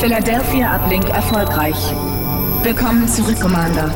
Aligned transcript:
Philadelphia 0.00 0.76
Uplink 0.76 1.08
erfolgreich. 1.08 1.74
Willkommen 2.62 3.08
zurück, 3.08 3.40
Commander. 3.40 3.92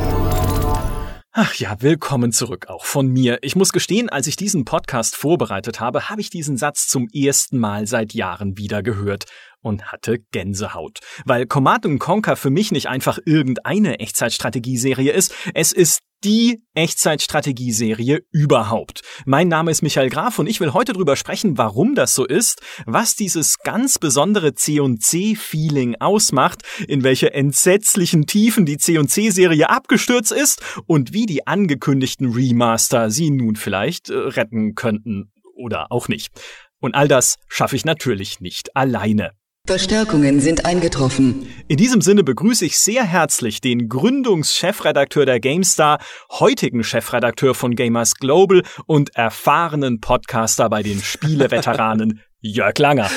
Ach 1.31 1.55
ja, 1.55 1.77
willkommen 1.79 2.33
zurück 2.33 2.67
auch 2.67 2.83
von 2.83 3.07
mir. 3.07 3.39
Ich 3.41 3.55
muss 3.55 3.71
gestehen, 3.71 4.09
als 4.09 4.27
ich 4.27 4.35
diesen 4.35 4.65
Podcast 4.65 5.15
vorbereitet 5.15 5.79
habe, 5.79 6.09
habe 6.09 6.19
ich 6.19 6.29
diesen 6.29 6.57
Satz 6.57 6.89
zum 6.89 7.07
ersten 7.13 7.57
Mal 7.57 7.87
seit 7.87 8.13
Jahren 8.13 8.57
wieder 8.57 8.83
gehört 8.83 9.23
und 9.61 9.93
hatte 9.93 10.19
Gänsehaut. 10.31 10.99
Weil 11.23 11.45
Command 11.45 11.87
Conquer 12.01 12.35
für 12.35 12.49
mich 12.49 12.73
nicht 12.73 12.89
einfach 12.89 13.17
irgendeine 13.25 14.01
Echtzeitstrategieserie 14.01 15.13
ist, 15.13 15.33
es 15.53 15.71
ist 15.71 16.01
die 16.23 16.63
Echtzeitstrategieserie 16.73 18.21
überhaupt. 18.31 19.01
Mein 19.25 19.47
Name 19.47 19.71
ist 19.71 19.81
Michael 19.81 20.09
Graf 20.09 20.39
und 20.39 20.47
ich 20.47 20.59
will 20.59 20.73
heute 20.73 20.93
drüber 20.93 21.15
sprechen, 21.15 21.57
warum 21.57 21.95
das 21.95 22.15
so 22.15 22.25
ist, 22.25 22.61
was 22.85 23.15
dieses 23.15 23.59
ganz 23.59 23.99
besondere 23.99 24.53
C&C-Feeling 24.53 25.95
ausmacht, 25.99 26.61
in 26.87 27.03
welche 27.03 27.33
entsetzlichen 27.33 28.25
Tiefen 28.25 28.65
die 28.65 28.77
C&C-Serie 28.77 29.69
abgestürzt 29.69 30.31
ist 30.31 30.61
und 30.87 31.13
wie 31.13 31.25
die 31.25 31.45
angekündigten 31.47 32.31
Remaster 32.31 33.09
sie 33.09 33.29
nun 33.29 33.55
vielleicht 33.55 34.09
äh, 34.09 34.15
retten 34.15 34.75
könnten 34.75 35.31
oder 35.55 35.91
auch 35.91 36.07
nicht. 36.07 36.31
Und 36.79 36.95
all 36.95 37.07
das 37.07 37.35
schaffe 37.47 37.75
ich 37.75 37.85
natürlich 37.85 38.39
nicht 38.39 38.75
alleine. 38.75 39.31
Verstärkungen 39.65 40.41
sind 40.41 40.65
eingetroffen. 40.65 41.47
In 41.69 41.77
diesem 41.77 42.01
Sinne 42.01 42.25
begrüße 42.25 42.65
ich 42.65 42.77
sehr 42.77 43.05
herzlich 43.05 43.61
den 43.61 43.87
Gründungschefredakteur 43.87 45.25
der 45.25 45.39
GameStar, 45.39 45.99
heutigen 46.31 46.83
Chefredakteur 46.83 47.55
von 47.55 47.73
Gamers 47.73 48.15
Global 48.15 48.63
und 48.87 49.15
erfahrenen 49.15 50.01
Podcaster 50.01 50.69
bei 50.69 50.83
den 50.83 50.99
Spieleveteranen 50.99 52.19
Jörg 52.41 52.77
Langer. 52.77 53.09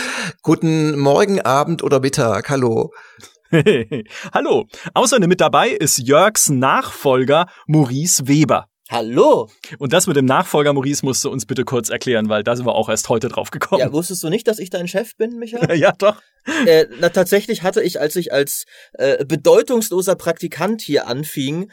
Guten 0.42 0.96
Morgen, 0.96 1.40
Abend 1.40 1.82
oder 1.82 1.98
Mittag. 1.98 2.48
Hallo. 2.48 2.92
Hallo. 4.32 4.66
Außerdem 4.94 5.28
mit 5.28 5.40
dabei 5.40 5.70
ist 5.70 5.98
Jörgs 5.98 6.48
Nachfolger 6.48 7.46
Maurice 7.66 8.28
Weber. 8.28 8.68
Hallo! 8.88 9.48
Und 9.78 9.92
das 9.92 10.06
mit 10.06 10.16
dem 10.16 10.26
Nachfolger 10.26 10.72
Maurice 10.72 11.04
musst 11.04 11.24
du 11.24 11.30
uns 11.30 11.44
bitte 11.44 11.64
kurz 11.64 11.90
erklären, 11.90 12.28
weil 12.28 12.44
da 12.44 12.54
sind 12.54 12.66
wir 12.66 12.76
auch 12.76 12.88
erst 12.88 13.08
heute 13.08 13.28
drauf 13.28 13.50
gekommen. 13.50 13.80
Ja, 13.80 13.92
wusstest 13.92 14.22
du 14.22 14.28
nicht, 14.28 14.46
dass 14.46 14.60
ich 14.60 14.70
dein 14.70 14.86
Chef 14.86 15.16
bin, 15.16 15.38
Michael? 15.38 15.76
ja, 15.78 15.92
doch. 15.98 16.22
Äh, 16.66 16.86
na, 17.00 17.08
tatsächlich 17.08 17.64
hatte 17.64 17.82
ich, 17.82 18.00
als 18.00 18.14
ich 18.14 18.32
als 18.32 18.64
äh, 18.92 19.24
bedeutungsloser 19.24 20.14
Praktikant 20.14 20.82
hier 20.82 21.08
anfing, 21.08 21.72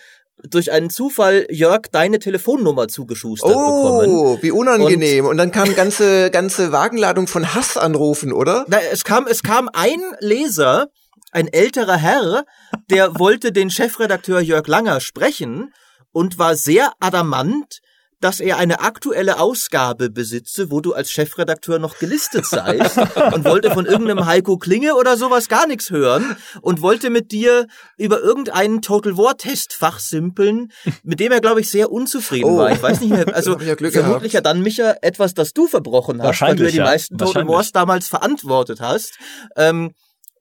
durch 0.50 0.72
einen 0.72 0.90
Zufall 0.90 1.46
Jörg 1.52 1.84
deine 1.92 2.18
Telefonnummer 2.18 2.88
zugeschustert 2.88 3.54
oh, 3.56 4.00
bekommen. 4.00 4.10
Oh, 4.10 4.38
wie 4.42 4.52
unangenehm. 4.52 5.26
Und, 5.26 5.32
Und 5.32 5.38
dann 5.38 5.52
kam 5.52 5.74
ganze 5.76 6.32
ganze 6.32 6.72
Wagenladung 6.72 7.28
von 7.28 7.54
Hassanrufen, 7.54 8.34
oder? 8.34 8.66
Na, 8.68 8.80
es 8.92 9.04
kam 9.04 9.28
es 9.28 9.44
kam 9.44 9.70
ein 9.72 10.02
Leser, 10.20 10.88
ein 11.32 11.48
älterer 11.48 11.98
Herr, 11.98 12.46
der 12.90 13.20
wollte 13.20 13.52
den 13.52 13.70
Chefredakteur 13.70 14.42
Jörg 14.42 14.68
Langer 14.68 15.00
sprechen 15.00 15.72
und 16.14 16.40
war 16.40 16.56
sehr 16.56 16.94
adamant, 17.02 17.82
dass 18.24 18.40
er 18.40 18.58
eine 18.58 18.80
aktuelle 18.80 19.38
Ausgabe 19.40 20.10
besitze, 20.10 20.72
wo 20.72 20.80
du 20.80 20.94
als 20.94 21.12
Chefredakteur 21.12 21.78
noch 21.78 22.00
gelistet 22.00 22.46
seist 22.46 22.98
und 23.34 23.44
wollte 23.44 23.72
von 23.72 23.86
irgendeinem 23.86 24.26
Heiko 24.26 24.58
Klinge 24.58 24.96
oder 24.96 25.18
sowas 25.18 25.50
gar 25.50 25.68
nichts 25.68 25.90
hören 25.90 26.38
und 26.62 26.82
wollte 26.82 27.10
mit 27.10 27.34
dir 27.34 27.68
über 27.98 28.22
irgendeinen 28.22 28.82
Total 28.82 29.18
War 29.18 29.36
Test 29.36 29.74
fachsimpeln, 29.74 30.72
mit 31.04 31.20
dem 31.20 31.34
er 31.34 31.42
glaube 31.42 31.60
ich 31.60 31.70
sehr 31.70 31.92
unzufrieden 31.92 32.52
oh. 32.52 32.58
war. 32.60 32.72
Ich 32.72 32.82
weiß 32.82 33.02
nicht 33.02 33.10
mehr, 33.10 33.36
also 33.36 33.60
ja 33.60 33.76
vermutlich 33.76 34.34
ja 34.34 34.42
dann 34.42 34.62
Micha 34.62 34.96
etwas, 35.02 35.34
das 35.34 35.52
du 35.52 35.68
verbrochen 35.68 36.22
hast, 36.22 36.40
weil 36.42 36.56
du 36.56 36.64
ja 36.64 36.72
die 36.72 36.80
meisten 36.80 37.18
Total 37.18 37.46
Wars 37.46 37.74
damals 37.74 38.08
verantwortet 38.08 38.80
hast. 38.80 39.18
Ähm, 39.58 39.92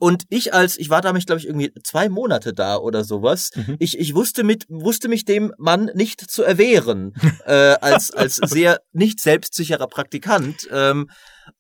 und 0.03 0.25
ich 0.31 0.53
als, 0.53 0.81
ich 0.81 0.91
war 0.91 1.00
damals, 1.00 1.27
glaube 1.27 1.39
ich, 1.39 1.47
irgendwie 1.47 1.72
zwei 1.84 2.08
Monate 2.08 2.53
da 2.53 2.77
oder 2.77 3.05
sowas. 3.05 3.50
Mhm. 3.55 3.77
Ich, 3.78 3.97
ich 3.97 4.17
wusste 4.17 4.42
mit, 4.42 4.67
wusste 4.69 5.06
mich 5.06 5.25
dem 5.25 5.55
Mann 5.58 5.92
nicht 5.95 6.20
zu 6.29 6.42
erwehren, 6.42 7.14
äh, 7.46 7.77
als, 7.80 8.11
als 8.11 8.35
sehr 8.35 8.80
nicht 8.90 9.20
selbstsicherer 9.20 9.86
Praktikant. 9.86 10.68
Ähm, 10.73 11.08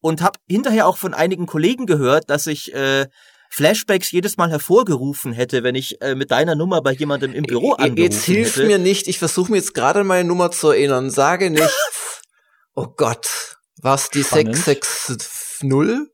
und 0.00 0.22
habe 0.22 0.40
hinterher 0.48 0.88
auch 0.88 0.96
von 0.96 1.14
einigen 1.14 1.46
Kollegen 1.46 1.86
gehört, 1.86 2.30
dass 2.30 2.48
ich 2.48 2.74
äh, 2.74 3.06
Flashbacks 3.48 4.10
jedes 4.10 4.36
Mal 4.38 4.50
hervorgerufen 4.50 5.32
hätte, 5.32 5.62
wenn 5.62 5.76
ich 5.76 6.02
äh, 6.02 6.16
mit 6.16 6.32
deiner 6.32 6.56
Nummer 6.56 6.82
bei 6.82 6.94
jemandem 6.94 7.34
im 7.34 7.44
Büro 7.44 7.74
angerufen 7.74 7.96
Jetzt 7.98 8.24
hilf 8.24 8.56
hätte. 8.56 8.66
mir 8.66 8.78
nicht, 8.78 9.06
ich 9.06 9.20
versuche 9.20 9.52
mir 9.52 9.58
jetzt 9.58 9.72
gerade 9.72 10.02
meine 10.02 10.26
Nummer 10.26 10.50
zu 10.50 10.70
erinnern. 10.70 11.10
Sage 11.10 11.48
nichts. 11.52 12.22
oh 12.74 12.88
Gott, 12.88 13.28
was 13.80 14.10
die 14.10 14.24
Spannend. 14.24 14.56
660? 14.56 16.10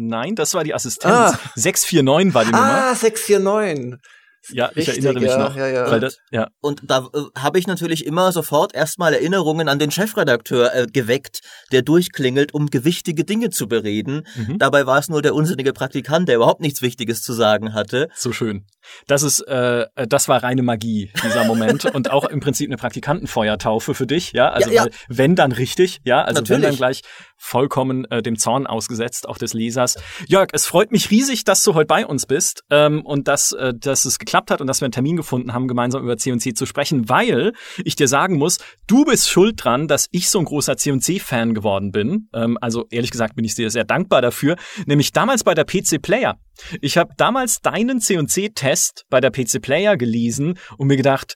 Nein, 0.00 0.34
das 0.34 0.54
war 0.54 0.64
die 0.64 0.72
Assistenz. 0.74 1.12
Ah. 1.12 1.38
649 1.54 2.34
war 2.34 2.44
die 2.44 2.50
Nummer. 2.52 2.90
Ah, 2.90 2.94
649. 2.94 4.00
Ja, 4.48 4.70
ich 4.70 4.88
Richtig, 4.88 5.04
erinnere 5.04 5.20
mich 5.20 5.30
ja, 5.30 5.38
noch. 5.38 5.56
Ja, 5.56 5.68
ja. 5.68 5.90
Weil 5.90 6.00
das, 6.00 6.18
ja. 6.30 6.48
Und 6.60 6.80
da 6.84 7.08
äh, 7.12 7.20
habe 7.38 7.58
ich 7.58 7.66
natürlich 7.66 8.06
immer 8.06 8.32
sofort 8.32 8.74
erstmal 8.74 9.12
Erinnerungen 9.12 9.68
an 9.68 9.78
den 9.78 9.90
Chefredakteur 9.90 10.74
äh, 10.74 10.86
geweckt, 10.86 11.40
der 11.72 11.82
durchklingelt, 11.82 12.54
um 12.54 12.68
gewichtige 12.68 13.24
Dinge 13.24 13.50
zu 13.50 13.68
bereden. 13.68 14.26
Mhm. 14.34 14.58
Dabei 14.58 14.86
war 14.86 14.98
es 14.98 15.08
nur 15.08 15.22
der 15.22 15.34
unsinnige 15.34 15.72
Praktikant, 15.72 16.28
der 16.28 16.36
überhaupt 16.36 16.60
nichts 16.60 16.82
Wichtiges 16.82 17.22
zu 17.22 17.32
sagen 17.32 17.74
hatte. 17.74 18.08
So 18.14 18.32
schön. 18.32 18.66
Das 19.06 19.22
ist, 19.22 19.40
äh, 19.40 19.86
das 20.08 20.28
war 20.28 20.42
reine 20.42 20.62
Magie, 20.62 21.12
dieser 21.22 21.44
Moment. 21.44 21.84
und 21.94 22.10
auch 22.10 22.24
im 22.24 22.40
Prinzip 22.40 22.68
eine 22.68 22.76
Praktikantenfeuertaufe 22.76 23.94
für 23.94 24.06
dich, 24.06 24.32
ja. 24.32 24.50
Also 24.50 24.70
ja, 24.70 24.84
ja. 24.84 24.90
wenn 25.08 25.36
dann 25.36 25.52
richtig, 25.52 26.00
ja. 26.04 26.22
Also 26.22 26.40
natürlich. 26.40 26.62
wenn 26.62 26.70
dann 26.70 26.76
gleich 26.76 27.02
vollkommen 27.36 28.04
äh, 28.10 28.22
dem 28.22 28.38
Zorn 28.38 28.66
ausgesetzt, 28.66 29.28
auch 29.28 29.38
des 29.38 29.54
Lesers. 29.54 29.96
Jörg, 30.28 30.48
es 30.52 30.66
freut 30.66 30.92
mich 30.92 31.10
riesig, 31.10 31.44
dass 31.44 31.62
du 31.62 31.74
heute 31.74 31.86
bei 31.86 32.06
uns 32.06 32.26
bist 32.26 32.64
ähm, 32.70 33.04
und 33.04 33.28
dass, 33.28 33.52
äh, 33.52 33.72
dass 33.74 34.04
es 34.04 34.18
geklappt 34.18 34.29
hat 34.34 34.60
und 34.60 34.66
dass 34.66 34.80
wir 34.80 34.86
einen 34.86 34.92
Termin 34.92 35.16
gefunden 35.16 35.52
haben, 35.52 35.68
gemeinsam 35.68 36.02
über 36.02 36.16
C&C 36.16 36.54
zu 36.54 36.66
sprechen, 36.66 37.08
weil 37.08 37.52
ich 37.84 37.96
dir 37.96 38.08
sagen 38.08 38.36
muss, 38.36 38.58
du 38.86 39.04
bist 39.04 39.28
schuld 39.28 39.62
dran, 39.62 39.88
dass 39.88 40.08
ich 40.10 40.30
so 40.30 40.38
ein 40.38 40.44
großer 40.44 40.76
C&C-Fan 40.76 41.54
geworden 41.54 41.92
bin. 41.92 42.28
Ähm, 42.34 42.58
also 42.60 42.86
ehrlich 42.90 43.10
gesagt 43.10 43.36
bin 43.36 43.44
ich 43.44 43.54
dir 43.54 43.70
sehr 43.70 43.84
dankbar 43.84 44.22
dafür, 44.22 44.56
nämlich 44.86 45.12
damals 45.12 45.44
bei 45.44 45.54
der 45.54 45.64
PC 45.64 46.00
Player. 46.00 46.38
Ich 46.80 46.96
habe 46.96 47.12
damals 47.16 47.60
deinen 47.60 48.00
C&C-Test 48.00 49.06
bei 49.10 49.20
der 49.20 49.30
PC 49.30 49.60
Player 49.60 49.96
gelesen 49.96 50.58
und 50.76 50.86
mir 50.86 50.96
gedacht, 50.96 51.34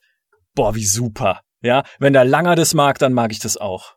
boah, 0.53 0.75
wie 0.75 0.85
super. 0.85 1.41
Ja, 1.61 1.83
wenn 1.99 2.13
der 2.13 2.25
Langer 2.25 2.55
das 2.55 2.73
mag, 2.73 2.99
dann 2.99 3.13
mag 3.13 3.31
ich 3.31 3.39
das 3.39 3.57
auch. 3.57 3.95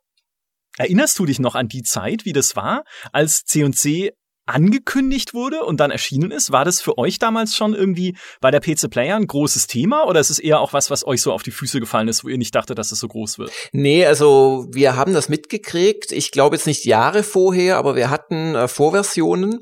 Erinnerst 0.79 1.19
du 1.19 1.27
dich 1.27 1.41
noch 1.41 1.55
an 1.55 1.69
die 1.69 1.83
Zeit, 1.83 2.25
wie 2.25 2.33
das 2.33 2.55
war, 2.55 2.85
als 3.13 3.45
C&C 3.45 4.13
angekündigt 4.49 5.35
wurde 5.35 5.65
und 5.65 5.79
dann 5.79 5.91
erschienen 5.91 6.31
ist? 6.31 6.53
War 6.53 6.65
das 6.65 6.81
für 6.81 6.99
euch 6.99 7.19
damals 7.19 7.57
schon 7.57 7.75
irgendwie 7.75 8.17
bei 8.41 8.51
der 8.51 8.61
PC 8.61 8.91
Player 8.91 9.17
ein 9.17 9.27
großes 9.27 9.67
Thema 9.67 10.07
oder 10.07 10.21
ist 10.21 10.31
es 10.31 10.39
eher 10.39 10.61
auch 10.61 10.73
was, 10.73 10.91
was 10.91 11.07
euch 11.07 11.23
so 11.23 11.33
auf 11.33 11.43
die 11.43 11.51
Füße 11.51 11.81
gefallen 11.81 12.09
ist, 12.09 12.25
wo 12.25 12.29
ihr 12.29 12.39
nicht 12.39 12.55
dachtet, 12.55 12.79
dass 12.79 12.93
es 12.93 13.01
so 13.01 13.09
groß 13.09 13.39
wird? 13.39 13.53
Nee, 13.73 14.07
also 14.07 14.67
wir 14.71 14.97
haben 14.97 15.13
das 15.13 15.29
mitgekriegt. 15.29 16.13
Ich 16.13 16.33
glaube 16.33 16.57
jetzt 16.57 16.67
nicht 16.67 16.85
Jahre 16.85 17.23
vorher, 17.23 17.77
aber 17.77 17.97
wir 17.97 18.11
hatten 18.11 18.55
äh, 18.55 18.69
Vorversionen 18.69 19.61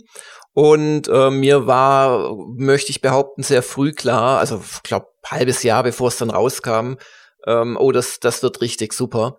und 0.53 1.09
äh, 1.09 1.31
mir 1.31 1.67
war, 1.67 2.35
möchte 2.57 2.91
ich 2.91 3.01
behaupten, 3.01 3.43
sehr 3.43 3.63
früh 3.63 3.93
klar, 3.93 4.39
also 4.39 4.63
ich 4.65 4.83
glaube 4.83 5.07
halbes 5.27 5.63
Jahr 5.63 5.83
bevor 5.83 6.09
es 6.09 6.17
dann 6.17 6.31
rauskam, 6.31 6.95
ähm, 7.47 7.77
oh, 7.79 7.93
das, 7.93 8.21
das 8.21 8.43
wird 8.43 8.61
richtig 8.61 8.93
super 8.93 9.39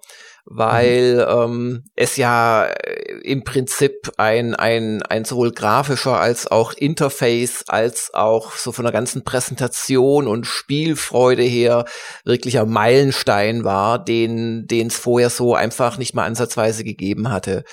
weil 0.49 1.15
mhm. 1.15 1.29
ähm, 1.29 1.83
es 1.95 2.15
ja 2.15 2.65
äh, 2.65 3.19
im 3.23 3.43
Prinzip 3.43 4.11
ein, 4.17 4.55
ein, 4.55 5.03
ein 5.03 5.25
sowohl 5.25 5.51
grafischer 5.51 6.19
als 6.19 6.47
auch 6.47 6.73
Interface 6.73 7.65
als 7.67 8.13
auch 8.13 8.53
so 8.53 8.71
von 8.71 8.85
der 8.85 8.93
ganzen 8.93 9.25
Präsentation 9.25 10.27
und 10.27 10.47
Spielfreude 10.47 11.43
her 11.43 11.85
wirklicher 12.23 12.65
Meilenstein 12.65 13.65
war, 13.65 14.03
den 14.03 14.67
den 14.67 14.87
es 14.87 14.97
vorher 14.97 15.29
so 15.29 15.53
einfach 15.53 15.97
nicht 15.97 16.15
mal 16.15 16.25
ansatzweise 16.25 16.85
gegeben 16.85 17.29
hatte. 17.29 17.65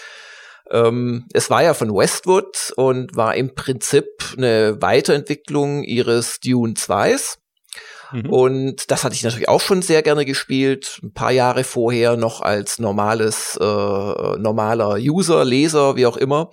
Ähm, 0.70 1.26
es 1.32 1.50
war 1.50 1.62
ja 1.62 1.74
von 1.74 1.94
Westwood 1.94 2.72
und 2.76 3.14
war 3.14 3.36
im 3.36 3.54
Prinzip 3.54 4.06
eine 4.36 4.80
Weiterentwicklung 4.82 5.84
ihres 5.84 6.40
Dune 6.40 6.72
2s 6.72 7.36
Mhm. 8.14 8.30
Und 8.30 8.90
das 8.92 9.02
hatte 9.02 9.16
ich 9.16 9.24
natürlich 9.24 9.48
auch 9.48 9.60
schon 9.60 9.82
sehr 9.82 10.02
gerne 10.02 10.24
gespielt, 10.24 11.00
ein 11.02 11.12
paar 11.12 11.32
Jahre 11.32 11.64
vorher 11.64 12.16
noch 12.16 12.40
als 12.40 12.78
normales, 12.78 13.58
äh, 13.60 13.64
normaler 13.64 14.96
User, 15.00 15.44
Leser, 15.44 15.96
wie 15.96 16.06
auch 16.06 16.16
immer. 16.16 16.50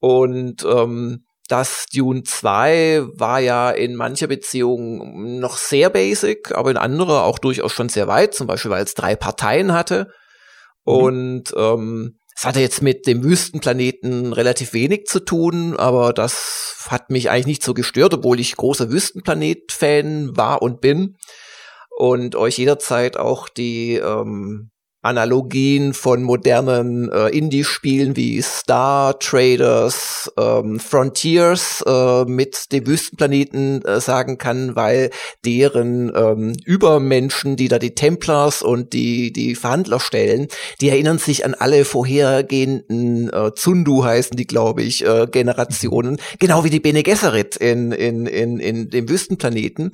Und 0.00 0.64
ähm, 0.64 1.24
das 1.48 1.86
Dune 1.92 2.24
2 2.24 3.04
war 3.14 3.40
ja 3.40 3.70
in 3.70 3.96
mancher 3.96 4.26
Beziehung 4.26 5.38
noch 5.40 5.56
sehr 5.56 5.88
basic, 5.88 6.52
aber 6.54 6.70
in 6.70 6.76
anderer 6.76 7.24
auch 7.24 7.38
durchaus 7.38 7.72
schon 7.72 7.88
sehr 7.88 8.06
weit, 8.06 8.34
zum 8.34 8.46
Beispiel 8.46 8.70
weil 8.70 8.84
es 8.84 8.94
drei 8.94 9.16
Parteien 9.16 9.72
hatte. 9.72 10.08
Mhm. 10.84 10.92
Und 10.92 11.54
ähm, 11.56 12.18
es 12.34 12.44
hatte 12.44 12.60
jetzt 12.60 12.82
mit 12.82 13.06
dem 13.06 13.22
Wüstenplaneten 13.22 14.32
relativ 14.32 14.72
wenig 14.72 15.06
zu 15.06 15.20
tun, 15.20 15.76
aber 15.76 16.12
das 16.12 16.86
hat 16.88 17.10
mich 17.10 17.30
eigentlich 17.30 17.46
nicht 17.46 17.62
so 17.62 17.74
gestört, 17.74 18.14
obwohl 18.14 18.40
ich 18.40 18.56
großer 18.56 18.90
Wüstenplanet-Fan 18.90 20.36
war 20.36 20.62
und 20.62 20.80
bin. 20.80 21.16
Und 21.96 22.34
euch 22.34 22.56
jederzeit 22.58 23.16
auch 23.16 23.48
die 23.48 23.96
ähm, 23.96 24.70
Analogien 25.02 25.94
von 25.94 26.22
modernen 26.22 27.10
äh, 27.10 27.28
Indie-Spielen 27.28 28.16
wie 28.16 28.40
Star 28.40 29.18
Traders, 29.18 30.32
ähm, 30.38 30.78
Frontiers 30.78 31.82
äh, 31.84 32.24
mit 32.24 32.70
dem 32.70 32.86
Wüstenplaneten 32.86 33.84
äh, 33.84 34.00
sagen 34.00 34.38
kann, 34.38 34.76
weil 34.76 35.10
deren 35.44 36.12
ähm, 36.14 36.52
Übermenschen, 36.64 37.56
die 37.56 37.66
da 37.66 37.80
die 37.80 37.96
Templars 37.96 38.62
und 38.62 38.92
die 38.92 39.32
die 39.32 39.56
Verhandler 39.56 39.98
stellen, 39.98 40.46
die 40.80 40.90
erinnern 40.90 41.18
sich 41.18 41.44
an 41.44 41.54
alle 41.54 41.84
vorhergehenden 41.84 43.28
äh, 43.32 43.52
Zundu 43.54 44.04
heißen 44.04 44.36
die, 44.36 44.46
glaube 44.46 44.82
ich, 44.82 45.04
äh, 45.04 45.26
Generationen, 45.26 46.18
genau 46.38 46.62
wie 46.62 46.70
die 46.70 46.80
Bene 46.80 47.02
Gesserit 47.02 47.56
in 47.56 47.90
in 47.90 48.26
in 48.26 48.60
in 48.60 48.88
dem 48.90 49.08
Wüstenplaneten. 49.08 49.90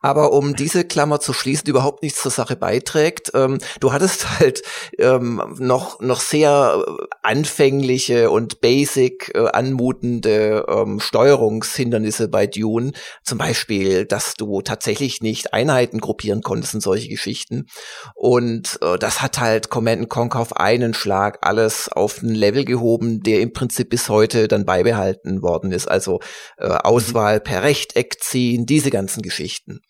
Aber 0.00 0.32
um 0.32 0.54
diese 0.54 0.84
Klammer 0.84 1.18
zu 1.18 1.32
schließen, 1.32 1.68
überhaupt 1.68 2.04
nichts 2.04 2.22
zur 2.22 2.30
Sache 2.30 2.54
beiträgt, 2.54 3.32
ähm, 3.34 3.58
du 3.80 3.92
hattest 3.92 4.38
halt 4.38 4.51
halt 4.52 4.62
ähm, 4.98 5.42
noch 5.58 6.00
noch 6.00 6.20
sehr 6.20 6.84
anfängliche 7.22 8.30
und 8.30 8.60
basic 8.60 9.32
äh, 9.34 9.48
anmutende 9.48 10.66
ähm, 10.68 11.00
Steuerungshindernisse 11.00 12.28
bei 12.28 12.46
Dune. 12.46 12.92
Zum 13.24 13.38
Beispiel, 13.38 14.04
dass 14.04 14.34
du 14.34 14.62
tatsächlich 14.62 15.20
nicht 15.20 15.52
Einheiten 15.52 16.00
gruppieren 16.00 16.42
konntest 16.42 16.74
in 16.74 16.80
solche 16.80 17.08
Geschichten. 17.08 17.66
Und 18.14 18.78
äh, 18.82 18.98
das 18.98 19.22
hat 19.22 19.38
halt 19.38 19.70
Command 19.70 20.08
Conquer 20.08 20.40
auf 20.40 20.56
einen 20.56 20.94
Schlag 20.94 21.38
alles 21.42 21.88
auf 21.88 22.22
ein 22.22 22.34
Level 22.34 22.64
gehoben, 22.64 23.22
der 23.22 23.40
im 23.40 23.52
Prinzip 23.52 23.90
bis 23.90 24.08
heute 24.08 24.48
dann 24.48 24.64
beibehalten 24.64 25.42
worden 25.42 25.72
ist. 25.72 25.88
Also 25.88 26.20
äh, 26.58 26.66
Auswahl 26.66 27.40
per 27.40 27.62
Rechteck 27.62 28.22
ziehen, 28.22 28.66
diese 28.66 28.90
ganzen 28.90 29.22
Geschichten. 29.22 29.80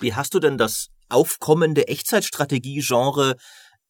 Wie 0.00 0.14
hast 0.14 0.34
du 0.34 0.40
denn 0.40 0.58
das 0.58 0.88
aufkommende 1.12 1.88
Echtzeitstrategie-Genre 1.88 3.36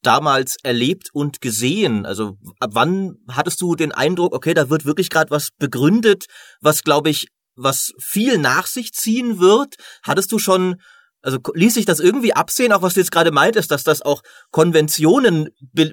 damals 0.02 0.56
erlebt 0.62 1.08
und 1.12 1.40
gesehen? 1.40 2.04
Also 2.06 2.37
ab 2.60 2.70
wann 2.72 3.16
hattest 3.28 3.60
du 3.60 3.75
den 3.75 3.93
Eindruck, 3.93 4.34
okay, 4.34 4.54
da 4.54 4.69
wird 4.70 4.84
wirklich 4.84 5.10
gerade 5.10 5.31
was 5.31 5.50
begründet, 5.58 6.26
was 6.60 6.82
glaube 6.82 7.10
ich, 7.10 7.28
was 7.54 7.93
viel 7.99 8.38
nach 8.38 8.66
sich 8.66 8.93
ziehen 8.93 9.38
wird? 9.38 9.75
Hattest 10.02 10.32
du 10.32 10.38
schon 10.38 10.76
also 11.22 11.38
ließ 11.54 11.74
sich 11.74 11.86
das 11.86 12.00
irgendwie 12.00 12.34
absehen, 12.34 12.72
auch 12.72 12.82
was 12.82 12.94
du 12.94 13.00
jetzt 13.00 13.12
gerade 13.12 13.30
meintest, 13.30 13.70
dass 13.70 13.84
das 13.84 14.02
auch 14.02 14.22
Konventionen 14.50 15.50
be 15.72 15.92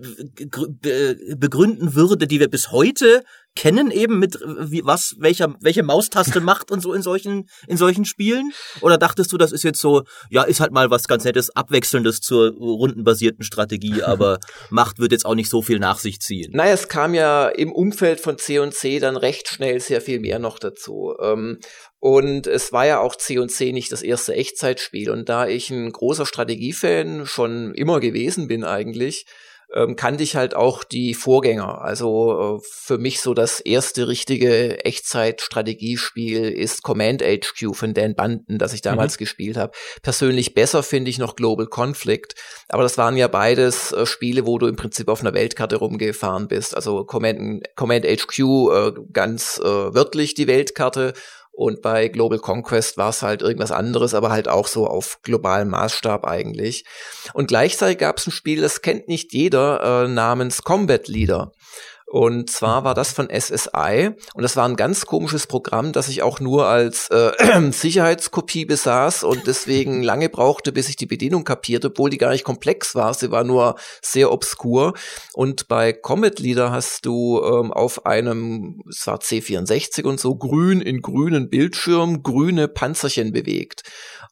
be 0.82 1.18
begründen 1.38 1.96
würde, 1.96 2.28
die 2.28 2.40
wir 2.40 2.50
bis 2.50 2.72
heute 2.72 3.24
kennen, 3.56 3.92
eben 3.92 4.20
mit 4.20 4.40
wie, 4.42 4.86
was, 4.86 5.16
welcher, 5.20 5.56
welche 5.60 5.84
Maustaste 5.84 6.40
macht 6.42 6.72
und 6.72 6.82
so 6.82 6.94
in 6.94 7.02
solchen, 7.02 7.50
in 7.68 7.78
solchen 7.78 8.06
Spielen? 8.06 8.52
Oder 8.82 8.98
dachtest 8.98 9.32
du, 9.32 9.38
das 9.38 9.52
ist 9.52 9.64
jetzt 9.64 9.82
so, 9.82 10.04
ja, 10.30 10.44
ist 10.44 10.60
halt 10.60 10.72
mal 10.72 10.90
was 10.90 11.08
ganz 11.08 11.26
Nettes, 11.26 11.56
Abwechselndes 11.56 12.22
zur 12.22 12.52
rundenbasierten 12.52 13.44
Strategie, 13.44 14.04
aber 14.04 14.40
Macht 14.70 15.00
wird 15.00 15.12
jetzt 15.12 15.26
auch 15.26 15.36
nicht 15.36 15.50
so 15.50 15.62
viel 15.62 15.80
nach 15.80 16.00
sich 16.00 16.22
ziehen? 16.22 16.52
Naja, 16.54 16.74
es 16.74 16.88
kam 16.88 17.14
ja 17.14 17.50
im 17.50 17.72
Umfeld 17.72 18.22
von 18.22 18.38
C&C 18.38 19.00
dann 19.00 19.18
recht 19.18 19.50
schnell 19.50 19.80
sehr 19.80 20.02
viel 20.02 20.20
mehr 20.20 20.40
noch 20.40 20.60
dazu. 20.60 21.16
Ähm, 21.22 21.60
und 22.00 22.48
es 22.48 22.72
war 22.72 22.86
ja 22.86 23.00
auch 23.00 23.16
C&C 23.16 23.72
nicht 23.74 23.92
das 23.92 24.02
erste 24.02 24.34
Echtzeitspiel. 24.34 25.10
Und 25.10 25.28
da 25.28 25.48
ich 25.48 25.70
ein 25.70 25.92
großer 25.92 26.26
Strategiefan 26.26 27.26
schon 27.26 27.74
immer 27.74 28.00
gewesen 28.00 28.48
bin 28.48 28.64
eigentlich, 28.64 29.26
ähm, 29.74 29.96
kannte 29.96 30.24
ich 30.24 30.36
halt 30.36 30.56
auch 30.56 30.84
die 30.84 31.14
Vorgänger. 31.14 31.82
Also 31.82 32.58
äh, 32.58 32.68
für 32.72 32.98
mich 32.98 33.22
so 33.22 33.34
das 33.34 33.60
erste 33.60 34.08
richtige 34.08 34.84
Echtzeit-Strategiespiel 34.84 36.50
ist 36.50 36.82
Command 36.82 37.22
HQ 37.22 37.76
von 37.76 37.94
Dan 37.94 38.16
Banden, 38.16 38.58
das 38.58 38.74
ich 38.74 38.82
damals 38.82 39.16
mhm. 39.16 39.20
gespielt 39.20 39.58
habe. 39.58 39.74
Persönlich 40.02 40.54
besser 40.54 40.82
finde 40.82 41.12
ich 41.12 41.20
noch 41.20 41.36
Global 41.36 41.68
Conflict, 41.68 42.34
aber 42.70 42.84
das 42.84 42.98
waren 42.98 43.16
ja 43.16 43.28
beides 43.28 43.92
äh, 43.92 44.06
Spiele, 44.06 44.48
wo 44.48 44.58
du 44.58 44.68
im 44.68 44.76
Prinzip 44.76 45.08
auf 45.08 45.22
einer 45.22 45.34
Weltkarte 45.34 45.76
rumgefahren 45.76 46.48
bist. 46.48 46.76
Also 46.76 47.04
Command, 47.04 47.64
Command 47.76 48.06
HQ 48.06 48.40
äh, 48.40 48.92
ganz 49.14 49.60
äh, 49.60 49.64
wörtlich 49.66 50.34
die 50.34 50.48
Weltkarte 50.48 51.14
und 51.60 51.82
bei 51.82 52.08
Global 52.08 52.40
Conquest 52.40 52.96
war 52.96 53.10
es 53.10 53.22
halt 53.22 53.42
irgendwas 53.42 53.74
anderes, 53.74 54.14
aber 54.14 54.30
halt 54.30 54.48
auch 54.48 54.66
so 54.66 54.88
auf 54.88 55.20
globalem 55.24 55.68
Maßstab 55.72 56.26
eigentlich. 56.26 56.86
Und 57.34 57.50
gleichzeitig 57.50 57.98
gab 57.98 58.18
es 58.18 58.28
ein 58.28 58.32
Spiel, 58.32 58.62
das 58.62 58.82
kennt 58.82 59.10
nicht 59.10 59.34
jeder, 59.34 60.06
äh, 60.06 60.08
namens 60.08 60.64
Combat 60.64 61.10
Leader. 61.10 61.52
Und 62.12 62.50
zwar 62.50 62.84
war 62.84 62.96
das 62.96 63.12
von 63.12 63.30
SSI 63.30 64.10
und 64.34 64.42
das 64.42 64.56
war 64.56 64.68
ein 64.68 64.76
ganz 64.76 65.06
komisches 65.06 65.46
Programm, 65.46 65.92
das 65.92 66.08
ich 66.08 66.24
auch 66.24 66.40
nur 66.40 66.66
als 66.66 67.08
äh, 67.12 67.72
Sicherheitskopie 67.72 68.66
besaß 68.66 69.24
und 69.24 69.46
deswegen 69.46 70.02
lange 70.10 70.28
brauchte, 70.30 70.72
bis 70.72 70.90
ich 70.90 70.96
die 70.96 71.06
Bedienung 71.06 71.44
kapierte, 71.44 71.90
obwohl 71.90 72.10
die 72.10 72.18
gar 72.18 72.32
nicht 72.32 72.44
komplex 72.44 72.96
war. 72.96 73.14
Sie 73.14 73.30
war 73.30 73.44
nur 73.44 73.76
sehr 74.02 74.32
obskur. 74.32 74.96
Und 75.34 75.68
bei 75.68 75.94
Comet 75.94 76.40
Leader 76.40 76.72
hast 76.72 77.06
du 77.06 77.44
ähm, 77.44 77.72
auf 77.72 78.08
einem, 78.08 78.82
es 78.90 79.06
war 79.06 79.20
C64 79.20 80.04
und 80.04 80.20
so, 80.20 80.36
grün 80.36 80.82
in 80.82 81.04
grünen 81.04 81.52
Bildschirm 81.52 82.24
grüne 82.24 82.68
Panzerchen 82.68 83.34
bewegt. 83.34 83.84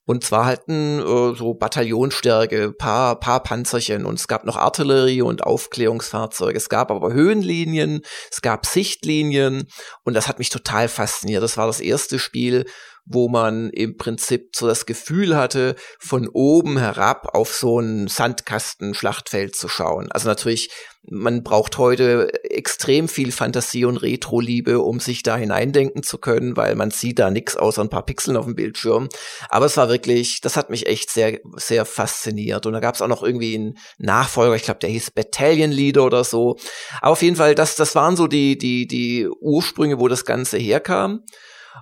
Und 0.08 0.24
zwar 0.24 0.58
ein, 0.68 1.00
äh, 1.00 1.36
so 1.36 1.54
Bataillonstärke, 1.54 2.72
paar, 2.72 3.20
paar 3.20 3.44
Panzerchen 3.44 4.06
und 4.06 4.18
es 4.18 4.30
gab 4.30 4.46
noch 4.46 4.56
Artillerie 4.56 5.22
und 5.22 5.44
Aufklärungsfahrzeuge. 5.44 6.58
Es 6.58 6.70
gab 6.70 6.92
aber 6.92 7.12
Höhenlinien, 7.12 8.02
es 8.32 8.42
gab 8.42 8.66
Sichtlinien 8.66 9.68
und 10.04 10.14
das 10.14 10.30
hat 10.30 10.40
mich 10.40 10.50
total 10.50 10.88
fasziniert. 10.88 11.44
Das 11.44 11.58
war 11.58 11.68
das 11.68 11.82
erste 11.82 12.20
Spiel, 12.20 12.64
wo 13.10 13.30
man 13.30 13.70
im 13.70 13.96
Prinzip 13.96 14.56
so 14.56 14.68
das 14.68 14.86
Gefühl 14.86 15.36
hatte, 15.36 15.76
von 15.98 16.28
oben 16.28 16.78
herab 16.78 17.34
auf 17.34 17.54
so 17.54 17.80
ein 17.80 18.08
Sandkasten-Schlachtfeld 18.08 19.56
zu 19.56 19.70
schauen. 19.70 20.12
Also 20.12 20.28
natürlich, 20.28 20.70
man 21.10 21.42
braucht 21.42 21.78
heute 21.78 22.44
extrem 22.44 23.08
viel 23.08 23.32
Fantasie 23.32 23.86
und 23.86 23.96
Retro-Liebe, 23.98 24.82
um 24.82 25.00
sich 25.00 25.24
da 25.24 25.38
hineindenken 25.38 26.04
zu 26.04 26.18
können, 26.18 26.58
weil 26.58 26.76
man 26.76 26.92
sieht 26.92 27.20
da 27.20 27.32
nichts 27.32 27.56
außer 27.56 27.82
ein 27.82 27.90
paar 27.90 28.06
Pixeln 28.06 28.36
auf 28.36 28.44
dem 28.44 28.56
Bildschirm. 28.56 29.08
Aber 29.48 29.68
es 29.68 29.78
war 29.78 29.88
wirklich, 29.88 30.42
das 30.42 30.58
hat 30.58 30.70
mich 30.70 30.88
echt 30.88 31.10
sehr, 31.10 31.40
sehr 31.56 31.86
fasziniert. 31.86 32.66
Und 32.66 32.74
da 32.74 32.82
gab 32.82 32.96
es 32.96 33.02
auch 33.02 33.08
noch 33.08 33.24
irgendwie 33.24 33.56
einen 33.56 33.78
Nachfolger, 34.00 34.56
ich 34.56 34.64
glaube, 34.64 34.82
der 34.82 34.90
hieß 34.90 35.12
Battalion 35.12 35.72
Leader 35.72 36.04
oder 36.04 36.26
so. 36.26 36.58
Aber 37.00 37.14
auf 37.14 37.22
jeden 37.22 37.38
Fall, 37.38 37.56
das, 37.56 37.76
das 37.76 37.96
waren 37.96 38.18
so 38.18 38.28
die, 38.28 38.58
die, 38.58 38.86
die 38.86 39.30
Ursprünge, 39.40 40.00
wo 40.00 40.10
das 40.10 40.26
Ganze 40.26 40.58
herkam. 40.58 41.24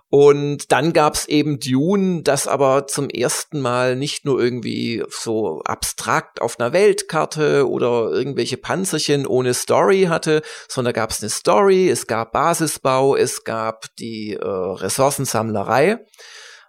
Und 0.09 0.71
dann 0.71 0.93
gab's 0.93 1.25
eben 1.25 1.59
Dune, 1.59 2.21
das 2.23 2.47
aber 2.47 2.87
zum 2.87 3.09
ersten 3.09 3.59
Mal 3.59 3.95
nicht 3.95 4.25
nur 4.25 4.39
irgendwie 4.39 5.03
so 5.09 5.61
abstrakt 5.65 6.41
auf 6.41 6.59
einer 6.59 6.73
Weltkarte 6.73 7.69
oder 7.69 8.11
irgendwelche 8.11 8.57
Panzerchen 8.57 9.25
ohne 9.27 9.53
Story 9.53 10.05
hatte, 10.09 10.41
sondern 10.67 10.93
gab's 10.93 11.21
eine 11.21 11.29
Story, 11.29 11.89
es 11.89 12.07
gab 12.07 12.31
Basisbau, 12.31 13.15
es 13.15 13.43
gab 13.43 13.85
die 13.97 14.33
äh, 14.33 14.45
Ressourcensammlerei. 14.45 15.99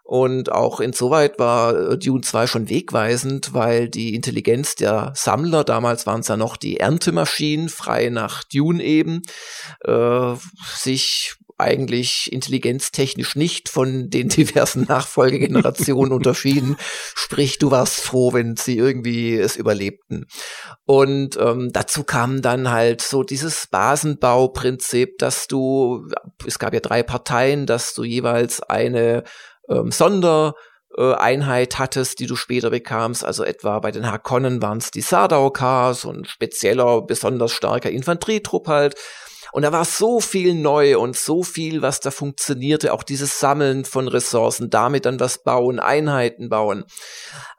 Und 0.06 0.52
auch 0.52 0.78
insoweit 0.78 1.40
war 1.40 1.74
äh, 1.74 1.98
Dune 1.98 2.20
2 2.20 2.46
schon 2.46 2.68
wegweisend, 2.68 3.54
weil 3.54 3.88
die 3.88 4.14
Intelligenz 4.14 4.76
der 4.76 5.12
Sammler, 5.16 5.64
damals 5.64 6.06
waren 6.06 6.20
es 6.20 6.28
ja 6.28 6.36
noch 6.36 6.56
die 6.56 6.78
Erntemaschinen, 6.78 7.68
frei 7.68 8.08
nach 8.10 8.44
Dune 8.44 8.84
eben, 8.84 9.22
äh, 9.84 10.34
sich 10.76 11.34
eigentlich 11.58 12.32
intelligenztechnisch 12.32 13.36
nicht 13.36 13.68
von 13.68 14.10
den 14.10 14.28
diversen 14.30 14.82
Nachfolgegenerationen 14.84 16.12
unterschieden. 16.12 16.76
Sprich, 17.14 17.58
du 17.58 17.70
warst 17.70 18.00
froh, 18.00 18.32
wenn 18.32 18.56
sie 18.56 18.76
irgendwie 18.76 19.34
es 19.34 19.56
überlebten. 19.56 20.26
Und 20.84 21.36
ähm, 21.38 21.70
dazu 21.72 22.04
kam 22.04 22.42
dann 22.42 22.70
halt 22.70 23.02
so 23.02 23.22
dieses 23.22 23.66
Basenbauprinzip, 23.68 25.18
dass 25.18 25.46
du, 25.46 26.08
es 26.46 26.58
gab 26.58 26.74
ja 26.74 26.80
drei 26.80 27.02
Parteien, 27.02 27.66
dass 27.66 27.94
du 27.94 28.04
jeweils 28.04 28.62
eine 28.62 29.24
ähm, 29.68 29.90
Sonder 29.90 30.54
Einheit 30.98 31.78
hattest, 31.78 32.20
die 32.20 32.26
du 32.26 32.36
später 32.36 32.70
bekamst. 32.70 33.24
Also 33.24 33.44
etwa 33.44 33.80
bei 33.80 33.90
den 33.90 34.10
Harkonnen 34.10 34.62
waren 34.62 34.78
es 34.78 34.90
die 34.90 35.02
Sardaukar, 35.02 35.92
so 35.92 36.10
ein 36.10 36.24
spezieller, 36.24 37.02
besonders 37.02 37.52
starker 37.52 37.90
Infanterietrupp 37.90 38.68
halt. 38.68 38.94
Und 39.52 39.62
da 39.62 39.72
war 39.72 39.84
so 39.84 40.20
viel 40.20 40.54
neu 40.54 40.98
und 40.98 41.16
so 41.16 41.42
viel, 41.42 41.82
was 41.82 42.00
da 42.00 42.10
funktionierte. 42.10 42.92
Auch 42.92 43.02
dieses 43.02 43.40
Sammeln 43.40 43.84
von 43.84 44.08
Ressourcen, 44.08 44.70
damit 44.70 45.06
dann 45.06 45.20
was 45.20 45.42
bauen, 45.42 45.80
Einheiten 45.80 46.48
bauen. 46.48 46.84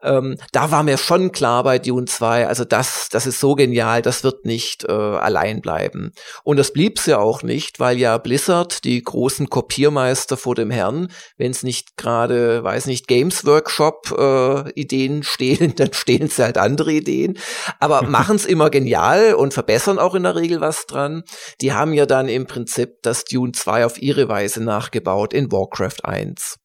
Ähm, 0.04 0.38
da 0.52 0.70
war 0.72 0.84
mir 0.84 0.98
schon 0.98 1.32
klar 1.32 1.64
bei 1.64 1.80
Dune 1.80 2.06
2, 2.06 2.48
also 2.48 2.66
das, 2.66 3.10
das 3.10 3.26
ist 3.26 3.40
so 3.40 3.56
genial, 3.56 4.04
das 4.04 4.24
wird 4.24 4.46
nicht 4.46 4.84
äh, 4.84 4.92
allein 4.92 5.62
bleiben. 5.62 6.14
Und 6.44 6.58
das 6.58 6.72
blieb's 6.72 7.08
ja 7.08 7.18
auch 7.18 7.42
nicht, 7.42 7.80
weil 7.80 7.98
ja 7.98 8.18
Blizzard, 8.20 8.84
die 8.84 9.02
großen 9.02 9.50
Kopiermeister 9.50 10.38
vor 10.38 10.54
dem 10.54 10.70
Herrn, 10.70 11.12
wenn 11.38 11.50
es 11.52 11.64
nicht 11.64 11.98
gerade, 11.98 12.64
weiß 12.64 12.86
nicht, 12.86 13.08
Games 13.08 13.46
Workshop 13.46 14.12
äh, 14.18 15.22
stehlen, 15.24 15.76
dann 15.76 15.94
stehlen 15.94 16.30
sie 16.30 16.44
halt 16.44 16.58
andere 16.58 16.92
Ideen. 16.92 17.38
Aber 17.80 18.04
machen's 18.04 18.46
immer 18.46 18.70
genial 18.70 19.34
und 19.34 19.54
verbessern 19.54 19.98
auch 19.98 20.14
in 20.14 20.24
der 20.24 20.36
Regel 20.36 20.62
was 20.62 20.86
dran. 20.86 21.24
Die 21.62 21.74
haben 21.74 21.87
ja 21.94 22.06
dann 22.06 22.28
im 22.28 22.46
Prinzip 22.46 23.02
das 23.02 23.26
Dune 23.26 23.52
2 23.52 23.86
auf 23.86 24.02
ihre 24.02 24.30
Weise 24.30 24.64
nachgebaut 24.64 25.34
in 25.34 25.52
Warcraft 25.52 26.04
1. 26.04 26.58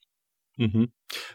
Mhm. 0.57 0.93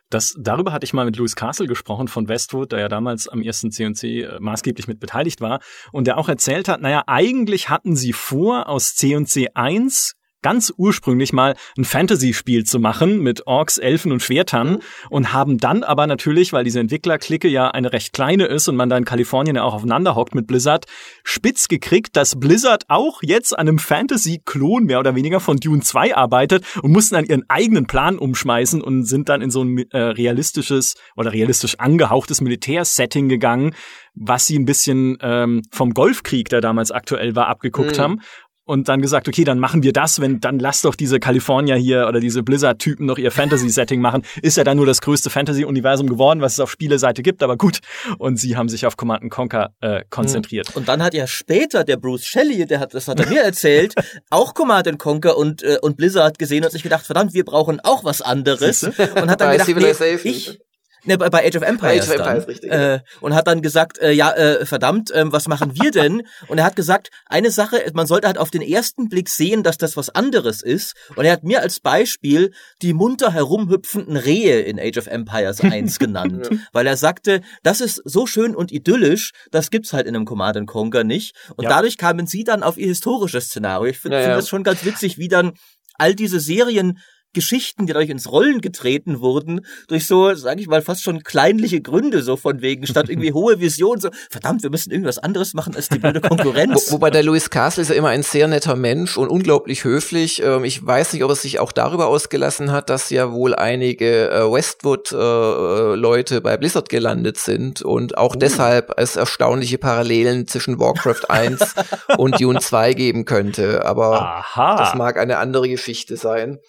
Das, 0.10 0.36
darüber 0.39 0.72
hatte 0.72 0.86
ich 0.86 0.94
mal 0.94 1.06
mit 1.06 1.17
Louis 1.17 1.36
Castle 1.36 1.67
gesprochen 1.67 2.08
von 2.08 2.27
Westwood, 2.27 2.72
der 2.72 2.79
ja 2.79 2.88
damals 2.88 3.27
am 3.27 3.41
ersten 3.41 3.72
C&C 3.72 4.22
äh, 4.22 4.39
maßgeblich 4.39 4.88
mit 4.88 5.00
beteiligt 5.00 5.41
war 5.41 5.60
und 5.91 6.08
der 6.08 6.17
auch 6.17 6.29
erzählt 6.29 6.67
hat, 6.67 6.82
naja, 6.82 7.03
eigentlich 7.08 7.70
hatten 7.70 7.96
sie 7.96 8.13
vor, 8.13 8.70
aus 8.70 8.96
C&C 8.96 9.50
1 9.53 10.16
ganz 10.41 10.74
ursprünglich 10.75 11.34
mal 11.34 11.56
ein 11.77 11.86
Fantasy-Spiel 11.86 12.63
zu 12.63 12.79
machen 12.79 13.22
mit 13.22 13.48
Orks, 13.48 13.77
Elfen 13.77 14.12
und 14.12 14.22
Schwertern 14.22 14.74
mhm. 14.74 14.79
und 15.10 15.34
haben 15.34 15.58
dann 15.58 15.84
aber 15.84 16.08
natürlich, 16.08 16.53
weil 16.53 16.63
diese 16.63 16.79
Entwicklerklicke 16.79 17.48
ja 17.48 17.70
eine 17.70 17.94
recht 17.94 18.13
kleine 18.13 18.46
ist 18.46 18.67
und 18.67 18.75
man 18.75 18.89
da 18.89 18.98
in 18.98 19.06
Kalifornien 19.06 19.56
ja 19.56 19.63
auch 19.63 19.74
aufeinander 19.74 20.15
hockt 20.15 20.36
mit 20.36 20.48
Blizzard, 20.48 20.86
spitz 21.24 21.67
gekriegt, 21.67 22.15
dass 22.15 22.39
Blizzard 22.39 22.86
auch 22.88 23.22
jetzt 23.24 23.58
an 23.58 23.67
einem 23.67 23.79
Fantasy-Klon 23.79 24.86
mehr 24.86 25.00
oder 25.00 25.15
weniger 25.15 25.39
von 25.39 25.58
Dune 25.58 25.82
2 25.82 26.15
arbeitet 26.15 26.63
und 26.82 26.91
mussten 26.91 27.15
dann 27.15 27.25
ihren 27.25 27.44
eigenen 27.50 27.88
Plan 27.88 28.17
umschmeißen 28.17 28.82
und 28.82 29.06
sind 29.06 29.29
dann 29.29 29.41
in 29.41 29.51
so 29.51 29.63
ein 29.63 29.77
äh, 29.91 29.98
realistisches 29.98 30.96
oder 31.15 31.34
realistisch 31.34 31.79
angehauchtes 31.79 32.41
Militärsetting 32.41 33.29
gegangen, 33.29 33.74
was 34.13 34.48
sie 34.48 34.58
ein 34.58 34.65
bisschen 34.65 35.17
ähm, 35.22 35.62
vom 35.72 35.94
Golfkrieg, 35.94 36.50
der 36.50 36.62
damals 36.62 36.91
aktuell 36.91 37.36
war, 37.36 37.48
abgeguckt 37.48 37.98
mhm. 37.98 38.01
haben 38.01 38.22
und 38.67 38.89
dann 38.89 39.01
gesagt, 39.01 39.27
okay, 39.27 39.45
dann 39.45 39.59
machen 39.59 39.81
wir 39.81 39.93
das, 39.93 40.19
wenn 40.19 40.39
dann 40.41 40.59
lass 40.59 40.81
doch 40.81 40.93
diese 40.93 41.19
California 41.19 41.75
hier 41.75 42.05
oder 42.07 42.19
diese 42.19 42.43
Blizzard-Typen 42.43 43.05
noch 43.05 43.17
ihr 43.17 43.31
Fantasy-Setting 43.31 44.01
machen. 44.01 44.24
Ist 44.41 44.57
ja 44.57 44.65
dann 44.65 44.77
nur 44.77 44.86
das 44.86 45.01
größte 45.01 45.29
Fantasy-Universum 45.29 46.07
geworden, 46.07 46.41
was 46.41 46.53
es 46.53 46.59
auf 46.59 46.69
Spieleseite 46.69 47.24
gibt, 47.24 47.41
aber 47.41 47.55
gut. 47.55 47.79
Und 48.17 48.38
sie 48.38 48.57
haben 48.57 48.67
sich 48.67 48.86
auf 48.86 48.97
Command 48.97 49.31
Conquer 49.31 49.74
äh, 49.79 50.03
konzentriert. 50.09 50.75
Und 50.75 50.89
dann 50.89 51.01
hat 51.01 51.13
ja 51.13 51.27
später 51.27 51.86
der 51.86 51.95
Bruce 51.95 52.25
Shelley, 52.25 52.65
der 52.65 52.81
hat, 52.81 52.93
das 52.93 53.07
hat 53.07 53.21
er 53.21 53.27
mir 53.27 53.41
erzählt, 53.41 53.95
auch 54.29 54.53
Command 54.53 55.00
Conquer 55.00 55.38
und, 55.38 55.63
äh, 55.63 55.77
und 55.81 55.95
Blizzard 55.95 56.38
gesehen 56.38 56.65
und 56.65 56.71
sich 56.71 56.83
gedacht, 56.83 57.05
verdammt, 57.05 57.33
wir 57.33 57.45
brauchen 57.45 57.79
auch 57.79 58.03
was 58.03 58.21
anderes. 58.21 58.83
Und 58.83 59.29
hat 59.29 59.39
dann 59.39 59.51
gedacht, 59.53 59.69
nee, 59.69 60.29
ich, 60.29 60.59
Ne, 61.07 61.17
bei 61.17 61.47
Age 61.47 61.55
of 61.55 61.63
Empires. 61.63 62.09
Age 62.09 62.19
of 62.19 62.25
Empires, 62.27 62.47
richtig. 62.47 62.71
Äh, 62.71 62.99
und 63.21 63.33
hat 63.33 63.47
dann 63.47 63.61
gesagt, 63.61 63.97
äh, 63.99 64.11
ja, 64.11 64.33
äh, 64.33 64.65
verdammt, 64.65 65.09
äh, 65.11 65.23
was 65.31 65.47
machen 65.47 65.71
wir 65.81 65.91
denn? 65.91 66.23
und 66.47 66.57
er 66.57 66.65
hat 66.65 66.75
gesagt, 66.75 67.11
eine 67.27 67.49
Sache, 67.49 67.81
man 67.93 68.07
sollte 68.07 68.27
halt 68.27 68.37
auf 68.37 68.51
den 68.51 68.61
ersten 68.61 69.07
Blick 69.07 69.29
sehen, 69.29 69.63
dass 69.63 69.77
das 69.77 69.95
was 69.95 70.09
anderes 70.09 70.61
ist. 70.61 70.95
Und 71.15 71.23
er 71.23 71.31
hat 71.31 71.43
mir 71.43 71.61
als 71.61 71.79
Beispiel 71.79 72.51
die 72.81 72.93
munter 72.93 73.31
herumhüpfenden 73.31 74.17
Rehe 74.17 74.59
in 74.59 74.79
Age 74.79 74.97
of 74.97 75.07
Empires 75.07 75.61
1 75.61 75.97
genannt. 75.97 76.49
ja. 76.51 76.57
Weil 76.73 76.85
er 76.85 76.97
sagte, 76.97 77.41
das 77.63 77.79
ist 77.79 78.01
so 78.03 78.27
schön 78.27 78.53
und 78.53 78.73
idyllisch, 78.73 79.31
das 79.51 79.71
gibt's 79.71 79.93
halt 79.93 80.07
in 80.07 80.15
einem 80.15 80.25
Command 80.25 80.67
Conquer 80.67 81.05
nicht. 81.05 81.35
Und 81.55 81.63
ja. 81.63 81.69
dadurch 81.69 81.97
kamen 81.97 82.27
sie 82.27 82.43
dann 82.43 82.63
auf 82.63 82.77
ihr 82.77 82.87
historisches 82.87 83.45
Szenario. 83.45 83.89
Ich 83.89 83.99
finde 83.99 84.21
find 84.21 84.35
das 84.35 84.49
schon 84.49 84.63
ganz 84.63 84.83
witzig, 84.83 85.17
wie 85.17 85.29
dann 85.29 85.53
all 85.97 86.15
diese 86.15 86.39
Serien 86.39 86.99
Geschichten, 87.34 87.86
die 87.86 87.93
dadurch 87.93 88.10
ins 88.10 88.31
Rollen 88.31 88.62
getreten 88.62 89.19
wurden, 89.19 89.65
durch 89.88 90.07
so, 90.07 90.34
sage 90.34 90.62
ich 90.62 90.67
mal, 90.67 90.81
fast 90.81 91.03
schon 91.03 91.24
kleinliche 91.24 91.81
Gründe, 91.81 92.22
so 92.24 92.36
von 92.36 92.62
wegen, 92.62 92.88
statt 92.88 93.10
irgendwie 93.10 93.34
hohe 93.34 93.60
Visionen, 93.60 94.01
so, 94.01 94.10
verdammt, 94.29 94.63
wir 94.63 94.69
müssen 94.69 94.91
irgendwas 94.91 95.17
anderes 95.19 95.53
machen 95.53 95.75
als 95.75 95.89
die 95.89 96.00
blöde 96.00 96.22
Konkurrenz. 96.22 96.88
Wo, 96.89 96.96
wobei 96.96 97.10
der 97.10 97.24
Louis 97.24 97.50
Castle 97.50 97.84
ist 97.84 97.89
ja 97.89 97.96
immer 97.96 98.10
ein 98.10 98.24
sehr 98.24 98.48
netter 98.48 98.75
Mensch 98.75 99.17
und 99.17 99.29
unglaublich 99.29 99.84
höflich. 99.84 100.41
Ähm, 100.43 100.63
ich 100.63 100.86
weiß 100.86 101.13
nicht, 101.13 101.24
ob 101.24 101.29
er 101.29 101.36
sich 101.36 101.60
auch 101.60 101.72
darüber 101.72 102.07
ausgelassen 102.07 102.72
hat, 102.72 102.89
dass 102.89 103.10
ja 103.10 103.31
wohl 103.31 103.53
einige 103.55 104.31
äh, 104.31 104.51
Westwood-Leute 104.51 106.38
äh, 106.38 106.41
bei 106.41 106.57
Blizzard 106.57 106.89
gelandet 106.89 107.38
sind 107.38 107.81
und 107.81 108.17
auch 108.17 108.36
uh. 108.36 108.39
deshalb 108.39 108.93
es 108.98 109.15
erstaunliche 109.15 109.77
Parallelen 109.77 110.48
zwischen 110.48 110.79
Warcraft 110.79 111.25
1 111.29 111.75
und 112.17 112.41
Dune 112.41 112.60
2 112.60 112.93
geben 112.93 113.25
könnte. 113.25 113.86
Aber 113.86 114.22
Aha. 114.22 114.77
das 114.77 114.96
mag 114.96 115.17
eine 115.17 115.38
andere 115.38 115.69
Geschichte 115.69 116.17
sein. 116.17 116.60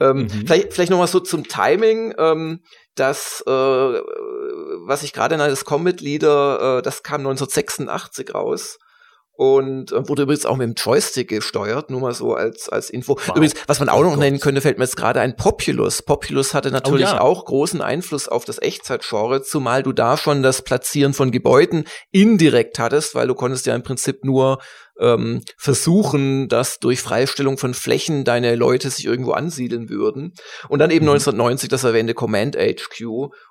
Ähm, 0.00 0.22
mhm. 0.22 0.28
Vielleicht, 0.46 0.72
vielleicht 0.72 0.90
noch 0.90 0.98
mal 0.98 1.06
so 1.06 1.20
zum 1.20 1.44
Timing. 1.44 2.14
Ähm, 2.18 2.60
das, 2.94 3.42
äh, 3.46 3.50
was 3.50 5.02
ich 5.02 5.12
gerade 5.12 5.36
nannte, 5.36 5.50
das 5.50 5.64
Combat 5.64 6.00
Leader, 6.00 6.78
äh, 6.78 6.82
das 6.82 7.02
kam 7.02 7.20
1986 7.20 8.34
raus 8.34 8.78
und 9.36 9.90
äh, 9.90 10.08
wurde 10.08 10.22
übrigens 10.22 10.46
auch 10.46 10.56
mit 10.56 10.66
dem 10.66 10.74
Joystick 10.74 11.28
gesteuert, 11.28 11.90
nur 11.90 12.00
mal 12.00 12.14
so 12.14 12.34
als 12.34 12.68
als 12.68 12.88
Info. 12.88 13.16
Wow. 13.16 13.36
Übrigens, 13.36 13.54
was 13.66 13.80
man 13.80 13.88
auch 13.88 14.00
oh 14.00 14.04
noch 14.04 14.16
nennen 14.16 14.38
könnte, 14.38 14.60
fällt 14.60 14.78
mir 14.78 14.84
jetzt 14.84 14.96
gerade 14.96 15.20
ein 15.20 15.36
Populous. 15.36 16.02
Populous 16.02 16.54
hatte 16.54 16.70
natürlich 16.70 17.08
oh, 17.08 17.14
ja. 17.14 17.20
auch 17.20 17.44
großen 17.44 17.80
Einfluss 17.80 18.28
auf 18.28 18.44
das 18.44 18.62
Echtzeitgenre, 18.62 19.42
zumal 19.42 19.82
du 19.82 19.92
da 19.92 20.16
schon 20.16 20.42
das 20.42 20.62
Platzieren 20.62 21.14
von 21.14 21.32
Gebäuden 21.32 21.84
indirekt 22.12 22.78
hattest, 22.78 23.14
weil 23.16 23.26
du 23.26 23.34
konntest 23.34 23.66
ja 23.66 23.74
im 23.74 23.82
Prinzip 23.82 24.24
nur 24.24 24.58
ähm, 25.00 25.42
versuchen, 25.58 26.48
dass 26.48 26.78
durch 26.78 27.00
Freistellung 27.00 27.58
von 27.58 27.74
Flächen 27.74 28.24
deine 28.24 28.54
Leute 28.54 28.90
sich 28.90 29.04
irgendwo 29.04 29.32
ansiedeln 29.32 29.88
würden. 29.88 30.34
Und 30.68 30.78
dann 30.78 30.92
eben 30.92 31.06
mhm. 31.06 31.12
1990 31.12 31.68
das 31.68 31.82
erwähnte 31.82 32.14
Command 32.14 32.56
HQ 32.56 33.02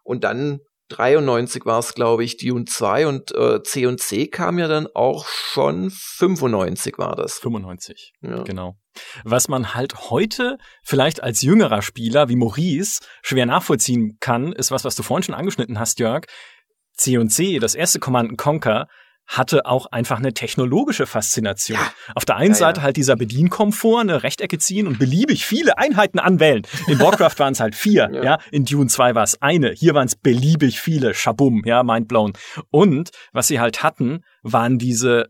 und 0.04 0.24
dann 0.24 0.62
93 0.96 1.66
war 1.66 1.80
es, 1.80 1.94
glaube 1.94 2.24
ich, 2.24 2.38
Dune 2.38 2.66
2 2.66 3.08
und 3.08 3.36
äh, 3.36 3.62
C 3.64 3.86
und 3.86 4.00
C 4.00 4.28
kam 4.28 4.60
ja 4.60 4.68
dann 4.68 4.88
auch 4.94 5.28
schon 5.28 5.92
95 5.92 6.98
war 6.98 7.16
das. 7.16 7.40
95, 7.40 8.14
ja. 8.22 8.44
genau. 8.44 8.76
Was 9.24 9.48
man 9.48 9.74
halt 9.74 10.10
heute 10.12 10.58
vielleicht 10.84 11.24
als 11.24 11.42
jüngerer 11.42 11.82
Spieler 11.82 12.30
wie 12.30 12.36
Maurice 12.36 13.02
schwer 13.22 13.46
nachvollziehen 13.46 14.18
kann, 14.20 14.54
ist 14.54 14.72
was, 14.72 14.84
was 14.84 14.96
du 14.96 15.04
vorhin 15.04 15.24
schon 15.24 15.36
angeschnitten 15.36 15.80
hast, 15.80 16.00
Jörg. 16.00 16.26
C 16.96 17.18
und 17.18 17.30
C, 17.30 17.58
das 17.58 17.74
erste 17.74 18.00
Command 18.00 18.38
Conquer, 18.38 18.88
hatte 19.28 19.66
auch 19.66 19.88
einfach 19.88 20.20
eine 20.20 20.34
technologische 20.34 21.06
Faszination. 21.06 21.78
Ja. 21.78 21.92
Auf 22.16 22.26
der 22.26 22.36
einen 22.36 22.52
ja, 22.52 22.56
Seite 22.56 22.80
ja. 22.80 22.84
halt 22.84 22.98
dieser 22.98 23.16
Bedienkomfort, 23.16 24.02
eine 24.02 24.24
Rechtecke 24.24 24.58
ziehen 24.58 24.88
und 24.88 25.00
beliebig 25.00 25.46
viele 25.46 25.78
Einheiten 25.78 26.20
anwählen. 26.20 26.64
In 26.88 27.00
Warcraft 27.00 27.36
waren 27.40 27.54
es 27.54 27.60
halt 27.60 27.76
vier, 27.76 28.10
ja. 28.24 28.38
In 28.52 28.66
Dune 28.66 28.88
2 28.88 29.16
war 29.16 29.24
es 29.24 29.42
eine. 29.42 29.72
Hier 29.72 29.94
waren 29.94 30.08
es 30.08 30.16
beliebig 30.16 30.80
viele. 30.80 31.14
Shabum, 31.14 31.64
ja, 31.66 31.84
mindblown. 31.84 32.34
Und 32.70 33.12
was 33.32 33.48
sie 33.48 33.60
halt 33.60 33.84
hatten, 33.84 34.24
waren 34.44 34.78
diese 34.78 35.30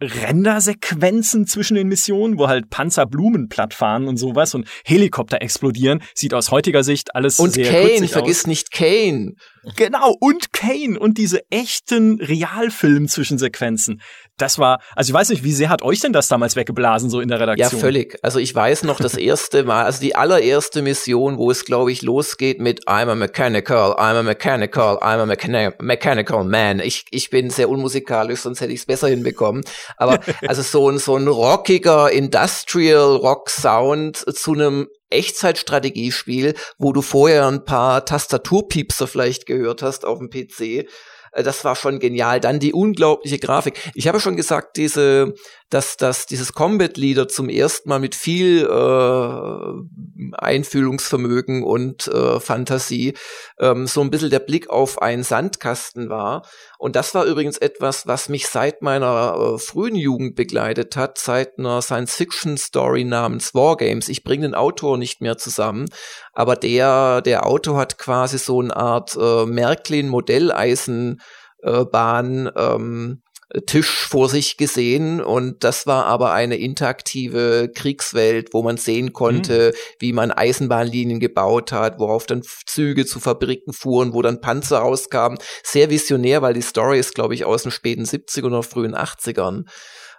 Rendersequenzen 0.00 1.46
zwischen 1.46 1.74
den 1.74 1.88
Missionen, 1.88 2.38
wo 2.38 2.48
halt 2.48 2.70
Panzer 2.70 3.06
Blumen 3.06 3.48
platt 3.48 3.74
fahren 3.74 4.08
und 4.08 4.16
sowas 4.16 4.54
und 4.54 4.66
Helikopter 4.84 5.42
explodieren, 5.42 6.02
sieht 6.14 6.32
aus 6.32 6.50
heutiger 6.50 6.82
Sicht 6.82 7.14
alles 7.14 7.38
und 7.38 7.52
sehr 7.52 7.70
Kane, 7.70 8.08
vergiss 8.08 8.46
nicht 8.46 8.72
Kane. 8.72 9.34
Genau, 9.76 10.16
und 10.20 10.52
Kane 10.52 10.98
und 10.98 11.18
diese 11.18 11.42
echten 11.50 12.20
Realfilm-Zwischensequenzen. 12.20 14.00
Das 14.38 14.58
war, 14.58 14.80
also 14.96 15.10
ich 15.10 15.14
weiß 15.14 15.28
nicht, 15.28 15.44
wie 15.44 15.52
sehr 15.52 15.68
hat 15.68 15.82
euch 15.82 16.00
denn 16.00 16.14
das 16.14 16.28
damals 16.28 16.56
weggeblasen, 16.56 17.10
so 17.10 17.20
in 17.20 17.28
der 17.28 17.40
Redaktion? 17.40 17.70
Ja, 17.70 17.78
völlig. 17.78 18.18
Also 18.22 18.38
ich 18.38 18.54
weiß 18.54 18.84
noch 18.84 18.98
das 18.98 19.14
erste 19.14 19.64
Mal, 19.64 19.84
also 19.84 20.00
die 20.00 20.14
allererste 20.14 20.80
Mission, 20.80 21.36
wo 21.36 21.50
es, 21.50 21.66
glaube 21.66 21.92
ich, 21.92 22.00
losgeht 22.00 22.58
mit 22.58 22.88
I'm 22.88 23.10
a 23.10 23.14
mechanical, 23.14 23.92
I'm 23.92 24.18
a 24.18 24.22
mechanical, 24.22 24.96
I'm 24.98 25.20
a 25.20 25.26
mechani 25.26 25.70
mechanical 25.80 26.44
man. 26.44 26.80
Ich, 26.80 27.04
ich 27.10 27.28
bin 27.28 27.50
sehr 27.50 27.68
unmusikalisch, 27.68 28.40
sonst 28.40 28.62
hätte 28.62 28.72
ich 28.72 28.80
es 28.80 28.86
besser 28.86 29.08
hinbekommen. 29.08 29.62
Aber 29.98 30.20
also 30.46 30.62
so 30.62 30.88
ein, 30.88 30.98
so 30.98 31.16
ein 31.16 31.28
rockiger 31.28 32.10
Industrial 32.10 33.16
Rock 33.16 33.50
Sound 33.50 34.16
zu 34.16 34.52
einem 34.52 34.88
Echtzeitstrategiespiel, 35.10 36.54
wo 36.78 36.92
du 36.92 37.02
vorher 37.02 37.46
ein 37.46 37.64
paar 37.64 38.04
Tastaturpiepser 38.04 39.06
vielleicht 39.06 39.46
gehört 39.46 39.82
hast 39.82 40.04
auf 40.04 40.18
dem 40.18 40.30
PC. 40.30 40.88
Äh, 41.32 41.42
das 41.42 41.64
war 41.64 41.76
schon 41.76 41.98
genial. 41.98 42.40
Dann 42.40 42.60
die 42.60 42.72
unglaubliche 42.72 43.38
Grafik. 43.38 43.74
Ich 43.94 44.08
habe 44.08 44.20
schon 44.20 44.36
gesagt, 44.36 44.76
diese 44.76 45.34
dass, 45.70 45.96
dass 45.96 46.26
dieses 46.26 46.52
Combat 46.52 46.96
Leader 46.96 47.28
zum 47.28 47.48
ersten 47.48 47.88
Mal 47.88 48.00
mit 48.00 48.16
viel 48.16 48.66
äh, 48.66 50.36
Einfühlungsvermögen 50.36 51.62
und 51.62 52.08
äh, 52.08 52.40
Fantasie 52.40 53.14
ähm, 53.60 53.86
so 53.86 54.00
ein 54.00 54.10
bisschen 54.10 54.30
der 54.30 54.40
Blick 54.40 54.68
auf 54.68 55.00
einen 55.00 55.22
Sandkasten 55.22 56.10
war. 56.10 56.44
Und 56.78 56.96
das 56.96 57.14
war 57.14 57.24
übrigens 57.24 57.56
etwas, 57.56 58.08
was 58.08 58.28
mich 58.28 58.48
seit 58.48 58.82
meiner 58.82 59.54
äh, 59.54 59.58
frühen 59.58 59.94
Jugend 59.94 60.34
begleitet 60.34 60.96
hat, 60.96 61.18
seit 61.18 61.58
einer 61.58 61.80
Science-Fiction-Story 61.80 63.04
namens 63.04 63.54
Wargames. 63.54 64.08
Ich 64.08 64.24
bringe 64.24 64.42
den 64.42 64.54
Autor 64.56 64.98
nicht 64.98 65.20
mehr 65.20 65.38
zusammen, 65.38 65.86
aber 66.32 66.56
der, 66.56 67.22
der 67.22 67.46
Autor 67.46 67.78
hat 67.78 67.98
quasi 67.98 68.38
so 68.38 68.60
eine 68.60 68.76
Art 68.76 69.16
äh, 69.16 69.46
Märklin-Modelleisenbahn 69.46 72.46
äh, 72.46 72.52
ähm, 72.56 73.22
Tisch 73.66 74.06
vor 74.06 74.28
sich 74.28 74.58
gesehen 74.58 75.20
und 75.20 75.64
das 75.64 75.84
war 75.84 76.06
aber 76.06 76.32
eine 76.32 76.56
interaktive 76.56 77.68
Kriegswelt, 77.74 78.54
wo 78.54 78.62
man 78.62 78.76
sehen 78.76 79.12
konnte, 79.12 79.72
mhm. 79.74 79.78
wie 79.98 80.12
man 80.12 80.30
Eisenbahnlinien 80.30 81.18
gebaut 81.18 81.72
hat, 81.72 81.98
worauf 81.98 82.26
dann 82.26 82.42
Züge 82.66 83.06
zu 83.06 83.18
Fabriken 83.18 83.72
fuhren, 83.72 84.14
wo 84.14 84.22
dann 84.22 84.40
Panzer 84.40 84.78
rauskamen. 84.78 85.36
Sehr 85.64 85.90
visionär, 85.90 86.42
weil 86.42 86.54
die 86.54 86.62
Story 86.62 87.00
ist, 87.00 87.16
glaube 87.16 87.34
ich, 87.34 87.44
aus 87.44 87.64
den 87.64 87.72
späten 87.72 88.04
70ern 88.04 88.46
oder 88.46 88.62
frühen 88.62 88.94
80ern. 88.94 89.64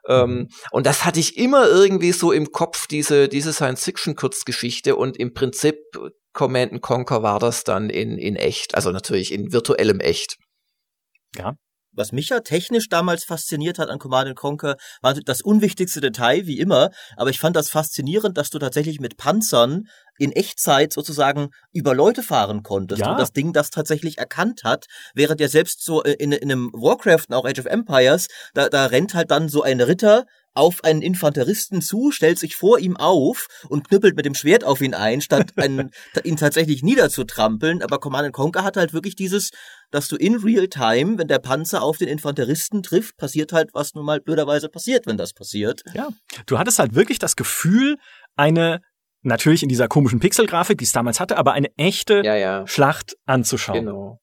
Ähm, 0.08 0.50
und 0.72 0.86
das 0.86 1.05
hatte 1.05 1.20
ich 1.20 1.38
immer 1.38 1.67
irgendwie 1.67 2.12
so 2.12 2.31
im 2.31 2.51
Kopf, 2.51 2.88
diese, 2.88 3.27
diese 3.27 3.53
Science-Fiction-Kurzgeschichte. 3.53 4.96
Und 4.96 5.17
im 5.17 5.34
Prinzip 5.34 5.77
Command 6.34 6.81
Conquer 6.81 7.24
war 7.24 7.39
das 7.39 7.63
dann 7.63 7.89
in, 7.89 8.17
in 8.17 8.36
echt, 8.36 8.75
also 8.75 8.91
natürlich 8.91 9.31
in 9.31 9.51
virtuellem 9.51 10.00
Echt. 10.00 10.38
Ja, 11.36 11.55
was 11.93 12.12
mich 12.12 12.29
ja 12.29 12.39
technisch 12.39 12.88
damals 12.88 13.25
fasziniert 13.25 13.77
hat 13.77 13.89
an 13.89 14.00
Command 14.00 14.36
Conquer, 14.36 14.77
war 15.01 15.13
das 15.13 15.41
unwichtigste 15.41 16.00
Detail, 16.00 16.46
wie 16.48 16.60
immer, 16.60 16.91
aber 17.17 17.29
ich 17.29 17.39
fand 17.39 17.55
das 17.55 17.70
faszinierend, 17.70 18.38
dass 18.38 18.50
du 18.50 18.60
tatsächlich 18.60 19.00
mit 19.00 19.17
Panzern 19.17 19.88
in 20.18 20.32
Echtzeit 20.32 20.94
sozusagen 20.94 21.50
über 21.74 21.96
Leute 21.96 22.24
fahren 22.24 22.63
konntest 22.63 23.01
Ja. 23.01 23.12
und 23.12 23.20
das 23.20 23.32
Ding 23.32 23.53
das 23.53 23.70
tatsächlich 23.70 24.18
erkannt 24.18 24.62
hat, 24.63 24.86
während 25.15 25.39
ja 25.39 25.48
selbst 25.48 25.84
so 25.84 26.03
äh, 26.03 26.13
in, 26.13 26.32
in 26.32 26.51
einem 26.51 26.72
Warcraft 26.74 27.25
und 27.30 27.36
auch 27.36 27.46
Age 27.46 27.60
of 27.60 27.65
Empires, 27.65 28.27
da, 28.53 28.70
da 28.70 28.86
rennt 28.88 29.13
halt 29.13 29.32
dann 29.32 29.50
so 29.50 29.63
ein 29.63 29.82
Ritter 29.82 30.25
auf 30.53 30.84
einen 30.84 31.01
Infanteristen 31.01 31.82
zu, 31.82 32.12
stellt 32.12 32.38
sich 32.38 32.56
vor 32.56 32.77
ihm 32.80 32.98
auf 32.98 33.48
und 33.70 33.88
knüppelt 33.88 34.15
mit 34.18 34.25
dem 34.25 34.36
Schwert 34.36 34.63
auf 34.63 34.82
ihn 34.82 34.94
ein, 34.94 35.22
statt 35.22 35.51
einen, 35.56 35.91
ihn 36.24 36.36
tatsächlich 36.36 36.84
niederzutrampeln. 36.84 37.82
Aber 37.82 38.00
Command 38.00 38.34
Conquer 38.34 38.63
hat 38.63 38.77
halt 38.77 38.94
wirklich 38.94 39.15
dieses, 39.15 39.51
dass 39.91 40.08
du 40.08 40.18
in 40.18 40.36
real 40.36 40.68
time, 40.68 41.18
wenn 41.18 41.27
der 41.27 41.39
Panzer 41.39 41.82
auf 41.82 41.98
den 41.98 42.10
Infanteristen 42.10 42.84
trifft, 42.84 43.18
passiert 43.18 43.53
halt, 43.53 43.70
was 43.74 43.94
nun 43.94 44.06
mal 44.06 44.20
blöderweise 44.20 44.68
passiert, 44.70 45.08
wenn 45.08 45.18
das 45.18 45.34
passiert. 45.34 45.84
Ja. 45.94 46.10
Du 46.46 46.60
hattest 46.60 46.80
halt 46.80 46.96
wirklich 46.96 47.20
das 47.20 47.36
Gefühl, 47.36 47.96
eine, 48.36 48.82
natürlich 49.22 49.63
in 49.63 49.70
dieser 49.70 49.88
komischen 49.88 50.20
Pixelgrafik, 50.20 50.78
die 50.78 50.86
es 50.86 50.92
damals 50.92 51.20
hatte, 51.20 51.38
aber 51.38 51.54
eine 51.54 51.70
echte 51.78 52.22
Ja, 52.24 52.36
ja. 52.36 52.68
Schlacht 52.68 53.18
anzuschauen. 53.25 53.86
Genau. 53.86 54.20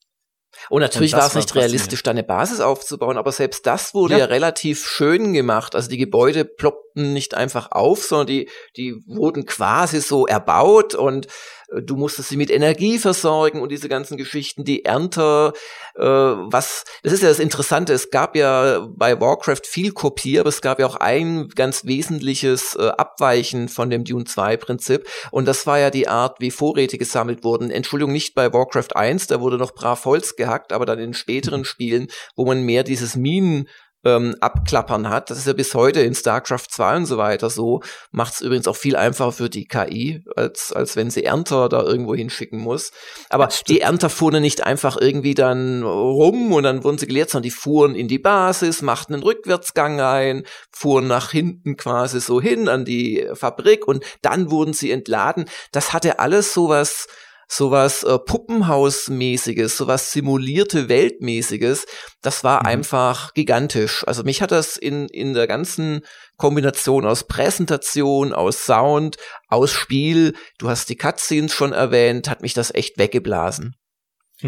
Und 0.71 0.81
natürlich 0.81 1.15
Und 1.15 1.21
war 1.21 1.27
es 1.27 1.35
nicht 1.35 1.55
realistisch, 1.55 2.03
da 2.03 2.11
eine 2.11 2.25
Basis 2.25 2.61
aufzubauen, 2.61 3.17
aber 3.17 3.31
selbst 3.33 3.67
das 3.67 3.95
wurde 3.95 4.15
Ja. 4.15 4.21
ja. 4.21 4.25
relativ 4.27 4.85
schön 4.87 5.33
gemacht. 5.33 5.75
Also 5.75 5.89
die 5.89 5.99
Gebäude 5.99 6.45
ploppten 6.45 6.88
nicht 6.99 7.35
einfach 7.35 7.73
auf, 7.73 8.03
sondern 8.03 8.27
die, 8.27 8.51
die 8.77 9.03
wurden 9.07 9.47
quasi 9.47 10.01
so 10.01 10.27
erbaut 10.27 10.95
und 10.95 11.27
äh, 11.73 11.83
du 11.83 11.97
musstest 11.97 12.29
sie 12.29 12.37
mit 12.37 12.51
Energie 12.51 12.99
versorgen 12.99 13.61
und 13.61 13.71
diese 13.71 13.89
ganzen 13.89 14.17
Geschichten, 14.17 14.65
die 14.65 14.85
Ernte, 14.85 15.53
äh, 15.97 16.03
was, 16.03 16.85
das 17.03 17.13
ist 17.13 17.23
ja 17.23 17.29
das 17.29 17.39
Interessante, 17.39 17.93
es 17.93 18.11
gab 18.11 18.37
ja 18.37 18.87
bei 18.97 19.21
Warcraft 19.21 19.63
viel 19.65 19.93
Kopie, 19.93 20.39
aber 20.39 20.49
es 20.49 20.61
gab 20.61 20.79
ja 20.79 20.87
auch 20.87 20.97
ein 20.97 21.49
ganz 21.49 21.85
wesentliches 21.85 22.75
äh, 22.75 22.89
Abweichen 22.89 23.69
von 23.69 23.91
dem 23.91 24.05
Dune 24.05 24.25
2 24.25 24.57
Prinzip 24.57 25.07
und 25.31 25.47
das 25.47 25.67
war 25.67 25.79
ja 25.79 25.91
die 25.91 26.09
Art, 26.09 26.41
wie 26.41 26.51
Vorräte 26.51 26.99
gesammelt 26.99 27.45
wurden. 27.45 27.71
Entschuldigung, 27.71 28.13
nicht 28.13 28.35
bei 28.35 28.53
Warcraft 28.53 28.95
1, 28.95 29.27
da 29.29 29.41
wurde 29.41 29.59
noch 29.59 29.75
brav 29.75 30.05
Holz 30.05 30.37
gehackt, 30.37 30.73
aber 30.73 30.87
dann 30.87 30.99
in 30.99 31.15
späteren 31.15 31.65
Spielen, 31.65 32.09
wo 32.37 32.45
man 32.45 32.63
mehr 32.63 32.83
dieses 32.83 33.17
Minen 33.17 33.69
ähm, 34.05 34.37
abklappern 34.41 35.09
hat. 35.09 35.31
Das 35.31 35.39
ist 35.39 35.47
ja 35.47 35.53
bis 35.53 35.75
heute 35.75 36.01
in 36.01 36.15
StarCraft 36.15 36.67
2 36.71 36.97
und 36.97 37.07
so 37.07 37.19
weiter 37.19 37.51
so. 37.51 37.81
Macht 38.11 38.35
es 38.35 38.41
übrigens 38.41 38.69
auch 38.69 38.77
viel 38.77 38.97
einfacher 38.97 39.33
für 39.33 39.51
die 39.51 39.67
KI, 39.67 40.25
als, 40.37 40.73
als 40.73 40.97
wenn 40.97 41.11
sie 41.11 41.25
Ernter 41.25 41.69
da 41.69 41.83
irgendwo 41.83 42.15
hinschicken 42.15 42.61
muss. 42.61 42.93
Aber 43.29 43.49
die 43.67 43.81
Ernter 43.81 44.11
fuhren 44.11 44.41
nicht 44.41 44.65
einfach 44.65 44.97
irgendwie 45.01 45.35
dann 45.35 45.83
rum 45.83 46.53
und 46.53 46.63
dann 46.63 46.85
wurden 46.85 46.99
sie 46.99 47.07
gelehrt, 47.07 47.31
sondern 47.31 47.45
die 47.45 47.51
fuhren 47.51 47.95
in 47.95 48.09
die 48.09 48.19
Basis, 48.19 48.83
machten 48.83 49.15
einen 49.15 49.23
Rückwärtsgang 49.23 50.01
ein, 50.01 50.45
fuhren 50.71 51.09
nach 51.09 51.31
hinten 51.31 51.77
quasi 51.77 52.21
so 52.21 52.41
hin 52.41 52.69
an 52.69 52.85
die 52.85 53.27
Fabrik 53.35 53.89
und 53.89 54.05
dann 54.23 54.51
wurden 54.51 54.73
sie 54.73 54.91
entladen. 54.91 55.47
Das 55.73 55.93
hatte 55.93 56.19
alles 56.21 56.55
sowas 56.55 57.07
sowas 57.49 58.03
äh, 58.05 58.19
Puppenhausmäßiges, 58.19 59.77
sowas 59.77 60.13
simulierte 60.13 60.89
Weltmäßiges, 60.89 61.87
das 62.23 62.45
war 62.45 62.61
Mhm. 62.61 62.67
einfach 62.67 63.33
gigantisch. 63.35 64.05
Also 64.07 64.23
mich 64.23 64.43
hat 64.43 64.53
das 64.53 64.77
in, 64.77 65.09
in 65.09 65.33
der 65.33 65.47
ganzen 65.47 66.03
Kombination 66.37 67.07
aus 67.07 67.27
Präsentation, 67.27 68.33
aus 68.33 68.65
Sound, 68.65 69.17
aus 69.49 69.73
Spiel, 69.73 70.35
du 70.59 70.69
hast 70.69 70.89
die 70.91 70.97
Cutscenes 70.97 71.53
schon 71.53 71.73
erwähnt, 71.73 72.29
hat 72.29 72.43
mich 72.43 72.55
das 72.55 72.73
echt 72.75 72.99
weggeblasen. 72.99 73.75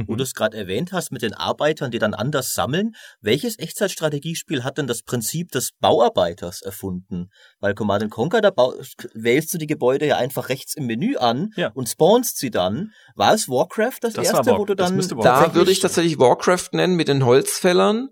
Wo 0.07 0.15
du 0.15 0.23
es 0.23 0.35
gerade 0.35 0.57
erwähnt 0.57 0.93
hast 0.93 1.11
mit 1.11 1.23
den 1.23 1.35
Arbeitern, 1.35 1.91
die 1.91 1.99
dann 1.99 2.15
anders 2.15 2.55
sammeln, 2.55 2.95
welches 3.21 3.59
Echtzeitstrategiespiel 3.59 4.63
hat 4.65 4.79
denn 4.79 4.87
das 4.87 5.03
Prinzip 5.03 5.51
des 5.51 5.71
Bauarbeiters 5.81 6.63
erfunden? 6.63 7.31
Weil 7.59 7.75
Command 7.75 8.09
Conquer, 8.11 8.41
da 8.41 8.53
wählst 9.15 9.53
du 9.53 9.59
die 9.59 9.67
Gebäude 9.67 10.07
ja 10.07 10.17
einfach 10.17 10.49
rechts 10.49 10.75
im 10.75 10.87
Menü 10.87 11.17
an 11.17 11.51
Ja. 11.57 11.71
und 11.75 11.89
spawnst 11.89 12.39
sie 12.39 12.51
dann. 12.51 12.93
War 13.17 13.35
es 13.35 13.49
Warcraft 13.49 13.99
das, 14.01 14.15
Das 14.15 14.27
erste, 14.33 14.51
War- 14.53 14.59
wo 14.59 14.65
du 14.65 14.75
dann 14.75 14.97
Da 15.21 15.55
würde 15.55 15.71
ich 15.73 15.81
tatsächlich 15.81 16.19
Warcraft 16.19 16.69
nennen 16.73 16.95
mit 16.95 17.09
den 17.09 17.25
Holzfällern. 17.25 18.09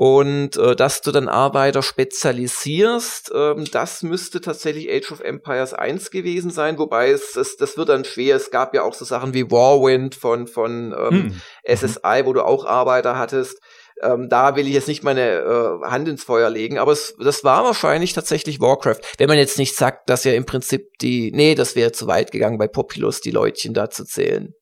Und 0.00 0.56
äh, 0.56 0.76
dass 0.76 1.00
du 1.00 1.10
dann 1.10 1.28
Arbeiter 1.28 1.82
spezialisierst, 1.82 3.32
ähm, 3.34 3.64
das 3.72 4.04
müsste 4.04 4.40
tatsächlich 4.40 4.88
Age 4.88 5.10
of 5.10 5.18
Empires 5.18 5.74
1 5.74 6.12
gewesen 6.12 6.52
sein, 6.52 6.78
wobei 6.78 7.10
es, 7.10 7.34
es 7.34 7.56
das 7.56 7.76
wird 7.76 7.88
dann 7.88 8.04
schwer. 8.04 8.36
Es 8.36 8.52
gab 8.52 8.74
ja 8.74 8.84
auch 8.84 8.94
so 8.94 9.04
Sachen 9.04 9.34
wie 9.34 9.50
Warwind 9.50 10.14
von, 10.14 10.46
von 10.46 10.94
ähm, 10.96 11.42
Hm. 11.64 11.76
SSI, 11.76 12.22
wo 12.26 12.32
du 12.32 12.44
auch 12.44 12.64
Arbeiter 12.64 13.18
hattest. 13.18 13.58
Ähm, 14.00 14.28
da 14.28 14.54
will 14.54 14.68
ich 14.68 14.74
jetzt 14.74 14.86
nicht 14.86 15.02
meine 15.02 15.32
äh, 15.32 15.86
Hand 15.90 16.06
ins 16.06 16.22
Feuer 16.22 16.48
legen, 16.48 16.78
aber 16.78 16.92
es, 16.92 17.16
das 17.20 17.42
war 17.42 17.64
wahrscheinlich 17.64 18.12
tatsächlich 18.12 18.60
Warcraft. 18.60 19.00
Wenn 19.18 19.26
man 19.26 19.38
jetzt 19.38 19.58
nicht 19.58 19.74
sagt, 19.74 20.08
dass 20.08 20.22
ja 20.22 20.32
im 20.32 20.46
Prinzip 20.46 20.82
die, 21.00 21.32
nee, 21.32 21.56
das 21.56 21.74
wäre 21.74 21.90
zu 21.90 22.06
weit 22.06 22.30
gegangen 22.30 22.58
bei 22.58 22.68
Populus, 22.68 23.20
die 23.20 23.32
Leutchen 23.32 23.74
da 23.74 23.90
zu 23.90 24.04
zählen. 24.04 24.52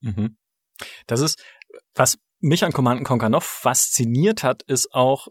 Mhm. 0.00 0.38
Das 1.06 1.20
ist, 1.20 1.40
was 1.94 2.18
mich 2.42 2.64
an 2.64 2.72
Command 2.72 3.04
Conquer 3.04 3.28
noch 3.28 3.42
fasziniert 3.42 4.42
hat, 4.42 4.62
ist 4.62 4.92
auch 4.92 5.28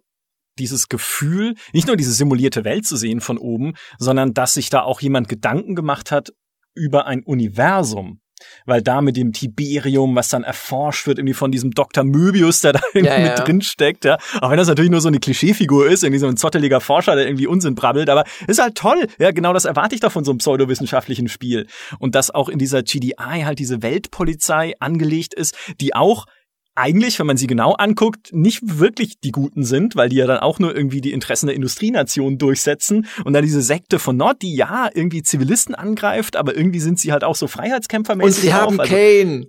dieses 0.58 0.90
Gefühl, 0.90 1.56
nicht 1.74 1.88
nur 1.88 1.98
diese 1.98 2.12
simulierte 2.14 2.64
Welt 2.64 2.86
zu 2.86 2.96
sehen 2.96 3.22
von 3.22 3.38
oben, 3.38 3.74
sondern 3.98 4.34
dass 4.34 4.54
sich 4.54 4.70
da 4.70 4.82
auch 4.82 5.02
jemand 5.02 5.30
Gedanken 5.30 5.76
gemacht 5.76 6.12
hat 6.12 6.30
über 6.74 7.06
ein 7.06 7.24
Universum. 7.24 8.22
Weil 8.66 8.82
da 8.82 9.02
mit 9.02 9.18
dem 9.18 9.34
Tiberium, 9.34 10.16
was 10.16 10.30
dann 10.30 10.44
erforscht 10.44 11.06
wird, 11.06 11.20
irgendwie 11.20 11.36
von 11.36 11.52
diesem 11.52 11.72
Dr. 11.72 12.04
Möbius, 12.04 12.62
der 12.62 12.74
da 12.74 12.80
irgendwie 12.94 13.14
Ja, 13.14 13.20
ja. 13.20 13.30
mit 13.30 13.48
drin 13.48 13.62
steckt, 13.62 14.04
ja. 14.04 14.18
Auch 14.40 14.50
wenn 14.50 14.58
das 14.58 14.68
natürlich 14.68 14.90
nur 14.90 15.00
so 15.02 15.10
eine 15.10 15.20
Klischeefigur 15.20 15.88
ist, 15.88 16.04
irgendwie 16.04 16.20
so 16.20 16.28
ein 16.28 16.38
zotteliger 16.38 16.82
Forscher, 16.82 17.16
der 17.16 17.28
irgendwie 17.28 17.46
Unsinn 17.46 17.76
brabbelt, 17.76 18.10
aber 18.10 18.24
ist 18.48 18.60
halt 18.60 18.76
toll. 18.76 19.08
Ja, 19.20 19.30
genau 19.30 19.54
das 19.54 19.66
erwarte 19.66 19.94
ich 19.94 20.02
doch 20.02 20.12
von 20.12 20.24
so 20.24 20.32
einem 20.32 20.40
pseudowissenschaftlichen 20.40 21.28
Spiel. 21.28 21.68
Und 22.00 22.16
dass 22.16 22.32
auch 22.32 22.50
in 22.50 22.58
dieser 22.58 22.82
GDI 22.82 23.44
halt 23.46 23.60
diese 23.60 23.84
Weltpolizei 23.84 24.74
angelegt 24.80 25.36
ist, 25.36 25.56
die 25.80 25.94
auch 25.94 26.26
eigentlich, 26.76 27.20
wenn 27.20 27.28
man 27.28 27.38
sie 27.38 27.48
genau 27.48 27.74
anguckt, 27.74 28.30
nicht 28.34 28.60
wirklich 28.64 29.20
die 29.20 29.32
Guten 29.32 29.64
sind, 29.64 29.96
weil 29.96 30.10
die 30.10 30.16
ja 30.16 30.26
dann 30.26 30.40
auch 30.40 30.58
nur 30.60 30.76
irgendwie 30.76 31.02
die 31.02 31.12
Interessen 31.12 31.48
der 31.48 31.56
Industrienation 31.56 32.38
durchsetzen 32.38 33.08
und 33.26 33.34
dann 33.34 33.44
diese 33.44 33.62
Sekte 33.62 34.00
von 34.00 34.16
Nord, 34.18 34.42
die 34.42 34.56
ja 34.56 34.90
irgendwie 34.94 35.22
Zivilisten 35.22 35.76
angreift, 35.76 36.36
aber 36.38 36.56
irgendwie 36.56 36.80
sind 36.80 37.00
sie 37.00 37.12
halt 37.12 37.24
auch 37.24 37.36
so 37.36 37.48
Freiheitskämpfermäßig 37.48 38.36
Und 38.38 38.42
sie 38.42 38.54
haben 38.54 38.80
also, 38.80 38.94
Kane. 38.94 39.46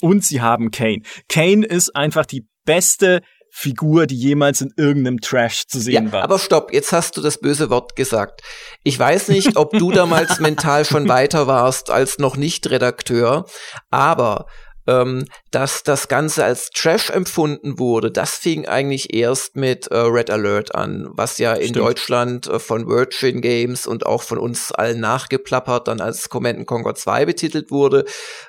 und 0.00 0.24
sie 0.24 0.40
haben 0.40 0.70
Kane. 0.70 1.02
Kane 1.28 1.66
ist 1.66 1.94
einfach 1.94 2.24
die 2.26 2.46
beste 2.64 3.20
Figur, 3.56 4.06
die 4.08 4.16
jemals 4.16 4.62
in 4.62 4.72
irgendeinem 4.76 5.20
Trash 5.20 5.66
zu 5.68 5.78
sehen 5.78 6.06
Ja, 6.06 6.12
war. 6.12 6.22
aber 6.24 6.40
stopp, 6.40 6.72
jetzt 6.72 6.92
hast 6.92 7.16
du 7.16 7.20
das 7.20 7.38
böse 7.38 7.70
Wort 7.70 7.94
gesagt. 7.94 8.40
Ich 8.82 8.98
weiß 8.98 9.28
nicht, 9.28 9.56
ob 9.56 9.70
du 9.78 9.92
damals 9.92 10.40
mental 10.40 10.84
schon 10.84 11.08
weiter 11.08 11.46
warst 11.46 11.88
als 11.90 12.18
noch 12.18 12.36
nicht 12.36 12.68
Redakteur, 12.70 13.44
aber 13.90 14.46
ähm, 14.86 15.24
dass 15.50 15.82
das 15.82 16.08
Ganze 16.08 16.44
als 16.44 16.70
Trash 16.70 17.10
empfunden 17.10 17.78
wurde, 17.78 18.10
das 18.10 18.36
fing 18.36 18.66
eigentlich 18.66 19.14
erst 19.14 19.56
mit 19.56 19.86
äh, 19.88 19.96
Red 19.96 20.30
Alert 20.30 20.74
an, 20.74 21.08
was 21.12 21.38
ja 21.38 21.54
in 21.54 21.70
Stimmt. 21.70 21.76
Deutschland 21.76 22.46
äh, 22.46 22.58
von 22.58 22.88
Virgin 22.88 23.40
Games 23.40 23.86
und 23.86 24.06
auch 24.06 24.22
von 24.22 24.38
uns 24.38 24.72
allen 24.72 25.00
nachgeplappert 25.00 25.88
dann 25.88 26.00
als 26.00 26.28
Command 26.28 26.66
Conquer 26.66 26.94
2 26.94 27.26
betitelt 27.26 27.70
wurde. 27.70 28.04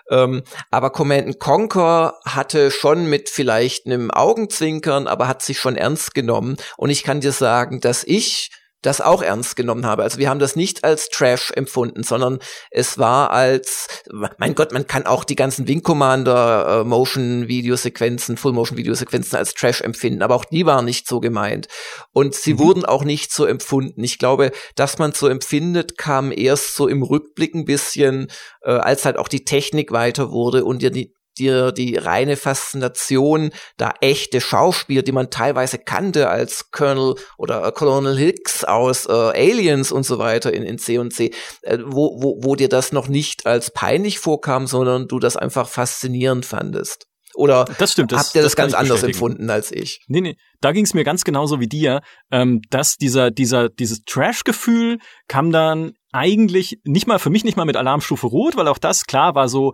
Ähm, 0.09 0.43
aber 0.71 0.89
Command 0.89 1.39
Conquer 1.39 2.19
hatte 2.25 2.71
schon 2.71 3.07
mit 3.07 3.29
vielleicht 3.29 3.85
einem 3.85 4.11
Augenzwinkern, 4.11 5.07
aber 5.07 5.27
hat 5.27 5.41
sich 5.41 5.59
schon 5.59 5.75
ernst 5.75 6.13
genommen. 6.13 6.57
Und 6.77 6.89
ich 6.89 7.03
kann 7.03 7.21
dir 7.21 7.31
sagen, 7.31 7.79
dass 7.81 8.03
ich 8.03 8.51
das 8.85 9.01
auch 9.01 9.21
ernst 9.21 9.55
genommen 9.55 9.85
habe. 9.85 10.03
Also 10.03 10.17
wir 10.17 10.29
haben 10.29 10.39
das 10.39 10.55
nicht 10.55 10.83
als 10.83 11.09
Trash 11.09 11.51
empfunden, 11.55 12.03
sondern 12.03 12.39
es 12.71 12.97
war 12.97 13.31
als, 13.31 13.87
mein 14.37 14.55
Gott, 14.55 14.71
man 14.71 14.87
kann 14.87 15.05
auch 15.05 15.23
die 15.23 15.35
ganzen 15.35 15.67
Wing 15.67 15.81
Commander 15.81 16.81
äh, 16.81 16.83
Motion 16.83 17.47
Videosequenzen, 17.47 18.37
Full 18.37 18.53
Motion 18.53 18.77
Videosequenzen 18.77 19.37
als 19.37 19.53
Trash 19.53 19.81
empfinden, 19.81 20.21
aber 20.21 20.35
auch 20.35 20.45
die 20.45 20.65
waren 20.65 20.85
nicht 20.85 21.07
so 21.07 21.19
gemeint. 21.19 21.67
Und 22.11 22.35
sie 22.35 22.53
Mhm. 22.53 22.59
wurden 22.59 22.85
auch 22.85 23.03
nicht 23.03 23.31
so 23.33 23.45
empfunden. 23.45 24.03
Ich 24.03 24.19
glaube, 24.19 24.51
dass 24.75 24.97
man 24.97 25.13
so 25.13 25.27
empfindet, 25.27 25.97
kam 25.97 26.31
erst 26.31 26.75
so 26.75 26.87
im 26.87 27.01
Rückblick 27.01 27.55
ein 27.55 27.65
bisschen, 27.65 28.27
äh, 28.61 28.71
als 28.71 29.05
halt 29.05 29.17
auch 29.17 29.27
die 29.27 29.45
Technik 29.45 29.91
weiter 29.91 30.31
wurde 30.31 30.65
und 30.65 30.81
dir 30.81 30.91
die 30.91 31.14
dir 31.37 31.71
die 31.71 31.97
reine 31.97 32.37
Faszination, 32.37 33.51
da 33.77 33.93
echte 34.01 34.41
Schauspieler, 34.41 35.01
die 35.01 35.11
man 35.11 35.29
teilweise 35.29 35.77
kannte 35.77 36.29
als 36.29 36.71
Colonel 36.71 37.15
oder 37.37 37.65
äh, 37.65 37.71
Colonel 37.71 38.17
Hicks 38.17 38.63
aus 38.63 39.05
äh, 39.05 39.11
Aliens 39.11 39.91
und 39.91 40.03
so 40.03 40.17
weiter 40.17 40.53
in, 40.53 40.63
in 40.63 40.77
C 40.77 40.97
und 40.97 41.11
C, 41.11 41.31
äh, 41.61 41.77
wo, 41.85 42.21
wo, 42.21 42.39
wo 42.41 42.55
dir 42.55 42.69
das 42.69 42.91
noch 42.91 43.07
nicht 43.07 43.45
als 43.45 43.71
peinlich 43.71 44.19
vorkam, 44.19 44.67
sondern 44.67 45.07
du 45.07 45.19
das 45.19 45.37
einfach 45.37 45.67
faszinierend 45.67 46.45
fandest. 46.45 47.07
Oder 47.35 47.65
das 47.77 47.91
stimmt. 47.91 48.11
Das, 48.11 48.27
habt 48.27 48.35
ihr 48.35 48.41
das, 48.41 48.55
kann 48.55 48.65
ganz 48.65 48.73
anders 48.73 49.03
empfunden 49.03 49.49
als 49.49 49.71
ich? 49.71 49.99
Nee, 50.07 50.21
nee, 50.21 50.37
da 50.61 50.71
ging 50.71 50.85
es 50.85 50.93
mir 50.93 51.03
ganz 51.03 51.23
genauso 51.23 51.59
wie 51.59 51.67
dir, 51.67 52.01
ähm, 52.31 52.61
dass 52.69 52.95
dieser, 52.95 53.29
dieser, 53.29 53.69
dieses 53.69 54.01
Trash-Gefühl 54.05 54.99
kam 55.27 55.51
dann 55.51 55.91
eigentlich 56.11 56.79
nicht 56.85 57.07
mal, 57.07 57.19
für 57.19 57.29
mich 57.29 57.43
nicht 57.43 57.57
mal 57.57 57.65
mit 57.65 57.75
Alarmstufe 57.75 58.27
Rot, 58.27 58.55
weil 58.55 58.67
auch 58.67 58.77
das 58.77 59.05
klar 59.05 59.35
war 59.35 59.49
so, 59.49 59.73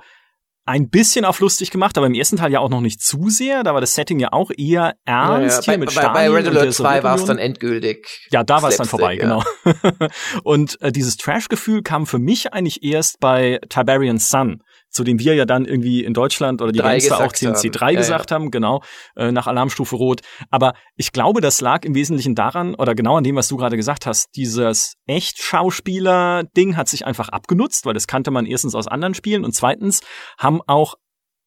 ein 0.66 0.90
bisschen 0.90 1.26
auf 1.26 1.40
lustig 1.40 1.72
gemacht, 1.72 1.98
aber 1.98 2.08
im 2.08 2.14
ersten 2.14 2.38
Teil 2.38 2.52
ja 2.52 2.60
auch 2.60 2.70
noch 2.70 2.82
nicht 2.82 3.02
zu 3.02 3.30
sehr. 3.30 3.64
Da 3.64 3.74
war 3.74 3.82
das 3.82 3.96
Setting 3.96 4.20
ja 4.20 4.32
auch 4.32 4.52
eher 4.56 4.96
ernst 5.06 5.08
ja, 5.08 5.48
ja. 5.58 5.62
hier 5.64 5.74
bei, 5.74 5.78
mit 5.78 5.92
Stalin. 5.92 6.14
Bei, 6.14 6.30
bei 6.30 6.36
Red 6.36 6.48
Alert 6.48 6.74
2 6.74 7.04
war 7.04 7.16
es 7.16 7.26
dann 7.26 7.38
endgültig. 7.38 8.08
Ja, 8.32 8.44
da 8.44 8.62
war 8.62 8.70
es 8.70 8.78
dann 8.78 8.88
vorbei, 8.88 9.16
ja. 9.16 9.22
genau. 9.22 9.44
und 10.44 10.80
äh, 10.82 10.92
dieses 10.92 11.18
Trash-Gefühl 11.18 11.82
kam 11.82 12.06
für 12.06 12.20
mich 12.20 12.54
eigentlich 12.54 12.84
erst 12.84 13.20
bei 13.20 13.60
Tiberian 13.70 14.20
Sun 14.20 14.62
zu 14.92 15.04
dem 15.04 15.20
wir 15.20 15.36
ja 15.36 15.46
dann 15.46 15.66
irgendwie 15.66 16.04
in 16.04 16.14
Deutschland 16.14 16.62
oder 16.62 16.72
die 16.72 16.80
Gangster 16.80 17.20
auch 17.20 17.32
CNC 17.32 17.72
3 17.72 17.96
gesagt 17.96 18.32
ja. 18.32 18.36
haben, 18.36 18.52
genau, 18.52 18.82
äh, 19.16 19.32
nach 19.32 19.48
Alarmstufe 19.48 19.96
Rot. 19.96 20.22
Aber 20.50 20.74
ich 20.96 21.12
glaube, 21.12 21.42
das 21.42 21.62
lag 21.62 21.84
im 21.86 21.96
Wesentlichen 21.96 22.36
daran, 22.36 22.76
oder 22.76 22.94
genau 22.94 23.18
an 23.18 23.24
dem, 23.24 23.36
was 23.36 23.48
du 23.48 23.58
gerade 23.58 23.78
gesagt 23.78 24.06
hast, 24.06 24.36
dieses 24.36 24.96
Echt-Schauspieler-Ding 25.08 26.78
hat 26.78 26.90
sich 26.90 27.06
einfach 27.06 27.30
abgenutzt, 27.30 27.86
weil 27.86 27.94
das 27.94 28.08
kannte 28.08 28.32
man 28.32 28.46
erstens 28.46 28.76
aus 28.76 28.88
anderen 28.88 29.14
Spielen 29.14 29.46
und 29.46 29.54
zweitens 29.54 30.02
haben 30.38 30.62
auch 30.68 30.96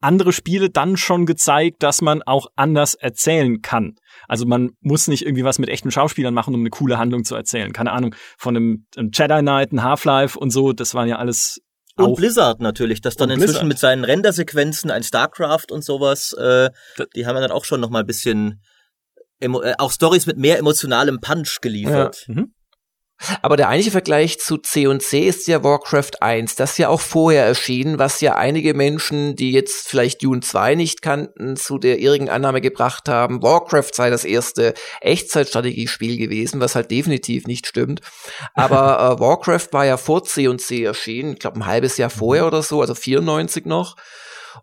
andere 0.01 0.33
Spiele 0.33 0.69
dann 0.71 0.97
schon 0.97 1.25
gezeigt, 1.25 1.83
dass 1.83 2.03
man 2.03 2.23
auch 2.23 2.49
anders 2.57 2.95
erzählen 2.95 3.63
kann. 3.63 3.95
Also 4.29 4.47
man 4.47 4.73
muss 4.81 5.09
nicht 5.09 5.25
irgendwie 5.25 5.45
was 5.45 5.59
mit 5.59 5.71
echten 5.71 5.91
Schauspielern 5.91 6.35
machen, 6.35 6.55
um 6.55 6.61
eine 6.61 6.71
coole 6.71 6.99
Handlung 6.99 7.25
zu 7.25 7.35
erzählen. 7.35 7.73
Keine 7.73 7.93
Ahnung, 7.93 8.15
von 8.37 8.55
einem, 8.55 8.87
einem 8.97 9.11
Jedi 9.13 9.41
Knight, 9.41 9.73
ein 9.73 9.83
Half-Life 9.83 10.39
und 10.39 10.51
so, 10.51 10.73
das 10.73 10.95
waren 10.95 11.09
ja 11.09 11.17
alles 11.17 11.63
und 11.97 12.05
auch. 12.05 12.17
Blizzard 12.17 12.61
natürlich, 12.61 13.01
das 13.01 13.17
dann 13.17 13.31
inzwischen 13.31 13.53
Blizzard. 13.53 13.69
mit 13.69 13.79
seinen 13.79 14.05
Rendersequenzen, 14.05 14.91
ein 14.91 15.03
StarCraft 15.03 15.67
und 15.71 15.85
sowas, 15.85 16.33
äh, 16.33 16.71
die 17.15 17.27
haben 17.27 17.37
ja 17.37 17.43
dann 17.43 17.53
auch 17.53 17.65
schon 17.65 17.81
noch 17.81 17.91
mal 17.91 18.01
ein 18.01 18.07
bisschen 18.07 18.63
äh, 19.41 19.75
auch 19.79 19.93
Stories 19.93 20.27
mit 20.27 20.39
mehr 20.39 20.59
emotionalem 20.59 21.21
Punch 21.21 21.61
geliefert. 21.61 22.25
Ja. 22.27 22.35
Mhm. 22.35 22.54
Aber 23.43 23.57
der 23.57 23.69
eigentliche 23.69 23.91
Vergleich 23.91 24.39
zu 24.39 24.59
C 24.59 24.87
und 24.87 25.03
C 25.03 25.27
ist 25.27 25.47
ja 25.47 25.63
Warcraft 25.63 26.21
1, 26.21 26.57
das 26.57 26.79
ja 26.79 26.89
auch 26.89 27.01
vorher 27.01 27.45
erschienen, 27.45 27.99
was 27.99 28.21
ja 28.21 28.37
einige 28.37 28.75
Menschen, 28.75 29.37
die 29.37 29.53
jetzt 29.53 29.89
vielleicht 29.89 30.23
Dune 30.23 30.41
2 30.41 30.75
nicht 30.75 31.03
kannten, 31.03 31.57
zu 31.57 31.79
der 31.79 31.99
irrigen 31.99 32.29
Annahme 32.29 32.61
gebracht 32.61 33.09
haben, 33.09 33.43
Warcraft 33.43 33.91
sei 33.93 34.11
das 34.11 34.25
erste 34.25 34.75
Echtzeitstrategiespiel 35.01 36.17
gewesen, 36.17 36.61
was 36.61 36.75
halt 36.75 36.91
definitiv 36.91 37.47
nicht 37.47 37.67
stimmt. 37.67 38.01
Aber 38.55 39.17
äh, 39.19 39.21
Warcraft 39.21 39.69
war 39.73 39.85
ja 39.85 39.97
vor 39.97 40.25
C 40.25 40.49
und 40.49 40.61
C 40.61 40.85
erschienen, 40.85 41.35
ich 41.35 41.39
glaube 41.39 41.59
ein 41.59 41.67
halbes 41.67 41.97
Jahr 41.97 42.11
vorher 42.11 42.47
oder 42.47 42.63
so, 42.63 42.81
also 42.81 42.95
94 42.95 43.67
noch. 43.67 43.97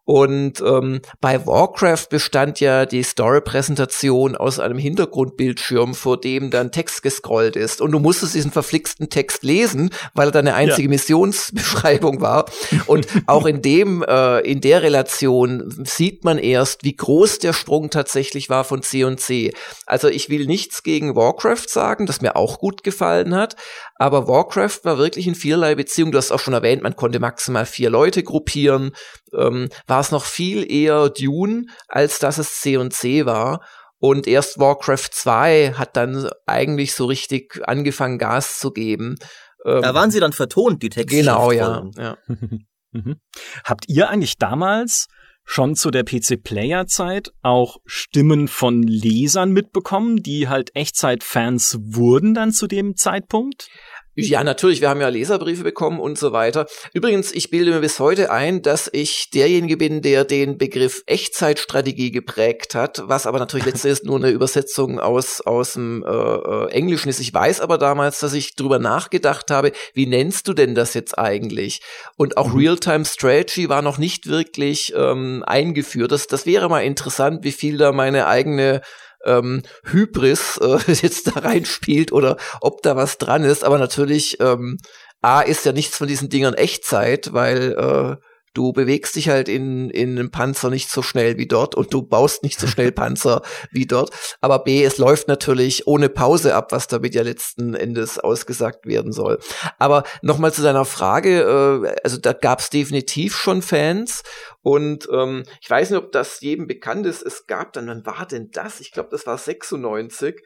Und 0.05 0.61
ähm, 0.61 1.01
bei 1.19 1.45
Warcraft 1.45 2.07
bestand 2.09 2.59
ja 2.59 2.85
die 2.85 3.03
Story-Präsentation 3.03 4.35
aus 4.35 4.59
einem 4.59 4.77
Hintergrundbildschirm, 4.77 5.93
vor 5.95 6.19
dem 6.19 6.51
dann 6.51 6.71
Text 6.71 7.03
gescrollt 7.03 7.55
ist. 7.55 7.81
Und 7.81 7.91
du 7.91 7.99
musstest 7.99 8.35
diesen 8.35 8.51
verflixten 8.51 9.09
Text 9.09 9.43
lesen, 9.43 9.89
weil 10.13 10.29
er 10.29 10.31
deine 10.31 10.55
einzige 10.55 10.83
ja. 10.83 10.89
Missionsbeschreibung 10.89 12.21
war. 12.21 12.45
Und 12.87 13.07
auch 13.27 13.45
in 13.45 13.61
dem, 13.61 14.03
äh, 14.03 14.39
in 14.39 14.61
der 14.61 14.83
Relation 14.83 15.71
sieht 15.85 16.23
man 16.23 16.37
erst, 16.37 16.83
wie 16.83 16.95
groß 16.95 17.39
der 17.39 17.53
Sprung 17.53 17.89
tatsächlich 17.89 18.49
war 18.49 18.63
von 18.63 18.81
C 18.81 19.03
und 19.03 19.19
C. 19.19 19.53
Also 19.85 20.07
ich 20.07 20.29
will 20.29 20.45
nichts 20.45 20.83
gegen 20.83 21.15
Warcraft 21.15 21.67
sagen, 21.67 22.05
das 22.05 22.21
mir 22.21 22.35
auch 22.35 22.59
gut 22.59 22.83
gefallen 22.83 23.35
hat. 23.35 23.55
Aber 23.95 24.27
Warcraft 24.27 24.79
war 24.83 24.97
wirklich 24.97 25.27
in 25.27 25.35
vielerlei 25.35 25.75
Beziehung. 25.75 26.11
Du 26.11 26.17
hast 26.17 26.31
auch 26.31 26.39
schon 26.39 26.53
erwähnt, 26.53 26.81
man 26.81 26.95
konnte 26.95 27.19
maximal 27.19 27.65
vier 27.65 27.89
Leute 27.89 28.23
gruppieren 28.23 28.91
ähm, 29.37 29.69
war 29.87 29.99
es 29.99 30.11
noch 30.11 30.25
viel 30.25 30.69
eher 30.69 31.09
Dune, 31.09 31.65
als 31.87 32.19
dass 32.19 32.37
es 32.37 32.59
C 32.59 32.77
und 32.77 32.93
C 32.93 33.25
war. 33.25 33.61
Und 33.97 34.25
erst 34.25 34.57
Warcraft 34.59 35.09
2 35.11 35.73
hat 35.77 35.95
dann 35.95 36.29
eigentlich 36.47 36.93
so 36.95 37.05
richtig 37.05 37.61
angefangen, 37.65 38.17
Gas 38.17 38.57
zu 38.57 38.71
geben. 38.71 39.15
Ähm, 39.63 39.81
da 39.83 39.93
waren 39.93 40.09
sie 40.09 40.19
dann 40.19 40.33
vertont, 40.33 40.81
die 40.81 40.89
Texte. 40.89 41.17
Genau, 41.17 41.51
ja. 41.51 41.85
ja. 41.97 42.17
Mhm. 42.93 43.21
Habt 43.63 43.85
ihr 43.87 44.09
eigentlich 44.09 44.37
damals 44.37 45.07
schon 45.45 45.75
zu 45.75 45.91
der 45.91 46.03
PC-Player-Zeit 46.03 47.31
auch 47.41 47.77
Stimmen 47.85 48.49
von 48.49 48.83
Lesern 48.83 49.51
mitbekommen, 49.51 50.17
die 50.17 50.49
halt 50.49 50.75
Echtzeit-Fans 50.75 51.77
wurden 51.81 52.33
dann 52.33 52.51
zu 52.51 52.67
dem 52.67 52.95
Zeitpunkt? 52.97 53.69
Ja, 54.13 54.43
natürlich, 54.43 54.81
wir 54.81 54.89
haben 54.89 54.99
ja 54.99 55.07
Leserbriefe 55.07 55.63
bekommen 55.63 55.97
und 55.97 56.17
so 56.17 56.33
weiter. 56.33 56.65
Übrigens, 56.93 57.31
ich 57.31 57.49
bilde 57.49 57.71
mir 57.71 57.79
bis 57.79 57.97
heute 57.97 58.29
ein, 58.29 58.61
dass 58.61 58.89
ich 58.91 59.29
derjenige 59.33 59.77
bin, 59.77 60.01
der 60.01 60.25
den 60.25 60.57
Begriff 60.57 61.01
Echtzeitstrategie 61.05 62.11
geprägt 62.11 62.75
hat, 62.75 63.03
was 63.05 63.25
aber 63.25 63.39
natürlich 63.39 63.65
letztendlich 63.65 64.03
nur 64.03 64.17
eine 64.17 64.31
Übersetzung 64.31 64.99
aus, 64.99 65.39
aus 65.39 65.73
dem 65.73 66.03
äh, 66.03 66.09
äh, 66.09 66.71
Englischen 66.71 67.07
ist. 67.07 67.21
Ich 67.21 67.33
weiß 67.33 67.61
aber 67.61 67.77
damals, 67.77 68.19
dass 68.19 68.33
ich 68.33 68.55
drüber 68.55 68.79
nachgedacht 68.79 69.49
habe, 69.49 69.71
wie 69.93 70.07
nennst 70.07 70.45
du 70.49 70.53
denn 70.53 70.75
das 70.75 70.93
jetzt 70.93 71.17
eigentlich? 71.17 71.79
Und 72.17 72.35
auch 72.35 72.49
mhm. 72.49 72.59
Real-Time 72.59 73.05
Strategy 73.05 73.69
war 73.69 73.81
noch 73.81 73.97
nicht 73.97 74.27
wirklich 74.27 74.91
ähm, 74.93 75.41
eingeführt. 75.47 76.11
Das, 76.11 76.27
das 76.27 76.45
wäre 76.45 76.67
mal 76.67 76.81
interessant, 76.81 77.45
wie 77.45 77.53
viel 77.53 77.77
da 77.77 77.93
meine 77.93 78.27
eigene 78.27 78.81
ähm, 79.25 79.63
Hybris 79.85 80.57
äh, 80.57 80.79
jetzt 80.91 81.27
da 81.27 81.39
reinspielt 81.41 82.11
oder 82.11 82.37
ob 82.61 82.81
da 82.81 82.95
was 82.95 83.17
dran 83.17 83.43
ist. 83.43 83.63
Aber 83.63 83.77
natürlich, 83.77 84.39
ähm, 84.39 84.77
A 85.21 85.41
ist 85.41 85.65
ja 85.65 85.71
nichts 85.71 85.97
von 85.97 86.07
diesen 86.07 86.29
Dingern 86.29 86.55
Echtzeit, 86.55 87.31
weil 87.33 87.73
äh, 87.73 88.15
du 88.53 88.73
bewegst 88.73 89.15
dich 89.15 89.29
halt 89.29 89.47
in, 89.47 89.89
in 89.89 90.17
einem 90.17 90.31
Panzer 90.31 90.69
nicht 90.69 90.89
so 90.89 91.01
schnell 91.01 91.37
wie 91.37 91.47
dort 91.47 91.75
und 91.75 91.93
du 91.93 92.01
baust 92.01 92.43
nicht 92.43 92.59
so 92.59 92.67
schnell 92.67 92.91
Panzer 92.91 93.41
wie 93.71 93.85
dort. 93.85 94.11
Aber 94.41 94.59
B, 94.63 94.83
es 94.83 94.97
läuft 94.97 95.27
natürlich 95.27 95.87
ohne 95.87 96.09
Pause 96.09 96.55
ab, 96.55 96.71
was 96.71 96.87
damit 96.87 97.15
ja 97.15 97.23
letzten 97.23 97.73
Endes 97.73 98.19
ausgesagt 98.19 98.85
werden 98.85 99.11
soll. 99.11 99.39
Aber 99.79 100.03
nochmal 100.21 100.53
zu 100.53 100.61
deiner 100.61 100.85
Frage, 100.85 101.41
äh, 101.41 101.95
also 102.03 102.17
da 102.17 102.33
gab 102.33 102.59
es 102.59 102.69
definitiv 102.69 103.35
schon 103.35 103.61
Fans 103.61 104.23
und 104.63 105.07
ähm, 105.11 105.43
ich 105.59 105.69
weiß 105.69 105.89
nicht, 105.89 105.99
ob 105.99 106.11
das 106.11 106.41
jedem 106.41 106.67
bekannt 106.67 107.05
ist. 107.07 107.23
Es 107.23 107.47
gab 107.47 107.73
dann, 107.73 107.87
wann 107.87 108.05
war 108.05 108.27
denn 108.27 108.51
das? 108.51 108.79
Ich 108.79 108.91
glaube, 108.91 109.09
das 109.11 109.25
war 109.25 109.37
96. 109.37 110.39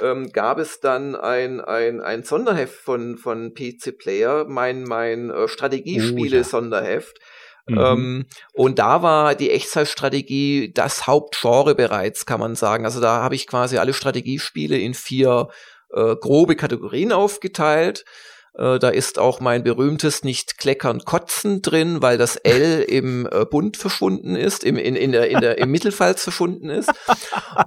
Ähm, 0.00 0.30
gab 0.32 0.58
es 0.58 0.80
dann 0.80 1.14
ein, 1.16 1.60
ein, 1.60 2.00
ein 2.00 2.22
Sonderheft 2.22 2.74
von, 2.74 3.16
von 3.16 3.54
PC 3.54 3.96
Player, 3.96 4.46
mein, 4.46 4.84
mein 4.84 5.30
äh, 5.30 5.48
Strategiespiele-Sonderheft. 5.48 7.18
Oh, 7.18 7.22
ja 7.22 7.31
Mhm. 7.66 7.78
Ähm, 7.78 8.26
und 8.52 8.78
da 8.78 9.02
war 9.02 9.34
die 9.34 9.50
Echtzeitstrategie 9.50 10.72
das 10.72 11.06
Hauptgenre 11.06 11.74
bereits, 11.74 12.26
kann 12.26 12.40
man 12.40 12.54
sagen. 12.54 12.84
Also 12.84 13.00
da 13.00 13.22
habe 13.22 13.34
ich 13.34 13.46
quasi 13.46 13.78
alle 13.78 13.94
Strategiespiele 13.94 14.78
in 14.78 14.94
vier 14.94 15.48
äh, 15.92 16.16
grobe 16.16 16.56
Kategorien 16.56 17.12
aufgeteilt. 17.12 18.04
Äh, 18.54 18.78
da 18.78 18.90
ist 18.90 19.18
auch 19.18 19.40
mein 19.40 19.62
berühmtes 19.64 20.24
nicht 20.24 20.58
kleckern 20.58 21.00
kotzen 21.04 21.62
drin, 21.62 22.02
weil 22.02 22.18
das 22.18 22.36
L 22.36 22.82
im 22.88 23.26
äh, 23.30 23.46
Bund 23.46 23.76
verschwunden 23.76 24.36
ist, 24.36 24.62
im, 24.62 24.76
in, 24.76 24.94
in 24.94 25.12
der, 25.12 25.30
in 25.30 25.40
der, 25.40 25.58
im 25.58 25.70
Mittelfalz 25.72 26.22
verschwunden 26.22 26.68
ist. 26.68 26.90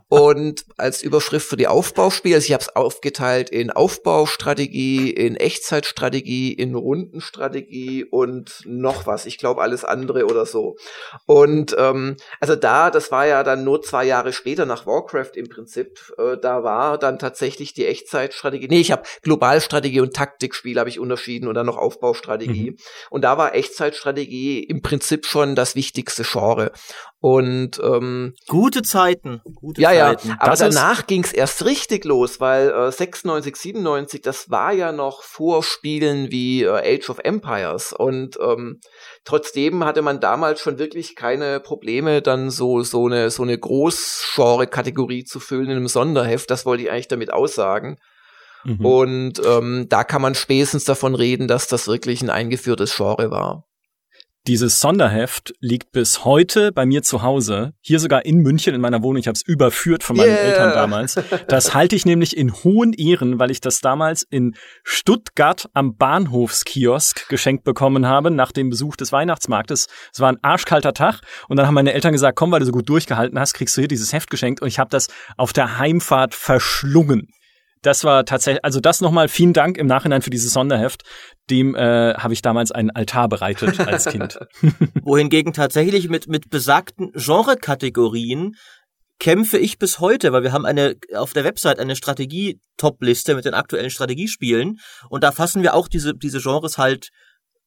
Und 0.09 0.65
als 0.77 1.01
Überschrift 1.01 1.47
für 1.47 1.57
die 1.57 1.67
Aufbauspiele, 1.67 2.35
also 2.35 2.45
ich 2.45 2.53
habe 2.53 2.61
es 2.61 2.75
aufgeteilt 2.75 3.49
in 3.49 3.71
Aufbaustrategie, 3.71 5.09
in 5.09 5.35
Echtzeitstrategie, 5.35 6.53
in 6.53 6.75
Rundenstrategie 6.75 8.03
und 8.03 8.61
noch 8.65 9.07
was. 9.07 9.25
Ich 9.25 9.39
glaube 9.39 9.61
alles 9.61 9.83
andere 9.83 10.25
oder 10.25 10.45
so. 10.45 10.77
Und 11.25 11.75
ähm, 11.79 12.17
also 12.39 12.55
da, 12.55 12.91
das 12.91 13.11
war 13.11 13.25
ja 13.25 13.43
dann 13.43 13.63
nur 13.63 13.81
zwei 13.81 14.05
Jahre 14.05 14.33
später 14.33 14.65
nach 14.65 14.85
Warcraft 14.85 15.31
im 15.35 15.49
Prinzip, 15.49 16.13
äh, 16.19 16.37
da 16.37 16.63
war 16.63 16.99
dann 16.99 17.17
tatsächlich 17.17 17.73
die 17.73 17.87
Echtzeitstrategie. 17.87 18.67
Nee, 18.67 18.81
ich 18.81 18.91
habe 18.91 19.03
Globalstrategie 19.23 20.01
und 20.01 20.13
Taktikspiele 20.13 20.74
Spiel 20.75 20.79
habe 20.79 20.89
ich 20.89 20.99
unterschieden 20.99 21.47
und 21.47 21.55
dann 21.55 21.65
noch 21.65 21.77
Aufbaustrategie. 21.77 22.71
Mhm. 22.71 22.77
Und 23.09 23.23
da 23.23 23.37
war 23.37 23.55
Echtzeitstrategie 23.55 24.63
im 24.63 24.81
Prinzip 24.81 25.25
schon 25.25 25.55
das 25.55 25.75
wichtigste 25.75 26.23
Genre. 26.23 26.71
Und 27.19 27.79
ähm, 27.81 28.33
gute 28.47 28.83
Zeiten. 28.83 29.41
Gute 29.55 29.81
ja, 29.81 29.89
Zeiten. 29.89 30.29
ja. 30.29 30.35
Aber 30.39 30.51
das 30.51 30.59
danach 30.59 31.07
ging 31.07 31.23
es 31.23 31.33
erst 31.33 31.65
richtig 31.65 32.05
los, 32.05 32.39
weil 32.39 32.69
äh, 32.69 32.91
96, 32.91 33.55
97, 33.55 34.21
das 34.21 34.49
war 34.51 34.73
ja 34.73 34.91
noch 34.91 35.23
vor 35.23 35.63
Spielen 35.63 36.29
wie 36.29 36.63
äh, 36.63 36.97
Age 36.97 37.09
of 37.09 37.19
Empires. 37.23 37.93
Und 37.93 38.37
ähm, 38.39 38.79
trotzdem 39.23 39.85
hatte 39.85 40.01
man 40.01 40.19
damals 40.19 40.59
schon 40.59 40.77
wirklich 40.77 41.15
keine 41.15 41.59
Probleme, 41.59 42.21
dann 42.21 42.51
so 42.51 42.83
so 42.83 43.07
eine 43.07 43.31
so 43.31 43.43
eine 43.43 43.57
Großgenre-Kategorie 43.57 45.23
zu 45.23 45.39
füllen 45.39 45.69
in 45.69 45.77
einem 45.77 45.87
Sonderheft. 45.87 46.51
Das 46.51 46.65
wollte 46.65 46.83
ich 46.83 46.91
eigentlich 46.91 47.07
damit 47.07 47.31
aussagen. 47.33 47.97
Mhm. 48.65 48.85
Und 48.85 49.41
ähm, 49.45 49.85
da 49.89 50.03
kann 50.03 50.21
man 50.21 50.35
spätestens 50.35 50.83
davon 50.83 51.15
reden, 51.15 51.47
dass 51.47 51.67
das 51.67 51.87
wirklich 51.87 52.21
ein 52.21 52.29
eingeführtes 52.29 52.95
Genre 52.95 53.31
war. 53.31 53.65
Dieses 54.47 54.79
Sonderheft 54.79 55.55
liegt 55.59 55.91
bis 55.91 56.23
heute 56.23 56.71
bei 56.71 56.85
mir 56.85 57.01
zu 57.01 57.23
Hause, 57.23 57.73
hier 57.81 57.99
sogar 57.99 58.25
in 58.25 58.37
München 58.37 58.75
in 58.75 58.81
meiner 58.81 59.01
Wohnung. 59.01 59.17
Ich 59.17 59.25
habe 59.25 59.33
es 59.33 59.41
überführt 59.41 60.03
von 60.03 60.17
meinen 60.17 60.29
yeah. 60.29 60.37
Eltern 60.37 60.71
damals. 60.71 61.19
Das 61.47 61.73
halte 61.73 61.95
ich 61.95 62.05
nämlich 62.05 62.37
in 62.37 62.53
hohen 62.53 62.93
Ehren, 62.93 63.39
weil 63.39 63.49
ich 63.49 63.59
das 63.59 63.81
damals 63.81 64.21
in 64.21 64.55
Stuttgart 64.83 65.67
am 65.73 65.97
Bahnhofskiosk 65.97 67.27
geschenkt 67.27 67.63
bekommen 67.63 68.05
habe 68.05 68.29
nach 68.29 68.51
dem 68.51 68.69
Besuch 68.69 68.95
des 68.95 69.11
Weihnachtsmarktes. 69.11 69.87
Es 70.13 70.19
war 70.19 70.31
ein 70.31 70.37
arschkalter 70.43 70.93
Tag 70.93 71.21
und 71.47 71.57
dann 71.57 71.65
haben 71.65 71.73
meine 71.73 71.93
Eltern 71.93 72.11
gesagt, 72.11 72.37
komm, 72.37 72.51
weil 72.51 72.59
du 72.59 72.67
so 72.67 72.71
gut 72.71 72.87
durchgehalten 72.87 73.39
hast, 73.39 73.53
kriegst 73.53 73.75
du 73.75 73.81
hier 73.81 73.87
dieses 73.87 74.13
Heft 74.13 74.29
geschenkt 74.29 74.61
und 74.61 74.67
ich 74.67 74.77
habe 74.77 74.91
das 74.91 75.07
auf 75.37 75.53
der 75.53 75.79
Heimfahrt 75.79 76.35
verschlungen 76.35 77.29
das 77.85 78.03
war 78.03 78.25
tatsächlich, 78.25 78.63
also 78.63 78.79
das 78.79 79.01
nochmal 79.01 79.27
vielen 79.27 79.53
Dank 79.53 79.77
im 79.77 79.87
Nachhinein 79.87 80.21
für 80.21 80.29
dieses 80.29 80.53
Sonderheft. 80.53 81.03
Dem 81.49 81.75
äh, 81.75 82.15
habe 82.15 82.33
ich 82.33 82.41
damals 82.41 82.71
einen 82.71 82.89
Altar 82.89 83.29
bereitet 83.29 83.79
als 83.79 84.05
Kind. 84.05 84.39
Wohingegen 85.03 85.53
tatsächlich 85.53 86.09
mit, 86.09 86.27
mit 86.27 86.49
besagten 86.49 87.11
Genre-Kategorien 87.13 88.55
kämpfe 89.19 89.57
ich 89.57 89.77
bis 89.77 89.99
heute, 89.99 90.33
weil 90.33 90.43
wir 90.43 90.51
haben 90.51 90.65
eine 90.65 90.95
auf 91.15 91.33
der 91.33 91.43
Website 91.43 91.79
eine 91.79 91.95
Strategie-Top-Liste 91.95 93.35
mit 93.35 93.45
den 93.45 93.53
aktuellen 93.53 93.89
Strategiespielen 93.89 94.79
und 95.09 95.23
da 95.23 95.31
fassen 95.31 95.61
wir 95.61 95.73
auch 95.73 95.87
diese, 95.87 96.13
diese 96.15 96.41
Genres 96.41 96.77
halt 96.77 97.09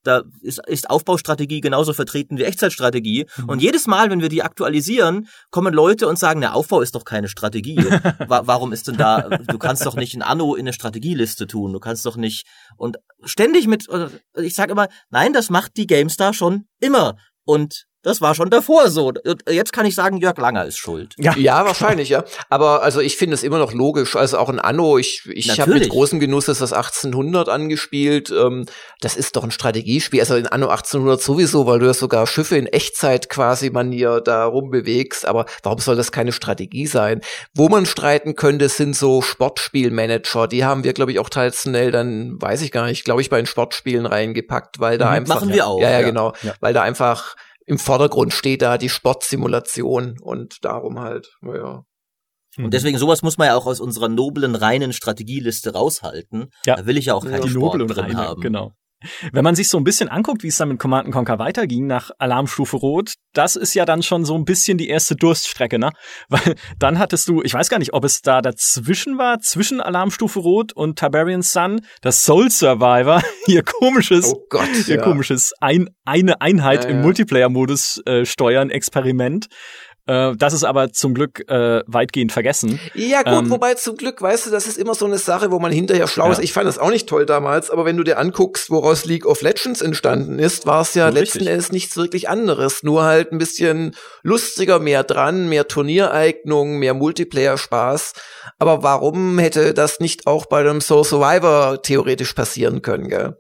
da 0.09 0.23
ist, 0.41 0.61
ist 0.67 0.91
Aufbaustrategie 0.91 1.61
genauso 1.61 1.93
vertreten 1.93 2.39
wie 2.39 2.45
Echtzeitstrategie. 2.45 3.27
Mhm. 3.37 3.49
Und 3.49 3.63
jedes 3.63 3.87
Mal, 3.87 4.11
wenn 4.11 4.21
wir 4.21 4.29
die 4.29 4.43
aktualisieren, 4.43 5.29
kommen 5.51 5.73
Leute 5.73 6.09
und 6.09 6.19
sagen, 6.19 6.41
der 6.41 6.55
Aufbau 6.55 6.81
ist 6.81 6.95
doch 6.95 7.05
keine 7.05 7.29
Strategie. 7.29 7.77
Wa 8.27 8.43
warum 8.45 8.73
ist 8.73 8.89
denn 8.89 8.97
da, 8.97 9.29
du 9.29 9.59
kannst 9.59 9.87
doch 9.87 9.95
nicht 9.95 10.15
ein 10.15 10.23
Anno 10.23 10.55
in 10.55 10.63
eine 10.63 10.73
Strategieliste 10.73 11.47
tun, 11.47 11.73
du 11.73 11.79
kannst 11.81 12.05
doch 12.07 12.17
nicht, 12.17 12.47
und 12.77 12.97
ständig 13.25 13.67
mit, 13.67 13.87
ich 14.37 14.55
sage 14.55 14.73
immer, 14.73 14.89
nein, 15.11 15.33
das 15.33 15.51
macht 15.51 15.77
die 15.77 15.87
GameStar 15.87 16.33
schon 16.33 16.67
immer. 16.81 17.17
Und 17.45 17.88
das 18.03 18.21
war 18.21 18.35
schon 18.35 18.49
davor 18.49 18.91
so. 18.91 19.13
Jetzt 19.49 19.73
kann 19.73 19.85
ich 19.85 19.97
sagen, 19.97 20.19
Jörg 20.19 20.39
Langer 20.39 20.65
ist 20.65 20.79
schuld. 20.79 21.15
Ja, 21.19 21.37
ja 21.37 21.67
wahrscheinlich, 21.67 22.09
ja. 22.09 22.25
Aber 22.49 22.83
also 22.83 23.01
ich 23.01 23.17
finde 23.17 23.35
es 23.35 23.43
immer 23.43 23.59
noch 23.59 23.73
logisch. 23.73 24.15
Also 24.15 24.39
auch 24.39 24.49
ein 24.49 24.61
Anno, 24.61 24.99
ich, 24.99 25.29
ich 25.33 25.61
habe 25.61 25.75
mit 25.75 25.89
großem 25.89 26.21
Genuss 26.21 26.47
das 26.47 26.61
1800 26.73 27.49
angespielt. 27.49 28.31
Ähm, 28.31 28.67
das 29.01 29.17
ist 29.17 29.35
doch 29.35 29.43
ein 29.43 29.51
Strategiespiel. 29.51 30.21
Also 30.21 30.37
in 30.37 30.47
Anno 30.47 30.69
1800 30.69 31.21
sowieso, 31.21 31.67
weil 31.67 31.81
du 31.81 31.87
ja 31.87 31.95
sogar 31.95 32.27
Schiffe 32.29 32.57
in 32.57 32.67
Echtzeit 32.67 33.29
quasi 33.29 33.71
manier 33.71 34.21
da 34.21 34.45
rumbewegst. 34.45 35.27
Aber 35.27 35.47
warum 35.65 35.81
soll 35.81 35.97
das 35.97 36.13
keine 36.13 36.31
Strategie 36.31 36.87
sein? 36.87 37.21
Wo 37.55 37.69
man 37.69 37.85
streiten 37.85 38.37
könnte, 38.37 38.69
sind 38.69 38.95
so 38.95 39.23
Sportspielmanager. 39.23 40.47
Die 40.47 40.65
haben 40.65 40.85
wir, 40.85 40.93
glaube 40.93 41.11
ich, 41.11 41.19
auch 41.19 41.31
traditionell 41.31 41.91
dann, 41.91 42.41
weiß 42.41 42.63
ich 42.63 42.71
gar 42.71 42.87
nicht, 42.87 43.05
glaube 43.05 43.23
ich, 43.23 43.29
bei 43.29 43.39
den 43.39 43.47
Sportspielen 43.47 44.07
reingepackt, 44.07 44.79
weil 44.79 44.99
da 44.99 45.07
mhm, 45.07 45.13
einfach. 45.13 45.35
Machen 45.37 45.53
wir 45.53 45.67
auch. 45.67 45.81
Ja, 45.81 45.91
ja, 45.91 46.01
ja. 46.01 46.07
genau. 46.07 46.33
Ja. 46.43 46.55
Weil 46.61 46.73
da 46.73 46.83
einfach 46.83 47.35
im 47.69 47.79
Vordergrund 47.79 48.33
steht 48.33 48.63
da 48.63 48.79
die 48.79 48.89
Sportsimulation 48.89 50.17
und 50.21 50.65
darum 50.65 50.99
halt, 50.99 51.29
naja. 51.43 51.85
Und 52.57 52.75
deswegen 52.75 52.99
sowas 52.99 53.23
muss 53.23 53.39
man 53.39 53.49
ja 53.49 53.57
auch 53.57 53.67
aus 53.67 53.79
unserer 53.79 54.09
noblen, 54.09 54.57
reinen 54.57 54.93
Strategieliste 54.93 55.75
raushalten. 55.75 56.51
Ja. 56.67 56.77
Da 56.77 56.87
will 56.87 56.97
ich 56.97 57.07
ja 57.07 57.15
auch 57.15 57.25
keinen 57.25 57.43
ja, 57.43 57.49
Sport 57.49 57.75
drin 57.75 57.91
reine, 57.91 58.17
haben. 58.17 58.41
Genau. 58.41 58.73
Wenn 59.33 59.45
man 59.45 59.55
sich 59.55 59.69
so 59.69 59.79
ein 59.79 59.85
bisschen 59.85 60.09
anguckt, 60.09 60.43
wie 60.43 60.49
es 60.49 60.57
dann 60.57 60.69
mit 60.69 60.79
Command 60.79 61.11
Conquer 61.13 61.39
weiterging 61.39 61.87
nach 61.87 62.11
Alarmstufe 62.19 62.77
Rot, 62.77 63.15
das 63.33 63.57
ist 63.57 63.75
ja 63.75 63.85
dann 63.85 64.03
schon 64.03 64.25
so 64.25 64.35
ein 64.35 64.45
bisschen 64.45 64.79
die 64.79 64.89
erste 64.89 65.15
Durststrecke, 65.15 65.79
ne? 65.79 65.91
Weil 66.29 66.57
dann 66.79 66.99
hattest 66.99 67.29
du, 67.29 67.43
ich 67.43 67.55
weiß 67.55 67.69
gar 67.69 67.79
nicht, 67.79 67.93
ob 67.93 68.05
es 68.05 68.23
da 68.23 68.41
dazwischen 68.41 69.19
war, 69.19 69.39
zwischen 69.41 69.81
Alarmstufe 69.81 70.41
Rot 70.41 70.73
und 70.73 70.99
Tiberian 70.99 71.43
Sun, 71.43 71.81
das 72.03 72.25
Soul 72.25 72.51
Survivor, 72.51 73.23
ihr 73.47 73.63
komisches, 73.63 74.35
oh 74.35 74.45
Gott, 74.51 74.69
ihr 74.89 74.97
ja. 74.97 75.03
komisches 75.03 75.53
ein, 75.61 75.89
eine 76.05 76.41
Einheit 76.41 76.85
ja, 76.85 76.91
im 76.91 77.03
Multiplayer-Modus 77.03 78.03
äh, 78.07 78.25
steuern 78.25 78.71
Experiment. 78.71 79.47
Äh, 80.09 80.35
das 80.37 80.55
ist 80.55 80.65
aber 80.65 80.93
zum 80.93 81.13
Glück 81.13 81.49
äh, 81.49 81.83
weitgehend 81.87 82.33
vergessen. 82.33 82.81
Ja 82.95 83.23
gut, 83.23 83.45
ähm, 83.45 83.51
wobei 83.51 83.75
zum 83.75 83.97
Glück, 83.97 84.23
weißt 84.23 84.47
du, 84.47 84.51
das 84.51 84.67
ist 84.67 84.79
immer 84.79 84.95
so 84.95 85.05
eine 85.05 85.19
Sache, 85.19 85.51
wo 85.51 85.59
man 85.59 85.71
hinterher 85.71 86.09
schlau 86.09 86.27
ja. 86.27 86.33
ist. 86.33 86.43
Ich 86.43 86.55
fand 86.55 86.67
das 86.67 86.79
auch 86.79 86.91
nicht 86.91 87.09
toll 87.09 87.27
damals, 87.27 87.71
aber 87.71 87.85
wenn 87.85 87.99
du 87.99 88.05
dir 88.05 88.19
anguckst, 88.19 88.71
woraus 88.71 89.05
League 89.05 89.27
of 89.27 89.43
Legends 89.43 89.83
entstanden 89.83 90.39
ist, 90.39 90.67
war 90.67 90.81
es 90.81 90.95
ja 90.95 91.11
letzten 91.11 91.47
Endes 91.47 91.73
nichts 91.73 91.97
wirklich 91.97 92.29
anderes. 92.29 92.83
Nur 92.83 93.05
halt 93.05 93.33
ein 93.33 93.39
bisschen 93.39 93.95
lustiger, 94.23 94.79
mehr 94.79 95.05
dran, 95.05 95.49
mehr 95.49 95.69
Turniereignung, 95.69 96.79
mehr 96.79 96.95
Multiplayer-Spaß. 96.95 98.15
Aber 98.59 98.83
warum 98.83 99.39
hätte 99.39 99.75
das 99.75 100.01
nicht 100.01 100.27
auch 100.27 100.47
bei 100.47 100.61
einem 100.61 100.81
Soul 100.81 101.05
Survivor 101.05 101.83
theoretisch 101.83 102.33
passieren 102.33 102.81
können, 102.81 103.09
gell? 103.09 103.37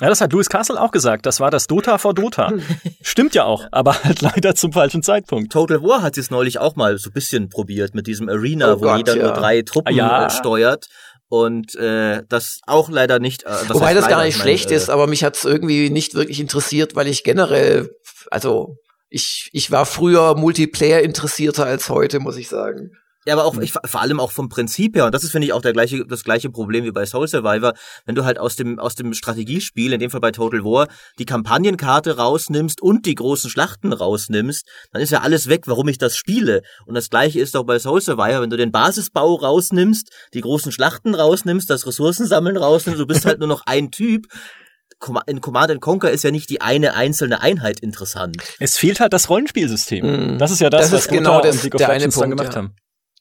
Ja, 0.00 0.08
das 0.08 0.20
hat 0.20 0.32
Louis 0.32 0.48
Castle 0.48 0.80
auch 0.80 0.92
gesagt. 0.92 1.26
Das 1.26 1.40
war 1.40 1.50
das 1.50 1.66
Dota 1.66 1.98
vor 1.98 2.14
Dota. 2.14 2.52
Stimmt 3.02 3.34
ja 3.34 3.44
auch, 3.44 3.66
aber 3.72 4.04
halt 4.04 4.20
leider 4.20 4.54
zum 4.54 4.72
falschen 4.72 5.02
Zeitpunkt. 5.02 5.52
Total 5.52 5.82
War 5.82 6.02
hat 6.02 6.16
es 6.16 6.30
neulich 6.30 6.58
auch 6.58 6.76
mal 6.76 6.98
so 6.98 7.10
ein 7.10 7.12
bisschen 7.12 7.48
probiert 7.48 7.94
mit 7.94 8.06
diesem 8.06 8.28
Arena, 8.28 8.74
oh 8.74 8.76
wo 8.76 8.82
Gott, 8.82 8.98
jeder 8.98 9.16
ja. 9.16 9.24
nur 9.24 9.32
drei 9.32 9.62
Truppen 9.62 9.96
ja. 9.96 10.26
Äh, 10.26 10.30
steuert 10.30 10.86
und 11.28 11.74
äh, 11.74 12.22
das 12.28 12.60
auch 12.66 12.88
leider 12.88 13.18
nicht. 13.18 13.42
Äh, 13.42 13.48
das 13.48 13.74
Wobei 13.74 13.92
das 13.92 14.08
gar 14.08 14.24
nicht 14.24 14.38
schlecht 14.38 14.70
äh, 14.70 14.76
ist, 14.76 14.88
aber 14.88 15.08
mich 15.08 15.24
hat's 15.24 15.44
irgendwie 15.44 15.90
nicht 15.90 16.14
wirklich 16.14 16.38
interessiert, 16.38 16.94
weil 16.94 17.08
ich 17.08 17.24
generell, 17.24 17.90
also 18.30 18.76
ich 19.08 19.50
ich 19.52 19.70
war 19.72 19.84
früher 19.84 20.36
Multiplayer 20.36 21.00
interessierter 21.00 21.66
als 21.66 21.88
heute, 21.88 22.20
muss 22.20 22.36
ich 22.36 22.48
sagen. 22.48 22.92
Ja, 23.28 23.34
aber 23.34 23.44
auch 23.44 23.56
hm. 23.56 23.62
ich, 23.62 23.72
vor 23.72 24.00
allem 24.00 24.20
auch 24.20 24.30
vom 24.30 24.48
Prinzip 24.48 24.96
her 24.96 25.04
und 25.04 25.14
das 25.14 25.22
ist 25.22 25.32
finde 25.32 25.46
ich 25.46 25.52
auch 25.52 25.60
der 25.60 25.74
gleiche 25.74 26.06
das 26.06 26.24
gleiche 26.24 26.48
Problem 26.48 26.84
wie 26.84 26.92
bei 26.92 27.04
Soul 27.04 27.28
Survivor, 27.28 27.74
wenn 28.06 28.14
du 28.14 28.24
halt 28.24 28.38
aus 28.38 28.56
dem 28.56 28.78
aus 28.78 28.94
dem 28.94 29.12
Strategiespiel, 29.12 29.92
in 29.92 30.00
dem 30.00 30.08
Fall 30.08 30.22
bei 30.22 30.30
Total 30.30 30.64
War, 30.64 30.88
die 31.18 31.26
Kampagnenkarte 31.26 32.16
rausnimmst 32.16 32.80
und 32.80 33.04
die 33.04 33.14
großen 33.14 33.50
Schlachten 33.50 33.92
rausnimmst, 33.92 34.66
dann 34.92 35.02
ist 35.02 35.10
ja 35.10 35.20
alles 35.20 35.46
weg, 35.46 35.64
warum 35.66 35.88
ich 35.88 35.98
das 35.98 36.16
spiele. 36.16 36.62
Und 36.86 36.94
das 36.94 37.10
gleiche 37.10 37.38
ist 37.38 37.54
auch 37.54 37.64
bei 37.64 37.78
Soul 37.78 38.00
Survivor, 38.00 38.40
wenn 38.40 38.48
du 38.48 38.56
den 38.56 38.72
Basisbau 38.72 39.34
rausnimmst, 39.34 40.10
die 40.32 40.40
großen 40.40 40.72
Schlachten 40.72 41.14
rausnimmst, 41.14 41.68
das 41.68 41.86
Ressourcensammeln 41.86 42.56
rausnimmst, 42.56 42.98
du 42.98 43.06
bist 43.06 43.26
halt 43.26 43.40
nur 43.40 43.48
noch 43.48 43.64
ein 43.66 43.90
Typ, 43.90 44.26
in 45.26 45.40
Command 45.42 45.80
Conquer 45.82 46.10
ist 46.10 46.24
ja 46.24 46.30
nicht 46.30 46.48
die 46.48 46.62
eine 46.62 46.94
einzelne 46.94 47.42
Einheit 47.42 47.80
interessant. 47.80 48.38
Es 48.58 48.78
fehlt 48.78 49.00
halt 49.00 49.12
das 49.12 49.28
Rollenspielsystem. 49.28 50.36
Mm. 50.36 50.38
Das 50.38 50.50
ist 50.50 50.60
ja 50.60 50.70
das, 50.70 50.90
das 50.90 50.92
was 50.92 51.08
genau 51.08 51.42
das, 51.42 51.62
of 51.62 51.78
Legends 51.78 52.16
dann 52.16 52.30
gemacht 52.30 52.54
ja. 52.54 52.56
haben. 52.56 52.74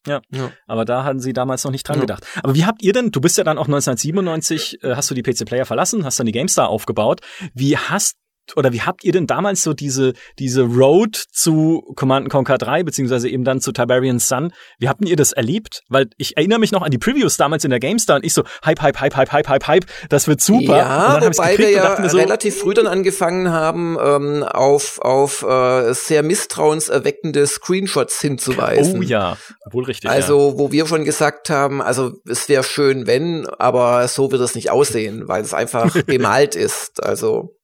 Ja. 0.07 0.21
ja. 0.31 0.51
Aber 0.67 0.85
da 0.85 1.03
hatten 1.03 1.19
sie 1.19 1.33
damals 1.33 1.63
noch 1.63 1.71
nicht 1.71 1.87
dran 1.87 1.97
ja. 1.97 2.01
gedacht. 2.01 2.25
Aber 2.43 2.55
wie 2.55 2.65
habt 2.65 2.81
ihr 2.81 2.93
denn, 2.93 3.11
du 3.11 3.21
bist 3.21 3.37
ja 3.37 3.43
dann 3.43 3.57
auch 3.57 3.65
1997, 3.65 4.83
äh, 4.83 4.95
hast 4.95 5.09
du 5.11 5.15
die 5.15 5.23
PC 5.23 5.45
Player 5.45 5.65
verlassen, 5.65 6.05
hast 6.05 6.19
dann 6.19 6.25
die 6.25 6.31
GameStar 6.31 6.69
aufgebaut. 6.69 7.21
Wie 7.53 7.77
hast 7.77 8.17
oder 8.55 8.73
wie 8.73 8.81
habt 8.81 9.03
ihr 9.03 9.11
denn 9.11 9.27
damals 9.27 9.63
so 9.63 9.73
diese, 9.73 10.13
diese 10.39 10.63
Road 10.63 11.15
zu 11.31 11.93
Command 11.95 12.29
Conquer 12.29 12.57
3, 12.57 12.83
beziehungsweise 12.83 13.29
eben 13.29 13.43
dann 13.43 13.59
zu 13.59 13.71
Tiberian 13.71 14.19
Sun, 14.19 14.53
wie 14.79 14.87
habt 14.87 15.03
ihr 15.07 15.15
das 15.15 15.33
erlebt? 15.33 15.83
Weil 15.89 16.09
ich 16.17 16.37
erinnere 16.37 16.59
mich 16.59 16.71
noch 16.71 16.81
an 16.81 16.91
die 16.91 16.97
Previews 16.97 17.37
damals 17.37 17.63
in 17.63 17.69
der 17.69 17.79
GameStar 17.79 18.17
und 18.17 18.25
ich 18.25 18.33
so, 18.33 18.43
Hype, 18.65 18.81
Hype, 18.81 18.99
Hype, 18.99 19.15
Hype, 19.15 19.31
Hype, 19.31 19.47
Hype, 19.47 19.67
Hype, 19.67 19.85
das 20.09 20.27
wird 20.27 20.41
super. 20.41 20.77
Ja, 20.77 21.19
wobei 21.21 21.57
wir 21.57 21.71
ja 21.71 22.09
so, 22.09 22.17
relativ 22.17 22.57
früh 22.57 22.73
dann 22.73 22.87
angefangen 22.87 23.51
haben, 23.51 23.97
ähm, 24.01 24.43
auf, 24.43 24.99
auf 25.01 25.43
äh, 25.43 25.93
sehr 25.93 26.23
misstrauenserweckende 26.23 27.45
Screenshots 27.47 28.21
hinzuweisen. 28.21 28.99
Oh 28.99 29.01
ja, 29.01 29.37
wohl 29.71 29.85
richtig. 29.85 30.09
Also, 30.09 30.51
ja. 30.51 30.57
wo 30.57 30.71
wir 30.71 30.87
schon 30.87 31.03
gesagt 31.03 31.49
haben, 31.49 31.81
also 31.81 32.13
es 32.27 32.49
wäre 32.49 32.63
schön, 32.63 33.07
wenn, 33.07 33.47
aber 33.47 34.07
so 34.07 34.31
wird 34.31 34.41
es 34.41 34.55
nicht 34.55 34.69
aussehen, 34.69 35.27
weil 35.27 35.43
es 35.43 35.53
einfach 35.53 35.93
gemalt 36.07 36.55
ist. 36.55 37.03
Also 37.03 37.56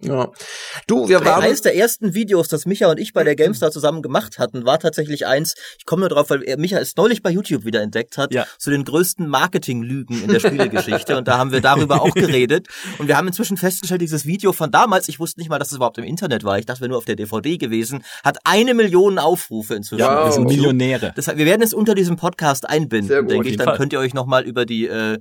ja. 0.00 0.30
Du, 0.86 1.08
wir 1.08 1.24
waren. 1.24 1.42
Eines 1.42 1.62
der 1.62 1.76
ersten 1.76 2.14
Videos, 2.14 2.48
das 2.48 2.66
Micha 2.66 2.90
und 2.90 2.98
ich 2.98 3.12
bei 3.12 3.24
der 3.24 3.34
GameStar 3.34 3.70
zusammen 3.70 4.02
gemacht 4.02 4.38
hatten, 4.38 4.64
war 4.64 4.78
tatsächlich 4.78 5.26
eins, 5.26 5.54
ich 5.78 5.86
komme 5.86 6.00
nur 6.00 6.08
drauf, 6.08 6.30
weil 6.30 6.44
Micha 6.56 6.78
es 6.78 6.94
neulich 6.96 7.22
bei 7.22 7.30
YouTube 7.30 7.64
wieder 7.64 7.82
entdeckt 7.82 8.16
hat, 8.16 8.32
ja. 8.32 8.46
zu 8.58 8.70
den 8.70 8.84
größten 8.84 9.28
Marketinglügen 9.28 10.22
in 10.22 10.28
der 10.28 10.40
Spielegeschichte. 10.40 11.16
und 11.16 11.26
da 11.26 11.38
haben 11.38 11.50
wir 11.52 11.60
darüber 11.60 12.02
auch 12.02 12.14
geredet. 12.14 12.68
Und 12.98 13.08
wir 13.08 13.16
haben 13.16 13.26
inzwischen 13.26 13.56
festgestellt, 13.56 14.00
dieses 14.00 14.24
Video 14.24 14.52
von 14.52 14.70
damals, 14.70 15.08
ich 15.08 15.18
wusste 15.18 15.40
nicht 15.40 15.48
mal, 15.48 15.58
dass 15.58 15.70
es 15.70 15.76
überhaupt 15.76 15.98
im 15.98 16.04
Internet 16.04 16.44
war, 16.44 16.58
ich 16.58 16.66
dachte, 16.66 16.80
wir 16.80 16.88
nur 16.88 16.98
auf 16.98 17.04
der 17.04 17.16
DVD 17.16 17.58
gewesen, 17.58 18.04
hat 18.22 18.38
eine 18.44 18.74
Million 18.74 19.18
Aufrufe 19.18 19.74
inzwischen. 19.74 20.00
Ja, 20.00 20.24
wir 20.24 20.32
sind 20.32 20.46
Millionäre. 20.46 21.12
Das, 21.16 21.26
wir 21.26 21.46
werden 21.46 21.62
es 21.62 21.74
unter 21.74 21.94
diesem 21.94 22.16
Podcast 22.16 22.68
einbinden, 22.68 23.26
denke 23.26 23.48
ich. 23.48 23.56
Dann 23.56 23.66
Fall. 23.66 23.76
könnt 23.76 23.92
ihr 23.92 23.98
euch 23.98 24.14
nochmal 24.14 24.44
über 24.44 24.64
die, 24.64 24.86
äh, 24.86 25.18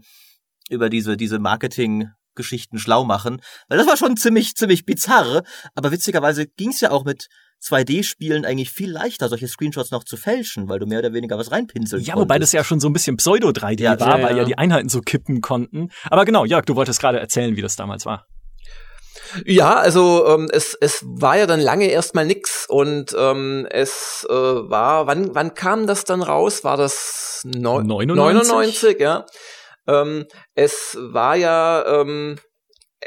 über 0.70 0.90
diese, 0.90 1.18
diese 1.18 1.40
Marketing 1.40 2.10
Geschichten 2.38 2.80
schlau 2.80 3.04
machen. 3.04 3.41
Weil 3.67 3.78
das 3.78 3.88
war 3.88 3.97
schon 3.97 4.15
ziemlich, 4.15 4.56
ziemlich 4.56 4.86
bizarr. 4.86 5.43
Aber 5.76 5.91
witzigerweise 5.91 6.47
ging 6.47 6.69
es 6.69 6.80
ja 6.80 6.91
auch 6.91 7.04
mit 7.04 7.28
2D-Spielen 7.62 8.45
eigentlich 8.45 8.71
viel 8.71 8.91
leichter, 8.91 9.30
solche 9.30 9.47
Screenshots 9.47 9.91
noch 9.91 10.04
zu 10.04 10.15
fälschen, 10.15 10.69
weil 10.69 10.80
du 10.80 10.86
mehr 10.86 11.00
oder 11.00 11.13
weniger 11.13 11.38
was 11.38 11.52
reinpinseln 11.52 12.04
Ja, 12.04 12.15
wobei 12.15 12.39
das 12.39 12.52
ja 12.52 12.63
schon 12.63 12.80
so 12.80 12.88
ein 12.88 12.93
bisschen 12.93 13.17
Pseudo-3D 13.17 13.82
ja, 13.82 14.00
war, 14.00 14.10
ja, 14.10 14.17
ja. 14.17 14.23
weil 14.23 14.38
ja 14.38 14.43
die 14.45 14.58
Einheiten 14.58 14.89
so 14.89 15.02
kippen 15.02 15.41
konnten. 15.41 15.89
Aber 16.10 16.23
genau, 16.23 16.45
Jörg, 16.45 16.65
du 16.65 16.76
wolltest 16.76 17.00
gerade 17.02 17.19
erzählen, 17.19 17.56
wie 17.56 17.62
das 17.62 17.76
damals 17.76 18.06
war. 18.06 18.28
Ja, 19.45 19.76
also 19.76 20.26
ähm, 20.28 20.50
es, 20.52 20.78
es 20.80 21.04
war 21.04 21.38
ja 21.38 21.47
dann 21.47 21.60
lange 21.60 21.88
erstmal 21.88 22.26
nix 22.26 22.65
und 22.67 23.15
ähm, 23.17 23.67
es 23.69 24.26
äh, 24.30 24.34
war, 24.34 25.08
wann, 25.08 25.34
wann 25.36 25.54
kam 25.54 25.88
das 25.88 26.04
dann 26.04 26.21
raus? 26.21 26.63
War 26.63 26.78
das 26.78 27.41
no 27.43 27.82
99? 27.82 28.47
99, 28.50 29.00
ja. 29.00 29.26
Ähm, 29.88 30.26
es 30.56 30.97
war 31.00 31.36
ja, 31.36 32.02
ähm, 32.02 32.38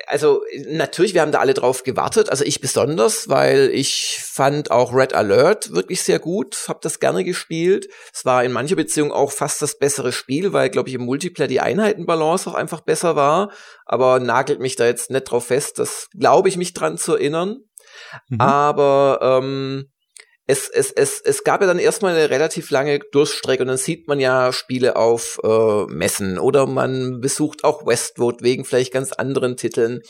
also 0.07 0.43
natürlich, 0.69 1.15
wir 1.15 1.21
haben 1.21 1.33
da 1.33 1.41
alle 1.41 1.55
drauf 1.55 1.83
gewartet, 1.83 2.31
also 2.31 2.45
ich 2.45 2.61
besonders, 2.61 3.29
weil 3.29 3.71
ich 3.73 4.21
fand 4.23 4.71
auch 4.71 4.95
Red 4.95 5.15
Alert 5.15 5.73
wirklich 5.73 6.03
sehr 6.03 6.19
gut, 6.19 6.65
habe 6.69 6.79
das 6.83 7.01
gerne 7.01 7.25
gespielt. 7.25 7.89
Es 8.13 8.25
war 8.25 8.45
in 8.45 8.53
mancher 8.53 8.77
Beziehung 8.77 9.13
auch 9.13 9.33
fast 9.33 9.61
das 9.63 9.79
bessere 9.79 10.13
Spiel, 10.13 10.53
weil, 10.53 10.71
glaube 10.71 10.89
ich, 10.89 10.95
im 10.95 11.03
Multiplayer 11.03 11.49
die 11.49 11.61
Einheitenbalance 11.61 12.49
auch 12.49 12.55
einfach 12.55 12.81
besser 12.83 13.17
war, 13.17 13.53
aber 13.85 14.21
nagelt 14.21 14.61
mich 14.61 14.77
da 14.77 14.87
jetzt 14.87 15.11
nicht 15.11 15.25
drauf 15.25 15.47
fest, 15.47 15.79
das 15.79 16.09
glaube 16.19 16.49
ich 16.49 16.57
mich 16.57 16.73
dran 16.73 16.97
zu 16.97 17.15
erinnern. 17.15 17.59
Mhm. 18.29 18.41
Aber 18.41 19.19
ähm, 19.23 19.91
es, 20.51 20.69
es, 20.69 20.91
es, 20.91 21.21
es 21.21 21.45
gab 21.45 21.61
ja 21.61 21.67
dann 21.69 21.79
erstmal 21.79 22.15
eine 22.15 22.29
relativ 22.29 22.71
lange 22.71 22.99
Durststrecke 22.99 23.63
und 23.63 23.69
dann 23.69 23.77
sieht 23.77 24.09
man 24.09 24.19
ja 24.19 24.53
Spiele 24.53 24.97
auf 24.97 25.39
äh, 25.45 25.85
Messen 25.87 26.39
oder 26.39 26.67
man 26.67 27.21
besucht 27.21 27.63
auch 27.63 27.87
Westwood 27.87 28.43
wegen 28.43 28.65
vielleicht 28.65 28.93
ganz 28.93 29.13
anderen 29.13 29.57
Titeln. 29.57 30.03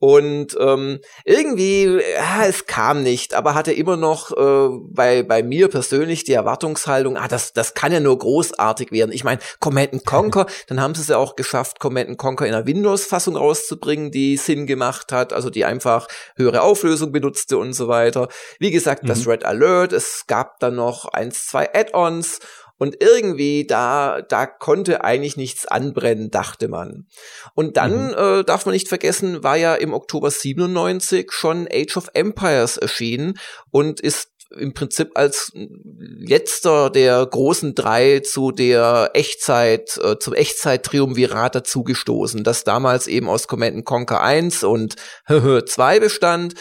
Und 0.00 0.56
ähm, 0.60 1.00
irgendwie, 1.24 2.00
ja, 2.14 2.46
es 2.46 2.66
kam 2.66 3.02
nicht, 3.02 3.34
aber 3.34 3.54
hatte 3.54 3.72
immer 3.72 3.96
noch 3.96 4.30
äh, 4.30 4.68
bei, 4.90 5.24
bei 5.24 5.42
mir 5.42 5.68
persönlich 5.68 6.22
die 6.22 6.34
Erwartungshaltung, 6.34 7.16
ah, 7.16 7.26
das, 7.26 7.52
das 7.52 7.74
kann 7.74 7.92
ja 7.92 7.98
nur 7.98 8.16
großartig 8.16 8.92
werden. 8.92 9.10
Ich 9.10 9.24
meine, 9.24 9.40
Command 9.58 10.04
Conquer, 10.04 10.46
dann 10.68 10.80
haben 10.80 10.94
sie 10.94 11.00
es 11.00 11.08
ja 11.08 11.16
auch 11.16 11.34
geschafft, 11.34 11.80
Command 11.80 12.16
Conquer 12.16 12.46
in 12.46 12.54
einer 12.54 12.66
Windows-Fassung 12.66 13.36
rauszubringen, 13.36 14.12
die 14.12 14.36
Sinn 14.36 14.66
gemacht 14.66 15.10
hat, 15.10 15.32
also 15.32 15.50
die 15.50 15.64
einfach 15.64 16.06
höhere 16.36 16.62
Auflösung 16.62 17.10
benutzte 17.10 17.58
und 17.58 17.72
so 17.72 17.88
weiter. 17.88 18.28
Wie 18.60 18.70
gesagt, 18.70 19.02
mhm. 19.02 19.08
das 19.08 19.26
Red 19.26 19.44
Alert, 19.44 19.92
es 19.92 20.26
gab 20.28 20.60
dann 20.60 20.76
noch 20.76 21.06
eins, 21.06 21.46
zwei 21.46 21.74
Add-ons 21.74 22.38
und 22.78 22.96
irgendwie 23.00 23.66
da, 23.66 24.22
da 24.22 24.46
konnte 24.46 25.04
eigentlich 25.04 25.36
nichts 25.36 25.66
anbrennen, 25.66 26.30
dachte 26.30 26.68
man. 26.68 27.06
Und 27.54 27.76
dann, 27.76 28.08
mhm. 28.08 28.14
äh, 28.14 28.44
darf 28.44 28.64
man 28.66 28.72
nicht 28.72 28.88
vergessen, 28.88 29.42
war 29.42 29.56
ja 29.56 29.74
im 29.74 29.92
Oktober 29.92 30.30
97 30.30 31.30
schon 31.32 31.68
Age 31.70 31.96
of 31.96 32.08
Empires 32.14 32.76
erschienen 32.76 33.38
und 33.70 34.00
ist 34.00 34.28
im 34.56 34.72
Prinzip 34.72 35.10
als 35.14 35.52
letzter 35.54 36.90
der 36.90 37.26
großen 37.26 37.74
drei 37.74 38.20
zu 38.20 38.50
der 38.50 39.10
Echtzeit, 39.12 39.98
äh, 40.02 40.18
zum 40.18 40.34
Echtzeit-Triumvirat 40.34 41.54
dazugestoßen, 41.54 42.44
das 42.44 42.64
damals 42.64 43.06
eben 43.08 43.28
aus 43.28 43.46
Command 43.46 43.84
Conquer 43.84 44.22
1 44.22 44.64
und 44.64 44.96
2 45.26 46.00
bestand 46.00 46.54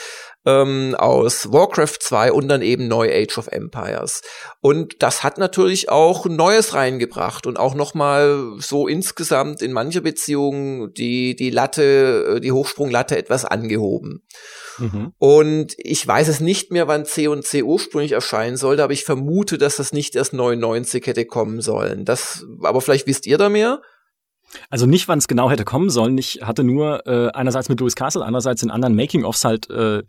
ähm, 0.47 0.95
aus 0.97 1.51
Warcraft 1.51 1.97
2 1.99 2.31
und 2.31 2.47
dann 2.47 2.61
eben 2.61 2.87
neu 2.87 3.11
Age 3.13 3.37
of 3.37 3.47
Empires. 3.47 4.21
Und 4.61 5.03
das 5.03 5.21
hat 5.21 5.37
natürlich 5.37 5.89
auch 5.89 6.25
Neues 6.25 6.73
reingebracht 6.73 7.45
und 7.45 7.57
auch 7.59 7.75
nochmal 7.75 8.53
so 8.57 8.87
insgesamt 8.87 9.61
in 9.61 9.73
mancher 9.73 9.99
Beziehung 9.99 10.93
die, 10.93 11.35
die 11.35 11.49
Latte, 11.49 12.37
äh, 12.37 12.39
die 12.39 12.53
Hochsprunglatte 12.53 13.17
etwas 13.17 13.43
angehoben. 13.43 14.23
Mhm. 14.77 15.11
Und 15.17 15.73
ich 15.77 16.07
weiß 16.07 16.29
es 16.29 16.39
nicht 16.39 16.71
mehr, 16.71 16.87
wann 16.87 17.03
C 17.03 17.27
und 17.27 17.43
C 17.43 17.61
ursprünglich 17.63 18.13
erscheinen 18.13 18.55
sollte, 18.55 18.83
aber 18.83 18.93
ich 18.93 19.03
vermute, 19.03 19.57
dass 19.57 19.75
das 19.75 19.91
nicht 19.91 20.15
erst 20.15 20.31
99 20.31 21.05
hätte 21.07 21.25
kommen 21.25 21.59
sollen. 21.59 22.05
Das, 22.05 22.45
aber 22.61 22.79
vielleicht 22.79 23.05
wisst 23.05 23.25
ihr 23.25 23.37
da 23.37 23.49
mehr? 23.49 23.81
Also 24.69 24.85
nicht, 24.85 25.09
wann 25.09 25.19
es 25.19 25.27
genau 25.27 25.49
hätte 25.49 25.65
kommen 25.65 25.89
sollen. 25.89 26.17
Ich 26.17 26.39
hatte 26.41 26.63
nur 26.63 27.05
äh, 27.05 27.31
einerseits 27.33 27.67
mit 27.67 27.81
Louis 27.81 27.95
Castle, 27.95 28.23
andererseits 28.23 28.63
in 28.63 28.71
anderen 28.71 28.95
Making-ofs 28.95 29.43
halt 29.43 29.69
äh, 29.69 30.03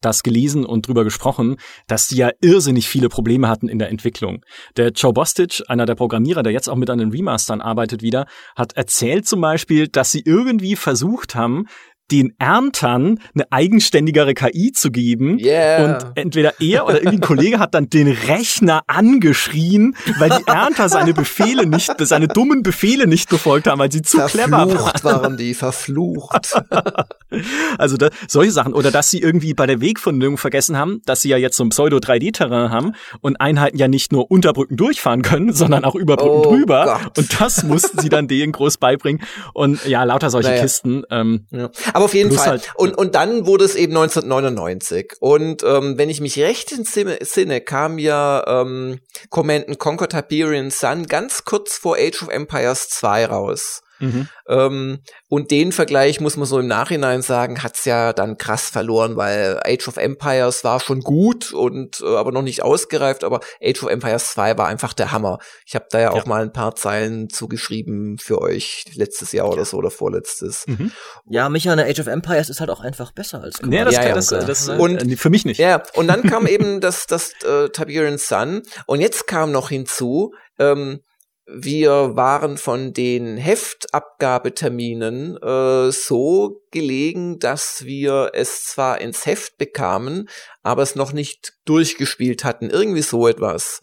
das 0.00 0.22
gelesen 0.22 0.64
und 0.64 0.86
drüber 0.86 1.04
gesprochen, 1.04 1.56
dass 1.86 2.08
die 2.08 2.16
ja 2.16 2.30
irrsinnig 2.40 2.88
viele 2.88 3.08
Probleme 3.08 3.48
hatten 3.48 3.68
in 3.68 3.78
der 3.78 3.90
Entwicklung. 3.90 4.44
Der 4.76 4.90
Joe 4.90 5.12
Bostic, 5.12 5.62
einer 5.68 5.86
der 5.86 5.94
Programmierer, 5.94 6.42
der 6.42 6.52
jetzt 6.52 6.68
auch 6.68 6.76
mit 6.76 6.90
an 6.90 6.98
den 6.98 7.10
Remastern 7.10 7.60
arbeitet 7.60 8.02
wieder, 8.02 8.26
hat 8.56 8.76
erzählt 8.76 9.26
zum 9.26 9.40
Beispiel, 9.40 9.88
dass 9.88 10.10
sie 10.10 10.22
irgendwie 10.24 10.76
versucht 10.76 11.34
haben, 11.34 11.66
den 12.10 12.34
Erntern 12.38 13.18
eine 13.34 13.50
eigenständigere 13.50 14.34
KI 14.34 14.72
zu 14.72 14.90
geben. 14.90 15.38
Yeah. 15.38 15.84
Und 15.84 16.06
entweder 16.16 16.60
er 16.60 16.86
oder 16.86 16.96
irgendwie 16.96 17.18
ein 17.18 17.20
Kollege 17.20 17.58
hat 17.58 17.74
dann 17.74 17.88
den 17.90 18.08
Rechner 18.08 18.82
angeschrien, 18.86 19.96
weil 20.18 20.30
die 20.30 20.46
Ernter 20.46 20.88
seine 20.88 21.14
Befehle 21.14 21.66
nicht, 21.66 21.92
seine 21.98 22.28
dummen 22.28 22.62
Befehle 22.62 23.06
nicht 23.06 23.28
befolgt 23.28 23.66
haben, 23.66 23.78
weil 23.78 23.92
sie 23.92 24.02
zu 24.02 24.18
verflucht 24.18 24.44
clever 24.44 24.74
waren. 24.74 25.04
waren 25.04 25.36
die, 25.36 25.54
verflucht. 25.54 26.54
also 27.78 27.96
da, 27.96 28.10
solche 28.28 28.52
Sachen. 28.52 28.74
Oder 28.74 28.90
dass 28.90 29.10
sie 29.10 29.20
irgendwie 29.20 29.54
bei 29.54 29.66
der 29.66 29.80
Wegfindung 29.80 30.36
vergessen 30.36 30.76
haben, 30.76 31.02
dass 31.06 31.22
sie 31.22 31.28
ja 31.28 31.36
jetzt 31.36 31.56
so 31.56 31.64
ein 31.64 31.70
Pseudo-3D-Terrain 31.70 32.70
haben 32.70 32.92
und 33.20 33.40
Einheiten 33.40 33.78
ja 33.78 33.88
nicht 33.88 34.12
nur 34.12 34.30
unter 34.30 34.52
Brücken 34.52 34.76
durchfahren 34.76 35.22
können, 35.22 35.52
sondern 35.52 35.84
auch 35.84 35.94
über 35.94 36.16
Brücken 36.16 36.48
oh 36.48 36.54
drüber. 36.54 37.00
Gott. 37.02 37.18
Und 37.18 37.40
das 37.40 37.62
mussten 37.62 37.98
sie 38.00 38.08
dann 38.08 38.28
denen 38.28 38.52
groß 38.52 38.78
beibringen. 38.78 39.22
Und 39.52 39.84
ja, 39.86 40.04
lauter 40.04 40.30
solche 40.30 40.50
naja. 40.50 40.62
Kisten. 40.62 41.02
Ähm, 41.10 41.46
ja. 41.50 41.70
Aber 42.00 42.06
auf 42.06 42.14
jeden 42.14 42.32
Fall. 42.32 42.48
Halt, 42.48 42.72
und, 42.76 42.96
und 42.96 43.14
dann 43.14 43.44
wurde 43.44 43.64
es 43.64 43.74
eben 43.74 43.94
1999. 43.94 45.16
Und 45.20 45.62
ähm, 45.62 45.98
wenn 45.98 46.08
ich 46.08 46.22
mich 46.22 46.38
recht 46.38 46.72
entsinne, 46.72 47.60
kam 47.60 47.98
ja 47.98 48.42
ähm, 48.46 49.00
Command 49.28 49.78
Conquer 49.78 50.08
Tiberian 50.08 50.70
Sun 50.70 51.06
ganz 51.06 51.44
kurz 51.44 51.76
vor 51.76 51.96
Age 51.96 52.22
of 52.22 52.28
Empires 52.28 52.88
2 52.88 53.26
raus. 53.26 53.82
Mhm. 54.00 54.28
Ähm, 54.48 54.98
und 55.28 55.50
den 55.50 55.72
Vergleich 55.72 56.20
muss 56.20 56.36
man 56.36 56.46
so 56.46 56.58
im 56.58 56.66
Nachhinein 56.66 57.22
sagen, 57.22 57.62
hat's 57.62 57.84
ja 57.84 58.12
dann 58.12 58.36
krass 58.36 58.70
verloren, 58.70 59.16
weil 59.16 59.60
Age 59.64 59.88
of 59.88 59.96
Empires 59.96 60.64
war 60.64 60.80
schon 60.80 61.00
gut 61.00 61.52
und 61.52 62.00
äh, 62.00 62.16
aber 62.16 62.32
noch 62.32 62.42
nicht 62.42 62.62
ausgereift, 62.62 63.24
aber 63.24 63.40
Age 63.62 63.82
of 63.82 63.90
Empires 63.90 64.32
2 64.32 64.58
war 64.58 64.66
einfach 64.66 64.92
der 64.92 65.12
Hammer. 65.12 65.38
Ich 65.66 65.74
habe 65.74 65.86
da 65.90 65.98
ja, 65.98 66.04
ja, 66.04 66.10
auch 66.12 66.26
mal 66.26 66.42
ein 66.42 66.52
paar 66.52 66.74
Zeilen 66.74 67.28
zugeschrieben 67.28 68.18
für 68.18 68.40
euch 68.40 68.84
letztes 68.94 69.32
Jahr 69.32 69.48
oder 69.48 69.64
so 69.64 69.76
oder 69.76 69.90
vorletztes. 69.90 70.66
Mhm. 70.66 70.92
Ja, 71.28 71.48
Micha, 71.48 71.72
Age 71.72 72.00
of 72.00 72.06
Empires 72.06 72.48
ist 72.50 72.60
halt 72.60 72.70
auch 72.70 72.80
einfach 72.80 73.12
besser 73.12 73.42
als 73.42 73.58
Command. 73.58 73.72
Nee, 73.72 73.84
das, 73.84 73.94
ja, 73.94 74.08
ja, 74.08 74.14
das, 74.14 74.26
das, 74.28 74.46
das 74.46 74.68
und, 74.68 74.96
äh, 74.96 75.16
für 75.16 75.30
mich 75.30 75.44
nicht. 75.44 75.58
Ja, 75.58 75.82
und 75.94 76.08
dann 76.08 76.22
kam 76.22 76.46
eben 76.46 76.80
das, 76.80 77.06
das 77.06 77.32
äh, 77.44 77.68
Tiberian 77.68 78.18
Sun 78.18 78.62
und 78.86 79.00
jetzt 79.00 79.26
kam 79.26 79.52
noch 79.52 79.68
hinzu, 79.68 80.32
ähm, 80.58 81.00
wir 81.52 82.16
waren 82.16 82.58
von 82.58 82.92
den 82.92 83.36
Heftabgabeterminen 83.36 85.36
äh, 85.36 85.90
so 85.90 86.62
gelegen, 86.70 87.38
dass 87.38 87.84
wir 87.84 88.30
es 88.34 88.64
zwar 88.64 89.00
ins 89.00 89.26
Heft 89.26 89.58
bekamen, 89.58 90.28
aber 90.62 90.82
es 90.82 90.94
noch 90.94 91.12
nicht 91.12 91.54
durchgespielt 91.64 92.44
hatten. 92.44 92.70
Irgendwie 92.70 93.02
so 93.02 93.26
etwas. 93.26 93.80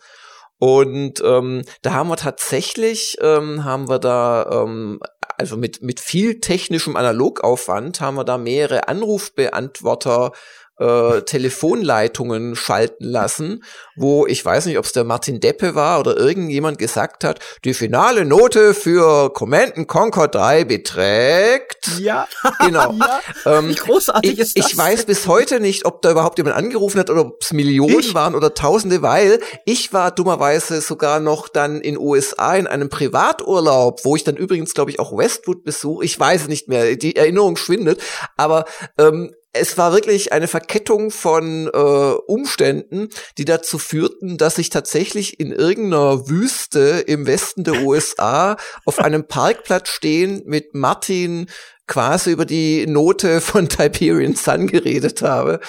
Und 0.59 1.21
ähm, 1.23 1.63
da 1.81 1.93
haben 1.93 2.09
wir 2.09 2.17
tatsächlich, 2.17 3.17
ähm, 3.21 3.63
haben 3.63 3.89
wir 3.89 3.99
da, 3.99 4.63
ähm, 4.63 4.99
also 5.37 5.55
mit, 5.55 5.83
mit 5.83 5.99
viel 5.99 6.39
technischem 6.39 6.95
Analogaufwand, 6.95 8.01
haben 8.01 8.15
wir 8.15 8.23
da 8.23 8.39
mehrere 8.39 8.87
Anrufbeantworter 8.87 10.31
äh, 10.79 11.21
Telefonleitungen 11.21 12.55
schalten 12.55 13.05
lassen, 13.05 13.63
wo 13.95 14.27
ich 14.27 14.43
weiß 14.43 14.67
nicht, 14.67 14.77
ob 14.77 14.85
es 14.85 14.91
der 14.93 15.03
Martin 15.03 15.39
Deppe 15.39 15.75
war 15.75 15.99
oder 15.99 16.17
irgendjemand 16.17 16.77
gesagt 16.77 17.23
hat, 17.23 17.39
die 17.63 17.73
finale 17.73 18.25
Note 18.25 18.73
für 18.73 19.31
Command 19.33 19.87
Conquer 19.87 20.27
3 20.27 20.65
beträgt. 20.65 21.99
Ja. 21.99 22.27
Genau. 22.59 22.93
ja. 22.99 23.19
Ähm, 23.45 23.69
Wie 23.69 23.75
großartig 23.75 24.33
ich, 24.33 24.39
ist 24.39 24.57
das? 24.57 24.71
Ich 24.71 24.77
weiß 24.77 25.05
bis 25.05 25.27
heute 25.27 25.59
nicht, 25.59 25.85
ob 25.85 26.01
da 26.01 26.11
überhaupt 26.11 26.37
jemand 26.37 26.55
angerufen 26.55 26.99
hat 26.99 27.09
oder 27.09 27.21
ob 27.21 27.41
es 27.41 27.53
Millionen 27.53 27.99
ich? 27.99 28.13
waren 28.13 28.35
oder 28.35 28.53
Tausende, 28.53 29.01
weil 29.01 29.39
ich 29.65 29.93
war 29.93 30.11
dummerweise 30.11 30.81
sogar 30.81 31.19
noch 31.19 31.47
dann 31.49 31.81
in 31.81 31.97
USA 31.97 32.55
in 32.55 32.67
einem 32.67 32.89
Privaturlaub, 32.89 34.03
wo 34.03 34.15
ich 34.15 34.23
dann 34.23 34.35
übrigens, 34.35 34.73
glaube 34.73 34.91
ich, 34.91 34.99
auch 34.99 35.15
Westwood 35.17 35.63
besuche. 35.63 36.05
Ich 36.05 36.19
weiß 36.19 36.43
es 36.43 36.47
nicht 36.47 36.67
mehr, 36.67 36.95
die 36.95 37.15
Erinnerung 37.15 37.57
schwindet, 37.57 38.01
aber 38.35 38.65
ähm, 38.97 39.33
es 39.59 39.77
war 39.77 39.93
wirklich 39.93 40.31
eine 40.33 40.47
Verkettung 40.47 41.11
von 41.11 41.67
äh, 41.67 41.69
Umständen, 41.69 43.09
die 43.37 43.45
dazu 43.45 43.77
führten, 43.77 44.37
dass 44.37 44.57
ich 44.57 44.69
tatsächlich 44.69 45.39
in 45.39 45.51
irgendeiner 45.51 46.27
Wüste 46.29 47.03
im 47.07 47.27
Westen 47.27 47.63
der 47.63 47.81
USA 47.83 48.57
auf 48.85 48.99
einem 48.99 49.27
Parkplatz 49.27 49.89
stehen 49.89 50.43
mit 50.45 50.73
Martin 50.73 51.47
quasi 51.87 52.31
über 52.31 52.45
die 52.45 52.85
Note 52.85 53.41
von 53.41 53.69
Tiberian 53.69 54.35
Sun 54.35 54.67
geredet 54.67 55.21
habe. 55.21 55.59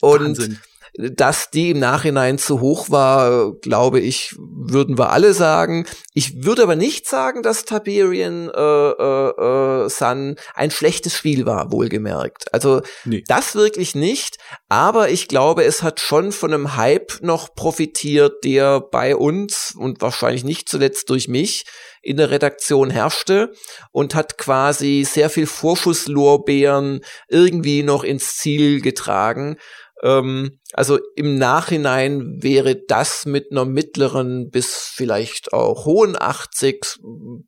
Und 0.00 0.38
Wahnsinn 0.38 0.58
dass 0.98 1.50
die 1.50 1.70
im 1.70 1.78
Nachhinein 1.78 2.38
zu 2.38 2.60
hoch 2.60 2.90
war, 2.90 3.52
glaube 3.60 4.00
ich, 4.00 4.34
würden 4.36 4.98
wir 4.98 5.12
alle 5.12 5.32
sagen. 5.32 5.86
Ich 6.12 6.44
würde 6.44 6.64
aber 6.64 6.74
nicht 6.74 7.06
sagen, 7.06 7.44
dass 7.44 7.64
Tiberian 7.64 8.50
äh, 8.50 8.60
äh, 8.60 9.84
äh, 9.84 9.88
Sun 9.88 10.34
ein 10.54 10.72
schlechtes 10.72 11.16
Spiel 11.16 11.46
war, 11.46 11.70
wohlgemerkt. 11.70 12.52
Also 12.52 12.82
nee. 13.04 13.22
das 13.28 13.54
wirklich 13.54 13.94
nicht. 13.94 14.38
Aber 14.68 15.08
ich 15.08 15.28
glaube, 15.28 15.62
es 15.62 15.84
hat 15.84 16.00
schon 16.00 16.32
von 16.32 16.52
einem 16.52 16.76
Hype 16.76 17.20
noch 17.22 17.54
profitiert, 17.54 18.42
der 18.42 18.80
bei 18.80 19.14
uns 19.14 19.76
und 19.78 20.02
wahrscheinlich 20.02 20.42
nicht 20.42 20.68
zuletzt 20.68 21.10
durch 21.10 21.28
mich 21.28 21.64
in 22.02 22.16
der 22.16 22.30
Redaktion 22.30 22.90
herrschte 22.90 23.52
und 23.92 24.16
hat 24.16 24.36
quasi 24.36 25.06
sehr 25.08 25.30
viel 25.30 25.46
Vorschusslorbeeren 25.46 27.04
irgendwie 27.28 27.84
noch 27.84 28.02
ins 28.02 28.36
Ziel 28.36 28.80
getragen. 28.80 29.58
Ähm, 30.02 30.60
also 30.72 30.98
im 31.16 31.36
Nachhinein 31.36 32.38
wäre 32.40 32.76
das 32.86 33.26
mit 33.26 33.50
einer 33.50 33.64
mittleren 33.64 34.50
bis 34.50 34.90
vielleicht 34.92 35.52
auch 35.52 35.84
hohen 35.84 36.16
80 36.18 36.98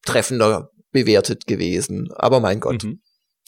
treffender 0.04 0.70
bewertet 0.92 1.46
gewesen. 1.46 2.08
Aber 2.16 2.40
mein 2.40 2.60
Gott. 2.60 2.84
Mhm. 2.84 3.00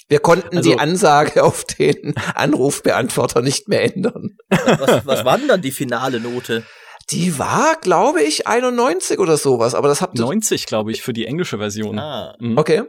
Wir 0.08 0.20
konnten 0.20 0.58
also, 0.58 0.70
die 0.70 0.78
Ansage 0.78 1.42
auf 1.42 1.64
den 1.64 2.14
Anrufbeantworter 2.34 3.40
nicht 3.40 3.68
mehr 3.68 3.94
ändern. 3.94 4.36
Was, 4.48 5.06
was 5.06 5.24
war 5.24 5.38
denn 5.38 5.48
dann 5.48 5.62
die 5.62 5.70
finale 5.70 6.20
Note? 6.20 6.64
Die 7.10 7.38
war, 7.38 7.76
glaube 7.80 8.22
ich, 8.22 8.46
91 8.46 9.18
oder 9.18 9.36
sowas, 9.36 9.74
aber 9.74 9.88
das 9.88 10.00
habt 10.00 10.18
ihr. 10.18 10.24
90, 10.24 10.66
glaube 10.66 10.92
ich, 10.92 11.02
für 11.02 11.12
die 11.12 11.26
englische 11.26 11.58
Version. 11.58 11.98
Ah. 11.98 12.36
Mhm. 12.38 12.58
Okay. 12.58 12.82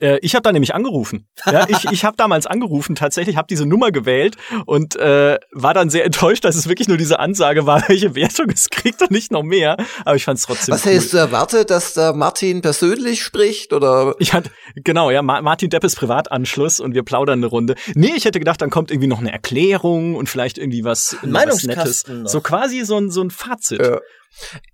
Äh, 0.00 0.18
ich 0.20 0.34
habe 0.34 0.42
da 0.42 0.52
nämlich 0.52 0.74
angerufen. 0.74 1.26
Ja, 1.46 1.66
ich 1.68 1.84
ich 1.90 2.04
habe 2.04 2.16
damals 2.16 2.46
angerufen, 2.46 2.94
tatsächlich, 2.94 3.36
habe 3.36 3.46
diese 3.48 3.66
Nummer 3.66 3.90
gewählt 3.90 4.36
und 4.66 4.96
äh, 4.96 5.38
war 5.52 5.74
dann 5.74 5.90
sehr 5.90 6.04
enttäuscht, 6.04 6.44
dass 6.44 6.56
es 6.56 6.68
wirklich 6.68 6.88
nur 6.88 6.96
diese 6.96 7.18
Ansage 7.18 7.66
war, 7.66 7.82
welche 7.88 8.14
Wertung 8.14 8.50
es 8.50 8.68
kriegt 8.68 9.00
und 9.02 9.10
nicht 9.10 9.32
noch 9.32 9.42
mehr. 9.42 9.76
Aber 10.04 10.16
ich 10.16 10.24
fand 10.24 10.38
es 10.38 10.44
trotzdem. 10.44 10.74
Was 10.74 10.84
cool. 10.84 10.92
hättest 10.92 11.12
du 11.12 11.16
erwartet, 11.16 11.70
dass 11.70 11.94
da 11.94 12.12
Martin 12.12 12.62
persönlich 12.62 13.22
spricht 13.22 13.72
oder? 13.72 14.14
Ich 14.18 14.32
hatte 14.32 14.50
genau, 14.74 15.10
ja, 15.10 15.22
Martin 15.22 15.70
Deppes 15.70 15.96
Privatanschluss 15.96 16.80
und 16.80 16.94
wir 16.94 17.02
plaudern 17.02 17.38
eine 17.38 17.46
Runde. 17.46 17.74
Nee, 17.94 18.12
ich 18.16 18.24
hätte 18.24 18.38
gedacht, 18.38 18.60
dann 18.60 18.70
kommt 18.70 18.90
irgendwie 18.90 19.08
noch 19.08 19.20
eine 19.20 19.32
Erklärung 19.32 20.14
und 20.14 20.28
vielleicht 20.28 20.58
irgendwie 20.58 20.84
was, 20.84 21.16
was 21.22 21.64
Nettes. 21.64 22.06
Noch. 22.06 22.28
So 22.28 22.40
quasi 22.40 22.84
so 22.84 22.96
ein 22.98 23.10
so 23.10 23.22
ein 23.22 23.30
Fazit. 23.30 23.80
Ja. 23.80 24.00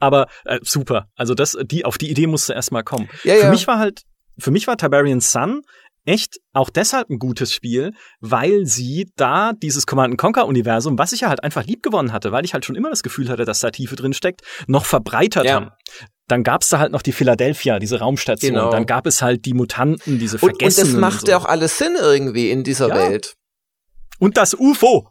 Aber 0.01 0.27
äh, 0.45 0.59
super. 0.63 1.07
Also 1.15 1.35
das, 1.35 1.57
die 1.63 1.85
auf 1.85 1.99
die 1.99 2.11
Idee 2.11 2.27
musste 2.27 2.53
erstmal 2.53 2.83
kommen. 2.83 3.09
Ja, 3.25 3.35
Für 3.35 3.41
ja. 3.43 3.51
mich 3.51 3.67
war 3.67 3.79
halt 3.79 4.03
für 4.43 4.51
mich 4.51 4.67
war 4.67 4.77
Tiberian 4.77 5.21
Sun 5.21 5.63
echt 6.05 6.41
auch 6.53 6.71
deshalb 6.71 7.11
ein 7.11 7.19
gutes 7.19 7.53
Spiel, 7.53 7.93
weil 8.21 8.67
sie 8.67 9.11
da 9.17 9.53
dieses 9.53 9.87
Command 9.87 10.19
Conquer 10.19 10.47
Universum, 10.47 10.99
was 10.99 11.13
ich 11.13 11.21
ja 11.21 11.29
halt 11.29 11.45
einfach 11.45 11.65
lieb 11.65 11.83
gewonnen 11.83 12.13
hatte, 12.13 12.33
weil 12.33 12.45
ich 12.45 12.55
halt 12.55 12.65
schon 12.65 12.77
immer 12.77 12.91
das 12.91 13.03
Gefühl 13.03 13.29
hatte, 13.29 13.45
dass 13.45 13.61
da 13.61 13.71
Tiefe 13.71 13.97
drin 13.97 14.13
steckt, 14.13 14.43
noch 14.67 14.85
verbreitert 14.85 15.47
ja. 15.47 15.55
haben. 15.55 15.71
Dann 16.29 16.43
gab's 16.43 16.69
da 16.69 16.79
halt 16.79 16.93
noch 16.93 17.03
die 17.03 17.13
Philadelphia, 17.13 17.79
diese 17.79 17.99
Raumstation. 17.99 18.55
Genau. 18.55 18.71
Dann 18.71 18.87
gab 18.87 19.07
es 19.07 19.23
halt 19.23 19.45
die 19.45 19.55
Mutanten, 19.55 20.19
diese 20.19 20.39
Vergessenen. 20.39 20.89
Und, 20.89 20.95
und 20.97 21.03
das 21.03 21.15
macht 21.15 21.29
ja 21.29 21.39
so. 21.39 21.45
auch 21.45 21.49
alles 21.49 21.79
Sinn 21.79 21.95
irgendwie 22.01 22.51
in 22.51 22.65
dieser 22.65 22.89
ja. 22.89 22.95
Welt. 22.97 23.35
Und 24.19 24.37
das 24.37 24.55
UFO. 24.55 25.09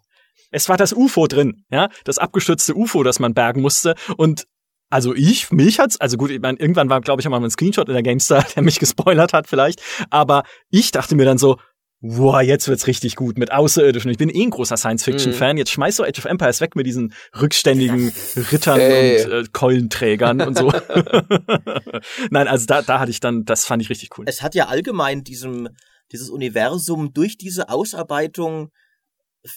Es 0.53 0.67
war 0.67 0.75
das 0.75 0.91
UFO 0.91 1.27
drin, 1.27 1.63
ja, 1.71 1.88
das 2.03 2.17
abgestürzte 2.17 2.75
UFO, 2.75 3.03
das 3.03 3.19
man 3.19 3.34
bergen 3.34 3.61
musste. 3.61 3.95
Und 4.17 4.47
also 4.91 5.15
ich, 5.15 5.51
mich 5.51 5.79
hat's, 5.79 5.99
also 5.99 6.17
gut, 6.17 6.29
ich 6.29 6.41
meine, 6.41 6.59
irgendwann 6.59 6.89
war, 6.89 7.01
glaube 7.01 7.21
ich, 7.21 7.27
auch 7.27 7.31
mal 7.31 7.43
ein 7.43 7.49
Screenshot 7.49 7.87
in 7.87 7.93
der 7.93 8.03
GameStar, 8.03 8.45
der 8.55 8.61
mich 8.61 8.77
gespoilert 8.77 9.33
hat 9.33 9.47
vielleicht, 9.47 9.81
aber 10.09 10.43
ich 10.69 10.91
dachte 10.91 11.15
mir 11.15 11.25
dann 11.25 11.37
so, 11.37 11.57
wow, 12.01 12.41
jetzt 12.41 12.67
wird's 12.67 12.87
richtig 12.87 13.15
gut 13.15 13.37
mit 13.37 13.51
Außerirdischen. 13.51 14.09
Ich 14.09 14.17
bin 14.17 14.29
eh 14.29 14.43
ein 14.43 14.49
großer 14.49 14.75
Science-Fiction-Fan. 14.75 15.53
Mhm. 15.53 15.57
Jetzt 15.59 15.69
schmeiß 15.69 15.95
so 15.97 16.03
Age 16.03 16.17
of 16.17 16.25
Empires 16.25 16.59
weg 16.59 16.75
mit 16.75 16.87
diesen 16.87 17.13
rückständigen 17.39 18.11
Rittern 18.51 18.79
Ey. 18.79 19.23
und 19.23 19.31
äh, 19.31 19.43
Keulenträgern 19.51 20.41
und 20.41 20.57
so. 20.57 20.71
Nein, 22.31 22.47
also 22.47 22.65
da, 22.65 22.81
da 22.81 22.99
hatte 22.99 23.11
ich 23.11 23.19
dann, 23.19 23.45
das 23.45 23.65
fand 23.65 23.83
ich 23.83 23.91
richtig 23.91 24.17
cool. 24.17 24.25
Es 24.27 24.41
hat 24.41 24.55
ja 24.55 24.67
allgemein 24.67 25.23
diesem, 25.23 25.69
dieses 26.11 26.31
Universum 26.31 27.13
durch 27.13 27.37
diese 27.37 27.69
Ausarbeitung 27.69 28.71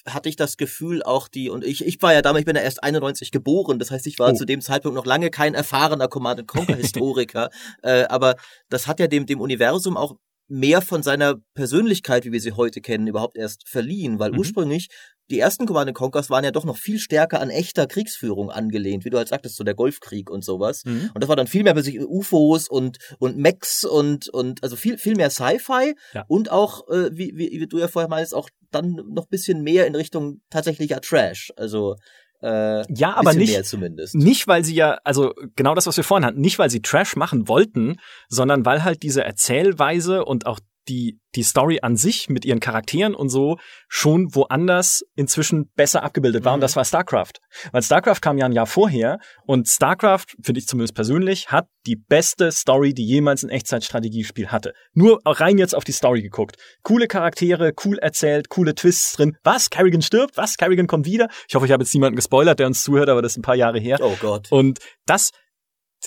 hatte 0.07 0.29
ich 0.29 0.37
das 0.37 0.57
Gefühl 0.57 1.03
auch 1.03 1.29
die, 1.29 1.51
und 1.51 1.65
ich, 1.65 1.85
ich 1.85 2.01
war 2.01 2.13
ja 2.13 2.23
damals, 2.23 2.41
ich 2.41 2.47
bin 2.47 2.57
ja 2.57 2.63
erst 2.63 2.83
91 2.83 3.31
geboren, 3.31 3.79
das 3.79 3.91
heißt, 3.91 4.07
ich 4.07 4.19
war 4.19 4.33
oh. 4.33 4.35
zu 4.35 4.45
dem 4.45 4.61
Zeitpunkt 4.61 4.97
noch 4.97 5.07
lange 5.07 5.31
kein 5.31 5.55
erfahrener 5.55 6.09
Command 6.09 6.47
Conquer 6.47 6.77
Historiker, 6.77 7.51
äh, 7.83 8.05
aber 8.05 8.37
das 8.69 8.87
hat 8.87 9.01
ja 9.01 9.07
dem, 9.07 9.27
dem 9.27 9.41
Universum 9.41 9.97
auch 9.97 10.17
mehr 10.49 10.83
von 10.83 11.03
seiner 11.03 11.37
Persönlichkeit, 11.55 12.25
wie 12.25 12.33
wir 12.33 12.41
sie 12.41 12.53
heute 12.53 12.81
kennen, 12.81 13.07
überhaupt 13.07 13.37
erst 13.37 13.69
verliehen, 13.69 14.19
weil 14.19 14.33
mhm. 14.33 14.39
ursprünglich 14.39 14.89
die 15.31 15.39
ersten 15.39 15.65
Command 15.65 15.95
Conquers 15.95 16.29
waren 16.29 16.45
ja 16.45 16.51
doch 16.51 16.65
noch 16.65 16.77
viel 16.77 16.99
stärker 16.99 17.41
an 17.41 17.49
echter 17.49 17.87
Kriegsführung 17.87 18.51
angelehnt, 18.51 19.05
wie 19.05 19.11
du 19.11 19.17
halt 19.17 19.29
sagtest, 19.29 19.57
so 19.57 19.65
der 19.65 19.75
Golfkrieg 19.75 20.29
und 20.29 20.45
sowas. 20.45 20.85
Mhm. 20.85 21.11
Und 21.15 21.23
das 21.23 21.29
war 21.29 21.37
dann 21.37 21.47
viel 21.47 21.63
mehr 21.63 21.75
bei 21.75 21.81
sich 21.81 21.99
UFOs 21.99 22.69
und 22.69 22.99
und 23.19 23.39
Mechs 23.39 23.85
und 23.85 24.29
und 24.29 24.63
also 24.63 24.77
viel 24.77 24.99
viel 24.99 25.17
mehr 25.17 25.31
Sci-Fi 25.31 25.95
ja. 26.13 26.25
und 26.29 26.51
auch 26.51 26.87
äh, 26.89 27.11
wie, 27.13 27.33
wie 27.37 27.59
wie 27.59 27.67
du 27.67 27.79
ja 27.79 27.89
vorher 27.89 28.11
meinst 28.11 28.35
auch 28.35 28.51
dann 28.71 29.01
noch 29.09 29.27
bisschen 29.27 29.63
mehr 29.63 29.87
in 29.87 29.95
Richtung 29.95 30.43
tatsächlicher 30.51 31.01
Trash. 31.01 31.53
Also 31.57 31.97
äh, 32.45 32.85
ja, 32.93 33.15
aber 33.15 33.33
nicht, 33.33 33.75
nicht, 34.13 34.47
weil 34.47 34.65
sie 34.65 34.75
ja, 34.75 34.99
also 35.03 35.33
genau 35.57 35.75
das, 35.75 35.87
was 35.87 35.97
wir 35.97 36.05
vorhin 36.05 36.27
hatten, 36.27 36.41
nicht, 36.43 36.59
weil 36.59 36.69
sie 36.69 36.83
Trash 36.83 37.17
machen 37.17 37.49
wollten, 37.49 37.97
sondern 38.29 38.67
weil 38.67 38.85
halt 38.85 39.03
diese 39.03 39.25
Erzählweise 39.25 40.27
und 40.27 40.47
auch 40.47 40.61
die, 40.89 41.21
die 41.35 41.43
Story 41.43 41.81
an 41.83 41.97
sich 41.97 42.29
mit 42.29 42.45
ihren 42.45 42.61
Charakteren 42.61 43.15
und 43.15 43.29
so 43.29 43.59
schon 43.89 44.35
woanders 44.35 45.05
inzwischen 45.17 45.71
besser 45.75 46.03
abgebildet 46.03 46.45
war. 46.45 46.53
Mhm. 46.53 46.57
Und 46.57 46.61
das 46.61 46.77
war 46.77 46.85
StarCraft. 46.85 47.33
Weil 47.73 47.83
StarCraft 47.83 48.21
kam 48.21 48.39
ja 48.39 48.47
ein 48.47 48.53
Jahr 48.53 48.67
vorher 48.67 49.19
und 49.47 49.69
StarCraft, 49.69 50.27
finde 50.43 50.61
ich 50.61 50.67
zumindest 50.67 50.95
persönlich, 50.95 51.51
hat 51.51 51.67
die 51.87 51.97
beste 51.97 52.53
Story, 52.53 52.95
die 52.95 53.05
jemals 53.05 53.43
ein 53.43 53.51
Echtzeitstrategiespiel 53.51 54.49
hatte. 54.49 54.73
Nur 54.93 55.21
rein 55.25 55.59
jetzt 55.59 55.75
auf 55.75 55.85
die 55.85 55.93
Story 55.93 56.23
geguckt. 56.23 56.57
Coole 56.83 57.09
Charaktere, 57.09 57.73
cool 57.85 57.99
erzählt, 57.99 58.49
coole 58.49 58.75
Twists 58.75 59.13
drin. 59.13 59.37
Was? 59.43 59.71
Kerrigan 59.71 60.03
stirbt? 60.03 60.37
Was? 60.37 60.57
Kerrigan 60.57 60.87
kommt 60.87 61.07
wieder? 61.07 61.29
Ich 61.49 61.55
hoffe, 61.55 61.67
ich 61.67 61.73
habe 61.73 61.83
jetzt 61.83 61.95
niemanden 61.95 62.17
gespoilert, 62.17 62.59
der 62.59 62.67
uns 62.67 62.83
zuhört, 62.83 63.09
aber 63.09 63.23
das 63.23 63.33
ist 63.33 63.39
ein 63.39 63.43
paar 63.43 63.57
Jahre 63.57 63.79
her. 63.79 63.99
Oh 64.01 64.17
Gott. 64.21 64.51
Und 64.51 64.79
das, 65.07 65.31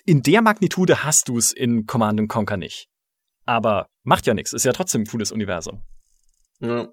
in 0.05 0.21
der 0.21 0.41
Magnitude 0.41 1.03
hast 1.03 1.29
du 1.29 1.37
es 1.37 1.51
in 1.51 1.85
Command 1.85 2.27
Conquer 2.27 2.57
nicht. 2.57 2.87
Aber 3.47 3.87
macht 4.03 4.27
ja 4.27 4.33
nichts, 4.33 4.53
ist 4.53 4.65
ja 4.65 4.73
trotzdem 4.73 5.01
ein 5.01 5.07
cooles 5.07 5.31
Universum. 5.31 5.81
Ja. 6.59 6.89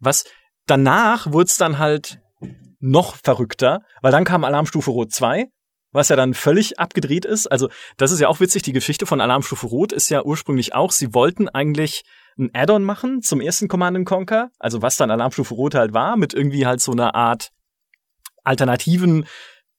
Was 0.00 0.24
danach 0.66 1.30
wurde 1.32 1.48
es 1.48 1.56
dann 1.56 1.78
halt 1.78 2.20
noch 2.80 3.16
verrückter, 3.16 3.82
weil 4.02 4.12
dann 4.12 4.24
kam 4.24 4.44
Alarmstufe 4.44 4.90
Rot 4.90 5.12
2, 5.12 5.46
was 5.92 6.08
ja 6.08 6.16
dann 6.16 6.34
völlig 6.34 6.78
abgedreht 6.78 7.24
ist. 7.24 7.46
Also, 7.46 7.68
das 7.96 8.12
ist 8.12 8.20
ja 8.20 8.28
auch 8.28 8.40
witzig, 8.40 8.62
die 8.62 8.72
Geschichte 8.72 9.04
von 9.06 9.20
Alarmstufe 9.20 9.66
Rot 9.66 9.92
ist 9.92 10.08
ja 10.08 10.24
ursprünglich 10.24 10.74
auch, 10.74 10.92
sie 10.92 11.12
wollten 11.12 11.48
eigentlich 11.48 12.04
ein 12.38 12.50
Add-on 12.54 12.84
machen 12.84 13.20
zum 13.20 13.40
ersten 13.40 13.68
Command 13.68 14.06
Conquer, 14.06 14.50
also 14.58 14.80
was 14.80 14.96
dann 14.96 15.10
Alarmstufe 15.10 15.54
Rot 15.54 15.74
halt 15.74 15.92
war, 15.92 16.16
mit 16.16 16.34
irgendwie 16.34 16.66
halt 16.66 16.80
so 16.80 16.92
einer 16.92 17.14
Art 17.14 17.50
alternativen 18.44 19.26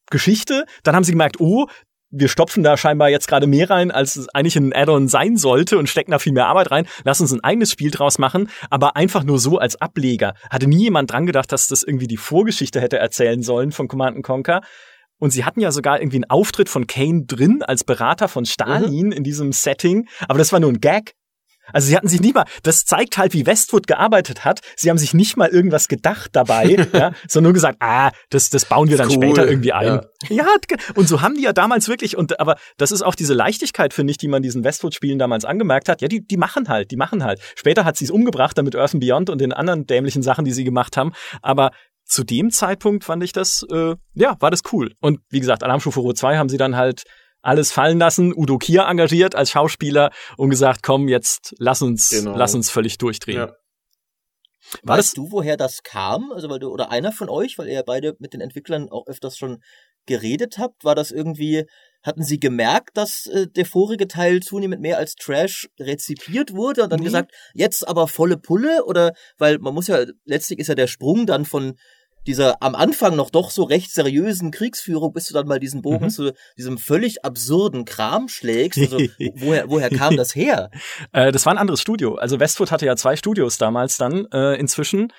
Geschichte. 0.10 0.66
Dann 0.84 0.95
haben 0.95 1.03
sie 1.03 1.14
gemerkt, 1.14 1.39
oh, 1.39 1.68
wir 2.12 2.28
stopfen 2.28 2.64
da 2.64 2.76
scheinbar 2.78 3.10
jetzt 3.10 3.28
gerade 3.28 3.47
mehr 3.47 3.70
rein, 3.70 3.91
als 3.91 4.16
es 4.16 4.30
eigentlich 4.30 4.55
ein 4.55 4.74
Add-on 4.74 5.07
sein 5.07 5.38
sollte 5.38 5.78
und 5.78 5.89
stecken 5.89 6.12
da 6.12 6.20
viel 6.20 6.34
mehr 6.34 6.47
Arbeit 6.47 6.72
rein. 6.72 6.88
Lass 7.03 7.22
uns 7.22 7.32
ein 7.32 7.43
eigenes 7.43 7.72
Spiel 7.72 7.91
draus 7.91 8.18
machen, 8.18 8.49
aber 8.70 8.95
einfach 8.95 9.24
nur 9.24 9.39
so 9.39 9.57
als 9.57 9.80
Ableger. 9.80 10.34
Hatte 10.49 10.68
nie 10.68 10.84
jemand 10.84 11.12
dran 11.12 11.26
gedacht, 11.26 11.51
dass 11.51 11.68
das 11.68 11.84
irgendwie 11.84 12.07
die 12.07 12.18
Vorgeschichte 12.18 12.82
hätte 12.82 12.97
erzählen 12.97 13.41
sollen 13.41 13.72
von 13.72 13.88
Command 13.88 14.24
Conquer. 14.24 14.62
Und 15.20 15.32
sie 15.32 15.43
hatten 15.43 15.60
ja 15.60 15.72
sogar 15.72 15.99
irgendwie 15.99 16.18
einen 16.18 16.30
Auftritt 16.30 16.70
von 16.70 16.88
Kane 16.88 17.26
drin 17.26 17.62
als 17.62 17.84
Berater 17.84 18.28
von 18.30 18.45
Stalin 18.45 19.07
mhm. 19.07 19.12
in 19.12 19.24
diesem 19.24 19.51
Setting. 19.51 20.07
Aber 20.28 20.39
das 20.39 20.53
war 20.53 20.60
nur 20.60 20.72
ein 20.72 20.80
Gag. 20.80 21.14
Also 21.74 21.88
sie 21.88 21.95
hatten 21.95 22.07
sich 22.07 22.22
nicht 22.22 22.36
mal, 22.36 22.45
das 22.63 22.86
zeigt 22.86 23.17
halt, 23.17 23.34
wie 23.34 23.45
Westwood 23.45 23.88
gearbeitet 23.88 24.45
hat. 24.45 24.61
Sie 24.76 24.89
haben 24.89 24.97
sich 24.97 25.13
nicht 25.13 25.38
mal 25.38 25.49
irgendwas 25.49 25.88
gedacht 25.88 26.32
dabei, 26.34 26.88
ja, 26.93 27.13
sondern 27.28 27.49
nur 27.49 27.53
gesagt, 27.53 27.78
ah, 27.82 28.11
das, 28.30 28.49
das 28.49 28.65
bauen 28.65 28.89
wir 28.89 28.97
dann 28.97 29.09
cool. 29.09 29.15
später 29.15 29.47
irgendwie 29.47 29.74
ein. 29.74 30.01
Ja. 30.28 30.30
ja, 30.30 30.45
und 30.95 31.07
so 31.07 31.22
haben 31.22 31.36
die 31.36 31.43
ja 31.43 31.53
damals 31.53 31.88
wirklich, 31.88 32.17
und 32.17 32.39
aber 32.39 32.57
das 32.78 32.91
ist 32.91 33.01
auch 33.01 33.15
diese 33.15 33.34
Leichtigkeit, 33.34 33.93
finde 33.93 34.11
ich, 34.11 34.17
die 34.17 34.28
man 34.28 34.41
diesen 34.41 34.63
Westwood-Spielen 34.63 35.20
damals 35.20 35.45
angemerkt 35.45 35.89
hat. 35.89 36.01
Ja, 36.01 36.07
die, 36.07 36.26
die 36.26 36.38
machen 36.38 36.67
halt, 36.67 36.91
die 36.91 36.97
machen 36.97 37.24
halt. 37.24 37.39
Später 37.55 37.86
hat 37.86 37.97
sie 37.97 38.05
es 38.05 38.11
umgebracht, 38.11 38.57
damit 38.57 38.76
Earth 38.76 38.93
and 38.93 39.01
Beyond 39.01 39.30
und 39.30 39.39
den 39.39 39.53
anderen 39.53 39.86
dämlichen 39.86 40.24
Sachen, 40.24 40.45
die 40.45 40.51
sie 40.51 40.63
gemacht 40.63 40.97
haben. 40.97 41.13
Aber 41.41 41.72
zu 42.05 42.24
dem 42.24 42.49
Zeitpunkt 42.49 43.03
fand 43.03 43.24
ich 43.24 43.32
das, 43.32 43.65
äh, 43.72 43.95
ja, 44.15 44.36
war 44.39 44.51
das 44.51 44.61
cool. 44.74 44.93
Und 44.99 45.20
wie 45.30 45.39
gesagt, 45.39 45.63
Alarmstufe 45.63 45.99
Rot 45.99 46.17
2 46.17 46.38
haben 46.38 46.49
sie 46.49 46.57
dann 46.57 46.76
halt 46.76 47.03
alles 47.41 47.71
fallen 47.71 47.99
lassen, 47.99 48.33
Udo 48.35 48.57
Kier 48.57 48.85
engagiert 48.87 49.35
als 49.35 49.51
Schauspieler 49.51 50.11
und 50.37 50.49
gesagt, 50.49 50.83
komm, 50.83 51.07
jetzt 51.07 51.55
lass 51.57 51.81
uns, 51.81 52.09
genau. 52.09 52.35
lass 52.35 52.53
uns 52.55 52.69
völlig 52.69 52.97
durchdrehen. 52.97 53.37
Ja. 53.37 53.53
War 54.83 54.97
weißt 54.97 55.09
das? 55.09 55.13
du, 55.13 55.31
woher 55.31 55.57
das 55.57 55.83
kam? 55.83 56.31
Also 56.31 56.49
weil 56.49 56.59
du 56.59 56.69
oder 56.69 56.91
einer 56.91 57.11
von 57.11 57.29
euch, 57.29 57.57
weil 57.57 57.67
ihr 57.67 57.75
ja 57.75 57.83
beide 57.83 58.15
mit 58.19 58.33
den 58.33 58.41
Entwicklern 58.41 58.89
auch 58.89 59.07
öfters 59.07 59.37
schon 59.37 59.63
geredet 60.05 60.57
habt, 60.57 60.83
war 60.83 60.95
das 60.95 61.11
irgendwie 61.11 61.65
hatten 62.01 62.23
sie 62.23 62.39
gemerkt, 62.39 62.95
dass 62.95 63.25
äh, 63.25 63.47
der 63.47 63.65
vorige 63.65 64.07
Teil 64.07 64.41
zunehmend 64.41 64.81
mehr 64.81 64.97
als 64.97 65.15
Trash 65.15 65.69
rezipiert 65.79 66.53
wurde 66.53 66.83
und 66.83 66.91
dann 66.91 66.99
nee. 66.99 67.05
gesagt, 67.05 67.33
jetzt 67.53 67.87
aber 67.87 68.07
volle 68.07 68.37
Pulle 68.37 68.85
oder 68.85 69.13
weil 69.37 69.59
man 69.59 69.73
muss 69.73 69.87
ja 69.87 70.05
letztlich 70.23 70.59
ist 70.59 70.67
ja 70.67 70.75
der 70.75 70.87
Sprung 70.87 71.25
dann 71.25 71.45
von 71.45 71.75
dieser 72.28 72.61
am 72.61 72.76
Anfang 72.76 73.15
noch 73.15 73.30
doch 73.30 73.51
so 73.51 73.63
recht 73.63 73.91
seriösen 73.91 74.51
Kriegsführung, 74.51 75.13
bis 75.13 75.28
du 75.28 75.34
dann 75.34 75.47
mal 75.47 75.59
diesen 75.59 75.82
Bogen 75.82 76.05
mhm. 76.05 76.09
zu 76.09 76.34
diesem 76.57 76.78
völlig 76.78 77.26
absurden 77.26 77.86
Kram 77.86 78.28
schlägst. 78.28 78.80
Also, 78.80 78.97
woher, 79.36 79.70
woher 79.70 79.89
kam 79.89 80.17
das 80.17 80.36
her? 80.36 80.70
Äh, 81.11 81.32
das 81.32 81.45
war 81.45 81.53
ein 81.53 81.57
anderes 81.57 81.82
Studio. 81.82 82.15
Also 82.15 82.39
Westwood 82.39 82.72
hatte 82.72 82.86
ja 82.86 82.95
zwei 82.95 83.15
Studios 83.15 83.57
damals 83.57 83.97
dann 83.97 84.26
äh, 84.32 84.55
inzwischen 84.55 85.11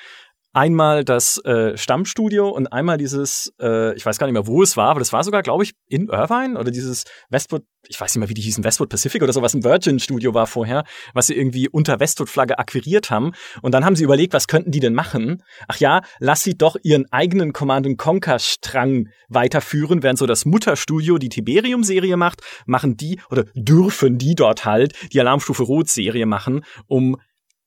einmal 0.53 1.05
das 1.05 1.39
äh, 1.45 1.77
Stammstudio 1.77 2.49
und 2.49 2.73
einmal 2.73 2.99
dieses, 2.99 3.53
äh, 3.61 3.95
ich 3.95 4.05
weiß 4.05 4.19
gar 4.19 4.27
nicht 4.27 4.35
mehr, 4.35 4.47
wo 4.47 4.63
es 4.63 4.77
war, 4.77 4.89
aber 4.91 4.99
das 4.99 5.13
war 5.13 5.23
sogar, 5.23 5.43
glaube 5.43 5.65
ich, 5.65 5.73
in 5.87 6.09
Irvine 6.09 6.59
oder 6.59 6.71
dieses 6.71 7.05
Westwood, 7.29 7.63
ich 7.89 8.01
weiß 8.01 8.15
nicht 8.15 8.21
mehr, 8.21 8.29
wie 8.29 8.35
die 8.35 8.43
hießen, 8.43 8.65
Westwood 8.65 8.89
Pacific 8.89 9.23
oder 9.23 9.33
so, 9.33 9.43
was 9.43 9.55
ein 9.55 9.65
Virgin-Studio 9.65 10.35
war 10.35 10.47
vorher, 10.47 10.85
was 11.15 11.29
sie 11.29 11.37
irgendwie 11.37 11.69
unter 11.69 12.01
Westwood-Flagge 12.01 12.59
akquiriert 12.59 13.11
haben. 13.11 13.33
Und 13.63 13.73
dann 13.73 13.85
haben 13.85 13.97
sie 13.97 14.05
überlegt, 14.05 14.33
was 14.33 14.49
könnten 14.49 14.71
die 14.71 14.81
denn 14.81 14.95
machen? 14.95 15.43
Ach 15.69 15.77
ja, 15.77 16.03
lass 16.19 16.43
sie 16.43 16.57
doch 16.57 16.77
ihren 16.83 17.11
eigenen 17.13 17.53
Command 17.53 17.81
Conquer-Strang 17.97 19.09
weiterführen, 19.29 20.03
während 20.03 20.19
so 20.19 20.27
das 20.27 20.45
Mutterstudio 20.45 21.19
die 21.19 21.29
Tiberium-Serie 21.29 22.17
macht, 22.17 22.43
machen 22.67 22.97
die 22.97 23.21
oder 23.31 23.45
dürfen 23.55 24.19
die 24.19 24.35
dort 24.35 24.65
halt 24.65 24.93
die 25.13 25.21
Alarmstufe 25.21 25.63
Rot-Serie 25.63 26.27
machen, 26.27 26.65
um 26.87 27.17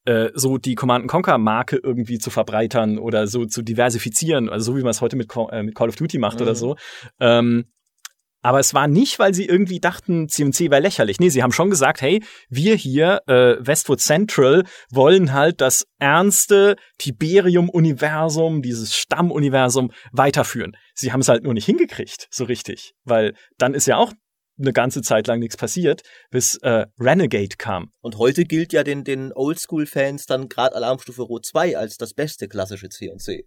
äh, 0.05 0.29
so 0.33 0.57
die 0.57 0.75
Command 0.75 1.07
Conquer 1.07 1.37
Marke 1.37 1.79
irgendwie 1.81 2.19
zu 2.19 2.29
verbreitern 2.29 2.97
oder 2.97 3.27
so 3.27 3.45
zu 3.45 3.61
diversifizieren, 3.61 4.49
also 4.49 4.71
so 4.71 4.77
wie 4.77 4.81
man 4.81 4.91
es 4.91 5.01
heute 5.01 5.15
mit, 5.15 5.29
äh, 5.51 5.63
mit 5.63 5.75
Call 5.75 5.89
of 5.89 5.95
Duty 5.95 6.17
macht 6.17 6.37
mhm. 6.37 6.43
oder 6.43 6.55
so. 6.55 6.75
Ähm, 7.19 7.65
Aber 8.45 8.59
es 8.59 8.73
war 8.73 8.89
nicht, 8.89 9.19
weil 9.19 9.33
sie 9.33 9.45
irgendwie 9.45 9.79
dachten, 9.79 10.27
CMC 10.27 10.69
wäre 10.69 10.81
lächerlich. 10.81 11.17
Nee, 11.21 11.29
sie 11.29 11.41
haben 11.41 11.53
schon 11.53 11.69
gesagt, 11.69 12.01
hey, 12.01 12.21
wir 12.49 12.75
hier, 12.75 13.21
äh, 13.27 13.55
Westwood 13.59 14.01
Central, 14.01 14.65
wollen 14.91 15.31
halt 15.31 15.61
das 15.61 15.85
ernste 15.97 16.75
Tiberium-Universum, 16.97 18.61
dieses 18.61 18.97
Stammuniversum 18.97 19.91
weiterführen. 20.11 20.75
Sie 20.93 21.13
haben 21.13 21.21
es 21.21 21.29
halt 21.29 21.43
nur 21.43 21.53
nicht 21.53 21.65
hingekriegt, 21.65 22.27
so 22.31 22.43
richtig. 22.43 22.91
Weil 23.05 23.33
dann 23.57 23.73
ist 23.73 23.87
ja 23.87 23.95
auch 23.95 24.11
eine 24.59 24.73
ganze 24.73 25.01
Zeit 25.01 25.27
lang 25.27 25.39
nichts 25.39 25.57
passiert, 25.57 26.01
bis 26.29 26.57
äh, 26.57 26.85
Renegade 26.99 27.55
kam. 27.57 27.91
Und 28.01 28.17
heute 28.17 28.45
gilt 28.45 28.73
ja 28.73 28.83
den, 28.83 29.03
den 29.03 29.31
Oldschool-Fans 29.33 30.25
dann 30.25 30.49
gerade 30.49 30.75
Alarmstufe 30.75 31.23
Rot 31.23 31.45
2 31.45 31.77
als 31.77 31.97
das 31.97 32.13
beste 32.13 32.47
klassische 32.47 32.89
CNC. 32.89 33.45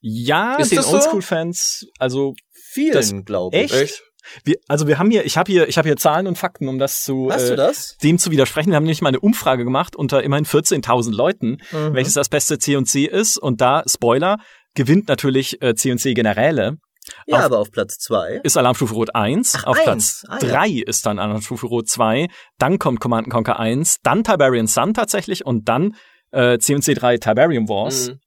Ja, 0.00 0.56
ist 0.56 0.72
den 0.72 0.80
Oldschool-Fans, 0.80 1.86
also 1.98 2.34
vielen, 2.52 3.24
glaube 3.24 3.56
ich. 3.56 3.72
Echt? 3.72 4.02
Wir, 4.42 4.56
also 4.68 4.86
wir 4.86 4.98
haben 4.98 5.10
hier, 5.10 5.24
ich 5.26 5.36
habe 5.36 5.52
hier, 5.52 5.68
ich 5.68 5.76
habe 5.76 5.88
hier 5.88 5.96
Zahlen 5.96 6.26
und 6.26 6.38
Fakten, 6.38 6.68
um 6.68 6.78
das 6.78 7.02
zu 7.02 7.28
Hast 7.30 7.50
äh, 7.50 7.56
das? 7.56 7.96
dem 7.98 8.18
zu 8.18 8.30
widersprechen. 8.30 8.70
Wir 8.70 8.76
haben 8.76 8.84
nämlich 8.84 9.02
mal 9.02 9.08
eine 9.08 9.20
Umfrage 9.20 9.64
gemacht 9.64 9.96
unter 9.96 10.22
immerhin 10.22 10.46
14.000 10.46 11.12
Leuten, 11.14 11.58
mhm. 11.72 11.94
welches 11.94 12.14
das 12.14 12.30
beste 12.30 12.58
C&C 12.58 13.04
ist. 13.04 13.36
Und 13.36 13.60
da 13.60 13.84
Spoiler 13.86 14.38
gewinnt 14.74 15.08
natürlich 15.08 15.60
äh, 15.62 15.74
C&C 15.74 16.14
Generäle. 16.14 16.78
Ja, 17.26 17.38
auf, 17.38 17.44
aber 17.44 17.58
auf 17.58 17.70
Platz 17.70 17.98
zwei 17.98 18.40
ist 18.42 18.56
Alarmstufe 18.56 18.94
Rot 18.94 19.14
1, 19.14 19.54
Ach, 19.56 19.64
auf 19.64 19.76
1. 19.76 19.84
Platz 19.84 20.24
ah, 20.28 20.38
3 20.38 20.66
ja. 20.66 20.84
ist 20.86 21.06
dann 21.06 21.18
Alarmstufe 21.18 21.66
Rot 21.66 21.88
2, 21.88 22.28
dann 22.58 22.78
kommt 22.78 23.00
Command 23.00 23.30
Conquer 23.30 23.58
1, 23.58 23.98
dann 24.02 24.24
Tiberian 24.24 24.66
Sun 24.66 24.94
tatsächlich 24.94 25.44
und 25.44 25.68
dann 25.68 25.96
äh, 26.30 26.58
C&C 26.58 26.94
3 26.94 27.18
Tiberium 27.18 27.68
Wars. 27.68 28.08
Mhm. 28.08 28.20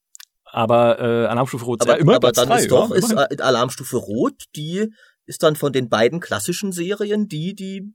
Aber 0.46 1.00
äh, 1.00 1.26
Alarmstufe 1.28 1.66
Rot 1.66 1.84
2 1.84 1.90
aber, 1.90 2.00
immer 2.00 2.16
aber 2.16 2.32
Platz 2.32 2.36
dann 2.36 2.50
3, 2.50 2.60
ist 2.60 2.72
doch 2.72 2.92
ist 2.92 3.42
Alarmstufe 3.42 3.98
Rot 3.98 4.44
die 4.56 4.88
ist 5.26 5.44
dann 5.44 5.56
von 5.56 5.74
den 5.74 5.90
beiden 5.90 6.20
klassischen 6.20 6.72
Serien 6.72 7.28
die, 7.28 7.54
die 7.54 7.94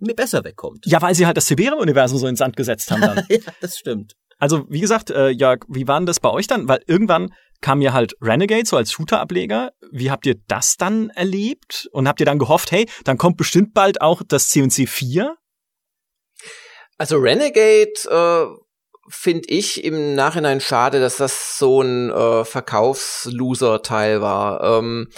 mir 0.00 0.14
besser 0.14 0.44
wegkommt. 0.44 0.86
Ja, 0.86 1.00
weil 1.02 1.14
sie 1.14 1.26
halt 1.26 1.36
das 1.36 1.46
Tiberium-Universum 1.46 2.18
so 2.18 2.26
ins 2.26 2.38
Sand 2.38 2.56
gesetzt 2.56 2.90
haben 2.90 3.02
dann. 3.02 3.26
ja, 3.28 3.38
das 3.60 3.78
stimmt. 3.78 4.14
Also, 4.40 4.64
wie 4.68 4.80
gesagt, 4.80 5.10
äh, 5.10 5.28
Jörg, 5.28 5.60
wie 5.68 5.86
war 5.86 6.00
denn 6.00 6.06
das 6.06 6.18
bei 6.18 6.30
euch 6.30 6.46
dann? 6.46 6.66
Weil 6.66 6.82
irgendwann 6.86 7.32
kam 7.60 7.82
ja 7.82 7.92
halt 7.92 8.14
Renegade 8.22 8.66
so 8.66 8.76
als 8.76 8.90
Shooter-Ableger. 8.90 9.72
Wie 9.92 10.10
habt 10.10 10.24
ihr 10.24 10.36
das 10.48 10.76
dann 10.78 11.10
erlebt? 11.10 11.88
Und 11.92 12.08
habt 12.08 12.20
ihr 12.20 12.26
dann 12.26 12.38
gehofft, 12.38 12.72
hey, 12.72 12.88
dann 13.04 13.18
kommt 13.18 13.36
bestimmt 13.36 13.74
bald 13.74 14.00
auch 14.00 14.22
das 14.26 14.48
C&C 14.48 14.86
4? 14.86 15.36
Also 16.96 17.18
Renegade 17.18 17.92
äh, 18.08 18.46
finde 19.10 19.48
ich 19.48 19.84
im 19.84 20.14
Nachhinein 20.14 20.60
schade, 20.60 21.00
dass 21.00 21.16
das 21.16 21.58
so 21.58 21.82
ein 21.82 22.10
äh, 22.10 22.44
Verkaufsloser-Teil 22.44 24.22
war. 24.22 24.78
Ähm, 24.78 25.08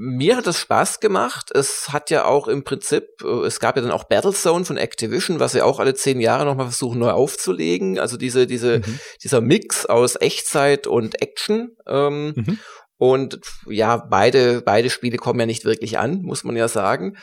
mir 0.00 0.36
hat 0.36 0.46
es 0.46 0.60
Spaß 0.60 1.00
gemacht. 1.00 1.50
Es 1.52 1.88
hat 1.92 2.10
ja 2.10 2.24
auch 2.24 2.46
im 2.46 2.62
Prinzip, 2.62 3.04
äh, 3.24 3.46
es 3.46 3.58
gab 3.58 3.74
ja 3.74 3.82
dann 3.82 3.90
auch 3.90 4.04
Battlezone 4.04 4.64
von 4.64 4.76
Activision, 4.76 5.40
was 5.40 5.52
sie 5.52 5.62
auch 5.62 5.80
alle 5.80 5.94
zehn 5.94 6.20
Jahre 6.20 6.44
nochmal 6.44 6.66
versuchen 6.66 7.00
neu 7.00 7.10
aufzulegen. 7.10 7.98
Also 7.98 8.16
diese, 8.16 8.46
diese, 8.46 8.78
mhm. 8.78 9.00
dieser 9.24 9.40
Mix 9.40 9.86
aus 9.86 10.14
Echtzeit 10.14 10.86
und 10.86 11.20
Action. 11.20 11.76
Ähm, 11.88 12.32
mhm. 12.36 12.58
Und 12.96 13.40
ja, 13.66 13.96
beide, 13.96 14.62
beide 14.62 14.88
Spiele 14.88 15.16
kommen 15.18 15.40
ja 15.40 15.46
nicht 15.46 15.64
wirklich 15.64 15.98
an, 15.98 16.22
muss 16.22 16.44
man 16.44 16.56
ja 16.56 16.68
sagen. 16.68 17.16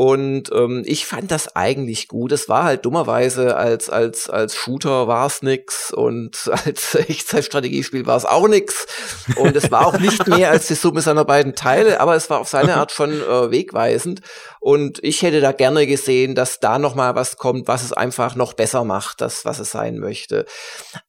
Und 0.00 0.52
ähm, 0.52 0.84
ich 0.86 1.06
fand 1.06 1.32
das 1.32 1.56
eigentlich 1.56 2.06
gut. 2.06 2.30
Es 2.30 2.48
war 2.48 2.62
halt 2.62 2.84
dummerweise 2.84 3.56
als 3.56 3.90
als 3.90 4.30
als 4.30 4.54
Shooter 4.54 5.08
war 5.08 5.26
es 5.26 5.42
nix 5.42 5.92
und 5.92 6.48
als 6.64 6.94
Echtzeitstrategiespiel 6.94 8.06
war 8.06 8.16
es 8.16 8.24
auch 8.24 8.46
nix. 8.46 8.86
Und 9.34 9.56
es 9.56 9.72
war 9.72 9.88
auch 9.88 9.98
nicht 9.98 10.28
mehr 10.28 10.52
als 10.52 10.68
die 10.68 10.76
Summe 10.76 11.00
seiner 11.00 11.24
beiden 11.24 11.56
Teile, 11.56 11.98
aber 11.98 12.14
es 12.14 12.30
war 12.30 12.38
auf 12.38 12.46
seine 12.46 12.76
Art 12.76 12.92
schon 12.92 13.10
äh, 13.10 13.50
wegweisend. 13.50 14.20
Und 14.60 15.02
ich 15.02 15.22
hätte 15.22 15.40
da 15.40 15.50
gerne 15.50 15.84
gesehen, 15.88 16.36
dass 16.36 16.60
da 16.60 16.78
noch 16.78 16.94
mal 16.94 17.16
was 17.16 17.36
kommt, 17.36 17.66
was 17.66 17.82
es 17.82 17.92
einfach 17.92 18.36
noch 18.36 18.52
besser 18.52 18.84
macht, 18.84 19.20
das 19.20 19.44
was 19.44 19.58
es 19.58 19.72
sein 19.72 19.98
möchte. 19.98 20.46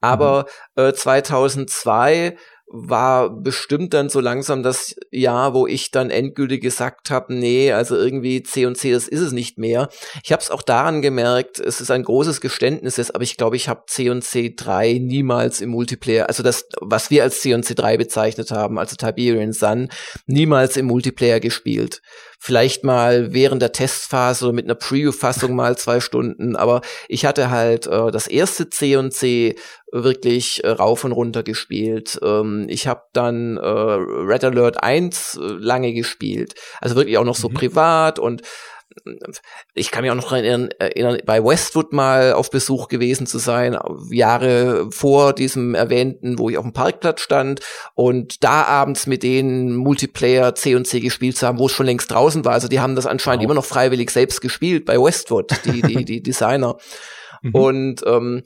Aber 0.02 0.48
mhm. 0.76 0.86
äh, 0.86 0.94
2002 0.96 2.38
war 2.72 3.30
bestimmt 3.32 3.93
dann 3.95 4.09
so 4.09 4.20
langsam 4.20 4.61
das 4.61 4.95
Jahr, 5.09 5.55
wo 5.55 5.65
ich 5.65 5.89
dann 5.89 6.11
endgültig 6.11 6.61
gesagt 6.61 7.09
habe, 7.09 7.34
nee, 7.34 7.72
also 7.72 7.95
irgendwie 7.95 8.43
C 8.43 8.67
und 8.67 8.76
C, 8.76 8.91
das 8.91 9.07
ist 9.07 9.22
es 9.22 9.32
nicht 9.32 9.57
mehr. 9.57 9.89
Ich 10.24 10.32
habe 10.32 10.41
es 10.41 10.51
auch 10.51 10.61
daran 10.61 11.01
gemerkt, 11.01 11.59
es 11.59 11.82
ist 11.82 11.89
ein 11.89 12.03
großes 12.03 12.41
Geständnis 12.41 12.99
aber 13.09 13.24
ich 13.24 13.38
glaube, 13.38 13.55
ich 13.55 13.70
habe 13.70 13.84
C 13.88 14.09
und 14.09 14.24
C 14.24 14.53
3 14.55 14.99
niemals 14.99 15.61
im 15.61 15.70
Multiplayer, 15.70 16.28
also 16.28 16.43
das, 16.43 16.65
was 16.80 17.09
wir 17.09 17.24
als 17.24 17.41
C 17.41 17.53
und 17.53 17.63
C 17.63 17.74
3 17.74 17.97
bezeichnet 17.97 18.51
haben, 18.51 18.78
also 18.78 18.95
Tiberian 18.95 19.53
Sun, 19.53 19.89
niemals 20.28 20.78
im 20.78 20.86
Multiplayer 20.86 21.39
gespielt 21.39 22.01
vielleicht 22.42 22.86
mal 22.86 23.34
während 23.34 23.62
der 23.62 23.74
Testphase 23.74 24.46
oder 24.46 24.54
mit 24.54 24.66
einer 24.66 24.76
Preview-Fassung 24.76 25.54
mal 25.54 25.78
zwei 25.78 26.00
Stunden. 26.00 26.56
Aber 26.56 26.82
ich 27.10 27.26
hatte 27.26 27.50
halt 27.50 27.86
äh, 27.86 28.12
das 28.12 28.28
erste 28.28 28.70
C 28.70 28.96
und 28.96 29.14
C 29.14 29.56
wirklich 29.92 30.64
äh, 30.64 30.70
rauf 30.70 31.04
und 31.04 31.12
runter 31.12 31.44
gespielt. 31.44 32.18
Ähm, 32.24 32.66
ich 32.70 32.88
habe 32.88 33.04
dann 33.12 33.58
äh, 33.58 33.62
Red 33.62 34.46
Alert 34.46 34.82
1 34.82 35.36
äh, 35.36 35.46
lange 35.60 35.94
gespielt. 35.94 36.54
Also 36.80 36.96
wirklich 36.96 37.18
auch 37.18 37.26
noch 37.26 37.36
so 37.36 37.50
mhm. 37.50 37.56
privat 37.56 38.20
und 38.20 38.42
ich 39.74 39.92
kann 39.92 40.04
mich 40.04 40.12
auch 40.12 40.16
noch 40.16 40.32
erinnern, 40.32 40.70
erinnern, 40.80 41.20
bei 41.26 41.44
Westwood 41.44 41.94
mal 41.94 42.34
auf 42.34 42.50
Besuch 42.50 42.88
gewesen 42.88 43.28
zu 43.28 43.38
sein, 43.38 43.78
Jahre 44.10 44.92
vor 44.92 45.34
diesem 45.34 45.76
erwähnten, 45.76 46.40
wo 46.40 46.50
ich 46.50 46.58
auf 46.58 46.64
dem 46.64 46.74
Parkplatz 46.74 47.22
stand 47.22 47.62
und 47.96 48.44
da 48.44 48.64
abends 48.64 49.08
mit 49.08 49.24
denen 49.24 49.76
Multiplayer 49.76 50.56
C 50.56 50.76
und 50.76 50.86
C 50.86 51.00
gespielt 51.00 51.38
zu 51.38 51.48
haben, 51.48 51.60
wo 51.60 51.68
es 51.68 51.72
schon 51.72 51.86
längst 51.86 52.12
draußen 52.12 52.44
war. 52.46 52.54
Also 52.54 52.68
die 52.68 52.80
haben 52.80 52.96
das 52.96 53.06
anscheinend 53.06 53.42
wow. 53.42 53.46
immer 53.46 53.56
noch 53.56 53.66
freiwillig 53.66 54.10
selbst 54.10 54.42
gespielt 54.42 54.86
bei 54.86 54.98
Westwood, 54.98 55.52
die, 55.66 55.82
die, 55.82 56.06
die 56.06 56.24
Designer. 56.24 56.78
Mhm. 57.42 57.56
Und 57.56 58.04
ähm, 58.06 58.44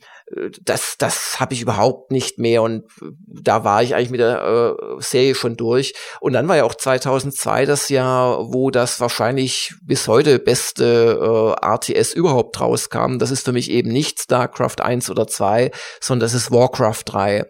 das, 0.62 0.96
das 0.98 1.40
habe 1.40 1.54
ich 1.54 1.62
überhaupt 1.62 2.12
nicht 2.12 2.40
mehr. 2.40 2.62
Und 2.62 2.84
da 3.28 3.64
war 3.64 3.84
ich 3.84 3.96
eigentlich 3.96 4.10
mit 4.10 4.20
der 4.20 4.76
äh, 4.78 5.02
Serie 5.02 5.36
schon 5.36 5.58
durch. 5.58 5.94
Und 6.22 6.34
dann 6.34 6.48
war 6.48 6.58
ja 6.58 6.64
auch 6.64 6.76
2002 6.76 7.66
das 7.66 7.90
Jahr, 7.90 8.54
wo 8.54 8.72
das 8.72 9.00
wahrscheinlich 9.00 9.74
bis 9.84 10.08
heute 10.08 10.40
beste 10.40 11.56
äh, 11.62 11.66
RTS 11.66 12.14
überhaupt 12.14 12.60
rauskam. 12.60 13.18
Das 13.20 13.32
ist 13.32 13.46
für 13.46 13.54
mich 13.54 13.70
eben 13.70 13.92
nicht 13.92 14.22
StarCraft 14.22 14.82
1 14.82 15.10
oder 15.10 15.28
2, 15.28 15.72
sondern 16.00 16.26
das 16.26 16.34
ist 16.34 16.52
Warcraft 16.52 17.04
3. 17.06 17.46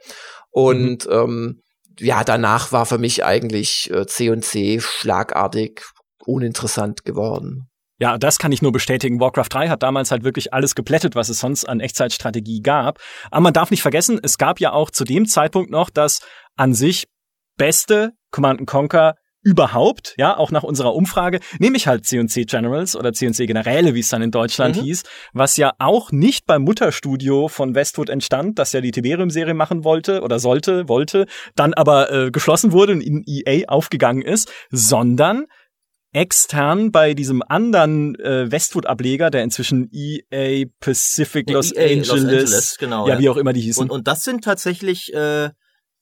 Und 0.51 1.05
mhm. 1.05 1.11
ähm, 1.11 1.61
ja, 1.99 2.23
danach 2.23 2.71
war 2.71 2.85
für 2.85 2.97
mich 2.97 3.23
eigentlich 3.23 3.91
äh, 3.91 4.05
C&C 4.05 4.79
schlagartig 4.79 5.83
uninteressant 6.25 7.05
geworden. 7.05 7.69
Ja, 8.03 8.17
das 8.17 8.37
kann 8.37 8.51
ich 8.51 8.61
nur 8.61 8.73
bestätigen. 8.73 9.21
Warcraft 9.21 9.47
3 9.49 9.69
hat 9.69 9.81
damals 9.81 10.11
halt 10.11 10.25
wirklich 10.25 10.53
alles 10.53 10.75
geplättet, 10.75 11.15
was 11.15 11.29
es 11.29 11.39
sonst 11.39 11.63
an 11.63 11.79
Echtzeitstrategie 11.79 12.61
gab. 12.61 12.99
Aber 13.31 13.39
man 13.39 13.53
darf 13.53 13.71
nicht 13.71 13.81
vergessen, 13.81 14.19
es 14.21 14.37
gab 14.37 14.59
ja 14.59 14.73
auch 14.73 14.91
zu 14.91 15.05
dem 15.05 15.25
Zeitpunkt 15.25 15.71
noch 15.71 15.89
das 15.89 16.19
an 16.57 16.73
sich 16.73 17.07
beste 17.55 18.11
Command 18.29 18.67
Conquer 18.67 19.15
überhaupt, 19.41 20.15
ja, 20.17 20.35
auch 20.35 20.51
nach 20.51 20.63
unserer 20.63 20.93
Umfrage, 20.95 21.39
nehme 21.59 21.77
ich 21.77 21.87
halt 21.87 22.05
C&C 22.05 22.43
Generals 22.43 22.97
oder 22.97 23.13
C&C 23.13 23.45
Generäle, 23.45 23.95
wie 23.95 24.01
es 24.01 24.09
dann 24.09 24.21
in 24.21 24.31
Deutschland 24.31 24.75
mhm. 24.75 24.81
hieß, 24.81 25.03
was 25.31 25.55
ja 25.55 25.71
auch 25.79 26.11
nicht 26.11 26.45
beim 26.45 26.63
Mutterstudio 26.63 27.47
von 27.47 27.73
Westwood 27.73 28.09
entstand, 28.09 28.59
das 28.59 28.73
ja 28.73 28.81
die 28.81 28.91
Tiberium-Serie 28.91 29.53
machen 29.53 29.85
wollte 29.85 30.23
oder 30.23 30.39
sollte, 30.39 30.89
wollte, 30.89 31.25
dann 31.55 31.73
aber 31.73 32.11
äh, 32.11 32.31
geschlossen 32.31 32.73
wurde 32.73 32.91
und 32.91 33.01
in 33.01 33.23
EA 33.25 33.69
aufgegangen 33.69 34.23
ist, 34.23 34.51
sondern 34.71 35.45
extern 36.13 36.91
bei 36.91 37.13
diesem 37.13 37.41
anderen 37.41 38.15
äh, 38.19 38.49
Westwood-Ableger, 38.49 39.29
der 39.29 39.43
inzwischen 39.43 39.89
EA 39.91 40.65
Pacific 40.79 41.49
Los, 41.49 41.71
EA 41.71 41.83
Angeles, 41.83 42.07
Los 42.07 42.19
Angeles, 42.21 42.77
genau, 42.77 43.07
ja, 43.07 43.15
ja, 43.15 43.19
wie 43.19 43.29
auch 43.29 43.37
immer 43.37 43.53
die 43.53 43.61
hießen. 43.61 43.81
Und, 43.81 43.91
und 43.91 44.07
das 44.07 44.23
sind 44.23 44.43
tatsächlich 44.43 45.13
äh, 45.13 45.49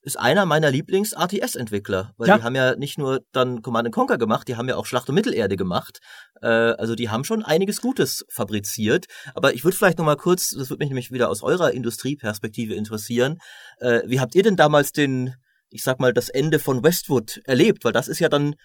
ist 0.03 0.19
einer 0.19 0.45
meiner 0.45 0.71
Lieblings-RTS-Entwickler, 0.71 2.13
weil 2.17 2.27
ja. 2.27 2.37
die 2.37 2.43
haben 2.43 2.55
ja 2.55 2.75
nicht 2.75 2.97
nur 2.97 3.21
dann 3.31 3.61
Command 3.61 3.91
Conquer 3.91 4.17
gemacht, 4.17 4.47
die 4.47 4.55
haben 4.55 4.67
ja 4.67 4.75
auch 4.75 4.85
Schlacht 4.85 5.07
um 5.09 5.15
Mittelerde 5.15 5.55
gemacht. 5.57 5.99
Äh, 6.41 6.47
also 6.47 6.95
die 6.95 7.09
haben 7.09 7.23
schon 7.23 7.43
einiges 7.43 7.81
Gutes 7.81 8.25
fabriziert. 8.29 9.05
Aber 9.35 9.53
ich 9.53 9.63
würde 9.63 9.77
vielleicht 9.77 9.99
noch 9.99 10.05
mal 10.05 10.17
kurz, 10.17 10.49
das 10.49 10.69
würde 10.69 10.83
mich 10.83 10.89
nämlich 10.89 11.11
wieder 11.11 11.29
aus 11.29 11.43
eurer 11.43 11.71
Industrieperspektive 11.71 12.73
interessieren. 12.73 13.37
Äh, 13.79 14.01
wie 14.07 14.19
habt 14.19 14.33
ihr 14.33 14.43
denn 14.43 14.55
damals 14.55 14.91
den, 14.91 15.35
ich 15.69 15.83
sag 15.83 15.99
mal, 15.99 16.13
das 16.13 16.29
Ende 16.29 16.57
von 16.57 16.83
Westwood 16.83 17.39
erlebt? 17.45 17.85
Weil 17.85 17.93
das 17.93 18.07
ist 18.07 18.19
ja 18.19 18.29
dann 18.29 18.55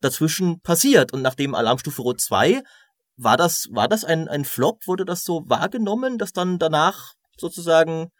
dazwischen 0.00 0.60
passiert. 0.60 1.12
Und 1.12 1.22
nachdem 1.22 1.54
Alarmstufe 1.54 2.02
Rot 2.02 2.20
2 2.20 2.62
war 3.16 3.36
das, 3.36 3.68
war 3.70 3.88
das 3.88 4.04
ein, 4.04 4.28
ein 4.28 4.44
Flop? 4.44 4.86
Wurde 4.86 5.04
das 5.04 5.24
so 5.24 5.44
wahrgenommen, 5.46 6.18
dass 6.18 6.32
dann 6.32 6.58
danach 6.58 7.14
sozusagen 7.38 8.10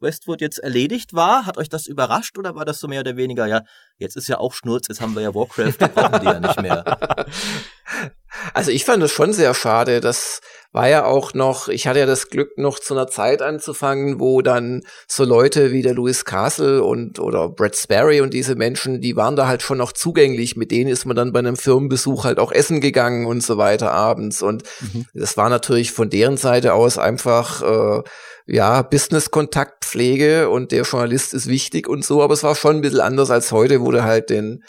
Westwood 0.00 0.40
jetzt 0.40 0.58
erledigt 0.58 1.14
war? 1.14 1.46
Hat 1.46 1.56
euch 1.56 1.68
das 1.68 1.86
überrascht 1.86 2.38
oder 2.38 2.54
war 2.54 2.64
das 2.64 2.78
so 2.78 2.88
mehr 2.88 3.00
oder 3.00 3.16
weniger, 3.16 3.46
ja, 3.46 3.62
jetzt 3.98 4.16
ist 4.16 4.28
ja 4.28 4.38
auch 4.38 4.52
Schnurz, 4.52 4.88
jetzt 4.88 5.00
haben 5.00 5.14
wir 5.14 5.22
ja 5.22 5.34
Warcraft, 5.34 5.78
wir 5.78 5.88
brauchen 5.88 6.20
die 6.20 6.26
ja 6.26 6.40
nicht 6.40 6.60
mehr. 6.60 6.84
Also 8.52 8.70
ich 8.70 8.84
fand 8.84 9.02
es 9.02 9.12
schon 9.12 9.32
sehr 9.32 9.54
schade, 9.54 10.00
dass 10.00 10.40
war 10.74 10.88
ja 10.88 11.04
auch 11.04 11.34
noch, 11.34 11.68
ich 11.68 11.86
hatte 11.86 12.00
ja 12.00 12.06
das 12.06 12.30
Glück, 12.30 12.58
noch 12.58 12.80
zu 12.80 12.94
einer 12.94 13.06
Zeit 13.06 13.42
anzufangen, 13.42 14.18
wo 14.18 14.42
dann 14.42 14.82
so 15.06 15.24
Leute 15.24 15.70
wie 15.70 15.82
der 15.82 15.94
Louis 15.94 16.24
Castle 16.24 16.82
und 16.82 17.20
oder 17.20 17.48
Brett 17.48 17.76
Sperry 17.76 18.20
und 18.20 18.34
diese 18.34 18.56
Menschen, 18.56 19.00
die 19.00 19.14
waren 19.14 19.36
da 19.36 19.46
halt 19.46 19.62
schon 19.62 19.78
noch 19.78 19.92
zugänglich. 19.92 20.56
Mit 20.56 20.72
denen 20.72 20.90
ist 20.90 21.06
man 21.06 21.14
dann 21.14 21.32
bei 21.32 21.38
einem 21.38 21.56
Firmenbesuch 21.56 22.24
halt 22.24 22.40
auch 22.40 22.50
essen 22.50 22.80
gegangen 22.80 23.26
und 23.26 23.40
so 23.40 23.56
weiter 23.56 23.92
abends. 23.92 24.42
Und 24.42 24.64
mhm. 24.80 25.06
das 25.14 25.36
war 25.36 25.48
natürlich 25.48 25.92
von 25.92 26.10
deren 26.10 26.36
Seite 26.36 26.74
aus 26.74 26.98
einfach 26.98 27.62
äh, 27.62 28.02
ja, 28.46 28.82
Business-Kontaktpflege 28.82 30.50
und 30.50 30.72
der 30.72 30.82
Journalist 30.82 31.34
ist 31.34 31.46
wichtig 31.46 31.88
und 31.88 32.04
so, 32.04 32.20
aber 32.20 32.34
es 32.34 32.42
war 32.42 32.56
schon 32.56 32.76
ein 32.76 32.82
bisschen 32.82 33.00
anders 33.00 33.30
als 33.30 33.52
heute, 33.52 33.80
wo 33.80 33.92
du 33.92 34.02
halt 34.02 34.28
den 34.28 34.64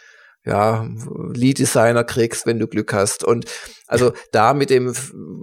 ja, 0.45 0.87
Lead-Designer 1.33 2.03
kriegst, 2.03 2.45
wenn 2.45 2.59
du 2.59 2.67
Glück 2.67 2.93
hast. 2.93 3.23
Und 3.23 3.45
also 3.87 4.13
da 4.31 4.53
mit 4.53 4.69
dem, 4.69 4.93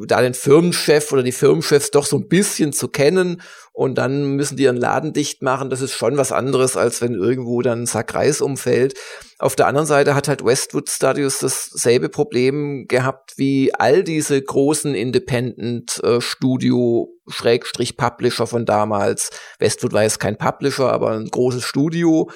da 0.07 0.23
den 0.23 0.35
Firmenchef 0.35 1.13
oder 1.13 1.23
die 1.23 1.33
Firmenchefs 1.33 1.91
doch 1.91 2.07
so 2.07 2.17
ein 2.17 2.29
bisschen 2.29 2.73
zu 2.73 2.89
kennen 2.89 3.43
und 3.73 3.97
dann 3.99 4.37
müssen 4.37 4.57
die 4.57 4.65
ihren 4.65 4.77
Laden 4.77 5.13
dicht 5.13 5.43
machen, 5.43 5.71
das 5.71 5.81
ist 5.81 5.95
schon 5.95 6.17
was 6.17 6.31
anderes, 6.31 6.77
als 6.77 7.01
wenn 7.01 7.15
irgendwo 7.15 7.63
dann 7.63 7.83
ein 7.83 7.87
Sack 7.87 8.15
Reis 8.15 8.41
umfällt. 8.41 8.95
Auf 9.39 9.57
der 9.57 9.67
anderen 9.67 9.87
Seite 9.87 10.15
hat 10.15 10.29
halt 10.29 10.45
Westwood 10.45 10.89
Studios 10.89 11.39
dasselbe 11.39 12.09
Problem 12.09 12.87
gehabt 12.87 13.33
wie 13.37 13.75
all 13.75 14.05
diese 14.05 14.41
großen 14.41 14.95
Independent 14.95 16.03
äh, 16.05 16.21
Studio 16.21 17.09
Schrägstrich 17.29 17.97
Publisher 17.97 18.47
von 18.47 18.67
damals. 18.67 19.31
Westwood 19.59 19.93
war 19.93 20.03
jetzt 20.03 20.21
kein 20.21 20.37
Publisher, 20.37 20.93
aber 20.93 21.13
ein 21.13 21.27
großes 21.27 21.65
Studio 21.65 22.31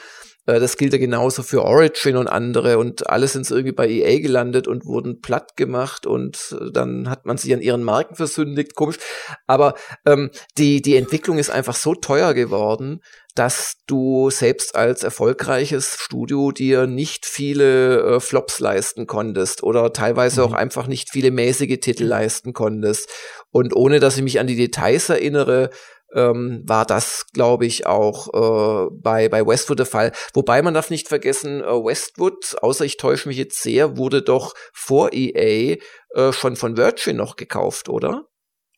das 0.47 0.77
gilt 0.77 0.93
ja 0.93 0.99
genauso 0.99 1.43
für 1.43 1.65
Origin 1.65 2.17
und 2.17 2.29
andere 2.29 2.79
und 2.79 3.11
alle 3.11 3.27
sind 3.27 3.51
irgendwie 3.51 3.73
bei 3.73 3.89
EA 3.89 4.21
gelandet 4.21 4.69
und 4.69 4.87
wurden 4.87 5.21
platt 5.21 5.57
gemacht 5.57 6.07
und 6.07 6.57
äh, 6.61 6.71
dann 6.73 7.11
hat 7.11 7.27
man 7.27 7.37
sich 7.37 7.53
an 7.53 7.61
ihren 7.61 7.83
Marken 7.83 8.15
versündigt, 8.15 8.75
komisch. 8.75 8.99
Aber 9.47 9.75
ähm, 10.07 10.31
die, 10.57 10.83
die 10.83 10.97
Entwicklung 10.97 11.39
ist 11.39 11.51
einfach 11.51 11.75
so 11.75 11.95
teuer 11.95 12.33
geworden, 12.33 13.01
dass 13.35 13.77
du 13.87 14.31
selbst 14.31 14.77
als 14.77 15.03
erfolgreiches 15.03 15.99
Studio 15.99 16.53
dir 16.53 16.87
nicht 16.87 17.27
viele 17.27 18.01
äh, 18.17 18.21
Flops 18.21 18.61
leisten 18.61 19.07
konntest 19.07 19.63
oder 19.63 19.93
teilweise 19.93 20.41
mhm. 20.41 20.47
auch 20.47 20.53
einfach 20.55 20.87
nicht 20.87 21.11
viele 21.11 21.31
mäßige 21.31 21.79
Titel 21.81 22.05
leisten 22.05 22.53
konntest. 22.53 23.11
Und 23.51 23.75
ohne 23.77 24.01
dass 24.01 24.17
ich 24.17 24.23
mich 24.23 24.41
an 24.41 24.47
die 24.47 24.57
Details 24.57 25.09
erinnere, 25.09 25.71
ähm, 26.17 26.63
war 26.65 26.87
das, 26.87 27.27
glaube 27.33 27.67
ich, 27.67 27.87
auch 27.87 28.29
äh, 28.33 28.91
bei, 28.91 29.29
bei 29.29 29.47
Westwood 29.47 29.79
der 29.79 29.87
Fall. 29.87 30.13
Wobei 30.33 30.63
man 30.63 30.75
darf 30.75 30.91
nicht 30.91 31.09
vergessen, 31.09 31.61
äh, 31.61 31.67
Westwood, 31.67 32.57
außer 32.63 32.85
ich 32.85 32.97
täusche 32.97 33.29
mich 33.29 33.37
jetzt 33.37 33.63
sehr, 33.63 33.99
wurde 33.99 34.23
doch 34.23 34.55
vor 34.73 35.13
EA 35.13 35.77
äh, 36.15 36.33
schon 36.33 36.57
von 36.57 36.77
Virgin 36.77 37.17
noch 37.17 37.37
gekauft, 37.37 37.89
oder? 37.89 38.25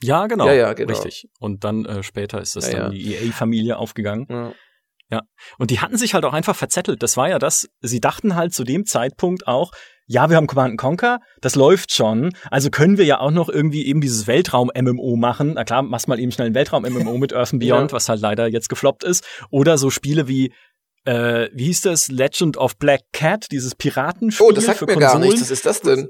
Ja, 0.03 0.27
genau. 0.27 0.47
Ja, 0.47 0.53
ja, 0.53 0.73
genau. 0.75 0.93
Richtig. 0.93 1.29
Und 1.39 1.65
dann 1.65 1.85
äh, 1.85 2.03
später 2.03 2.41
ist 2.41 2.57
das 2.57 2.71
ja, 2.71 2.81
dann 2.81 2.91
die 2.93 3.15
EA-Familie 3.15 3.79
aufgegangen. 3.79 4.27
Ja. 4.29 4.53
Ja. 5.11 5.23
Und 5.59 5.71
die 5.71 5.81
hatten 5.81 5.97
sich 5.97 6.13
halt 6.13 6.25
auch 6.25 6.35
einfach 6.35 6.55
verzettelt. 6.55 7.03
Das 7.03 7.17
war 7.17 7.31
ja 7.31 7.39
das, 7.39 7.69
sie 7.81 8.01
dachten 8.01 8.35
halt 8.35 8.53
zu 8.53 8.65
dem 8.65 8.85
Zeitpunkt 8.85 9.47
auch, 9.47 9.73
ja, 10.09 10.31
wir 10.31 10.37
haben 10.37 10.47
Command 10.47 10.79
Conquer, 10.79 11.21
das 11.43 11.55
läuft 11.55 11.93
schon. 11.95 12.33
Also 12.51 12.71
können 12.71 12.97
wir 12.97 13.05
ja 13.05 13.21
auch 13.21 13.31
noch 13.31 13.51
irgendwie 13.51 13.87
eben 13.87 14.01
dieses 14.01 14.27
Weltraum-MMO 14.27 15.17
machen. 15.17 15.53
Na 15.55 15.65
klar, 15.65 15.83
machst 15.83 16.09
mal 16.09 16.19
eben 16.19 16.33
schnell 16.33 16.49
ein 16.49 16.55
Weltraum-MMO 16.55 17.19
mit 17.19 17.35
Earth 17.35 17.53
and 17.53 17.61
Beyond, 17.65 17.91
ja. 17.91 17.93
was 17.95 18.09
halt 18.09 18.21
leider 18.21 18.49
jetzt 18.49 18.71
gefloppt 18.71 19.05
ist. 19.05 19.25
Oder 19.51 19.77
so 19.77 19.91
Spiele 19.91 20.27
wie 20.27 20.53
äh, 21.05 21.49
wie 21.53 21.67
hieß 21.67 21.83
das? 21.83 22.09
Legend 22.09 22.57
of 22.57 22.77
Black 22.79 23.03
Cat, 23.13 23.47
dieses 23.51 23.75
Piratenspiel 23.75 24.47
oh, 24.47 24.53
das 24.53 24.65
sagt 24.65 24.79
für 24.79 24.87
mir 24.87 24.95
Konsolen. 24.95 25.13
gar 25.13 25.19
nicht. 25.21 25.41
Was 25.41 25.51
ist 25.51 25.65
das 25.65 25.81
denn? 25.83 26.09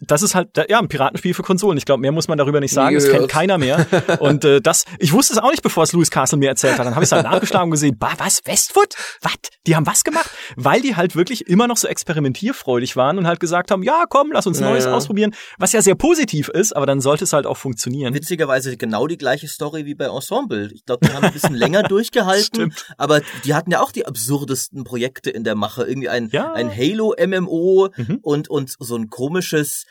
Das 0.00 0.22
ist 0.22 0.34
halt 0.34 0.50
ja 0.68 0.78
ein 0.78 0.88
Piratenspiel 0.88 1.34
für 1.34 1.42
Konsolen. 1.42 1.78
Ich 1.78 1.84
glaube, 1.84 2.00
mehr 2.00 2.12
muss 2.12 2.28
man 2.28 2.38
darüber 2.38 2.60
nicht 2.60 2.72
sagen. 2.72 2.96
Es 2.96 3.08
kennt 3.08 3.28
keiner 3.28 3.58
mehr. 3.58 3.86
Und 4.20 4.44
äh, 4.44 4.60
das, 4.60 4.84
ich 4.98 5.12
wusste 5.12 5.34
es 5.34 5.38
auch 5.38 5.50
nicht, 5.50 5.62
bevor 5.62 5.84
es 5.84 5.92
Louis 5.92 6.10
Castle 6.10 6.38
mir 6.38 6.48
erzählt 6.48 6.78
hat. 6.78 6.86
Dann 6.86 6.94
habe 6.94 7.04
ich 7.04 7.08
es 7.08 7.12
halt 7.12 7.24
nachgeschlagen 7.24 7.66
und 7.66 7.72
gesehen, 7.72 7.96
bah, 7.98 8.14
was 8.18 8.40
Westwood? 8.44 8.94
Was? 9.22 9.34
Die 9.66 9.74
haben 9.74 9.86
was 9.86 10.04
gemacht? 10.04 10.30
Weil 10.56 10.80
die 10.80 10.96
halt 10.96 11.16
wirklich 11.16 11.48
immer 11.48 11.66
noch 11.66 11.76
so 11.76 11.88
experimentierfreudig 11.88 12.96
waren 12.96 13.18
und 13.18 13.26
halt 13.26 13.40
gesagt 13.40 13.70
haben, 13.70 13.82
ja, 13.82 14.04
komm, 14.08 14.32
lass 14.32 14.46
uns 14.46 14.60
Neues 14.60 14.84
naja. 14.84 14.96
ausprobieren, 14.96 15.34
was 15.58 15.72
ja 15.72 15.82
sehr 15.82 15.94
positiv 15.94 16.48
ist, 16.48 16.74
aber 16.74 16.86
dann 16.86 17.00
sollte 17.00 17.24
es 17.24 17.32
halt 17.32 17.46
auch 17.46 17.56
funktionieren. 17.56 18.14
Witzigerweise 18.14 18.76
genau 18.76 19.06
die 19.06 19.18
gleiche 19.18 19.48
Story 19.48 19.86
wie 19.86 19.94
bei 19.94 20.06
Ensemble. 20.06 20.70
Ich 20.72 20.84
glaube, 20.84 21.06
die 21.06 21.12
haben 21.12 21.24
ein 21.24 21.32
bisschen 21.32 21.54
länger 21.54 21.82
durchgehalten, 21.88 22.74
aber 22.96 23.20
die 23.44 23.54
hatten 23.54 23.70
ja 23.70 23.80
auch 23.80 23.92
die 23.92 24.06
absurdesten 24.06 24.84
Projekte 24.84 25.30
in 25.30 25.44
der 25.44 25.54
Mache. 25.54 25.84
Irgendwie 25.84 26.08
ein, 26.08 26.28
ja. 26.30 26.52
ein 26.52 26.70
Halo 26.70 27.14
MMO 27.18 27.88
mhm. 27.96 28.18
und 28.22 28.48
und 28.48 28.74
so 28.78 28.96
ein 28.96 29.08
komisches 29.08 29.85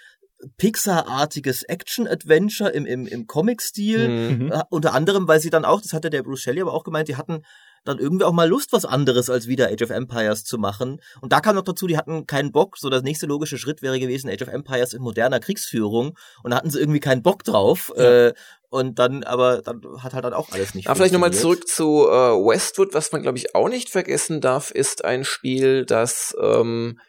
Pixar-artiges 0.58 1.64
Action-Adventure 1.64 2.70
im, 2.70 2.86
im, 2.86 3.08
im 3.08 3.28
Comic-Stil. 3.28 4.08
Mhm. 4.08 4.52
Äh, 4.52 4.64
unter 4.70 4.93
anderem, 4.93 5.28
weil 5.28 5.39
sie 5.39 5.50
dann 5.50 5.66
auch, 5.66 5.82
das 5.82 5.93
hatte 5.93 6.10
der 6.10 6.24
Bruce 6.24 6.41
Shelley 6.41 6.62
aber 6.62 6.74
auch 6.74 6.84
gemeint, 6.84 7.08
die 7.08 7.16
hatten 7.16 7.41
dann 7.86 8.00
irgendwie 8.00 8.26
auch 8.26 8.34
mal 8.34 8.50
Lust, 8.50 8.74
was 8.74 8.84
anderes 8.84 9.30
als 9.30 9.48
wieder 9.48 9.70
Age 9.70 9.84
of 9.84 9.89
Empires 9.91 10.43
zu 10.43 10.58
machen. 10.58 11.00
Und 11.22 11.32
da 11.32 11.39
kam 11.39 11.56
noch 11.56 11.64
dazu, 11.64 11.88
die 11.88 11.98
hatten 11.98 12.26
keinen 12.26 12.52
Bock. 12.52 12.78
So, 12.78 12.89
das 12.89 13.04
nächste 13.04 13.28
logische 13.28 13.58
Schritt 13.58 13.82
wäre 13.82 14.00
gewesen, 14.00 14.30
Age 14.30 14.41
of 14.41 14.48
Empires 14.48 14.93
in 14.93 15.02
moderner 15.02 15.39
Kriegsführung. 15.39 16.18
Und 16.43 16.52
da 16.52 16.58
hatten 16.58 16.72
sie 16.72 16.80
irgendwie 16.80 17.00
keinen 17.00 17.22
Bock 17.22 17.43
drauf. 17.43 17.93
Ja. 17.96 18.28
Äh, 18.28 18.34
und 18.70 19.00
dann, 19.00 19.24
aber 19.24 19.62
dann 19.62 19.82
hat 20.00 20.14
halt 20.14 20.26
dann 20.26 20.34
auch 20.34 20.52
alles 20.52 20.74
nicht. 20.74 20.88
Aber 20.88 20.96
vielleicht 20.96 21.14
nochmal 21.14 21.32
zurück 21.32 21.68
zu 21.68 22.08
äh, 22.10 22.12
Westwood, 22.12 22.93
was 22.93 23.12
man, 23.12 23.22
glaube 23.22 23.38
ich, 23.38 23.56
auch 23.56 23.70
nicht 23.70 23.89
vergessen 23.89 24.41
darf, 24.41 24.72
ist 24.72 25.06
ein 25.06 25.24
Spiel, 25.24 25.86
das 25.86 26.36
ähm, 26.41 27.00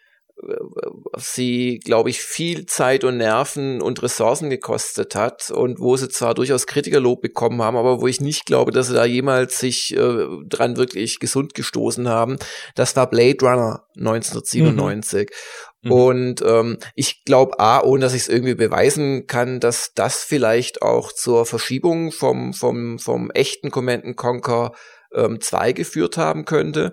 sie, 1.17 1.79
glaube 1.79 2.11
ich, 2.11 2.21
viel 2.21 2.67
Zeit 2.67 3.05
und 3.05 3.17
Nerven 3.17 3.81
und 3.81 4.03
Ressourcen 4.03 4.51
gekostet 4.51 5.15
hat 5.15 5.51
und 5.51 5.81
wo 5.81 5.97
sie 5.97 6.09
zwar 6.09 6.35
durchaus 6.35 6.67
Kritikerlob 6.67 7.23
bekommen 7.23 7.63
haben, 7.63 7.77
aber 7.77 8.01
wo 8.01 8.07
ich 8.07 8.21
nicht 8.21 8.45
glaube, 8.45 8.71
dass 8.71 8.89
sie 8.89 8.95
da 8.95 9.05
jemals 9.05 9.59
sich 9.59 9.97
äh, 9.97 10.27
dran 10.47 10.77
wirklich 10.77 11.21
gesund 11.21 11.55
gestoßen 11.55 12.09
haben. 12.09 12.37
Das 12.75 12.95
war 12.97 13.09
Blade 13.09 13.39
Runner 13.41 13.87
1997. 13.97 15.31
Mhm. 15.83 15.93
Und 15.93 16.43
ähm, 16.43 16.79
ich 16.95 17.25
glaube, 17.25 17.59
A, 17.59 17.83
ohne 17.83 18.03
dass 18.03 18.15
ich 18.15 18.23
es 18.23 18.29
irgendwie 18.29 18.55
beweisen 18.55 19.27
kann, 19.27 19.59
dass 19.59 19.93
das 19.95 20.23
vielleicht 20.23 20.83
auch 20.83 21.13
zur 21.13 21.47
Verschiebung 21.47 22.13
vom, 22.13 22.53
vom, 22.53 22.99
vom 22.99 23.31
echten 23.31 23.71
Command 23.71 24.17
Conquer 24.17 24.73
ähm, 25.15 25.41
2 25.41 25.73
geführt 25.73 26.17
haben 26.17 26.45
könnte. 26.45 26.93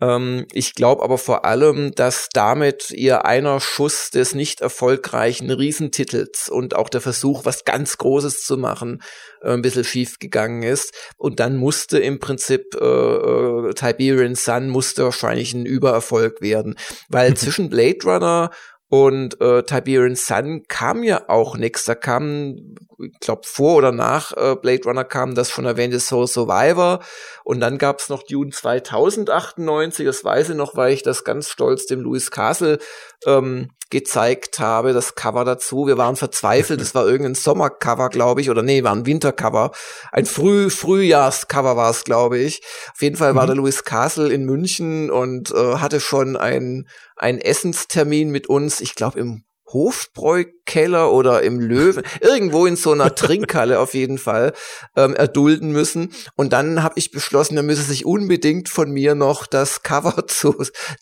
Ähm, 0.00 0.46
ich 0.52 0.74
glaube 0.74 1.02
aber 1.02 1.18
vor 1.18 1.44
allem, 1.44 1.92
dass 1.94 2.28
damit 2.32 2.90
ihr 2.90 3.24
einer 3.24 3.60
Schuss 3.60 4.10
des 4.10 4.34
nicht 4.34 4.60
erfolgreichen 4.60 5.50
Riesentitels 5.50 6.48
und 6.48 6.76
auch 6.76 6.88
der 6.88 7.00
Versuch, 7.00 7.44
was 7.44 7.64
ganz 7.64 7.96
Großes 7.96 8.44
zu 8.44 8.56
machen, 8.58 9.02
äh, 9.42 9.52
ein 9.52 9.62
bisschen 9.62 9.84
schief 9.84 10.18
gegangen 10.18 10.62
ist. 10.62 10.92
Und 11.16 11.40
dann 11.40 11.56
musste 11.56 11.98
im 11.98 12.18
Prinzip 12.18 12.74
äh, 12.74 12.84
äh, 12.84 13.74
Tiberian 13.74 14.34
Sun 14.34 14.68
musste 14.68 15.04
wahrscheinlich 15.04 15.54
ein 15.54 15.66
Übererfolg 15.66 16.40
werden. 16.40 16.76
Weil 17.08 17.34
zwischen 17.36 17.70
Blade 17.70 17.98
Runner 18.04 18.50
und 18.88 19.40
äh, 19.40 19.64
Tiberian 19.64 20.14
Sun 20.14 20.62
kam 20.68 21.02
ja 21.02 21.28
auch 21.28 21.56
nichts. 21.56 21.84
Da 21.84 21.96
kam, 21.96 22.76
ich 22.98 23.18
glaube, 23.18 23.42
vor 23.44 23.76
oder 23.76 23.90
nach 23.90 24.32
äh, 24.36 24.54
Blade 24.54 24.84
Runner 24.84 25.02
kam 25.02 25.34
das 25.34 25.50
schon 25.50 25.64
erwähnte 25.64 25.98
Soul 25.98 26.28
Survivor. 26.28 27.00
Und 27.42 27.58
dann 27.58 27.78
gab's 27.78 28.08
noch 28.08 28.22
Dune 28.22 28.52
2098. 28.52 30.06
Das 30.06 30.24
weiß 30.24 30.50
ich 30.50 30.56
noch, 30.56 30.76
weil 30.76 30.92
ich 30.92 31.02
das 31.02 31.24
ganz 31.24 31.48
stolz 31.48 31.86
dem 31.86 32.00
Louis 32.00 32.30
Castle 32.30 32.78
ähm, 33.26 33.68
gezeigt 33.90 34.58
habe, 34.58 34.92
das 34.92 35.14
Cover 35.14 35.44
dazu. 35.44 35.86
Wir 35.86 35.96
waren 35.96 36.16
verzweifelt. 36.16 36.80
Das 36.80 36.94
war 36.94 37.06
irgendein 37.06 37.34
Sommercover, 37.34 38.08
glaube 38.08 38.40
ich, 38.40 38.50
oder 38.50 38.62
nee, 38.62 38.82
war 38.82 38.92
ein 38.92 39.06
Wintercover. 39.06 39.70
Ein 40.10 40.26
Früh 40.26 40.70
Frühjahrscover 40.70 41.76
war 41.76 41.90
es, 41.90 42.04
glaube 42.04 42.38
ich. 42.38 42.62
Auf 42.94 43.02
jeden 43.02 43.16
Fall 43.16 43.32
mhm. 43.32 43.36
war 43.36 43.46
der 43.46 43.56
Louis 43.56 43.84
Castle 43.84 44.32
in 44.32 44.44
München 44.44 45.10
und 45.10 45.52
äh, 45.52 45.76
hatte 45.76 46.00
schon 46.00 46.36
einen 46.36 46.88
einen 47.16 47.38
Essenstermin 47.38 48.30
mit 48.30 48.48
uns. 48.48 48.80
Ich 48.80 48.94
glaube 48.94 49.20
im 49.20 49.44
Hofbräukeller 49.72 51.12
oder 51.12 51.42
im 51.42 51.58
Löwen, 51.58 52.04
irgendwo 52.20 52.66
in 52.66 52.76
so 52.76 52.92
einer 52.92 53.14
Trinkhalle 53.14 53.80
auf 53.80 53.94
jeden 53.94 54.18
Fall, 54.18 54.52
ähm, 54.96 55.14
erdulden 55.14 55.72
müssen. 55.72 56.12
Und 56.36 56.52
dann 56.52 56.82
habe 56.82 56.94
ich 56.98 57.10
beschlossen, 57.10 57.56
er 57.56 57.62
müsse 57.62 57.82
sich 57.82 58.06
unbedingt 58.06 58.68
von 58.68 58.90
mir 58.90 59.14
noch 59.14 59.46
das 59.46 59.82
Cover 59.82 60.26
zu 60.28 60.54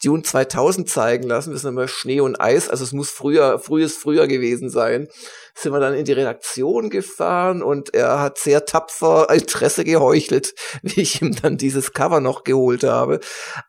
Dune 0.02 0.22
2000 0.22 0.88
zeigen 0.88 1.24
lassen. 1.24 1.50
Das 1.50 1.60
ist 1.60 1.68
immer 1.68 1.88
Schnee 1.88 2.20
und 2.20 2.40
Eis, 2.40 2.68
also 2.68 2.84
es 2.84 2.92
muss 2.92 3.10
früher, 3.10 3.58
frühes 3.58 3.96
früher 3.96 4.26
gewesen 4.26 4.70
sein. 4.70 5.08
Sind 5.56 5.72
wir 5.72 5.78
dann 5.78 5.94
in 5.94 6.04
die 6.04 6.12
Redaktion 6.12 6.90
gefahren 6.90 7.62
und 7.62 7.94
er 7.94 8.20
hat 8.20 8.38
sehr 8.38 8.64
tapfer 8.64 9.28
Interesse 9.30 9.84
geheuchelt, 9.84 10.54
wie 10.82 11.02
ich 11.02 11.20
ihm 11.22 11.36
dann 11.36 11.58
dieses 11.58 11.92
Cover 11.92 12.20
noch 12.20 12.44
geholt 12.44 12.82
habe. 12.82 13.20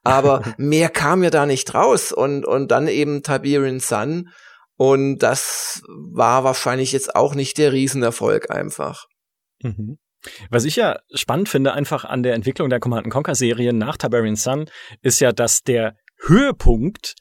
Aber 0.04 0.42
mehr 0.58 0.90
kam 0.90 1.22
ja 1.22 1.30
da 1.30 1.46
nicht 1.46 1.74
raus. 1.74 2.12
Und, 2.12 2.46
und 2.46 2.70
dann 2.72 2.88
eben 2.88 3.24
Tiberian 3.24 3.80
Sun, 3.80 4.30
und 4.78 5.20
das 5.20 5.84
war 5.88 6.44
wahrscheinlich 6.44 6.92
jetzt 6.92 7.16
auch 7.16 7.36
nicht 7.36 7.58
der 7.58 7.74
Riesenerfolg 7.74 8.52
einfach. 8.52 9.06
Mhm. 9.62 9.98
Was 10.50 10.66
ich 10.66 10.76
ja 10.76 10.98
spannend 11.14 11.50
finde, 11.50 11.74
einfach 11.74 12.04
an 12.04 12.24
der 12.24 12.34
Entwicklung 12.34 12.70
der 12.70 12.80
Command 12.80 13.10
Conquer 13.10 13.36
Serie 13.36 13.74
nach 13.74 13.98
Tiberian 13.98 14.36
Sun, 14.36 14.66
ist 15.02 15.20
ja, 15.20 15.32
dass 15.32 15.62
der 15.62 15.96
Höhepunkt 16.20 17.16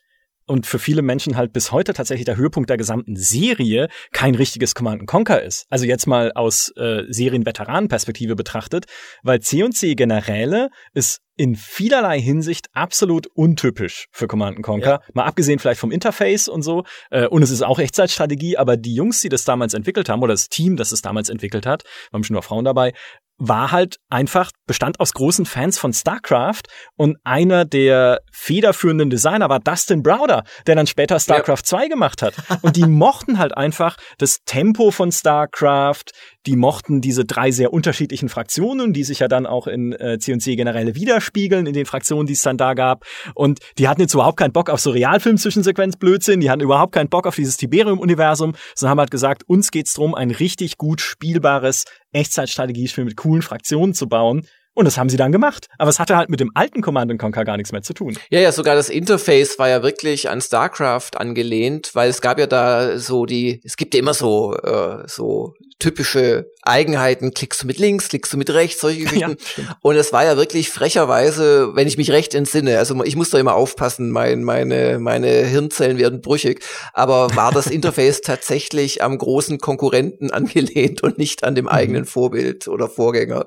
und 0.46 0.66
für 0.66 0.78
viele 0.78 1.02
Menschen 1.02 1.36
halt 1.36 1.52
bis 1.52 1.72
heute 1.72 1.94
tatsächlich 1.94 2.26
der 2.26 2.36
Höhepunkt 2.36 2.70
der 2.70 2.76
gesamten 2.76 3.16
Serie 3.16 3.88
kein 4.12 4.34
richtiges 4.34 4.74
Command 4.74 5.06
Conquer 5.06 5.42
ist. 5.42 5.66
Also 5.70 5.86
jetzt 5.86 6.06
mal 6.06 6.32
aus 6.32 6.72
äh, 6.76 7.02
Serienveteranenperspektive 7.08 8.36
betrachtet, 8.36 8.86
weil 9.22 9.40
C&C 9.40 9.94
Generäle 9.94 10.70
ist 10.92 11.20
in 11.36 11.56
vielerlei 11.56 12.20
Hinsicht 12.20 12.68
absolut 12.74 13.26
untypisch 13.26 14.06
für 14.12 14.28
Command 14.28 14.62
Conquer. 14.62 15.00
Ja. 15.04 15.12
Mal 15.14 15.24
abgesehen 15.24 15.58
vielleicht 15.58 15.80
vom 15.80 15.90
Interface 15.90 16.48
und 16.48 16.62
so. 16.62 16.84
Äh, 17.10 17.26
und 17.26 17.42
es 17.42 17.50
ist 17.50 17.62
auch 17.62 17.78
Echtzeitstrategie, 17.78 18.56
aber 18.56 18.76
die 18.76 18.94
Jungs, 18.94 19.20
die 19.20 19.28
das 19.28 19.44
damals 19.44 19.74
entwickelt 19.74 20.08
haben, 20.08 20.22
oder 20.22 20.34
das 20.34 20.48
Team, 20.48 20.76
das 20.76 20.92
es 20.92 21.02
damals 21.02 21.28
entwickelt 21.28 21.66
hat, 21.66 21.82
waren 22.12 22.22
schon 22.22 22.34
noch 22.34 22.44
Frauen 22.44 22.64
dabei, 22.64 22.92
war 23.38 23.72
halt 23.72 23.96
einfach, 24.10 24.50
bestand 24.66 25.00
aus 25.00 25.12
großen 25.12 25.44
Fans 25.44 25.78
von 25.78 25.92
StarCraft 25.92 26.62
und 26.96 27.16
einer 27.24 27.64
der 27.64 28.20
federführenden 28.32 29.10
Designer 29.10 29.48
war 29.48 29.60
Dustin 29.60 30.02
Browder, 30.02 30.44
der 30.66 30.76
dann 30.76 30.86
später 30.86 31.18
StarCraft 31.18 31.58
ja. 31.58 31.64
2 31.64 31.88
gemacht 31.88 32.22
hat. 32.22 32.34
Und 32.62 32.76
die 32.76 32.86
mochten 32.86 33.38
halt 33.38 33.56
einfach 33.56 33.96
das 34.18 34.44
Tempo 34.44 34.90
von 34.90 35.10
StarCraft, 35.10 36.04
die 36.46 36.56
mochten 36.56 37.00
diese 37.00 37.24
drei 37.24 37.50
sehr 37.50 37.72
unterschiedlichen 37.72 38.28
Fraktionen, 38.28 38.92
die 38.92 39.04
sich 39.04 39.18
ja 39.18 39.28
dann 39.28 39.46
auch 39.46 39.66
in 39.66 39.92
äh, 39.92 40.18
C&C 40.18 40.56
Generäle 40.56 40.94
widerspiegeln, 40.94 41.66
in 41.66 41.72
den 41.72 41.86
Fraktionen, 41.86 42.26
die 42.26 42.34
es 42.34 42.42
dann 42.42 42.56
da 42.56 42.74
gab. 42.74 43.04
Und 43.34 43.60
die 43.78 43.88
hatten 43.88 44.00
jetzt 44.00 44.14
überhaupt 44.14 44.38
keinen 44.38 44.52
Bock 44.52 44.70
auf 44.70 44.80
so 44.80 44.90
Realfilm-Zwischensequenz-Blödsinn, 44.90 46.40
die 46.40 46.50
hatten 46.50 46.62
überhaupt 46.62 46.92
keinen 46.92 47.08
Bock 47.08 47.26
auf 47.26 47.34
dieses 47.34 47.56
Tiberium-Universum, 47.56 48.54
sondern 48.74 48.90
haben 48.90 49.00
halt 49.00 49.10
gesagt, 49.10 49.42
uns 49.48 49.70
geht's 49.70 49.94
drum, 49.94 50.14
ein 50.14 50.30
richtig 50.30 50.76
gut 50.76 51.00
spielbares 51.00 51.84
Echtzeitstrategiespiel 52.14 53.04
mit 53.04 53.16
coolen 53.16 53.42
Fraktionen 53.42 53.94
zu 53.94 54.08
bauen. 54.08 54.46
Und 54.74 54.86
das 54.86 54.98
haben 54.98 55.08
sie 55.08 55.16
dann 55.16 55.32
gemacht. 55.32 55.68
Aber 55.78 55.88
es 55.88 56.00
hatte 56.00 56.16
halt 56.16 56.28
mit 56.28 56.40
dem 56.40 56.50
alten 56.54 56.82
Command 56.82 57.16
Conquer 57.18 57.44
gar 57.44 57.56
nichts 57.56 57.72
mehr 57.72 57.82
zu 57.82 57.94
tun. 57.94 58.18
Ja, 58.30 58.40
ja, 58.40 58.50
sogar 58.50 58.74
das 58.74 58.88
Interface 58.88 59.58
war 59.58 59.68
ja 59.68 59.82
wirklich 59.82 60.28
an 60.28 60.40
StarCraft 60.40 61.16
angelehnt, 61.16 61.90
weil 61.94 62.10
es 62.10 62.20
gab 62.20 62.38
ja 62.38 62.46
da 62.46 62.98
so 62.98 63.24
die, 63.24 63.60
es 63.64 63.76
gibt 63.76 63.94
ja 63.94 64.00
immer 64.00 64.14
so, 64.14 64.54
äh, 64.56 65.04
so 65.06 65.54
typische 65.78 66.50
Eigenheiten, 66.62 67.34
klickst 67.34 67.62
du 67.62 67.66
mit 67.66 67.78
links, 67.78 68.08
klickst 68.08 68.32
du 68.32 68.36
mit 68.36 68.50
rechts, 68.50 68.80
solche 68.80 69.00
Geschichten. 69.04 69.36
Ja, 69.56 69.76
und 69.82 69.96
es 69.96 70.12
war 70.12 70.24
ja 70.24 70.36
wirklich 70.36 70.70
frecherweise, 70.70 71.74
wenn 71.74 71.86
ich 71.86 71.98
mich 71.98 72.10
recht 72.10 72.34
entsinne, 72.34 72.78
also 72.78 73.04
ich 73.04 73.16
muss 73.16 73.30
da 73.30 73.38
immer 73.38 73.54
aufpassen, 73.54 74.10
mein, 74.10 74.44
meine, 74.44 74.98
meine 74.98 75.28
Hirnzellen 75.28 75.98
werden 75.98 76.20
brüchig, 76.20 76.64
aber 76.92 77.34
war 77.36 77.52
das 77.52 77.66
Interface 77.70 78.22
tatsächlich 78.22 79.02
am 79.02 79.18
großen 79.18 79.58
Konkurrenten 79.58 80.30
angelehnt 80.32 81.02
und 81.02 81.18
nicht 81.18 81.44
an 81.44 81.54
dem 81.54 81.66
mhm. 81.66 81.70
eigenen 81.70 82.04
Vorbild 82.06 82.66
oder 82.66 82.88
Vorgänger? 82.88 83.46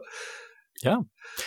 Ja, 0.81 0.99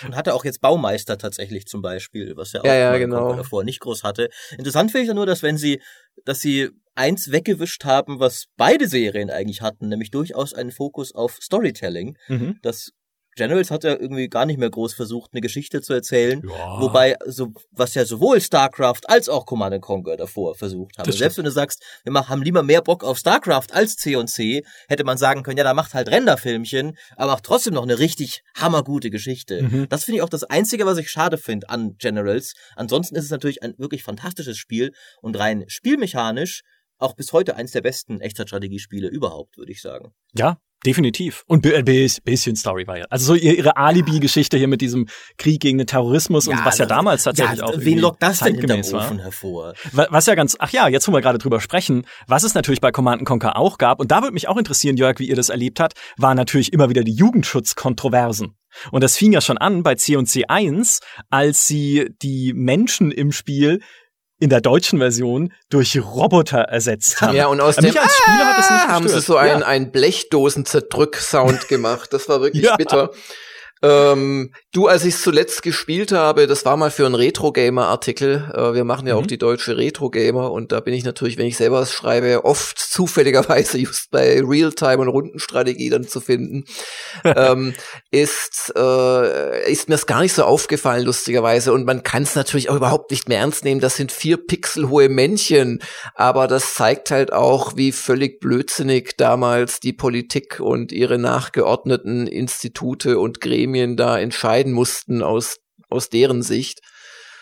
und 0.04 0.16
hatte 0.16 0.34
auch 0.34 0.44
jetzt 0.44 0.60
Baumeister 0.60 1.18
tatsächlich 1.18 1.66
zum 1.66 1.82
Beispiel, 1.82 2.36
was 2.36 2.52
ja 2.52 2.60
auch 2.60 2.64
ja, 2.64 2.74
ja, 2.74 2.98
genau. 2.98 3.34
davor 3.34 3.64
nicht 3.64 3.80
groß 3.80 4.04
hatte. 4.04 4.28
Interessant 4.56 4.90
finde 4.90 5.02
ich 5.02 5.08
ja 5.08 5.14
nur, 5.14 5.26
dass 5.26 5.42
wenn 5.42 5.58
sie, 5.58 5.80
dass 6.24 6.40
sie 6.40 6.70
eins 6.94 7.30
weggewischt 7.30 7.84
haben, 7.84 8.20
was 8.20 8.46
beide 8.56 8.86
Serien 8.88 9.30
eigentlich 9.30 9.62
hatten, 9.62 9.88
nämlich 9.88 10.10
durchaus 10.10 10.52
einen 10.52 10.70
Fokus 10.70 11.14
auf 11.14 11.38
Storytelling. 11.40 12.16
Mhm. 12.28 12.58
Das 12.62 12.92
Generals 13.36 13.70
hat 13.70 13.84
ja 13.84 13.92
irgendwie 13.92 14.28
gar 14.28 14.46
nicht 14.46 14.58
mehr 14.58 14.70
groß 14.70 14.94
versucht, 14.94 15.30
eine 15.32 15.40
Geschichte 15.40 15.82
zu 15.82 15.92
erzählen. 15.92 16.42
Ja. 16.46 16.80
Wobei, 16.80 17.16
so, 17.26 17.52
was 17.70 17.94
ja 17.94 18.04
sowohl 18.04 18.40
StarCraft 18.40 19.02
als 19.06 19.28
auch 19.28 19.46
Command 19.46 19.80
Conquer 19.80 20.16
davor 20.16 20.54
versucht 20.54 20.98
haben. 20.98 21.10
Selbst 21.10 21.38
wenn 21.38 21.44
du 21.44 21.50
sagst, 21.50 21.82
wir 22.04 22.12
machen, 22.12 22.28
haben 22.28 22.42
lieber 22.42 22.62
mehr 22.62 22.82
Bock 22.82 23.04
auf 23.04 23.18
StarCraft 23.18 23.72
als 23.72 23.96
C&C, 23.96 24.64
hätte 24.88 25.04
man 25.04 25.18
sagen 25.18 25.42
können, 25.42 25.58
ja, 25.58 25.64
da 25.64 25.74
macht 25.74 25.94
halt 25.94 26.08
Renderfilmchen, 26.08 26.96
aber 27.16 27.32
macht 27.32 27.44
trotzdem 27.44 27.74
noch 27.74 27.82
eine 27.82 27.98
richtig 27.98 28.42
hammergute 28.54 29.10
Geschichte. 29.10 29.62
Mhm. 29.62 29.88
Das 29.88 30.04
finde 30.04 30.18
ich 30.18 30.22
auch 30.22 30.28
das 30.28 30.44
Einzige, 30.44 30.86
was 30.86 30.98
ich 30.98 31.10
schade 31.10 31.38
finde 31.38 31.68
an 31.68 31.96
Generals. 31.98 32.54
Ansonsten 32.76 33.16
ist 33.16 33.24
es 33.24 33.30
natürlich 33.30 33.62
ein 33.62 33.74
wirklich 33.78 34.02
fantastisches 34.02 34.58
Spiel 34.58 34.92
und 35.20 35.38
rein 35.38 35.64
spielmechanisch 35.68 36.62
auch 37.00 37.14
bis 37.14 37.32
heute 37.32 37.56
eins 37.56 37.72
der 37.72 37.80
besten 37.80 38.20
Echtzeitstrategiespiele 38.20 39.08
überhaupt, 39.08 39.58
würde 39.58 39.72
ich 39.72 39.82
sagen. 39.82 40.12
Ja, 40.34 40.58
Definitiv. 40.86 41.44
Und 41.46 41.66
ein 41.66 41.84
bisschen 41.84 42.56
Story 42.56 42.86
war 42.86 42.96
ja. 42.96 43.04
Also 43.10 43.26
so 43.26 43.34
ihre 43.34 43.76
Alibi-Geschichte 43.76 44.56
hier 44.56 44.66
mit 44.66 44.80
diesem 44.80 45.08
Krieg 45.36 45.60
gegen 45.60 45.76
den 45.76 45.86
Terrorismus 45.86 46.46
ja, 46.46 46.52
und 46.52 46.64
was 46.64 46.78
ja 46.78 46.86
damals 46.86 47.24
tatsächlich 47.24 47.58
ja, 47.58 47.66
auch 47.66 47.74
Wen 47.76 47.98
lockt 47.98 48.22
das 48.22 48.38
denn 48.38 48.56
Ofen 48.94 49.18
hervor? 49.18 49.74
Was 49.92 50.24
ja 50.24 50.34
ganz, 50.34 50.56
ach 50.58 50.70
ja, 50.70 50.88
jetzt 50.88 51.06
wo 51.06 51.12
wir 51.12 51.20
gerade 51.20 51.36
drüber 51.36 51.60
sprechen, 51.60 52.06
was 52.26 52.44
es 52.44 52.54
natürlich 52.54 52.80
bei 52.80 52.92
Command 52.92 53.26
Conquer 53.26 53.56
auch 53.56 53.76
gab, 53.76 54.00
und 54.00 54.10
da 54.10 54.22
würde 54.22 54.32
mich 54.32 54.48
auch 54.48 54.56
interessieren, 54.56 54.96
Jörg, 54.96 55.18
wie 55.18 55.28
ihr 55.28 55.36
das 55.36 55.50
erlebt 55.50 55.80
habt, 55.80 56.00
waren 56.16 56.38
natürlich 56.38 56.72
immer 56.72 56.88
wieder 56.88 57.04
die 57.04 57.14
Jugendschutzkontroversen. 57.14 58.56
Und 58.90 59.04
das 59.04 59.18
fing 59.18 59.32
ja 59.32 59.42
schon 59.42 59.58
an 59.58 59.82
bei 59.82 59.96
C&C 59.96 60.44
1, 60.48 61.00
als 61.28 61.66
sie 61.66 62.08
die 62.22 62.54
Menschen 62.54 63.10
im 63.10 63.32
Spiel 63.32 63.80
in 64.40 64.48
der 64.48 64.60
deutschen 64.60 64.98
Version 64.98 65.52
durch 65.68 66.00
Roboter 66.00 66.60
ersetzt 66.60 67.20
haben. 67.20 67.36
Ja, 67.36 67.46
und 67.46 67.60
aus 67.60 67.76
dem 67.76 67.96
als 67.96 68.16
Spieler 68.16 68.46
hat 68.46 68.58
das 68.58 68.70
nicht 68.70 68.88
haben 68.88 69.08
sie 69.08 69.20
so 69.20 69.36
einen, 69.36 69.60
ja. 69.60 69.66
einen 69.66 69.92
Blechdosen-Zerdrück-Sound 69.92 71.68
gemacht. 71.68 72.12
Das 72.12 72.28
war 72.28 72.40
wirklich 72.40 72.64
ja. 72.64 72.76
bitter. 72.76 73.10
Ähm, 73.82 74.52
du, 74.72 74.88
als 74.88 75.04
ich 75.04 75.16
zuletzt 75.16 75.62
gespielt 75.62 76.12
habe, 76.12 76.46
das 76.46 76.66
war 76.66 76.76
mal 76.76 76.90
für 76.90 77.06
einen 77.06 77.14
Retro-Gamer-Artikel. 77.14 78.50
Äh, 78.54 78.74
wir 78.74 78.84
machen 78.84 79.06
ja 79.06 79.14
mhm. 79.14 79.22
auch 79.22 79.26
die 79.26 79.38
deutsche 79.38 79.78
Retro-Gamer 79.78 80.52
und 80.52 80.70
da 80.72 80.80
bin 80.80 80.92
ich 80.92 81.04
natürlich, 81.04 81.38
wenn 81.38 81.46
ich 81.46 81.56
selber 81.56 81.80
was 81.80 81.94
schreibe, 81.94 82.44
oft 82.44 82.78
zufälligerweise 82.78 83.78
just 83.78 84.10
bei 84.10 84.42
Realtime 84.42 84.98
und 84.98 85.08
Rundenstrategie 85.08 85.88
dann 85.88 86.06
zu 86.06 86.20
finden. 86.20 86.64
ähm, 87.24 87.74
ist 88.10 88.72
äh, 88.76 89.70
ist 89.70 89.88
mir 89.88 89.94
es 89.94 90.06
gar 90.06 90.20
nicht 90.20 90.34
so 90.34 90.44
aufgefallen, 90.44 91.04
lustigerweise. 91.04 91.72
Und 91.72 91.86
man 91.86 92.02
kann 92.02 92.24
es 92.24 92.34
natürlich 92.34 92.68
auch 92.68 92.76
überhaupt 92.76 93.10
nicht 93.10 93.28
mehr 93.28 93.38
ernst 93.38 93.64
nehmen. 93.64 93.80
Das 93.80 93.96
sind 93.96 94.12
vier 94.12 94.36
Pixel 94.36 94.90
hohe 94.90 95.08
Männchen, 95.08 95.80
aber 96.14 96.48
das 96.48 96.74
zeigt 96.74 97.10
halt 97.10 97.32
auch, 97.32 97.76
wie 97.76 97.92
völlig 97.92 98.40
blödsinnig 98.40 99.14
damals 99.16 99.80
die 99.80 99.94
Politik 99.94 100.60
und 100.60 100.92
ihre 100.92 101.18
nachgeordneten 101.18 102.26
Institute 102.26 103.18
und 103.18 103.40
Gremien 103.40 103.69
Gremien 103.70 103.96
da 103.96 104.18
entscheiden 104.18 104.72
mussten 104.72 105.22
aus, 105.22 105.58
aus 105.88 106.08
deren 106.08 106.42
Sicht. 106.42 106.80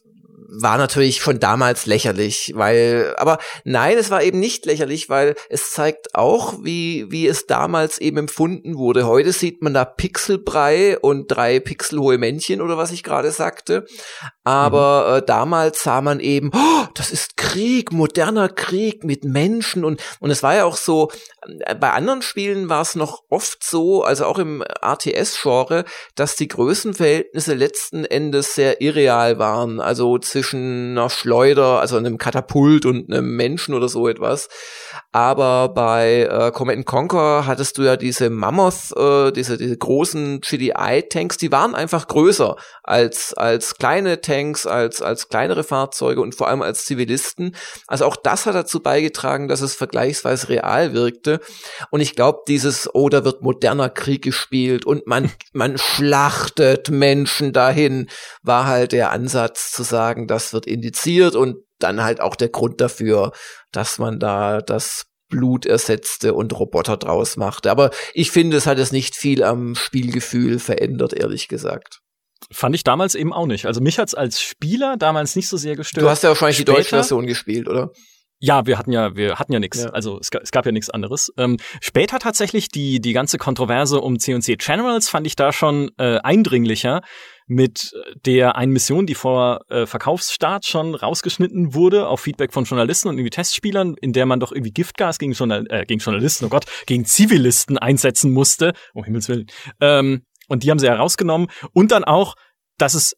war 0.61 0.77
natürlich 0.77 1.21
schon 1.21 1.39
damals 1.39 1.85
lächerlich, 1.85 2.53
weil, 2.55 3.13
aber 3.17 3.39
nein, 3.63 3.97
es 3.97 4.09
war 4.09 4.23
eben 4.23 4.39
nicht 4.39 4.65
lächerlich, 4.65 5.09
weil 5.09 5.35
es 5.49 5.71
zeigt 5.71 6.15
auch, 6.15 6.63
wie, 6.63 7.05
wie 7.09 7.27
es 7.27 7.45
damals 7.45 7.97
eben 7.97 8.17
empfunden 8.17 8.77
wurde. 8.77 9.07
Heute 9.07 9.31
sieht 9.31 9.61
man 9.61 9.73
da 9.73 9.85
Pixelbrei 9.85 10.97
und 10.99 11.27
drei 11.27 11.59
pixelhohe 11.59 12.17
Männchen 12.17 12.61
oder 12.61 12.77
was 12.77 12.91
ich 12.91 13.03
gerade 13.03 13.31
sagte. 13.31 13.85
Aber 14.45 15.07
mhm. 15.09 15.17
äh, 15.17 15.21
damals 15.25 15.81
sah 15.81 16.01
man 16.01 16.19
eben, 16.19 16.51
oh, 16.53 16.85
das 16.93 17.11
ist 17.11 17.35
Krieg, 17.35 17.91
moderner 17.91 18.47
Krieg 18.47 19.03
mit 19.03 19.25
Menschen 19.25 19.83
und, 19.83 19.99
und 20.19 20.29
es 20.29 20.43
war 20.43 20.55
ja 20.55 20.65
auch 20.65 20.77
so, 20.77 21.09
äh, 21.65 21.73
bei 21.73 21.91
anderen 21.91 22.21
Spielen 22.21 22.69
war 22.69 22.83
es 22.83 22.95
noch 22.95 23.23
oft 23.29 23.63
so, 23.63 24.03
also 24.03 24.25
auch 24.25 24.37
im 24.37 24.61
RTS-Genre, 24.61 25.83
dass 26.13 26.35
die 26.35 26.47
Größenverhältnisse 26.47 27.55
letzten 27.55 28.05
Endes 28.05 28.53
sehr 28.53 28.81
irreal 28.81 29.39
waren. 29.39 29.79
Also 29.79 30.19
zwischen 30.19 30.91
einer 30.91 31.09
Schleuder, 31.09 31.79
also 31.79 31.97
einem 31.97 32.19
Katapult 32.19 32.85
und 32.85 33.11
einem 33.11 33.35
Menschen 33.35 33.73
oder 33.73 33.89
so 33.89 34.07
etwas. 34.07 34.47
Aber 35.15 35.69
bei 35.69 36.23
äh, 36.29 36.51
Command 36.51 36.85
Conquer 36.85 37.45
hattest 37.45 37.77
du 37.77 37.83
ja 37.83 37.95
diese 37.95 38.29
Mammoth, 38.29 38.91
äh, 38.97 39.31
diese, 39.31 39.57
diese 39.57 39.77
großen 39.77 40.41
GDI-Tanks, 40.41 41.37
die 41.37 41.53
waren 41.53 41.73
einfach 41.73 42.09
größer 42.09 42.57
als, 42.83 43.33
als 43.33 43.75
kleine 43.75 44.19
Tanks, 44.19 44.67
als, 44.67 45.01
als 45.01 45.29
kleinere 45.29 45.63
Fahrzeuge 45.63 46.19
und 46.19 46.35
vor 46.35 46.49
allem 46.49 46.61
als 46.61 46.83
Zivilisten. 46.83 47.55
Also 47.87 48.03
auch 48.03 48.17
das 48.17 48.45
hat 48.45 48.55
dazu 48.55 48.81
beigetragen, 48.81 49.47
dass 49.47 49.61
es 49.61 49.73
vergleichsweise 49.73 50.49
real 50.49 50.91
wirkte. 50.91 51.39
Und 51.91 52.01
ich 52.01 52.17
glaube, 52.17 52.39
dieses, 52.49 52.93
oh, 52.93 53.07
da 53.07 53.23
wird 53.23 53.41
moderner 53.41 53.87
Krieg 53.87 54.21
gespielt 54.21 54.85
und 54.85 55.07
man, 55.07 55.31
man 55.53 55.77
schlachtet 55.77 56.89
Menschen 56.89 57.53
dahin, 57.53 58.09
war 58.43 58.67
halt 58.67 58.91
der 58.91 59.11
Ansatz 59.11 59.71
zu 59.71 59.83
sagen, 59.83 60.27
das 60.27 60.51
wird 60.51 60.65
indiziert 60.65 61.37
und 61.37 61.55
dann 61.79 62.03
halt 62.03 62.21
auch 62.21 62.35
der 62.35 62.49
Grund 62.49 62.81
dafür, 62.81 63.31
dass 63.71 63.97
man 63.97 64.19
da 64.19 64.61
das 64.61 65.05
Blut 65.29 65.65
ersetzte 65.65 66.33
und 66.33 66.57
Roboter 66.57 66.97
draus 66.97 67.37
machte. 67.37 67.71
Aber 67.71 67.91
ich 68.13 68.31
finde, 68.31 68.57
es 68.57 68.67
hat 68.67 68.77
es 68.77 68.91
nicht 68.91 69.15
viel 69.15 69.43
am 69.43 69.75
Spielgefühl 69.75 70.59
verändert, 70.59 71.13
ehrlich 71.13 71.47
gesagt. 71.47 71.99
Fand 72.51 72.75
ich 72.75 72.83
damals 72.83 73.15
eben 73.15 73.33
auch 73.33 73.47
nicht. 73.47 73.65
Also 73.65 73.81
mich 73.81 73.97
hat's 73.97 74.13
als 74.13 74.39
Spieler 74.39 74.97
damals 74.97 75.35
nicht 75.35 75.47
so 75.47 75.57
sehr 75.57 75.75
gestört. 75.75 76.03
Du 76.03 76.09
hast 76.09 76.23
ja 76.23 76.29
wahrscheinlich 76.29 76.57
Später, 76.57 76.73
die 76.73 76.77
deutsche 76.77 76.95
Version 76.95 77.25
gespielt, 77.25 77.67
oder? 77.67 77.91
Ja, 78.39 78.65
wir 78.65 78.77
hatten 78.77 78.91
ja, 78.91 79.15
wir 79.15 79.39
hatten 79.39 79.53
ja 79.53 79.59
nichts. 79.59 79.83
Ja. 79.83 79.89
Also 79.89 80.19
es, 80.19 80.29
es, 80.41 80.51
gab 80.51 80.65
ja 80.65 80.71
nichts 80.71 80.89
anderes. 80.89 81.31
Ähm, 81.37 81.57
später 81.81 82.19
tatsächlich 82.19 82.69
die 82.69 82.99
die 82.99 83.13
ganze 83.13 83.37
Kontroverse 83.37 84.01
um 84.01 84.19
C&C 84.19 84.55
Generals 84.57 85.09
fand 85.09 85.25
ich 85.25 85.35
da 85.35 85.53
schon 85.53 85.91
äh, 85.97 86.17
eindringlicher 86.17 87.01
mit 87.47 87.91
der 88.25 88.55
einen 88.55 88.73
Mission, 88.73 89.05
die 89.05 89.15
vor 89.15 89.61
äh, 89.69 89.85
Verkaufsstart 89.85 90.65
schon 90.65 90.95
rausgeschnitten 90.95 91.73
wurde 91.73 92.07
auf 92.07 92.21
Feedback 92.21 92.51
von 92.51 92.63
Journalisten 92.65 93.07
und 93.07 93.15
irgendwie 93.15 93.29
Testspielern, 93.29 93.95
in 94.01 94.13
der 94.13 94.25
man 94.25 94.39
doch 94.39 94.51
irgendwie 94.51 94.71
Giftgas 94.71 95.19
gegen, 95.19 95.33
Journal 95.33 95.65
äh, 95.69 95.85
gegen 95.85 95.99
Journalisten, 95.99 96.45
oh 96.45 96.49
Gott, 96.49 96.65
gegen 96.87 97.05
Zivilisten 97.05 97.77
einsetzen 97.77 98.31
musste. 98.31 98.73
Um 98.93 99.03
Himmels 99.03 99.29
Willen. 99.29 99.45
Ähm, 99.79 100.25
und 100.47 100.63
die 100.63 100.71
haben 100.71 100.79
sie 100.79 100.87
herausgenommen. 100.87 101.47
Und 101.71 101.91
dann 101.91 102.03
auch, 102.03 102.35
dass 102.77 102.95
es 102.95 103.15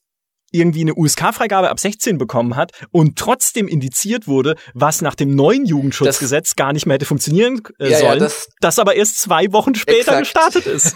irgendwie 0.58 0.82
eine 0.82 0.96
USK-Freigabe 0.96 1.70
ab 1.70 1.80
16 1.80 2.18
bekommen 2.18 2.56
hat 2.56 2.72
und 2.92 3.18
trotzdem 3.18 3.68
indiziert 3.68 4.28
wurde, 4.28 4.56
was 4.74 5.02
nach 5.02 5.16
dem 5.16 5.36
neuen 5.36 5.66
Jugendschutzgesetz 5.66 6.50
das, 6.50 6.56
gar 6.56 6.74
nicht 6.74 6.86
mehr 6.86 6.96
hätte 6.96 7.06
funktionieren 7.06 7.62
äh, 7.80 7.92
ja, 7.92 8.00
sollen, 8.00 8.14
ja, 8.14 8.20
das, 8.20 8.50
das, 8.60 8.80
aber 8.80 8.96
erst 8.96 9.20
zwei 9.20 9.52
Wochen 9.54 9.76
später 9.76 10.20
exakt. 10.20 10.20
gestartet 10.20 10.66
ist. 10.66 10.96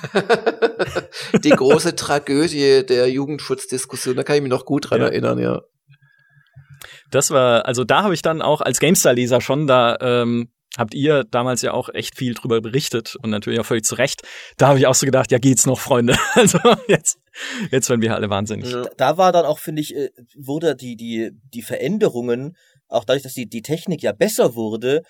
Die 1.43 1.49
große 1.49 1.95
Tragödie 1.95 2.85
der 2.85 3.09
Jugendschutzdiskussion, 3.09 4.15
da 4.15 4.23
kann 4.23 4.35
ich 4.35 4.41
mich 4.41 4.51
noch 4.51 4.65
gut 4.65 4.89
dran 4.89 5.01
ja. 5.01 5.07
erinnern, 5.07 5.39
ja. 5.39 5.61
Das 7.11 7.31
war, 7.31 7.65
also 7.65 7.83
da 7.83 8.03
habe 8.03 8.13
ich 8.13 8.21
dann 8.21 8.41
auch 8.41 8.61
als 8.61 8.79
GameStar-Leser 8.79 9.41
schon 9.41 9.67
da 9.67 9.97
ähm, 10.01 10.49
habt 10.77 10.93
ihr 10.93 11.23
damals 11.25 11.61
ja 11.61 11.73
auch 11.73 11.89
echt 11.89 12.17
viel 12.17 12.33
drüber 12.33 12.61
berichtet 12.61 13.15
und 13.21 13.29
natürlich 13.29 13.59
auch 13.59 13.65
völlig 13.65 13.85
zu 13.85 13.95
Recht. 13.95 14.21
Da 14.57 14.69
habe 14.69 14.79
ich 14.79 14.87
auch 14.87 14.95
so 14.95 15.05
gedacht, 15.05 15.31
ja 15.31 15.37
geht's 15.37 15.65
noch, 15.65 15.79
Freunde. 15.79 16.15
Also 16.33 16.59
jetzt, 16.87 17.19
jetzt 17.71 17.89
werden 17.89 18.01
wir 18.01 18.15
alle 18.15 18.29
wahnsinnig. 18.29 18.73
Da 18.97 19.17
war 19.17 19.31
dann 19.31 19.45
auch, 19.45 19.59
finde 19.59 19.81
ich, 19.81 19.95
äh, 19.95 20.09
wurde 20.37 20.75
die, 20.75 20.95
die, 20.95 21.31
die 21.53 21.61
Veränderungen, 21.61 22.55
auch 22.87 23.03
dadurch, 23.03 23.23
dass 23.23 23.33
die, 23.33 23.47
die 23.47 23.61
Technik 23.61 24.01
ja 24.01 24.11
besser 24.11 24.55
wurde, 24.55 25.03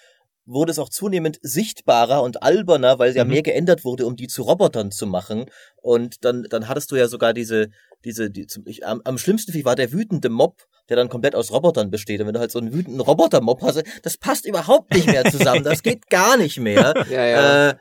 wurde 0.45 0.72
es 0.72 0.80
auch 0.80 0.89
zunehmend 0.89 1.38
sichtbarer 1.41 2.24
und 2.24 2.43
alberner, 2.43 2.99
weil 2.99 3.16
ja 3.16 3.24
mhm. 3.24 3.32
mehr 3.32 3.43
geändert 3.43 3.86
wurde, 3.86 4.05
um 4.05 4.16
die 4.16 4.28
zu 4.28 4.41
Robotern 4.41 4.91
zu 4.91 5.05
machen. 5.05 5.45
Und 5.82 6.26
dann, 6.26 6.43
dann 6.49 6.68
hattest 6.68 6.91
du 6.91 6.95
ja 6.95 7.07
sogar 7.07 7.34
diese, 7.34 7.70
diese, 8.03 8.32
die, 8.32 8.47
ich, 8.66 8.86
am, 8.86 9.01
am 9.03 9.18
schlimmsten 9.18 9.51
war 9.64 9.76
der 9.76 9.91
wütende 9.91 10.30
Mob, 10.30 10.64
der 10.91 10.97
dann 10.97 11.09
komplett 11.09 11.35
aus 11.35 11.51
Robotern 11.51 11.89
besteht. 11.89 12.19
Und 12.19 12.27
wenn 12.27 12.33
du 12.33 12.39
halt 12.39 12.51
so 12.51 12.59
einen 12.59 12.73
wütenden 12.73 12.99
Roboter-Mob 12.99 13.61
hast, 13.61 13.81
das 14.03 14.17
passt 14.17 14.45
überhaupt 14.45 14.93
nicht 14.93 15.07
mehr 15.07 15.23
zusammen. 15.23 15.63
Das 15.63 15.81
geht 15.83 16.09
gar 16.09 16.37
nicht 16.37 16.59
mehr. 16.59 16.93
ja, 17.09 17.25
ja. 17.25 17.69
Äh, 17.69 17.75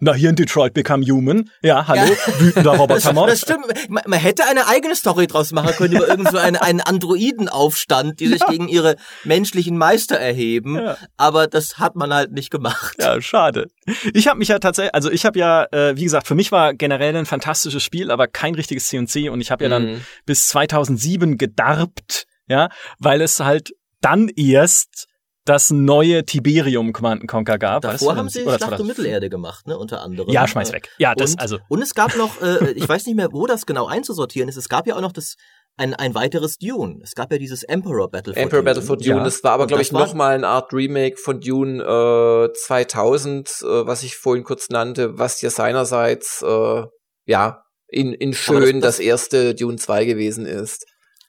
na, 0.00 0.14
hier 0.14 0.30
in 0.30 0.36
Detroit 0.36 0.74
Become 0.74 1.04
Human. 1.04 1.50
Ja, 1.60 1.88
hallo, 1.88 2.12
ja. 2.12 2.40
wütender 2.40 2.70
Robotermob. 2.76 3.26
Das, 3.26 3.40
das 3.40 3.50
stimmt. 3.50 3.90
Man, 3.90 4.04
man, 4.06 4.20
hätte 4.20 4.44
eine 4.46 4.68
eigene 4.68 4.94
Story 4.94 5.26
draus 5.26 5.50
machen 5.50 5.72
können 5.74 5.96
über 5.96 6.06
irgend 6.06 6.30
so 6.30 6.38
einen, 6.38 6.56
einen 6.56 6.80
Androidenaufstand, 6.80 8.20
die 8.20 8.28
sich 8.28 8.42
ja. 8.42 8.46
gegen 8.48 8.68
ihre 8.68 8.94
menschlichen 9.24 9.76
Meister 9.76 10.16
erheben. 10.16 10.76
Ja. 10.76 10.96
Aber 11.16 11.48
das 11.48 11.78
hat 11.78 11.96
man 11.96 12.14
halt 12.14 12.30
nicht 12.30 12.50
gemacht. 12.50 12.96
Ja, 13.00 13.20
schade. 13.20 13.66
Ich 14.14 14.28
habe 14.28 14.38
mich 14.38 14.48
ja 14.48 14.60
tatsächlich, 14.60 14.94
also 14.94 15.10
ich 15.10 15.26
habe 15.26 15.36
ja, 15.36 15.64
äh, 15.72 15.96
wie 15.96 16.04
gesagt, 16.04 16.28
für 16.28 16.36
mich 16.36 16.52
war 16.52 16.74
generell 16.74 17.16
ein 17.16 17.26
fantastisches 17.26 17.82
Spiel, 17.82 18.12
aber 18.12 18.28
kein 18.28 18.54
richtiges 18.54 18.86
C&C 18.86 19.28
und 19.30 19.40
ich 19.40 19.50
habe 19.50 19.64
ja 19.64 19.70
dann 19.70 19.94
mhm. 19.94 20.00
bis 20.26 20.46
2007 20.46 21.38
gedarbt, 21.38 22.27
ja, 22.48 22.68
weil 22.98 23.20
es 23.20 23.40
halt 23.40 23.72
dann 24.00 24.28
erst 24.28 25.06
das 25.48 25.70
neue 25.70 26.24
Tiberium 26.24 26.92
Command 26.92 27.26
Conquer 27.26 27.58
gab. 27.58 27.82
Davor 27.82 28.16
haben 28.16 28.28
sie 28.28 28.42
Schlacht 28.42 28.80
um 28.80 28.86
Mittelerde 28.86 29.30
gemacht, 29.30 29.66
ne, 29.66 29.78
unter 29.78 30.02
anderem. 30.02 30.30
Ja, 30.30 30.46
schmeiß 30.46 30.72
weg. 30.72 30.90
Ja, 30.98 31.14
das, 31.14 31.32
und, 31.32 31.40
also. 31.40 31.58
Und 31.68 31.80
es 31.80 31.94
gab 31.94 32.16
noch, 32.16 32.42
äh, 32.42 32.72
ich 32.72 32.86
weiß 32.86 33.06
nicht 33.06 33.16
mehr, 33.16 33.32
wo 33.32 33.46
das 33.46 33.64
genau 33.64 33.86
einzusortieren 33.86 34.48
ist, 34.48 34.56
es 34.56 34.68
gab 34.68 34.86
ja 34.86 34.96
auch 34.96 35.00
noch 35.00 35.12
das, 35.12 35.36
ein, 35.78 35.94
ein 35.94 36.14
weiteres 36.14 36.58
Dune. 36.58 37.00
Es 37.02 37.14
gab 37.14 37.32
ja 37.32 37.38
dieses 37.38 37.62
Emperor 37.62 38.10
Battle 38.10 38.34
for 38.34 38.42
Emperor 38.42 38.62
Dune. 38.62 38.74
Battle 38.74 38.86
for 38.86 38.96
Dune. 38.96 39.18
Ja. 39.18 39.24
Das 39.24 39.42
war 39.42 39.52
aber, 39.52 39.66
glaube 39.66 39.82
ich, 39.82 39.92
noch 39.92 40.12
mal 40.12 40.34
eine 40.34 40.46
Art 40.46 40.72
Remake 40.72 41.16
von 41.16 41.40
Dune 41.40 41.82
äh, 41.82 42.52
2000, 42.52 43.48
äh, 43.48 43.86
was 43.86 44.02
ich 44.02 44.16
vorhin 44.16 44.44
kurz 44.44 44.68
nannte, 44.68 45.18
was 45.18 45.40
ja 45.40 45.50
seinerseits, 45.50 46.42
äh, 46.42 46.82
ja, 47.26 47.62
in, 47.86 48.12
in 48.12 48.34
schön 48.34 48.80
das, 48.80 48.96
das, 48.96 48.96
das 48.96 48.98
erste 48.98 49.54
Dune 49.54 49.76
2 49.76 50.04
gewesen 50.04 50.44
ist. 50.44 50.84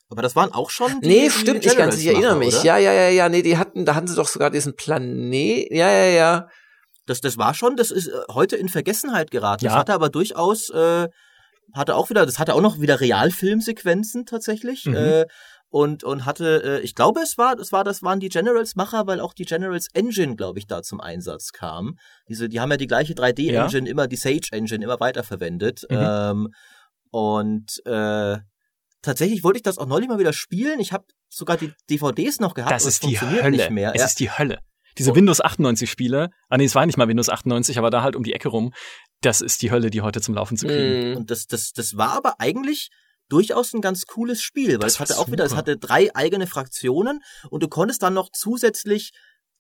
Aber 0.10 0.24
das 0.24 0.36
waren 0.36 0.52
auch 0.52 0.72
schon 0.72 1.02
die, 1.02 1.08
Nee, 1.08 1.30
stimmt 1.30 1.64
nicht 1.64 1.78
ganz, 1.78 1.98
ich 1.98 2.08
erinnere 2.08 2.36
mich. 2.36 2.56
Oder? 2.56 2.66
Ja, 2.66 2.78
ja, 2.78 2.94
ja, 2.94 3.10
ja, 3.10 3.30
nee, 3.30 3.44
die 3.44 3.58
hatten, 3.58 3.86
da 3.86 3.94
hatten 3.94 4.08
sie 4.08 4.16
doch 4.16 4.28
sogar 4.28 4.50
diesen 4.50 4.76
Planet. 4.76 5.68
Ja, 5.72 5.92
ja, 5.92 6.06
ja. 6.06 6.48
Das, 7.06 7.22
das 7.22 7.38
war 7.38 7.54
schon, 7.54 7.76
das 7.76 7.92
ist 7.92 8.08
äh, 8.08 8.12
heute 8.32 8.56
in 8.56 8.70
Vergessenheit 8.70 9.30
geraten. 9.30 9.66
Ja. 9.66 9.72
Das 9.72 9.80
hatte 9.80 9.94
aber 9.94 10.10
durchaus, 10.10 10.72
äh, 10.72 11.08
hatte 11.74 11.96
auch 11.96 12.10
wieder, 12.10 12.26
das 12.26 12.40
hatte 12.40 12.56
auch 12.56 12.62
noch 12.62 12.80
wieder 12.82 13.00
Realfilmsequenzen 13.00 14.26
tatsächlich. 14.26 14.86
Mhm. 14.86 14.96
Äh, 14.96 15.26
und 15.72 16.04
und 16.04 16.26
hatte 16.26 16.64
äh, 16.64 16.82
ich 16.82 16.96
glaube 16.96 17.22
es 17.22 17.38
war 17.38 17.58
es 17.60 17.72
war 17.72 17.84
das 17.84 18.02
waren 18.02 18.20
die 18.20 18.30
Generals 18.30 18.76
Macher 18.76 19.06
weil 19.06 19.20
auch 19.20 19.34
die 19.34 19.46
Generals 19.46 19.88
Engine 19.94 20.36
glaube 20.36 20.58
ich 20.58 20.66
da 20.66 20.82
zum 20.82 21.00
Einsatz 21.00 21.52
kam 21.52 22.00
diese 22.28 22.50
die 22.50 22.60
haben 22.60 22.72
ja 22.72 22.78
die 22.78 22.88
gleiche 22.88 23.14
3D 23.14 23.54
Engine 23.54 23.86
ja. 23.86 23.92
immer 23.92 24.08
die 24.08 24.16
Sage 24.16 24.48
Engine 24.52 24.84
immer 24.84 25.00
weiterverwendet 25.00 25.84
mhm. 25.88 25.98
ähm, 26.00 26.48
und 27.12 27.86
äh, 27.86 28.38
Tatsächlich 29.02 29.44
wollte 29.44 29.58
ich 29.58 29.64
das 29.64 29.78
auch 29.78 29.86
neulich 29.86 30.10
mal 30.10 30.20
wieder 30.20 30.34
spielen. 30.34 30.80
Ich 30.80 30.92
habe 30.92 31.06
sogar 31.30 31.58
die 31.58 31.74
DVDs 31.90 32.40
noch 32.40 32.54
gehabt. 32.54 32.72
Das 32.72 32.86
ist 32.86 33.04
die 33.04 33.20
Hölle. 33.20 33.52
Nicht 33.52 33.70
mehr. 33.70 33.94
Es 33.94 34.02
ja. 34.02 34.08
ist 34.08 34.20
die 34.20 34.32
Hölle. 34.32 34.60
Diese 34.98 35.12
oh. 35.12 35.16
Windows 35.16 35.40
98 35.40 35.90
Spiele, 35.90 36.30
ah 36.50 36.58
nee, 36.58 36.66
es 36.66 36.76
war 36.76 36.86
nicht 36.86 36.98
mal 36.98 37.08
Windows 37.08 37.30
98, 37.30 37.78
aber 37.78 37.90
da 37.90 38.02
halt 38.02 38.16
um 38.16 38.24
die 38.24 38.34
Ecke 38.34 38.50
rum, 38.50 38.74
das 39.22 39.40
ist 39.40 39.62
die 39.62 39.72
Hölle, 39.72 39.90
die 39.90 40.02
heute 40.02 40.20
zum 40.20 40.36
Laufen 40.36 40.58
zu 40.58 40.68
kriegen. 40.68 41.14
Mm. 41.14 41.18
Und 41.18 41.32
das, 41.32 41.46
das, 41.46 41.72
das 41.72 41.96
war 41.96 42.12
aber 42.12 42.40
eigentlich 42.40 42.90
durchaus 43.30 43.74
ein 43.74 43.82
ganz 43.82 44.06
cooles 44.08 44.42
Spiel, 44.42 44.74
weil 44.74 44.80
das 44.80 44.94
es 44.94 45.00
hatte 45.00 45.14
auch 45.14 45.20
super. 45.20 45.32
wieder, 45.34 45.46
es 45.46 45.56
hatte 45.56 45.78
drei 45.78 46.14
eigene 46.16 46.48
Fraktionen 46.48 47.22
und 47.50 47.64
du 47.64 47.68
konntest 47.68 48.02
dann 48.02 48.14
noch 48.14 48.30
zusätzlich 48.32 49.12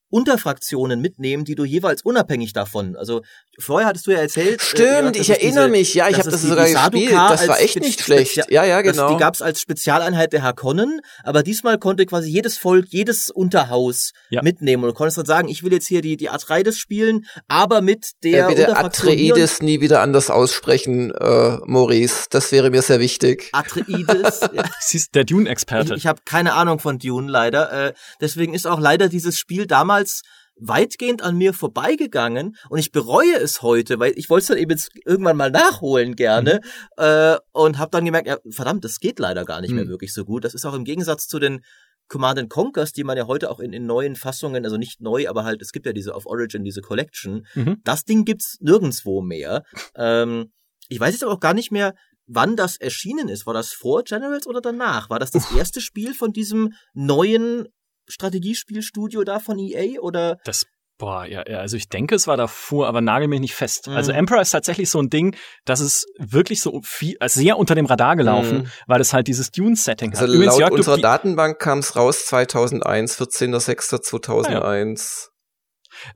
Unterfraktionen 0.09 1.01
mitnehmen, 1.01 1.45
die 1.45 1.55
du 1.55 1.65
jeweils 1.65 2.01
unabhängig 2.01 2.53
davon. 2.53 2.95
Also 2.95 3.21
vorher 3.59 3.87
hattest 3.87 4.07
du 4.07 4.11
ja 4.11 4.19
erzählt. 4.19 4.59
Äh, 4.59 4.63
Stimmt, 4.63 5.15
äh, 5.15 5.19
ich 5.19 5.29
erinnere 5.29 5.65
diese, 5.65 5.77
mich. 5.77 5.93
Ja, 5.93 6.09
ich 6.09 6.17
habe 6.17 6.29
das 6.29 6.41
sogar 6.41 6.67
gespielt. 6.67 7.11
Das 7.11 7.47
war 7.47 7.59
echt 7.59 7.79
nicht 7.79 8.01
schlecht. 8.01 8.45
Ja, 8.49 8.63
ja, 8.63 8.81
genau. 8.81 9.03
Das, 9.03 9.11
die 9.11 9.19
gab's 9.19 9.41
als 9.41 9.61
Spezialeinheit 9.61 10.33
der 10.33 10.41
Harkonnen, 10.41 11.01
aber 11.23 11.43
diesmal 11.43 11.77
konnte 11.77 12.05
quasi 12.05 12.29
jedes 12.29 12.57
Volk, 12.57 12.87
jedes 12.89 13.29
Unterhaus 13.29 14.13
ja. 14.29 14.41
mitnehmen 14.41 14.83
und 14.83 14.89
du 14.89 14.93
konntest 14.93 15.17
dann 15.17 15.25
sagen, 15.25 15.47
ich 15.47 15.63
will 15.63 15.73
jetzt 15.73 15.87
hier 15.87 16.01
die 16.01 16.17
die 16.17 16.29
Atreides 16.29 16.77
spielen, 16.77 17.25
aber 17.47 17.81
mit 17.81 18.11
der 18.23 18.47
äh, 18.47 18.55
bitte 18.55 18.77
Atreides 18.77 19.61
nie 19.61 19.81
wieder 19.81 20.01
anders 20.01 20.29
aussprechen, 20.29 21.11
äh, 21.11 21.57
Maurice. 21.65 22.27
Das 22.29 22.51
wäre 22.51 22.71
mir 22.71 22.81
sehr 22.81 22.99
wichtig. 22.99 23.49
Atreides. 23.53 24.41
ja. 24.53 24.63
Sie 24.79 24.97
ist 24.97 25.15
der 25.15 25.23
Dune-Experte. 25.23 25.93
Ich, 25.93 25.99
ich 25.99 26.07
habe 26.07 26.21
keine 26.25 26.53
Ahnung 26.53 26.79
von 26.79 26.99
Dune 26.99 27.29
leider. 27.29 27.71
Äh, 27.71 27.93
deswegen 28.21 28.53
ist 28.53 28.67
auch 28.67 28.79
leider 28.79 29.09
dieses 29.09 29.37
Spiel 29.37 29.67
damals 29.67 29.98
damals 29.99 30.21
weitgehend 30.61 31.21
an 31.21 31.37
mir 31.37 31.53
vorbeigegangen 31.53 32.57
und 32.69 32.79
ich 32.79 32.91
bereue 32.91 33.35
es 33.35 33.61
heute, 33.61 33.97
weil 33.99 34.11
ich 34.17 34.29
wollte 34.29 34.41
es 34.41 34.47
dann 34.47 34.57
eben 34.57 34.71
jetzt 34.71 34.91
irgendwann 35.05 35.37
mal 35.37 35.51
nachholen 35.51 36.17
gerne 36.17 36.59
mhm. 36.97 37.03
äh, 37.03 37.37
und 37.53 37.77
habe 37.77 37.91
dann 37.91 38.03
gemerkt, 38.03 38.27
ja, 38.27 38.37
verdammt, 38.49 38.83
das 38.83 38.99
geht 38.99 39.19
leider 39.19 39.45
gar 39.45 39.61
nicht 39.61 39.69
mhm. 39.69 39.77
mehr 39.77 39.87
wirklich 39.87 40.13
so 40.13 40.25
gut. 40.25 40.43
Das 40.43 40.53
ist 40.53 40.65
auch 40.65 40.73
im 40.73 40.83
Gegensatz 40.83 41.27
zu 41.27 41.39
den 41.39 41.61
Command 42.09 42.49
Conquers, 42.49 42.91
die 42.91 43.05
man 43.05 43.17
ja 43.17 43.27
heute 43.27 43.49
auch 43.49 43.61
in, 43.61 43.71
in 43.71 43.85
neuen 43.85 44.17
Fassungen, 44.17 44.65
also 44.65 44.75
nicht 44.75 44.99
neu, 44.99 45.29
aber 45.29 45.45
halt, 45.45 45.61
es 45.61 45.71
gibt 45.71 45.85
ja 45.85 45.93
diese 45.93 46.13
auf 46.13 46.25
Origin, 46.25 46.65
diese 46.65 46.81
Collection. 46.81 47.45
Mhm. 47.55 47.77
Das 47.85 48.03
Ding 48.03 48.25
gibt's 48.25 48.57
nirgendwo 48.59 49.21
mehr. 49.21 49.63
Ähm, 49.95 50.51
ich 50.89 50.99
weiß 50.99 51.13
jetzt 51.13 51.23
aber 51.23 51.33
auch 51.33 51.39
gar 51.39 51.53
nicht 51.53 51.71
mehr, 51.71 51.93
wann 52.25 52.57
das 52.57 52.75
erschienen 52.77 53.29
ist. 53.29 53.45
War 53.45 53.53
das 53.53 53.71
vor 53.71 54.03
Generals 54.03 54.45
oder 54.45 54.59
danach? 54.59 55.09
War 55.09 55.19
das 55.19 55.31
das 55.31 55.51
erste 55.55 55.79
Spiel 55.79 56.13
von 56.13 56.33
diesem 56.33 56.73
neuen 56.93 57.67
Strategiespielstudio 58.09 59.23
da 59.23 59.39
von 59.39 59.59
EA 59.59 59.99
oder? 59.99 60.37
Das 60.43 60.65
Boah, 60.99 61.25
ja, 61.25 61.43
ja, 61.47 61.59
also 61.59 61.77
ich 61.77 61.87
denke, 61.87 62.13
es 62.13 62.27
war 62.27 62.35
davor, 62.35 62.89
aber 62.89 62.99
nagel 62.99 63.29
mich 63.29 63.39
nicht 63.39 63.55
fest. 63.55 63.87
Mhm. 63.87 63.95
Also 63.95 64.11
Emperor 64.11 64.41
ist 64.41 64.51
tatsächlich 64.51 64.89
so 64.89 64.99
ein 64.99 65.09
Ding, 65.09 65.33
das 65.63 65.79
ist 65.79 66.05
wirklich 66.17 66.61
so 66.61 66.81
viel, 66.83 67.15
also 67.21 67.39
sehr 67.39 67.57
unter 67.57 67.73
dem 67.73 67.85
Radar 67.85 68.17
gelaufen, 68.17 68.57
mhm. 68.57 68.67
weil 68.85 68.99
es 68.99 69.13
halt 69.13 69.27
dieses 69.27 69.49
Dune-Setting 69.51 70.11
also 70.11 70.23
hat. 70.23 70.29
Übrigens, 70.29 70.55
laut 70.55 70.59
Jörg, 70.59 70.71
unserer 70.73 70.97
Datenbank 70.97 71.57
kam 71.57 71.79
es 71.79 71.95
raus 71.95 72.25
2001, 72.25 73.17
14.06.2001. 73.17 75.29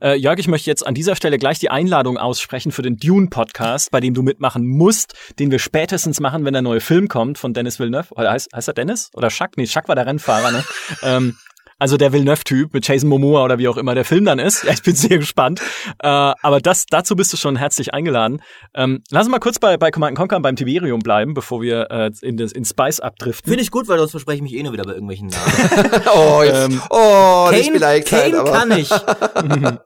Äh, 0.00 0.16
Jörg, 0.16 0.38
ich 0.38 0.48
möchte 0.48 0.68
jetzt 0.68 0.86
an 0.86 0.94
dieser 0.94 1.16
Stelle 1.16 1.38
gleich 1.38 1.58
die 1.58 1.70
Einladung 1.70 2.18
aussprechen 2.18 2.70
für 2.70 2.82
den 2.82 2.96
Dune-Podcast, 2.96 3.90
bei 3.90 4.00
dem 4.00 4.12
du 4.12 4.22
mitmachen 4.22 4.66
musst, 4.66 5.14
den 5.38 5.50
wir 5.50 5.60
spätestens 5.60 6.20
machen, 6.20 6.44
wenn 6.44 6.52
der 6.52 6.62
neue 6.62 6.80
Film 6.80 7.08
kommt 7.08 7.38
von 7.38 7.54
Dennis 7.54 7.78
Villeneuve. 7.78 8.12
Oder 8.14 8.32
heißt, 8.32 8.50
heißt 8.54 8.68
er 8.68 8.74
Dennis? 8.74 9.08
Oder 9.14 9.28
Chuck? 9.28 9.56
Nee, 9.56 9.64
Chuck 9.64 9.88
war 9.88 9.94
der 9.94 10.04
Rennfahrer, 10.04 10.50
ne? 10.50 10.62
ähm, 11.02 11.38
also 11.78 11.96
der 11.96 12.12
Villeneuve-Typ 12.12 12.72
mit 12.72 12.86
Jason 12.86 13.08
Momoa 13.08 13.44
oder 13.44 13.58
wie 13.58 13.68
auch 13.68 13.76
immer 13.76 13.94
der 13.94 14.04
Film 14.04 14.24
dann 14.24 14.38
ist. 14.38 14.64
Ja, 14.64 14.72
ich 14.72 14.82
bin 14.82 14.94
sehr 14.94 15.18
gespannt. 15.18 15.60
Äh, 16.02 16.06
aber 16.08 16.60
das, 16.60 16.86
dazu 16.86 17.16
bist 17.16 17.32
du 17.32 17.36
schon 17.36 17.56
herzlich 17.56 17.94
eingeladen. 17.94 18.42
Ähm, 18.74 19.02
lass 19.10 19.26
uns 19.26 19.30
mal 19.30 19.38
kurz 19.38 19.58
bei, 19.58 19.76
bei 19.76 19.90
Command 19.90 20.16
Conquer 20.16 20.40
beim 20.40 20.56
Tiberium 20.56 21.00
bleiben, 21.00 21.34
bevor 21.34 21.62
wir 21.62 21.90
äh, 21.90 22.10
in, 22.22 22.36
das, 22.36 22.52
in 22.52 22.64
Spice 22.64 23.00
abdriften. 23.00 23.50
Finde 23.50 23.62
ich 23.62 23.70
gut, 23.70 23.88
weil 23.88 23.98
sonst 23.98 24.12
verspreche 24.12 24.36
ich 24.36 24.42
mich 24.42 24.54
eh 24.54 24.62
nur 24.62 24.72
wieder 24.72 24.84
bei 24.84 24.92
irgendwelchen 24.92 25.28
Namen. 25.28 25.44
oh, 26.14 26.42
jetzt, 26.42 26.70
ähm, 26.70 26.82
oh, 26.90 27.46
Kane, 27.46 27.56
nicht 27.56 27.72
vielleicht 27.72 28.08
Kane 28.08 28.38
halt, 28.38 28.52
kann 28.52 28.70
ich. 28.72 28.90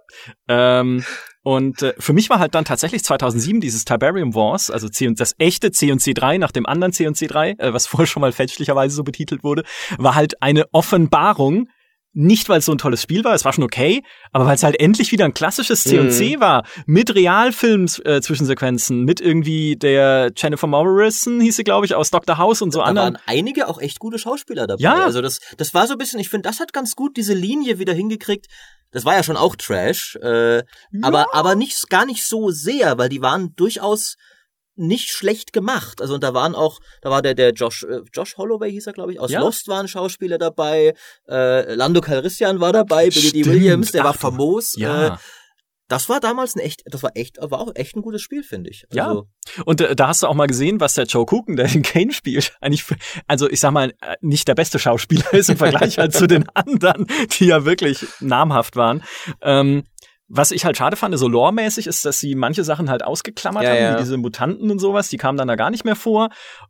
ähm, 0.49 1.05
und 1.43 1.83
äh, 1.83 1.95
für 1.99 2.13
mich 2.13 2.29
war 2.29 2.41
halt 2.41 2.55
dann 2.55 2.65
tatsächlich 2.65 3.05
2007 3.05 3.61
dieses 3.61 3.85
Tiberium 3.85 4.35
Wars, 4.35 4.71
also 4.71 4.89
C 4.89 5.07
und 5.07 5.19
das 5.19 5.35
echte 5.39 5.71
C&C 5.71 6.13
3 6.13 6.39
nach 6.39 6.53
dem 6.53 6.67
anderen 6.67 6.93
C&C 6.93 7.27
3, 7.27 7.53
äh, 7.53 7.73
was 7.73 7.87
vorher 7.87 8.07
schon 8.07 8.21
mal 8.21 8.33
fälschlicherweise 8.33 8.95
so 8.95 9.05
betitelt 9.05 9.45
wurde, 9.45 9.63
war 9.97 10.15
halt 10.15 10.43
eine 10.43 10.67
Offenbarung 10.73 11.69
nicht, 12.13 12.49
weil 12.49 12.59
es 12.59 12.65
so 12.65 12.73
ein 12.73 12.79
tolles 12.79 13.03
Spiel 13.03 13.23
war, 13.25 13.35
es 13.35 13.45
war 13.45 13.53
schon 13.53 13.65
okay, 13.65 14.03
aber 14.33 14.47
weil 14.47 14.55
es 14.55 14.63
halt 14.63 14.81
endlich 14.81 15.13
wieder 15.13 15.25
ein 15.25 15.35
klassisches 15.35 15.85
C&C 15.85 16.37
mhm. 16.37 16.41
war, 16.41 16.65
mit 16.87 17.15
Realfilm-Zwischensequenzen, 17.15 19.03
äh, 19.03 19.05
mit 19.05 19.21
irgendwie 19.21 19.77
der 19.77 20.33
Jennifer 20.35 20.67
Morrison, 20.67 21.41
hieß 21.41 21.57
sie, 21.57 21.65
glaube 21.65 21.87
ich, 21.87 21.95
aus 21.95 22.11
Dr. 22.11 22.39
House 22.39 22.63
und 22.63 22.73
so 22.73 22.81
da 22.81 22.87
anderen. 22.87 23.15
Da 23.15 23.21
waren 23.21 23.39
einige 23.39 23.69
auch 23.69 23.81
echt 23.81 23.99
gute 23.99 24.19
Schauspieler 24.19 24.67
dabei. 24.67 24.83
Ja. 24.83 25.05
Also 25.05 25.23
das, 25.23 25.41
das 25.57 25.75
war 25.75 25.87
so 25.87 25.95
ein 25.95 25.99
bisschen, 25.99 26.19
ich 26.19 26.29
finde, 26.29 26.49
das 26.49 26.61
hat 26.61 26.73
ganz 26.73 26.97
gut 26.97 27.17
diese 27.17 27.35
Linie 27.35 27.79
wieder 27.79 27.93
hingekriegt. 27.93 28.47
Das 28.91 29.05
war 29.05 29.15
ja 29.15 29.23
schon 29.23 29.37
auch 29.37 29.55
Trash, 29.55 30.17
äh, 30.23 30.57
ja. 30.57 30.63
aber, 31.03 31.27
aber 31.35 31.55
nicht, 31.55 31.91
gar 31.91 32.07
nicht 32.07 32.25
so 32.25 32.51
sehr, 32.51 32.97
weil 32.97 33.11
die 33.11 33.21
waren 33.21 33.55
durchaus 33.55 34.17
nicht 34.79 35.11
schlecht 35.11 35.53
gemacht. 35.53 36.01
Also 36.01 36.15
und 36.15 36.23
da 36.23 36.35
waren 36.35 36.55
auch, 36.55 36.81
da 37.03 37.11
war 37.11 37.23
der 37.23 37.35
der 37.35 37.53
Josh 37.53 37.85
äh, 37.85 38.01
Josh 38.13 38.37
Holloway 38.37 38.71
hieß 38.71 38.87
er 38.87 38.93
glaube 38.93 39.13
ich 39.13 39.21
aus 39.21 39.31
ja. 39.31 39.41
Lost 39.41 39.69
waren 39.69 39.89
Schauspieler 39.89 40.39
dabei, 40.39 40.95
äh, 41.29 41.75
Lando 41.75 42.01
Calrissian 42.01 42.61
war 42.61 42.73
dabei, 42.73 43.11
Billy 43.11 43.43
D. 43.43 43.47
Williams, 43.47 43.93
der 43.93 44.03
Ach, 44.03 44.07
war 44.07 44.15
famos. 44.15 44.75
Ja. 44.77 45.15
Äh, 45.15 45.17
das 45.89 46.11
war 46.11 46.21
damals 46.21 46.55
ein 46.55 46.61
echt, 46.61 46.83
das 46.85 47.03
war 47.03 47.13
echt, 47.15 47.39
war 47.41 47.61
auch 47.61 47.73
echt 47.75 47.97
ein 47.97 48.03
gutes 48.03 48.21
Spiel, 48.21 48.43
finde 48.43 48.71
ich. 48.71 48.87
Also, 48.91 49.27
ja. 49.57 49.63
Und 49.65 49.81
äh, 49.81 49.97
da 49.97 50.09
hast 50.09 50.23
du 50.23 50.27
auch 50.27 50.35
mal 50.35 50.47
gesehen, 50.47 50.81
was 50.81 50.95
der 50.95 51.07
Joe 51.07 51.25
Cooken, 51.25 51.57
der 51.57 51.67
den 51.67 51.83
Kane 51.83 52.13
spielt, 52.13 52.53
eigentlich, 52.61 52.85
also 53.27 53.49
ich 53.49 53.59
sag 53.59 53.73
mal, 53.73 53.95
äh, 54.03 54.17
nicht 54.21 54.47
der 54.49 54.55
beste 54.55 54.79
Schauspieler 54.79 55.33
ist 55.33 55.49
im 55.49 55.57
Vergleich 55.57 55.99
halt 55.99 56.13
zu 56.13 56.27
den 56.27 56.47
anderen, 56.51 57.07
die 57.39 57.47
ja 57.47 57.65
wirklich 57.65 58.07
namhaft 58.21 58.77
waren. 58.77 59.03
Ähm, 59.41 59.85
was 60.29 60.51
ich 60.51 60.65
halt 60.65 60.77
schade 60.77 60.97
fand, 60.97 61.19
so 61.19 61.29
loremäßig 61.29 61.87
ist, 61.87 62.05
dass 62.05 62.19
sie 62.19 62.35
manche 62.35 62.65
Sachen 62.65 62.91
halt 62.91 63.03
ausgeklammert 63.03 63.65
ja, 63.65 63.71
haben, 63.71 63.79
ja. 63.79 63.95
wie 63.95 64.01
diese 64.01 64.17
Mutanten 64.17 64.71
und 64.71 64.79
sowas, 64.79 65.09
die 65.09 65.17
kamen 65.17 65.39
dann 65.39 65.49
da 65.49 65.57
gar 65.57 65.71
nicht 65.71 65.85
mehr 65.85 65.97
vor. 65.97 66.29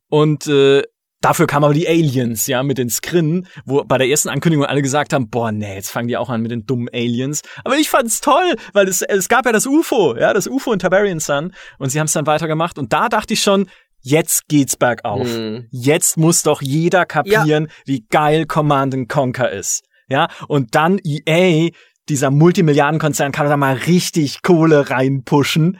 Und 0.09 0.47
äh, 0.47 0.83
Dafür 1.21 1.49
kamen 1.49 1.65
aber 1.65 1.75
die 1.75 1.89
Aliens, 1.89 2.47
ja, 2.47 2.63
mit 2.63 2.79
den 2.79 2.91
Skrinnen, 2.91 3.49
wo 3.65 3.83
bei 3.83 3.99
der 3.99 4.07
ersten 4.07 4.29
Ankündigung 4.29 4.65
alle 4.65 4.83
gesagt 4.83 5.13
haben, 5.13 5.29
boah, 5.29 5.51
nee, 5.51 5.75
jetzt 5.75 5.91
fangen 5.91 6.07
die 6.07 6.17
auch 6.17 6.31
an 6.31 6.43
mit 6.43 6.53
den 6.53 6.65
dummen 6.65 6.89
Aliens. 6.93 7.43
Aber 7.65 7.77
ich 7.77 7.91
fand's 7.91 8.21
toll, 8.21 8.55
weil 8.73 8.87
es, 8.87 9.03
es 9.03 9.29
gab 9.29 9.45
ja 9.45 9.51
das 9.51 9.67
UFO, 9.67 10.17
ja, 10.17 10.33
das 10.33 10.47
UFO 10.47 10.73
in 10.73 10.79
Tiberian 10.79 11.19
Sun 11.19 11.53
und 11.79 11.91
sie 11.91 11.99
haben 11.99 12.07
es 12.07 12.13
dann 12.13 12.27
weitergemacht 12.27 12.79
und 12.79 12.93
da 12.93 13.09
dachte 13.09 13.35
ich 13.35 13.43
schon, 13.43 13.69
jetzt 14.01 14.47
geht's 14.47 14.77
bergauf. 14.77 15.27
Mhm. 15.27 15.67
Jetzt 15.73 16.19
muss 16.19 16.45
doch 16.45 16.63
jeder 16.63 17.05
kapieren, 17.05 17.65
ja. 17.65 17.73
wie 17.85 18.07
geil 18.09 18.47
Command 18.47 19.09
Conquer 19.09 19.51
ist. 19.51 19.83
Ja, 20.09 20.29
und 20.47 20.77
dann 20.77 21.01
EA 21.05 21.71
dieser 22.09 22.31
Multimilliardenkonzern 22.31 23.33
kann 23.33 23.49
da 23.49 23.57
mal 23.57 23.75
richtig 23.75 24.43
Kohle 24.43 24.91
reinpushen. 24.91 25.79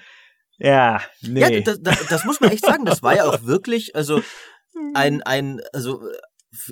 Ja, 0.59 1.01
nee. 1.21 1.41
Ja, 1.41 1.61
das, 1.61 1.83
das, 1.83 2.07
das 2.07 2.25
muss 2.25 2.41
man 2.41 2.51
echt 2.51 2.65
sagen. 2.65 2.85
Das 2.85 3.03
war 3.03 3.15
ja 3.15 3.25
auch 3.25 3.45
wirklich, 3.45 3.95
also 3.95 4.23
ein, 4.95 5.23
ein, 5.23 5.61
also 5.73 6.01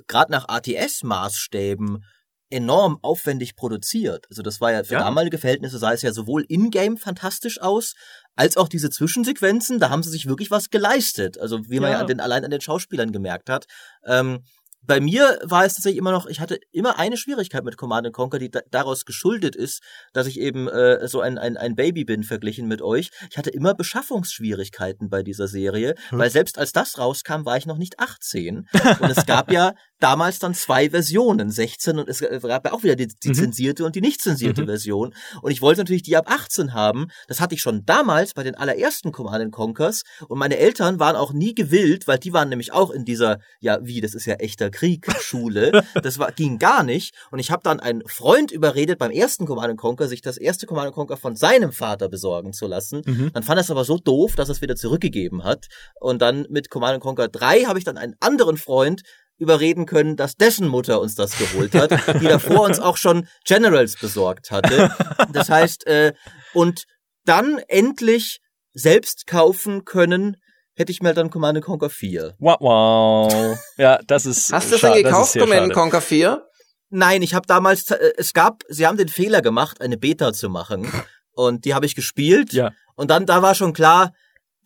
gerade 0.06 0.32
nach 0.32 0.48
ATS-Maßstäben 0.48 2.02
enorm 2.50 2.98
aufwendig 3.02 3.56
produziert. 3.56 4.26
Also 4.30 4.42
das 4.42 4.60
war 4.60 4.72
ja 4.72 4.84
für 4.84 4.94
ja. 4.94 5.00
damalige 5.00 5.38
Verhältnisse 5.38 5.78
sah 5.78 5.92
es 5.92 6.02
ja 6.02 6.12
sowohl 6.12 6.44
in-game 6.48 6.96
fantastisch 6.96 7.60
aus, 7.60 7.94
als 8.36 8.56
auch 8.56 8.68
diese 8.68 8.90
Zwischensequenzen, 8.90 9.80
da 9.80 9.90
haben 9.90 10.02
sie 10.02 10.10
sich 10.10 10.26
wirklich 10.26 10.50
was 10.50 10.70
geleistet. 10.70 11.40
Also 11.40 11.68
wie 11.68 11.80
man 11.80 11.90
ja, 11.90 11.96
ja 11.96 12.00
an 12.02 12.06
den, 12.06 12.20
allein 12.20 12.44
an 12.44 12.50
den 12.50 12.60
Schauspielern 12.60 13.10
gemerkt 13.10 13.50
hat. 13.50 13.66
Ähm, 14.04 14.44
bei 14.86 15.00
mir 15.00 15.38
war 15.42 15.64
es 15.64 15.74
tatsächlich 15.74 15.98
immer 15.98 16.12
noch, 16.12 16.26
ich 16.26 16.40
hatte 16.40 16.58
immer 16.72 16.98
eine 16.98 17.16
Schwierigkeit 17.16 17.64
mit 17.64 17.76
Command 17.76 18.12
Conquer, 18.12 18.38
die 18.38 18.50
da, 18.50 18.60
daraus 18.70 19.04
geschuldet 19.04 19.56
ist, 19.56 19.82
dass 20.12 20.26
ich 20.26 20.38
eben 20.38 20.68
äh, 20.68 21.08
so 21.08 21.20
ein, 21.20 21.38
ein, 21.38 21.56
ein 21.56 21.74
Baby 21.74 22.04
bin 22.04 22.22
verglichen 22.22 22.68
mit 22.68 22.82
euch. 22.82 23.10
Ich 23.30 23.38
hatte 23.38 23.50
immer 23.50 23.74
Beschaffungsschwierigkeiten 23.74 25.08
bei 25.08 25.22
dieser 25.22 25.48
Serie, 25.48 25.94
hm. 26.08 26.18
weil 26.18 26.30
selbst 26.30 26.58
als 26.58 26.72
das 26.72 26.98
rauskam, 26.98 27.44
war 27.44 27.56
ich 27.56 27.66
noch 27.66 27.78
nicht 27.78 27.98
18. 27.98 28.68
Und 29.00 29.10
es 29.10 29.26
gab 29.26 29.50
ja 29.50 29.74
damals 30.00 30.38
dann 30.38 30.54
zwei 30.54 30.90
Versionen, 30.90 31.50
16 31.50 31.98
und 31.98 32.08
es 32.08 32.20
gab 32.20 32.66
ja 32.66 32.72
auch 32.72 32.82
wieder 32.82 32.96
die, 32.96 33.08
die 33.08 33.28
mhm. 33.28 33.34
zensierte 33.34 33.84
und 33.84 33.94
die 33.96 34.00
nicht 34.00 34.20
zensierte 34.20 34.62
mhm. 34.62 34.66
Version. 34.66 35.14
Und 35.42 35.50
ich 35.50 35.62
wollte 35.62 35.80
natürlich 35.80 36.02
die 36.02 36.16
ab 36.16 36.30
18 36.30 36.74
haben. 36.74 37.06
Das 37.28 37.40
hatte 37.40 37.54
ich 37.54 37.62
schon 37.62 37.84
damals 37.84 38.34
bei 38.34 38.42
den 38.42 38.54
allerersten 38.54 39.12
Command 39.12 39.52
Conquers 39.52 40.02
und 40.28 40.38
meine 40.38 40.56
Eltern 40.58 40.98
waren 40.98 41.16
auch 41.16 41.32
nie 41.32 41.54
gewillt, 41.54 42.06
weil 42.08 42.18
die 42.18 42.32
waren 42.32 42.48
nämlich 42.48 42.72
auch 42.72 42.90
in 42.90 43.04
dieser, 43.04 43.38
ja 43.60 43.78
wie, 43.82 44.00
das 44.00 44.14
ist 44.14 44.26
ja 44.26 44.34
echter 44.34 44.70
Krieg, 44.70 45.06
Schule. 45.20 45.84
das 46.02 46.18
war, 46.18 46.32
ging 46.32 46.58
gar 46.58 46.82
nicht. 46.82 47.14
Und 47.30 47.38
ich 47.38 47.50
habe 47.50 47.62
dann 47.62 47.80
einen 47.80 48.02
Freund 48.06 48.50
überredet, 48.50 48.98
beim 48.98 49.10
ersten 49.10 49.46
Command 49.46 49.76
Conquer 49.78 50.08
sich 50.08 50.20
das 50.20 50.36
erste 50.36 50.66
Command 50.66 50.92
Conquer 50.92 51.16
von 51.16 51.36
seinem 51.36 51.72
Vater 51.72 52.08
besorgen 52.08 52.52
zu 52.52 52.66
lassen. 52.66 53.02
Mhm. 53.04 53.30
Dann 53.32 53.42
fand 53.42 53.58
er 53.58 53.62
es 53.62 53.70
aber 53.70 53.84
so 53.84 53.98
doof, 53.98 54.36
dass 54.36 54.48
er 54.48 54.52
es 54.52 54.62
wieder 54.62 54.76
zurückgegeben 54.76 55.44
hat. 55.44 55.66
Und 56.00 56.22
dann 56.22 56.46
mit 56.50 56.70
Command 56.70 57.00
Conquer 57.00 57.28
3 57.28 57.64
habe 57.64 57.78
ich 57.78 57.84
dann 57.84 57.98
einen 57.98 58.14
anderen 58.20 58.56
Freund 58.56 59.02
überreden 59.38 59.86
können, 59.86 60.16
dass 60.16 60.36
dessen 60.36 60.68
Mutter 60.68 61.00
uns 61.00 61.14
das 61.14 61.36
geholt 61.38 61.74
hat, 61.74 61.90
die 62.20 62.26
davor 62.26 62.62
uns 62.62 62.80
auch 62.80 62.96
schon 62.96 63.28
Generals 63.44 63.96
besorgt 63.96 64.50
hatte. 64.50 64.90
Das 65.32 65.50
heißt, 65.50 65.86
äh, 65.86 66.14
und 66.54 66.84
dann 67.24 67.58
endlich 67.68 68.40
selbst 68.72 69.26
kaufen 69.26 69.84
können, 69.84 70.36
hätte 70.74 70.92
ich 70.92 71.02
mir 71.02 71.14
dann 71.14 71.30
Command 71.30 71.60
Conquer 71.62 71.90
4. 71.90 72.34
Wow, 72.38 72.56
wow. 72.60 73.58
Ja, 73.76 73.98
das 74.06 74.26
ist 74.26 74.52
Hast 74.52 74.72
du 74.72 74.78
schon 74.78 74.92
gekauft, 74.94 75.38
Command 75.38 75.72
Conquer 75.72 76.00
4? 76.00 76.42
Nein, 76.88 77.22
ich 77.22 77.34
habe 77.34 77.46
damals 77.46 77.90
äh, 77.90 78.12
es 78.16 78.32
gab, 78.32 78.62
sie 78.68 78.86
haben 78.86 78.96
den 78.96 79.08
Fehler 79.08 79.42
gemacht, 79.42 79.80
eine 79.80 79.96
Beta 79.96 80.32
zu 80.32 80.48
machen 80.48 80.90
und 81.32 81.64
die 81.64 81.74
habe 81.74 81.86
ich 81.86 81.94
gespielt 81.94 82.52
ja. 82.52 82.72
und 82.94 83.10
dann 83.10 83.26
da 83.26 83.42
war 83.42 83.54
schon 83.54 83.72
klar, 83.72 84.12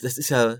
das 0.00 0.18
ist 0.18 0.28
ja 0.28 0.56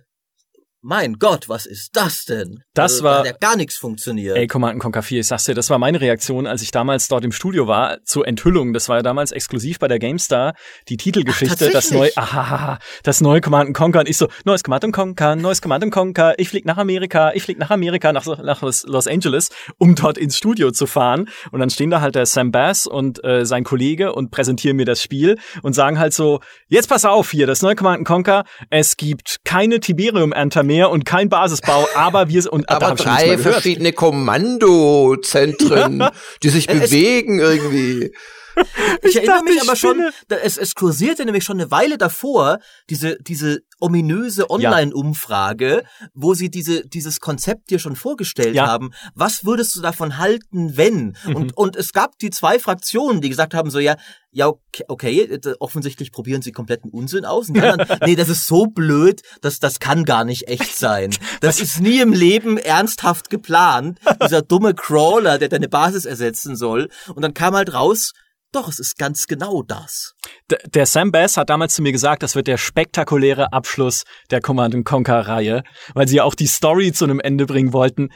mein 0.83 1.15
Gott, 1.19 1.49
was 1.49 1.67
ist 1.67 1.91
das 1.95 2.25
denn? 2.25 2.63
Das 2.73 2.93
also, 2.93 3.05
war. 3.05 3.13
Da 3.13 3.19
hat 3.19 3.27
ja 3.27 3.49
gar 3.49 3.57
nichts 3.57 3.77
funktioniert. 3.77 4.37
Ey, 4.37 4.47
Command 4.47 4.81
Conquer 4.81 5.03
4, 5.03 5.21
ich 5.21 5.27
sag's 5.27 5.45
dir, 5.45 5.55
das 5.55 5.69
war 5.69 5.79
meine 5.79 6.01
Reaktion, 6.01 6.47
als 6.47 6.63
ich 6.63 6.71
damals 6.71 7.09
dort 7.09 7.25
im 7.25 7.33
Studio 7.33 7.67
war, 7.67 7.99
zur 8.05 8.27
Enthüllung. 8.27 8.73
Das 8.73 8.89
war 8.89 8.97
ja 8.97 9.03
damals 9.03 9.31
exklusiv 9.33 9.79
bei 9.79 9.89
der 9.89 9.99
GameStar, 9.99 10.55
die 10.89 10.97
Titelgeschichte, 10.97 11.67
Ach, 11.69 11.73
das 11.73 11.91
neue, 11.91 12.11
aha, 12.17 12.79
das 13.03 13.21
neue 13.21 13.43
Command 13.43 13.75
Conquer. 13.75 14.01
Und 14.01 14.09
ich 14.09 14.17
so, 14.17 14.29
neues 14.45 14.63
Command 14.63 14.91
Conquer, 14.93 15.37
neues 15.37 15.61
Command 15.61 15.91
Conquer, 15.93 16.35
ich 16.39 16.49
flieg 16.49 16.65
nach 16.65 16.79
Amerika, 16.79 17.33
ich 17.35 17.43
flieg 17.43 17.59
nach 17.59 17.71
Amerika, 17.71 18.13
nach, 18.13 18.27
nach 18.27 18.63
Los 18.63 19.07
Angeles, 19.07 19.51
um 19.77 19.95
dort 19.95 20.17
ins 20.17 20.39
Studio 20.39 20.71
zu 20.71 20.87
fahren. 20.87 21.29
Und 21.51 21.61
dann 21.61 21.69
stehen 21.69 21.91
da 21.91 22.01
halt 22.01 22.15
der 22.15 22.25
Sam 22.25 22.53
Bass 22.53 22.87
und 22.87 23.23
äh, 23.23 23.45
sein 23.45 23.65
Kollege 23.65 24.15
und 24.15 24.31
präsentieren 24.31 24.77
mir 24.77 24.87
das 24.87 25.03
Spiel 25.03 25.39
und 25.63 25.75
sagen 25.75 25.99
halt 25.99 26.15
so, 26.15 26.41
jetzt 26.69 26.89
pass 26.89 27.05
auf 27.05 27.31
hier, 27.31 27.47
das 27.47 27.61
neue 27.61 27.75
Command 27.75 28.07
Conquer, 28.07 28.45
es 28.71 28.97
gibt 28.97 29.41
keine 29.45 29.81
Tiberium-Enter 29.81 30.70
mehr 30.71 30.91
und 30.91 31.05
kein 31.05 31.29
Basisbau, 31.29 31.89
aber 31.97 32.29
wir 32.29 32.53
und 32.53 32.69
aber 32.69 32.95
drei 32.95 33.37
verschiedene 33.39 33.93
Kommandozentren, 33.93 36.05
die 36.45 36.49
sich 36.49 36.69
bewegen 36.69 37.41
irgendwie. 37.41 38.13
Ich, 39.03 39.11
ich 39.11 39.17
erinnere 39.17 39.45
mich 39.45 39.63
aber 39.63 39.77
schon, 39.77 40.11
es, 40.29 40.59
es 40.59 40.75
kursierte 40.75 41.25
nämlich 41.25 41.45
schon 41.45 41.61
eine 41.61 41.71
Weile 41.71 41.97
davor 41.97 42.59
diese, 42.91 43.17
diese 43.21 43.61
ominöse 43.79 44.51
Online-Umfrage, 44.51 45.83
ja. 45.83 46.07
wo 46.13 46.35
sie 46.35 46.51
diese, 46.51 46.87
dieses 46.87 47.21
Konzept 47.21 47.71
dir 47.71 47.79
schon 47.79 47.97
vorgestellt 47.97 48.55
ja. 48.55 48.67
haben. 48.67 48.91
Was 49.15 49.45
würdest 49.45 49.75
du 49.77 49.81
davon 49.81 50.19
halten, 50.19 50.77
wenn? 50.77 51.17
Mhm. 51.25 51.37
Und, 51.37 51.57
und 51.57 51.77
es 51.77 51.93
gab 51.93 52.19
die 52.19 52.31
zwei 52.31 52.59
Fraktionen, 52.59 53.21
die 53.21 53.31
gesagt 53.31 53.55
haben 53.55 53.71
so, 53.71 53.79
ja, 53.79 53.97
ja, 54.33 54.47
okay, 54.47 54.85
okay, 54.87 55.41
offensichtlich 55.59 56.13
probieren 56.13 56.43
sie 56.43 56.53
kompletten 56.53 56.91
Unsinn 56.91 57.25
aus. 57.25 57.49
Und 57.49 57.59
dann, 57.59 57.85
nee, 58.07 58.15
das 58.15 58.29
ist 58.29 58.47
so 58.47 58.67
blöd, 58.67 59.23
dass 59.41 59.59
das 59.59 59.81
kann 59.81 60.05
gar 60.05 60.25
nicht 60.25 60.49
echt 60.49 60.77
sein. 60.79 61.11
Das 61.41 61.61
ist 61.61 61.81
nie 61.81 62.01
im 62.01 62.13
Leben 62.13 62.59
ernsthaft 62.59 63.31
geplant. 63.31 63.99
Dieser 64.23 64.43
dumme 64.43 64.75
Crawler, 64.75 65.39
der 65.39 65.49
deine 65.49 65.69
Basis 65.69 66.05
ersetzen 66.05 66.55
soll. 66.55 66.89
Und 67.15 67.23
dann 67.23 67.35
kam 67.35 67.55
halt 67.55 67.73
raus, 67.75 68.13
doch, 68.53 68.69
es 68.69 68.79
ist 68.79 68.99
ganz 68.99 69.27
genau 69.27 69.63
das. 69.63 70.15
D 70.51 70.57
der 70.75 70.87
Sam 70.87 71.13
Bass 71.13 71.37
hat 71.37 71.51
damals 71.51 71.75
zu 71.75 71.83
mir 71.83 71.93
gesagt, 71.93 72.23
das 72.23 72.35
wird 72.35 72.47
der 72.47 72.57
spektakuläre 72.57 73.53
Abschluss 73.53 74.05
der 74.31 74.41
Command 74.41 74.85
Conquer 74.85 75.21
Reihe, 75.21 75.63
weil 75.95 76.09
sie 76.09 76.17
ja 76.17 76.25
auch 76.25 76.35
die 76.35 76.47
Story 76.47 76.93
zu 76.93 77.05
einem 77.05 77.21
Ende 77.21 77.47
bringen 77.47 77.73
wollten. 77.73 78.11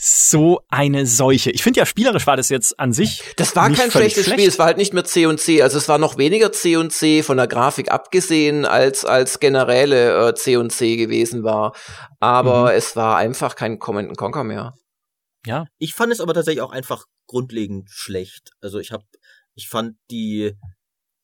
So 0.00 0.60
eine 0.68 1.06
Seuche. 1.06 1.50
Ich 1.50 1.64
finde 1.64 1.80
ja, 1.80 1.86
spielerisch 1.86 2.26
war 2.28 2.36
das 2.36 2.50
jetzt 2.50 2.78
an 2.78 2.92
sich. 2.92 3.20
Das 3.36 3.56
war 3.56 3.68
kein 3.70 3.90
schlechtes 3.90 4.26
schlecht. 4.26 4.38
Spiel. 4.38 4.48
Es 4.48 4.58
war 4.58 4.66
halt 4.66 4.76
nicht 4.76 4.94
mehr 4.94 5.02
C 5.02 5.26
und 5.26 5.40
C. 5.40 5.60
Also 5.60 5.76
es 5.76 5.88
war 5.88 5.98
noch 5.98 6.18
weniger 6.18 6.52
C 6.52 6.76
und 6.76 6.92
C 6.92 7.24
von 7.24 7.36
der 7.36 7.48
Grafik 7.48 7.90
abgesehen, 7.90 8.64
als 8.64 9.04
als 9.04 9.40
generelle 9.40 10.28
äh, 10.28 10.34
C 10.34 10.56
und 10.56 10.70
C 10.70 10.96
gewesen 10.96 11.42
war. 11.42 11.74
Aber 12.20 12.70
mhm. 12.70 12.76
es 12.78 12.94
war 12.94 13.16
einfach 13.16 13.56
kein 13.56 13.80
Command 13.80 14.16
Conquer 14.16 14.44
mehr. 14.44 14.74
Ja. 15.46 15.66
Ich 15.78 15.94
fand 15.94 16.12
es 16.12 16.20
aber 16.20 16.34
tatsächlich 16.34 16.62
auch 16.62 16.72
einfach 16.72 17.06
grundlegend 17.26 17.90
schlecht. 17.90 18.50
Also 18.60 18.78
ich 18.78 18.92
habe 18.92 19.04
ich 19.58 19.68
fand 19.68 19.96
die, 20.10 20.54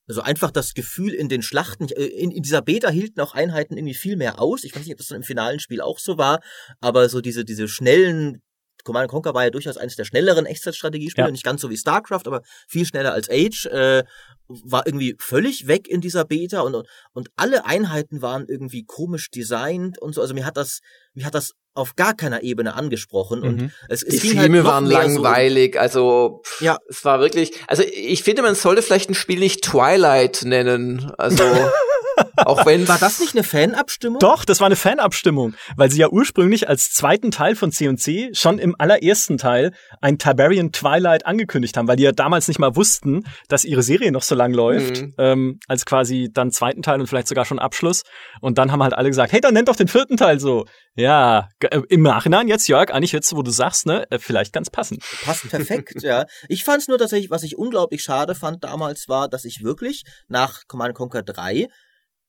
also 0.07 0.21
einfach 0.21 0.51
das 0.51 0.73
Gefühl 0.73 1.13
in 1.13 1.29
den 1.29 1.41
Schlachten, 1.41 1.87
äh, 1.89 2.03
in, 2.03 2.31
in 2.31 2.43
dieser 2.43 2.61
Beta 2.61 2.89
hielten 2.89 3.21
auch 3.21 3.33
Einheiten 3.33 3.77
irgendwie 3.77 3.95
viel 3.95 4.17
mehr 4.17 4.39
aus. 4.39 4.63
Ich 4.63 4.75
weiß 4.75 4.83
nicht, 4.83 4.91
ob 4.91 4.97
das 4.97 5.07
dann 5.07 5.17
im 5.17 5.23
finalen 5.23 5.59
Spiel 5.59 5.81
auch 5.81 5.99
so 5.99 6.17
war, 6.17 6.41
aber 6.81 7.09
so 7.09 7.21
diese, 7.21 7.45
diese 7.45 7.67
schnellen 7.67 8.41
Command 8.83 9.09
Conquer 9.09 9.33
war 9.33 9.45
ja 9.45 9.49
durchaus 9.49 9.77
eines 9.77 9.95
der 9.95 10.05
schnelleren 10.05 10.45
Echtzeitstrategiespiele, 10.45 11.27
ja. 11.27 11.31
nicht 11.31 11.43
ganz 11.43 11.61
so 11.61 11.71
wie 11.71 11.77
StarCraft, 11.77 12.27
aber 12.27 12.41
viel 12.67 12.85
schneller 12.85 13.13
als 13.13 13.29
Age, 13.31 13.65
äh, 13.65 14.03
war 14.47 14.85
irgendwie 14.85 15.15
völlig 15.17 15.65
weg 15.67 15.87
in 15.87 16.01
dieser 16.01 16.23
Beta 16.23 16.61
und, 16.61 16.87
und 17.13 17.29
alle 17.35 17.65
Einheiten 17.65 18.21
waren 18.21 18.45
irgendwie 18.47 18.83
komisch 18.83 19.31
designt 19.31 19.97
und 19.97 20.13
so. 20.13 20.21
Also 20.21 20.35
mir 20.35 20.45
hat 20.45 20.55
das, 20.57 20.81
mir 21.15 21.25
hat 21.25 21.33
das 21.33 21.53
auf 21.75 21.95
gar 21.95 22.15
keiner 22.15 22.41
Ebene 22.41 22.73
angesprochen 22.73 23.43
und 23.43 23.61
mhm. 23.61 23.71
es, 23.89 24.01
es 24.01 24.21
die 24.21 24.29
halt 24.29 24.45
Filme 24.45 24.57
halt 24.59 24.65
waren 24.65 24.85
langweilig, 24.85 25.75
so 25.75 25.79
also 25.79 26.41
pff, 26.43 26.61
ja, 26.61 26.77
es 26.89 27.05
war 27.05 27.19
wirklich, 27.19 27.51
also 27.67 27.83
ich 27.83 28.23
finde, 28.23 28.41
man 28.41 28.55
sollte 28.55 28.81
vielleicht 28.81 29.09
ein 29.09 29.13
Spiel 29.13 29.39
nicht 29.39 29.63
Twilight 29.63 30.43
nennen, 30.45 31.11
also 31.17 31.43
Auch 32.37 32.65
wenn 32.65 32.87
war 32.87 32.97
das 32.97 33.19
nicht 33.19 33.33
eine 33.33 33.43
Fanabstimmung? 33.43 34.19
Doch, 34.19 34.45
das 34.45 34.59
war 34.59 34.67
eine 34.67 34.75
Fanabstimmung, 34.75 35.53
weil 35.75 35.91
sie 35.91 35.99
ja 35.99 36.09
ursprünglich 36.09 36.67
als 36.69 36.91
zweiten 36.91 37.31
Teil 37.31 37.55
von 37.55 37.71
C&C 37.71 38.31
schon 38.33 38.59
im 38.59 38.75
allerersten 38.77 39.37
Teil 39.37 39.71
ein 40.01 40.17
Tiberian 40.17 40.71
Twilight 40.71 41.25
angekündigt 41.25 41.77
haben, 41.77 41.87
weil 41.87 41.97
die 41.97 42.03
ja 42.03 42.11
damals 42.11 42.47
nicht 42.47 42.59
mal 42.59 42.75
wussten, 42.75 43.25
dass 43.47 43.65
ihre 43.65 43.83
Serie 43.83 44.11
noch 44.11 44.23
so 44.23 44.35
lang 44.35 44.53
läuft, 44.53 45.01
mhm. 45.01 45.13
ähm, 45.17 45.59
als 45.67 45.85
quasi 45.85 46.29
dann 46.31 46.51
zweiten 46.51 46.81
Teil 46.81 46.99
und 46.99 47.07
vielleicht 47.07 47.27
sogar 47.27 47.45
schon 47.45 47.59
Abschluss. 47.59 48.03
Und 48.41 48.57
dann 48.57 48.71
haben 48.71 48.83
halt 48.83 48.93
alle 48.93 49.09
gesagt, 49.09 49.31
hey, 49.31 49.41
dann 49.41 49.53
nennt 49.53 49.67
doch 49.67 49.75
den 49.75 49.87
vierten 49.87 50.17
Teil 50.17 50.39
so. 50.39 50.65
Ja, 50.95 51.49
äh, 51.59 51.81
im 51.89 52.03
Nachhinein 52.03 52.47
jetzt, 52.47 52.67
Jörg, 52.67 52.91
eigentlich 52.91 53.11
jetzt, 53.11 53.35
wo 53.35 53.41
du 53.41 53.51
sagst, 53.51 53.85
ne, 53.85 54.09
äh, 54.11 54.19
vielleicht 54.19 54.53
ganz 54.53 54.69
passend. 54.69 55.03
Passt 55.23 55.49
perfekt, 55.49 56.01
ja. 56.01 56.25
Ich 56.47 56.63
fand 56.63 56.81
es 56.81 56.87
nur 56.87 56.97
tatsächlich, 56.97 57.29
was 57.29 57.43
ich 57.43 57.57
unglaublich 57.57 58.01
schade 58.01 58.33
fand 58.33 58.63
damals 58.63 59.09
war, 59.09 59.27
dass 59.27 59.43
ich 59.43 59.63
wirklich 59.63 60.03
nach 60.27 60.61
Command 60.67 60.95
Conquer 60.95 61.23
3 61.23 61.67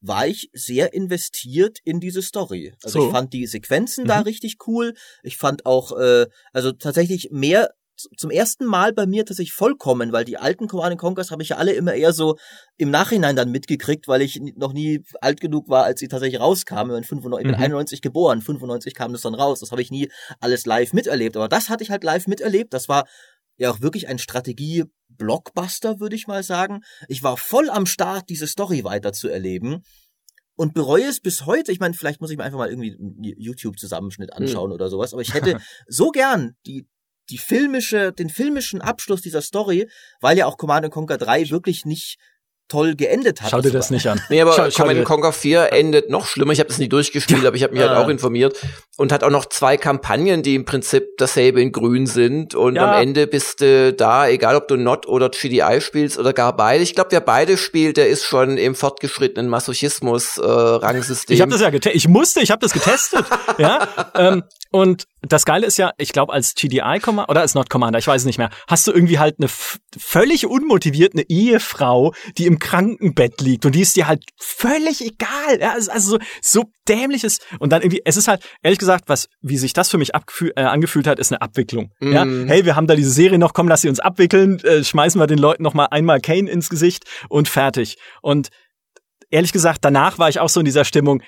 war 0.00 0.26
ich 0.26 0.50
sehr 0.52 0.92
investiert 0.92 1.78
in 1.84 2.00
diese 2.00 2.22
Story. 2.22 2.74
Also 2.82 3.00
so. 3.00 3.06
ich 3.06 3.12
fand 3.12 3.32
die 3.32 3.46
Sequenzen 3.46 4.04
mhm. 4.04 4.08
da 4.08 4.20
richtig 4.20 4.58
cool. 4.66 4.94
Ich 5.22 5.36
fand 5.36 5.66
auch, 5.66 5.98
äh, 5.98 6.26
also 6.52 6.72
tatsächlich 6.72 7.30
mehr 7.30 7.70
zum 8.16 8.30
ersten 8.30 8.66
Mal 8.66 8.92
bei 8.92 9.06
mir 9.06 9.24
tatsächlich 9.24 9.54
vollkommen, 9.54 10.12
weil 10.12 10.24
die 10.24 10.36
alten 10.36 10.68
Command 10.68 10.98
Conquers 10.98 11.30
habe 11.30 11.42
ich 11.42 11.50
ja 11.50 11.56
alle 11.56 11.72
immer 11.72 11.94
eher 11.94 12.12
so 12.12 12.36
im 12.76 12.90
Nachhinein 12.90 13.36
dann 13.36 13.50
mitgekriegt, 13.50 14.06
weil 14.06 14.22
ich 14.22 14.40
noch 14.56 14.72
nie 14.72 15.02
alt 15.20 15.40
genug 15.40 15.68
war, 15.68 15.84
als 15.84 16.00
sie 16.00 16.08
tatsächlich 16.08 16.40
rauskamen. 16.40 17.02
Ich 17.02 17.08
bin, 17.08 17.20
95, 17.20 17.46
ich 17.46 17.56
bin 17.56 17.62
91 17.62 17.98
mhm. 17.98 18.02
geboren, 18.02 18.42
95 18.42 18.94
kam 18.94 19.12
das 19.12 19.22
dann 19.22 19.34
raus. 19.34 19.60
Das 19.60 19.70
habe 19.70 19.82
ich 19.82 19.90
nie 19.90 20.10
alles 20.40 20.66
live 20.66 20.92
miterlebt. 20.92 21.36
Aber 21.36 21.48
das 21.48 21.68
hatte 21.68 21.82
ich 21.84 21.90
halt 21.90 22.04
live 22.04 22.26
miterlebt. 22.26 22.74
Das 22.74 22.88
war 22.88 23.06
ja 23.56 23.70
auch 23.70 23.80
wirklich 23.80 24.08
ein 24.08 24.18
Strategie-Blockbuster, 24.18 26.00
würde 26.00 26.16
ich 26.16 26.26
mal 26.26 26.42
sagen. 26.42 26.80
Ich 27.08 27.22
war 27.22 27.36
voll 27.36 27.70
am 27.70 27.86
Start, 27.86 28.28
diese 28.28 28.46
Story 28.46 28.84
weiter 28.84 29.12
zu 29.12 29.28
erleben 29.28 29.82
und 30.56 30.74
bereue 30.74 31.04
es 31.04 31.20
bis 31.20 31.46
heute. 31.46 31.72
Ich 31.72 31.80
meine, 31.80 31.94
vielleicht 31.94 32.20
muss 32.20 32.30
ich 32.30 32.36
mir 32.36 32.44
einfach 32.44 32.58
mal 32.58 32.70
irgendwie 32.70 32.96
einen 32.98 33.22
YouTube-Zusammenschnitt 33.22 34.30
hm. 34.34 34.42
anschauen 34.42 34.70
mhm. 34.70 34.74
oder 34.74 34.88
sowas, 34.88 35.12
aber 35.12 35.22
ich 35.22 35.34
hätte 35.34 35.60
so 35.86 36.10
gern 36.10 36.56
die 36.66 36.86
die 37.30 37.38
filmische, 37.38 38.12
den 38.12 38.30
filmischen 38.30 38.80
Abschluss 38.80 39.20
dieser 39.20 39.42
Story, 39.42 39.88
weil 40.20 40.38
ja 40.38 40.46
auch 40.46 40.56
Command 40.56 40.88
Conquer 40.92 41.18
3 41.18 41.50
wirklich 41.50 41.84
nicht 41.84 42.18
toll 42.68 42.96
geendet 42.96 43.42
hat. 43.42 43.50
Schau 43.50 43.60
dir 43.60 43.70
das 43.70 43.90
nicht 43.90 44.06
an. 44.08 44.20
Nee, 44.28 44.40
aber 44.40 44.52
schau, 44.52 44.68
Command 44.68 45.04
Conquer 45.04 45.32
4 45.32 45.72
endet 45.72 46.10
noch 46.10 46.26
schlimmer. 46.26 46.52
Ich 46.52 46.58
habe 46.58 46.68
das 46.68 46.78
nicht 46.78 46.92
durchgespielt, 46.92 47.44
aber 47.46 47.56
ich 47.56 47.62
habe 47.62 47.72
mich 47.74 47.82
halt 47.82 47.96
auch 47.96 48.08
informiert 48.08 48.56
und 48.96 49.12
hat 49.12 49.22
auch 49.22 49.30
noch 49.30 49.46
zwei 49.46 49.76
Kampagnen, 49.76 50.42
die 50.42 50.54
im 50.54 50.64
Prinzip 50.64 51.16
dasselbe 51.18 51.60
in 51.60 51.72
grün 51.72 52.06
sind 52.06 52.54
und 52.54 52.76
ja. 52.76 52.92
am 52.92 53.02
Ende 53.02 53.26
bist 53.26 53.60
du 53.60 53.92
da, 53.92 54.28
egal 54.28 54.56
ob 54.56 54.68
du 54.68 54.76
Not 54.76 55.06
oder 55.06 55.28
GDI 55.28 55.80
spielst 55.80 56.18
oder 56.18 56.32
gar 56.32 56.56
beide. 56.56 56.82
Ich 56.82 56.94
glaube, 56.94 57.10
wer 57.12 57.20
beide 57.20 57.56
spielt, 57.58 57.96
der 57.96 58.08
ist 58.08 58.24
schon 58.24 58.56
im 58.56 58.74
fortgeschrittenen 58.74 59.50
Masochismus 59.50 60.38
äh, 60.38 60.42
Rangsystem. 60.44 61.34
Ich 61.34 61.40
habe 61.42 61.52
das 61.52 61.60
ja 61.60 61.70
getestet. 61.70 61.96
Ich 61.96 62.08
musste, 62.08 62.40
ich 62.40 62.50
habe 62.50 62.60
das 62.60 62.72
getestet. 62.72 63.24
ja, 63.58 63.86
ähm, 64.14 64.44
und 64.70 65.04
das 65.22 65.44
Geile 65.44 65.66
ist 65.66 65.76
ja, 65.76 65.92
ich 65.98 66.12
glaube, 66.12 66.32
als 66.32 66.54
GDI 66.54 66.98
Commander 67.00 67.30
oder 67.30 67.40
als 67.40 67.54
Not 67.54 67.70
Commander, 67.70 67.98
ich 67.98 68.06
weiß 68.06 68.22
es 68.22 68.26
nicht 68.26 68.38
mehr, 68.38 68.50
hast 68.68 68.86
du 68.86 68.92
irgendwie 68.92 69.18
halt 69.18 69.36
eine 69.38 69.48
völlig 69.98 70.46
unmotiviert 70.46 71.14
eine 71.14 71.24
Ehefrau, 71.28 72.14
die 72.38 72.46
im 72.46 72.58
Krankenbett 72.58 73.40
liegt 73.40 73.66
und 73.66 73.74
die 73.74 73.80
ist 73.80 73.96
dir 73.96 74.06
halt 74.06 74.24
völlig 74.38 75.00
egal. 75.00 75.60
Ja, 75.60 75.72
also, 75.72 75.90
also 75.90 76.10
so, 76.10 76.18
so 76.42 76.64
dämliches 76.88 77.40
und 77.58 77.72
dann 77.72 77.82
irgendwie, 77.82 78.02
es 78.04 78.16
ist 78.16 78.28
halt 78.28 78.42
ehrlich 78.62 78.78
gesagt, 78.78 79.04
was 79.08 79.28
wie 79.40 79.58
sich 79.58 79.72
das 79.72 79.90
für 79.90 79.98
mich 79.98 80.10
äh, 80.14 80.60
angefühlt 80.60 81.06
hat, 81.06 81.18
ist 81.18 81.32
eine 81.32 81.42
Abwicklung. 81.42 81.92
Mm. 82.00 82.12
Ja, 82.12 82.24
mhm. 82.24 82.46
hey, 82.46 82.64
wir 82.64 82.76
haben 82.76 82.86
da 82.86 82.94
diese 82.94 83.10
Serie 83.10 83.38
noch, 83.38 83.52
komm, 83.52 83.68
lass 83.68 83.82
sie 83.82 83.88
uns 83.88 84.00
abwickeln, 84.00 84.60
äh, 84.60 84.84
schmeißen 84.84 85.20
wir 85.20 85.26
den 85.26 85.38
Leuten 85.38 85.62
noch 85.62 85.74
mal 85.74 85.86
einmal 85.86 86.20
Kane 86.20 86.50
ins 86.50 86.68
Gesicht 86.68 87.04
und 87.28 87.48
fertig. 87.48 87.96
Und 88.22 88.48
ehrlich 89.30 89.52
gesagt, 89.52 89.84
danach 89.84 90.18
war 90.18 90.28
ich 90.28 90.40
auch 90.40 90.48
so 90.48 90.60
in 90.60 90.66
dieser 90.66 90.84
Stimmung, 90.84 91.22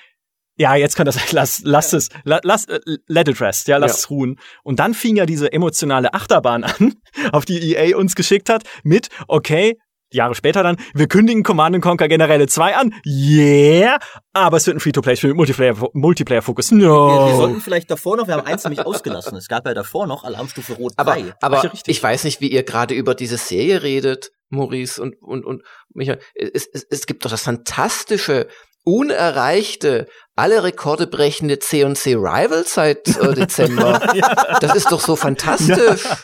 ja, 0.59 0.75
jetzt 0.75 0.95
kann 0.95 1.05
das, 1.05 1.31
lass, 1.31 1.61
lass 1.63 1.93
es, 1.93 2.09
lass, 2.23 2.65
äh, 2.65 2.79
let 3.07 3.27
it 3.27 3.41
rest, 3.41 3.67
ja, 3.67 3.77
lass 3.77 3.91
ja. 3.91 3.97
es 3.97 4.09
ruhen. 4.09 4.39
Und 4.63 4.79
dann 4.79 4.93
fing 4.93 5.15
ja 5.15 5.25
diese 5.25 5.51
emotionale 5.51 6.13
Achterbahn 6.13 6.63
an, 6.65 6.95
auf 7.31 7.45
die 7.45 7.73
EA 7.73 7.97
uns 7.97 8.15
geschickt 8.15 8.49
hat, 8.49 8.63
mit, 8.83 9.09
okay, 9.27 9.77
Jahre 10.11 10.35
später 10.35 10.63
dann, 10.63 10.77
wir 10.93 11.07
kündigen 11.07 11.43
Command 11.43 11.81
Conquer 11.81 12.07
Generäle 12.07 12.47
2 12.47 12.75
an. 12.75 12.93
Yeah! 13.05 13.99
Aber 14.33 14.57
es 14.57 14.67
wird 14.67 14.77
ein 14.77 14.79
Free-to-Play-Spiel 14.79 15.29
mit 15.29 15.37
Multiplayer-Fokus. 15.37 15.93
Multiplayer 15.93 16.41
no! 16.71 17.09
Wir, 17.09 17.31
wir, 17.31 17.35
sollten 17.35 17.61
vielleicht 17.61 17.91
davor 17.91 18.17
noch, 18.17 18.27
wir 18.27 18.35
haben 18.35 18.45
eins 18.45 18.63
nämlich 18.63 18.85
ausgelassen. 18.85 19.37
Es 19.37 19.47
gab 19.47 19.65
ja 19.65 19.73
davor 19.73 20.07
noch 20.07 20.23
Alarmstufe 20.23 20.73
Rot 20.73 20.93
3. 20.97 21.01
Aber, 21.01 21.17
aber 21.41 21.63
ja 21.63 21.71
ich 21.85 22.01
weiß 22.01 22.23
nicht, 22.23 22.41
wie 22.41 22.47
ihr 22.47 22.63
gerade 22.63 22.93
über 22.93 23.15
diese 23.15 23.37
Serie 23.37 23.83
redet, 23.83 24.31
Maurice 24.49 25.01
und, 25.01 25.15
und, 25.21 25.45
und 25.45 25.63
Michael. 25.93 26.19
Es, 26.35 26.67
es, 26.71 26.85
es 26.89 27.05
gibt 27.05 27.25
doch 27.25 27.29
das 27.29 27.43
fantastische 27.43 28.47
unerreichte, 28.83 30.07
alle 30.35 30.63
Rekorde 30.63 31.05
brechende 31.05 31.59
C&C 31.59 32.15
Rival 32.15 32.63
seit 32.65 33.07
äh, 33.07 33.33
Dezember. 33.35 34.15
ja. 34.15 34.59
Das 34.59 34.75
ist 34.75 34.91
doch 34.91 35.01
so 35.01 35.15
fantastisch. 35.17 36.05
Ja. 36.05 36.17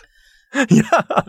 Ja, 0.70 1.26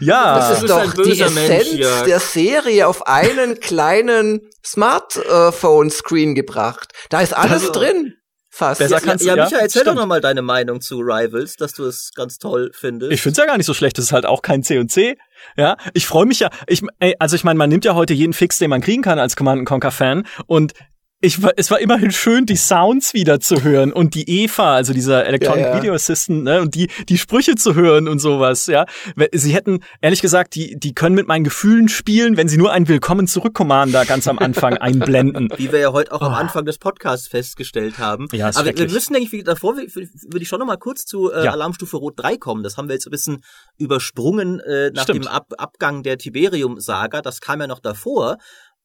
ja. 0.00 0.38
Das 0.38 0.62
ist 0.62 0.70
doch 0.70 0.92
die 0.94 1.20
Essenz 1.20 1.34
Mensch, 1.34 2.04
der 2.06 2.20
Serie 2.20 2.86
auf 2.86 3.06
einen 3.06 3.60
kleinen 3.60 4.48
Smartphone-Screen 4.64 6.34
gebracht. 6.34 6.92
Da 7.10 7.20
ist 7.20 7.36
alles 7.36 7.68
also, 7.68 7.72
drin. 7.72 8.14
Fast. 8.50 8.80
Besser 8.80 9.00
kannst 9.00 9.24
ja, 9.24 9.34
du, 9.34 9.38
ja, 9.38 9.44
Micha, 9.44 9.58
erzähl 9.58 9.82
stimmt. 9.82 9.96
doch 9.96 10.02
nochmal 10.02 10.20
deine 10.20 10.42
Meinung 10.42 10.80
zu 10.80 10.98
Rivals, 10.98 11.54
dass 11.54 11.74
du 11.74 11.84
es 11.84 12.12
ganz 12.14 12.38
toll 12.38 12.72
findest. 12.74 13.12
Ich 13.12 13.22
find's 13.22 13.38
ja 13.38 13.46
gar 13.46 13.56
nicht 13.56 13.66
so 13.66 13.74
schlecht. 13.74 13.98
Das 13.98 14.06
ist 14.06 14.12
halt 14.12 14.26
auch 14.26 14.42
kein 14.42 14.64
C&C. 14.64 15.16
Ja, 15.56 15.76
ich 15.94 16.06
freue 16.06 16.26
mich 16.26 16.40
ja. 16.40 16.50
Ich, 16.66 16.82
ey, 16.98 17.14
also 17.20 17.36
ich 17.36 17.44
meine, 17.44 17.56
man 17.56 17.70
nimmt 17.70 17.84
ja 17.84 17.94
heute 17.94 18.14
jeden 18.14 18.32
Fix, 18.32 18.58
den 18.58 18.70
man 18.70 18.80
kriegen 18.80 19.02
kann 19.02 19.20
als 19.20 19.36
Command 19.36 19.64
Conquer 19.64 19.92
Fan 19.92 20.26
und 20.46 20.72
ich 21.20 21.42
war, 21.42 21.52
es 21.56 21.68
war 21.72 21.80
immerhin 21.80 22.12
schön, 22.12 22.46
die 22.46 22.54
Sounds 22.54 23.12
wieder 23.12 23.40
zu 23.40 23.64
hören 23.64 23.92
und 23.92 24.14
die 24.14 24.44
Eva, 24.44 24.76
also 24.76 24.92
dieser 24.92 25.26
Electronic 25.26 25.64
ja, 25.64 25.70
ja. 25.72 25.76
Video 25.76 25.92
Assistant, 25.92 26.44
ne, 26.44 26.60
und 26.60 26.76
die, 26.76 26.88
die 27.08 27.18
Sprüche 27.18 27.56
zu 27.56 27.74
hören 27.74 28.06
und 28.06 28.20
sowas, 28.20 28.66
ja. 28.68 28.86
Sie 29.32 29.52
hätten, 29.52 29.80
ehrlich 30.00 30.20
gesagt, 30.20 30.54
die, 30.54 30.78
die 30.78 30.94
können 30.94 31.16
mit 31.16 31.26
meinen 31.26 31.42
Gefühlen 31.42 31.88
spielen, 31.88 32.36
wenn 32.36 32.48
sie 32.48 32.56
nur 32.56 32.70
einen 32.70 32.86
Willkommen 32.86 33.26
zurück 33.26 33.52
Commander 33.52 34.04
ganz 34.04 34.28
am 34.28 34.38
Anfang 34.38 34.76
einblenden. 34.78 35.48
Wie 35.56 35.72
wir 35.72 35.80
ja 35.80 35.92
heute 35.92 36.12
auch 36.12 36.20
oh. 36.20 36.26
am 36.26 36.34
Anfang 36.34 36.64
des 36.64 36.78
Podcasts 36.78 37.26
festgestellt 37.26 37.98
haben. 37.98 38.28
Ja, 38.30 38.50
ist 38.50 38.56
Aber 38.56 38.76
wir 38.76 38.88
müssen, 38.88 39.12
denke 39.12 39.36
ich, 39.36 39.42
davor 39.42 39.76
würde 39.76 40.42
ich 40.42 40.48
schon 40.48 40.60
noch 40.60 40.66
mal 40.66 40.76
kurz 40.76 41.04
zu 41.04 41.32
äh, 41.32 41.46
ja. 41.46 41.50
Alarmstufe 41.50 41.96
Rot 41.96 42.14
3 42.16 42.36
kommen. 42.36 42.62
Das 42.62 42.76
haben 42.76 42.86
wir 42.86 42.94
jetzt 42.94 43.08
ein 43.08 43.10
bisschen 43.10 43.42
übersprungen 43.76 44.60
äh, 44.60 44.92
nach 44.92 45.02
Stimmt. 45.02 45.24
dem 45.24 45.28
Ab 45.28 45.52
Abgang 45.58 46.04
der 46.04 46.16
Tiberium-Saga. 46.16 47.22
Das 47.22 47.40
kam 47.40 47.60
ja 47.60 47.66
noch 47.66 47.80
davor. 47.80 48.36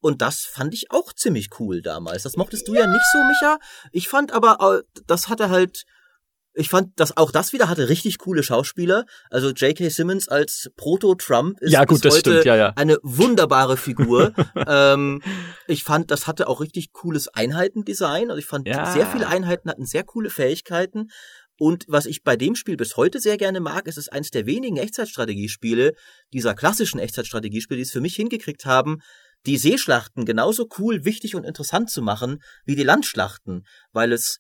Und 0.04 0.22
das 0.22 0.42
fand 0.42 0.74
ich 0.74 0.92
auch 0.92 1.14
ziemlich 1.14 1.48
cool 1.62 1.82
damals. 1.82 2.24
Das 2.24 2.36
mochtest 2.36 2.68
du 2.68 2.74
ja, 2.74 2.82
ja 2.82 2.88
nicht 2.88 3.06
so, 3.14 3.20
Micha. 3.20 3.58
Ich 3.94 4.10
fand 4.10 4.34
aber, 4.34 4.82
äh, 4.82 5.02
das 5.08 5.30
hatte 5.30 5.50
halt, 5.50 5.86
ich 6.54 6.68
fand, 6.68 7.00
dass 7.00 7.16
auch 7.16 7.32
das 7.32 7.54
wieder 7.54 7.70
hatte 7.70 7.88
richtig 7.88 8.18
coole 8.18 8.44
Schauspieler. 8.44 9.06
Also 9.30 9.52
J.K. 9.52 9.88
Simmons 9.88 10.28
als 10.28 10.70
Proto-Trump 10.76 11.58
ist 11.62 11.72
ja, 11.72 11.86
gut, 11.86 12.02
bis 12.02 12.18
heute 12.18 12.42
ja, 12.44 12.58
ja. 12.58 12.74
eine 12.76 12.98
wunderbare 13.02 13.78
Figur. 13.78 14.34
ähm, 14.68 15.22
ich 15.68 15.86
fand, 15.86 16.12
das 16.12 16.28
hatte 16.28 16.50
auch 16.50 16.60
richtig 16.60 16.92
cooles 16.92 17.30
Einheitendesign. 17.30 18.30
Also 18.30 18.40
ich 18.40 18.46
fand, 18.46 18.68
sehr 18.68 19.08
viele 19.08 19.28
Einheiten 19.28 19.70
hatten 19.70 19.86
sehr 19.86 20.04
coole 20.04 20.30
Fähigkeiten. 20.30 21.12
Und 21.58 21.86
was 21.88 22.08
ich 22.08 22.24
bei 22.24 22.36
dem 22.36 22.56
Spiel 22.56 22.76
bis 22.76 22.98
heute 22.98 23.22
sehr 23.22 23.38
gerne 23.38 23.62
mag, 23.62 23.88
ist 23.88 23.98
es 23.98 24.10
eines 24.10 24.32
der 24.32 24.46
wenigen 24.46 24.76
Echtzeitstrategiespiele, 24.76 25.94
dieser 26.34 26.56
klassischen 26.56 27.00
Echtzeitstrategiespiele, 27.00 27.78
die 27.78 27.84
es 27.84 27.92
für 27.92 28.02
mich 28.02 28.18
hingekriegt 28.18 28.66
haben, 28.66 29.00
die 29.46 29.58
Seeschlachten 29.58 30.26
genauso 30.26 30.68
cool, 30.78 31.06
wichtig 31.06 31.36
und 31.36 31.44
interessant 31.44 31.90
zu 31.90 32.02
machen 32.02 32.42
wie 32.66 32.76
die 32.76 32.84
Landschlachten, 32.84 33.66
weil 33.92 34.12
es 34.12 34.40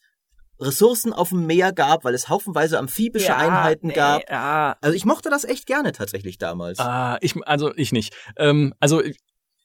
Ressourcen 0.59 1.13
auf 1.13 1.29
dem 1.29 1.45
Meer 1.45 1.73
gab, 1.73 2.03
weil 2.03 2.13
es 2.13 2.29
haufenweise 2.29 2.77
amphibische 2.77 3.27
ja, 3.27 3.37
Einheiten 3.37 3.87
nee, 3.87 3.93
gab. 3.93 4.29
Ja. 4.29 4.77
Also 4.81 4.95
ich 4.95 5.05
mochte 5.05 5.29
das 5.29 5.43
echt 5.43 5.65
gerne 5.65 5.91
tatsächlich 5.91 6.37
damals. 6.37 6.79
Ah, 6.79 7.17
ich, 7.21 7.35
also 7.45 7.73
ich 7.75 7.91
nicht. 7.91 8.15
Ähm, 8.37 8.73
also 8.79 9.01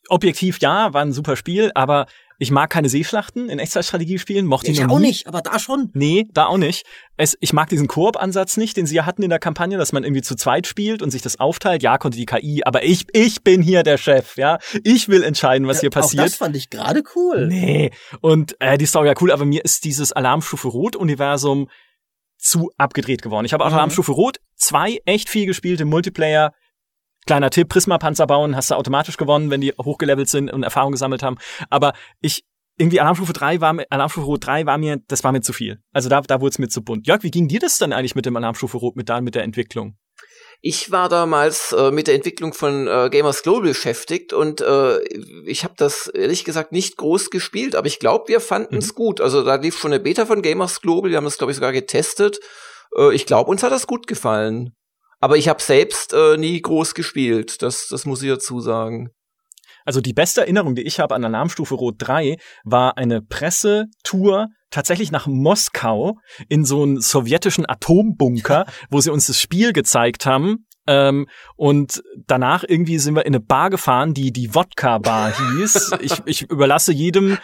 objektiv 0.08 0.58
ja, 0.60 0.92
war 0.94 1.02
ein 1.02 1.12
super 1.12 1.36
Spiel, 1.36 1.70
aber 1.74 2.06
ich 2.40 2.52
mag 2.52 2.70
keine 2.70 2.88
Seeschlachten 2.88 3.48
in 3.48 3.58
Echtzeitstrategiespielen, 3.58 4.46
mochte 4.46 4.70
ich 4.70 4.80
noch 4.80 4.90
auch 4.90 4.98
nie. 5.00 5.08
nicht, 5.08 5.26
aber 5.26 5.42
da 5.42 5.58
schon. 5.58 5.90
Nee, 5.92 6.28
da 6.32 6.46
auch 6.46 6.56
nicht. 6.56 6.86
Es, 7.16 7.36
ich 7.40 7.52
mag 7.52 7.68
diesen 7.68 7.88
Koop-Ansatz 7.88 8.56
nicht, 8.56 8.76
den 8.76 8.86
sie 8.86 8.94
ja 8.94 9.06
hatten 9.06 9.24
in 9.24 9.30
der 9.30 9.40
Kampagne, 9.40 9.76
dass 9.76 9.92
man 9.92 10.04
irgendwie 10.04 10.22
zu 10.22 10.36
zweit 10.36 10.68
spielt 10.68 11.02
und 11.02 11.10
sich 11.10 11.20
das 11.20 11.40
aufteilt. 11.40 11.82
Ja, 11.82 11.98
konnte 11.98 12.16
die 12.16 12.26
KI, 12.26 12.62
aber 12.64 12.84
ich, 12.84 13.06
ich 13.12 13.42
bin 13.42 13.60
hier 13.60 13.82
der 13.82 13.98
Chef, 13.98 14.36
ja. 14.36 14.58
Ich 14.84 15.08
will 15.08 15.24
entscheiden, 15.24 15.66
was 15.66 15.80
hier 15.80 15.90
passiert. 15.90 16.20
Auch 16.20 16.26
das 16.26 16.36
fand 16.36 16.54
ich 16.54 16.70
gerade 16.70 17.02
cool. 17.16 17.48
Nee. 17.48 17.90
Und 18.20 18.54
äh, 18.60 18.78
die 18.78 18.86
Story 18.86 19.08
ja 19.08 19.14
cool, 19.20 19.32
aber 19.32 19.44
mir 19.44 19.64
ist 19.64 19.84
dieses 19.84 20.12
Alarmstufe 20.12 20.68
Rot-Universum 20.68 21.68
zu 22.36 22.70
abgedreht 22.76 23.20
geworden. 23.20 23.46
Ich 23.46 23.52
habe 23.52 23.64
auch 23.64 23.70
mhm. 23.70 23.74
Alarmstufe 23.74 24.12
Rot 24.12 24.38
zwei 24.54 25.00
echt 25.06 25.28
viel 25.28 25.46
gespielt 25.46 25.80
im 25.80 25.88
Multiplayer 25.88 26.52
Kleiner 27.26 27.50
Tipp, 27.50 27.68
Prisma-Panzer 27.68 28.26
bauen, 28.26 28.56
hast 28.56 28.70
du 28.70 28.74
automatisch 28.74 29.16
gewonnen, 29.16 29.50
wenn 29.50 29.60
die 29.60 29.72
hochgelevelt 29.72 30.28
sind 30.28 30.50
und 30.52 30.62
Erfahrung 30.62 30.92
gesammelt 30.92 31.22
haben. 31.22 31.36
Aber 31.68 31.92
ich, 32.20 32.44
irgendwie 32.78 33.00
Alarmstufe 33.00 33.32
3 33.32 33.60
war 33.60 33.72
mir, 33.72 33.86
Alarmstufe 33.90 34.26
Rot 34.26 34.46
3 34.46 34.66
war 34.66 34.78
mir, 34.78 34.98
das 35.08 35.24
war 35.24 35.32
mir 35.32 35.42
zu 35.42 35.52
viel. 35.52 35.78
Also 35.92 36.08
da, 36.08 36.20
da 36.20 36.40
wurde 36.40 36.50
es 36.50 36.58
mir 36.58 36.68
zu 36.68 36.82
bunt. 36.82 37.06
Jörg, 37.06 37.22
wie 37.22 37.30
ging 37.30 37.48
dir 37.48 37.60
das 37.60 37.78
dann 37.78 37.92
eigentlich 37.92 38.14
mit 38.14 38.24
dem 38.24 38.36
Alarmstufe 38.36 38.78
Rot, 38.78 38.96
mit, 38.96 39.08
da, 39.08 39.20
mit 39.20 39.34
der 39.34 39.42
Entwicklung? 39.42 39.96
Ich 40.60 40.90
war 40.90 41.08
damals 41.08 41.72
äh, 41.72 41.92
mit 41.92 42.08
der 42.08 42.16
Entwicklung 42.16 42.52
von 42.52 42.88
äh, 42.88 43.10
Gamers 43.10 43.42
Global 43.42 43.68
beschäftigt 43.68 44.32
und 44.32 44.60
äh, 44.60 45.00
ich 45.44 45.62
habe 45.62 45.74
das 45.76 46.08
ehrlich 46.08 46.44
gesagt 46.44 46.72
nicht 46.72 46.96
groß 46.96 47.30
gespielt, 47.30 47.76
aber 47.76 47.86
ich 47.86 48.00
glaube, 48.00 48.28
wir 48.28 48.40
fanden 48.40 48.78
es 48.78 48.92
mhm. 48.92 48.96
gut. 48.96 49.20
Also 49.20 49.44
da 49.44 49.54
lief 49.54 49.78
schon 49.78 49.92
eine 49.92 50.02
Beta 50.02 50.26
von 50.26 50.42
Gamers 50.42 50.80
Global, 50.80 51.10
wir 51.10 51.16
haben 51.16 51.24
das 51.24 51.38
glaube 51.38 51.52
ich 51.52 51.56
sogar 51.56 51.72
getestet. 51.72 52.40
Äh, 52.96 53.14
ich 53.14 53.26
glaube, 53.26 53.50
uns 53.50 53.62
hat 53.62 53.70
das 53.70 53.86
gut 53.86 54.08
gefallen. 54.08 54.72
Aber 55.20 55.36
ich 55.36 55.48
habe 55.48 55.62
selbst 55.62 56.12
äh, 56.12 56.36
nie 56.36 56.60
groß 56.60 56.94
gespielt, 56.94 57.62
das, 57.62 57.88
das 57.88 58.06
muss 58.06 58.22
ich 58.22 58.28
dazu 58.28 58.60
sagen. 58.60 59.10
Also 59.84 60.00
die 60.00 60.12
beste 60.12 60.42
Erinnerung, 60.42 60.74
die 60.74 60.82
ich 60.82 61.00
habe 61.00 61.14
an 61.14 61.24
Alarmstufe 61.24 61.74
Rot 61.74 61.94
3, 61.98 62.36
war 62.64 62.98
eine 62.98 63.22
Pressetour 63.22 64.48
tatsächlich 64.70 65.10
nach 65.10 65.26
Moskau 65.26 66.18
in 66.48 66.64
so 66.64 66.82
einen 66.82 67.00
sowjetischen 67.00 67.68
Atombunker, 67.68 68.66
wo 68.90 69.00
sie 69.00 69.10
uns 69.10 69.28
das 69.28 69.40
Spiel 69.40 69.72
gezeigt 69.72 70.26
haben. 70.26 70.66
Ähm, 70.86 71.26
und 71.56 72.02
danach 72.26 72.64
irgendwie 72.66 72.98
sind 72.98 73.14
wir 73.14 73.24
in 73.24 73.34
eine 73.34 73.40
Bar 73.40 73.70
gefahren, 73.70 74.14
die 74.14 74.32
die 74.32 74.54
Wodka-Bar 74.54 75.32
hieß. 75.56 75.92
Ich, 76.00 76.20
ich 76.26 76.42
überlasse 76.42 76.92
jedem 76.92 77.38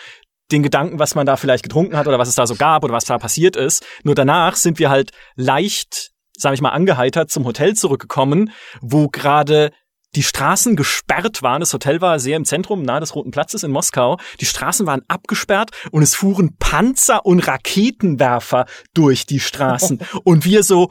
den 0.53 0.63
Gedanken, 0.63 0.99
was 0.99 1.15
man 1.15 1.27
da 1.27 1.37
vielleicht 1.37 1.63
getrunken 1.63 1.97
hat 1.97 2.07
oder 2.07 2.19
was 2.19 2.29
es 2.29 2.35
da 2.35 2.47
so 2.47 2.55
gab 2.55 2.85
oder 2.85 2.93
was 2.93 3.07
da 3.07 3.19
passiert 3.19 3.57
ist. 3.57 3.85
Nur 4.03 4.15
danach 4.15 4.57
sind 4.57 4.79
wir 4.79 4.91
halt 4.91 5.13
leicht, 5.37 6.11
sag 6.37 6.55
ich 6.55 6.61
mal, 6.61 6.71
angeheitert 6.71 7.31
zum 7.31 7.45
Hotel 7.45 7.75
zurückgekommen, 7.75 8.51
wo 8.81 9.09
gerade 9.09 9.71
die 10.15 10.23
Straßen 10.23 10.77
gesperrt 10.77 11.43
waren. 11.43 11.61
Das 11.61 11.73
Hotel 11.73 12.01
war 12.01 12.19
sehr 12.19 12.37
im 12.37 12.45
Zentrum, 12.45 12.83
nahe 12.83 13.01
des 13.01 13.15
Roten 13.15 13.31
Platzes 13.31 13.63
in 13.63 13.71
Moskau. 13.71 14.19
Die 14.41 14.47
Straßen 14.47 14.87
waren 14.87 15.03
abgesperrt 15.09 15.71
und 15.91 16.03
es 16.03 16.15
fuhren 16.15 16.57
Panzer 16.59 17.27
und 17.27 17.47
Raketenwerfer 17.47 18.67
durch 18.95 19.27
die 19.27 19.41
Straßen. 19.41 20.01
und 20.25 20.45
wir 20.45 20.63
so, 20.63 20.91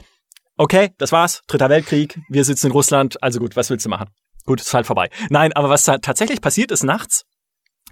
okay, 0.56 0.90
das 0.98 1.12
war's, 1.12 1.42
Dritter 1.46 1.70
Weltkrieg, 1.70 2.18
wir 2.28 2.44
sitzen 2.44 2.66
in 2.66 2.72
Russland, 2.72 3.22
also 3.22 3.40
gut, 3.40 3.56
was 3.56 3.70
willst 3.70 3.86
du 3.86 3.90
machen? 3.90 4.10
Gut, 4.44 4.60
ist 4.60 4.74
halt 4.74 4.86
vorbei. 4.86 5.08
Nein, 5.30 5.52
aber 5.54 5.70
was 5.70 5.84
da 5.84 5.98
tatsächlich 5.98 6.42
passiert 6.42 6.70
ist 6.70 6.84
nachts, 6.84 7.24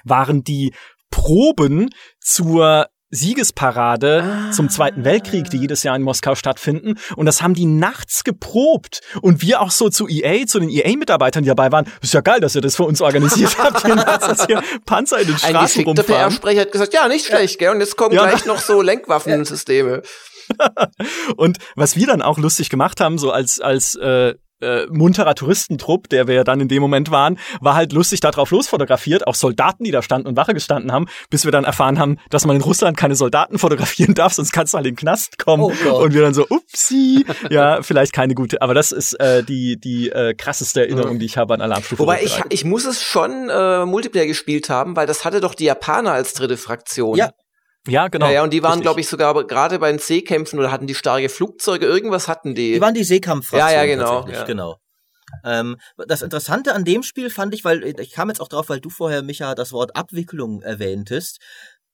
waren 0.05 0.45
die 0.45 0.75
Proben 1.11 1.91
zur 2.21 2.89
Siegesparade 3.13 4.25
ah. 4.25 4.51
zum 4.53 4.71
Zweiten 4.71 5.05
Weltkrieg, 5.05 5.51
die 5.51 5.59
jedes 5.59 5.83
Jahr 5.83 5.95
in 5.95 6.03
Moskau 6.03 6.35
stattfinden. 6.35 6.99
Und 7.15 7.27
das 7.27 7.43
haben 7.43 7.53
die 7.53 7.67
nachts 7.67 8.25
geprobt. 8.25 9.01
Und 9.21 9.43
wir 9.43 9.61
auch 9.61 9.71
so 9.71 9.91
zu 9.91 10.09
EA, 10.09 10.47
zu 10.47 10.59
den 10.59 10.71
EA-Mitarbeitern, 10.71 11.45
die 11.45 11.49
dabei 11.49 11.71
waren, 11.71 11.87
ist 12.01 12.15
ja 12.15 12.23
geil, 12.23 12.41
dass 12.41 12.55
ihr 12.55 12.63
das 12.63 12.75
für 12.77 12.85
uns 12.85 13.03
organisiert 13.03 13.59
habt. 13.59 13.85
Hier 13.85 13.97
nachts 13.97 14.47
hier 14.47 14.63
Panzer 14.87 15.19
in 15.19 15.27
den 15.27 15.37
Straßen 15.37 15.83
Ein 15.83 15.87
rumfahren. 15.87 16.31
PR-Sprecher 16.31 16.61
hat 16.63 16.73
gesagt, 16.73 16.95
ja, 16.95 17.07
nicht 17.07 17.27
schlecht, 17.27 17.59
gell? 17.59 17.71
Und 17.71 17.81
jetzt 17.81 17.99
kommen 17.99 18.15
ja. 18.15 18.27
gleich 18.27 18.47
noch 18.47 18.59
so 18.59 18.81
Lenkwaffensysteme. 18.83 20.03
und 21.37 21.59
was 21.77 21.97
wir 21.97 22.07
dann 22.07 22.23
auch 22.23 22.39
lustig 22.39 22.71
gemacht 22.71 23.01
haben, 23.01 23.19
so 23.19 23.31
als 23.31 23.61
als 23.61 23.95
äh, 23.95 24.35
äh, 24.63 24.87
munterer 24.91 25.35
Touristentrupp, 25.35 26.09
der 26.09 26.27
wir 26.27 26.35
ja 26.35 26.45
dann 26.45 26.61
in 26.61 26.69
dem 26.69 26.81
Moment 26.81 27.11
waren, 27.11 27.39
war 27.61 27.75
halt 27.75 27.93
lustig 27.93 28.21
darauf 28.21 28.51
losfotografiert, 28.51 29.27
auch 29.27 29.35
Soldaten, 29.35 29.85
die 29.85 29.91
da 29.91 30.03
standen 30.03 30.29
und 30.29 30.37
Wache 30.37 30.55
gestanden 30.55 30.93
haben, 30.93 31.07
bis 31.31 31.45
wir 31.45 31.53
dann 31.53 31.65
erfahren 31.65 31.99
haben, 31.99 32.19
dass 32.31 32.47
man 32.47 32.57
in 32.57 32.63
Russland 32.63 32.97
keine 32.97 33.17
Soldaten 33.17 33.59
fotografieren 33.59 34.15
darf, 34.15 34.33
sonst 34.33 34.53
kannst 34.53 34.75
du 34.75 34.77
halt 34.77 34.87
in 34.87 34.95
den 34.95 34.99
Knast 34.99 35.39
kommen. 35.39 35.63
Oh 35.63 36.03
und 36.03 36.15
wir 36.15 36.23
dann 36.23 36.35
so, 36.35 36.47
upsi, 36.49 37.25
ja, 37.51 37.83
vielleicht 37.83 38.13
keine 38.13 38.35
gute, 38.35 38.63
aber 38.63 38.75
das 38.75 38.93
ist 38.93 39.15
äh, 39.15 39.43
die 39.43 39.79
die 39.79 40.11
äh, 40.11 40.35
krasseste 40.35 40.81
Erinnerung, 40.81 41.19
die 41.19 41.27
ich 41.27 41.37
habe 41.37 41.55
an 41.55 41.61
Alarmstufe. 41.61 42.03
Wobei 42.03 42.23
ich 42.23 42.41
ich 42.49 42.65
muss 42.65 42.85
es 42.85 43.03
schon 43.03 43.49
äh, 43.49 43.85
Multiplayer 43.85 44.27
gespielt 44.27 44.71
haben, 44.71 44.97
weil 44.97 45.07
das 45.07 45.25
hatte 45.25 45.41
doch 45.41 45.55
die 45.55 45.65
Japaner 45.65 46.13
als 46.13 46.35
dritte 46.35 46.57
Fraktion. 46.57 47.17
Ja, 47.17 47.31
ja, 47.89 48.09
genau. 48.09 48.27
Ja, 48.27 48.33
ja 48.33 48.43
und 48.43 48.53
die 48.53 48.63
waren, 48.63 48.81
glaube 48.81 49.01
ich, 49.01 49.09
sogar 49.09 49.35
gerade 49.47 49.79
bei 49.79 49.91
den 49.91 49.99
Seekämpfen 49.99 50.59
oder 50.59 50.71
hatten 50.71 50.87
die 50.87 50.95
starke 50.95 51.29
Flugzeuge, 51.29 51.87
irgendwas 51.87 52.29
hatten 52.29 52.55
die. 52.55 52.75
Die 52.75 52.81
waren 52.81 52.95
die 52.95 53.05
Seekampffraktion. 53.05 53.71
Ja, 53.71 53.85
ja, 53.85 53.87
genau. 53.87 54.29
Ja. 54.29 54.45
genau. 54.45 54.77
Ähm, 55.45 55.77
das 55.97 56.23
Interessante 56.23 56.75
an 56.75 56.85
dem 56.85 57.03
Spiel 57.03 57.31
fand 57.31 57.55
ich, 57.55 57.65
weil 57.65 57.83
ich 57.99 58.13
kam 58.13 58.29
jetzt 58.29 58.41
auch 58.41 58.49
drauf, 58.49 58.69
weil 58.69 58.81
du 58.81 58.91
vorher, 58.91 59.23
Micha, 59.23 59.55
das 59.55 59.73
Wort 59.73 59.97
Abwicklung 59.97 60.63
erwähntest. 60.63 61.39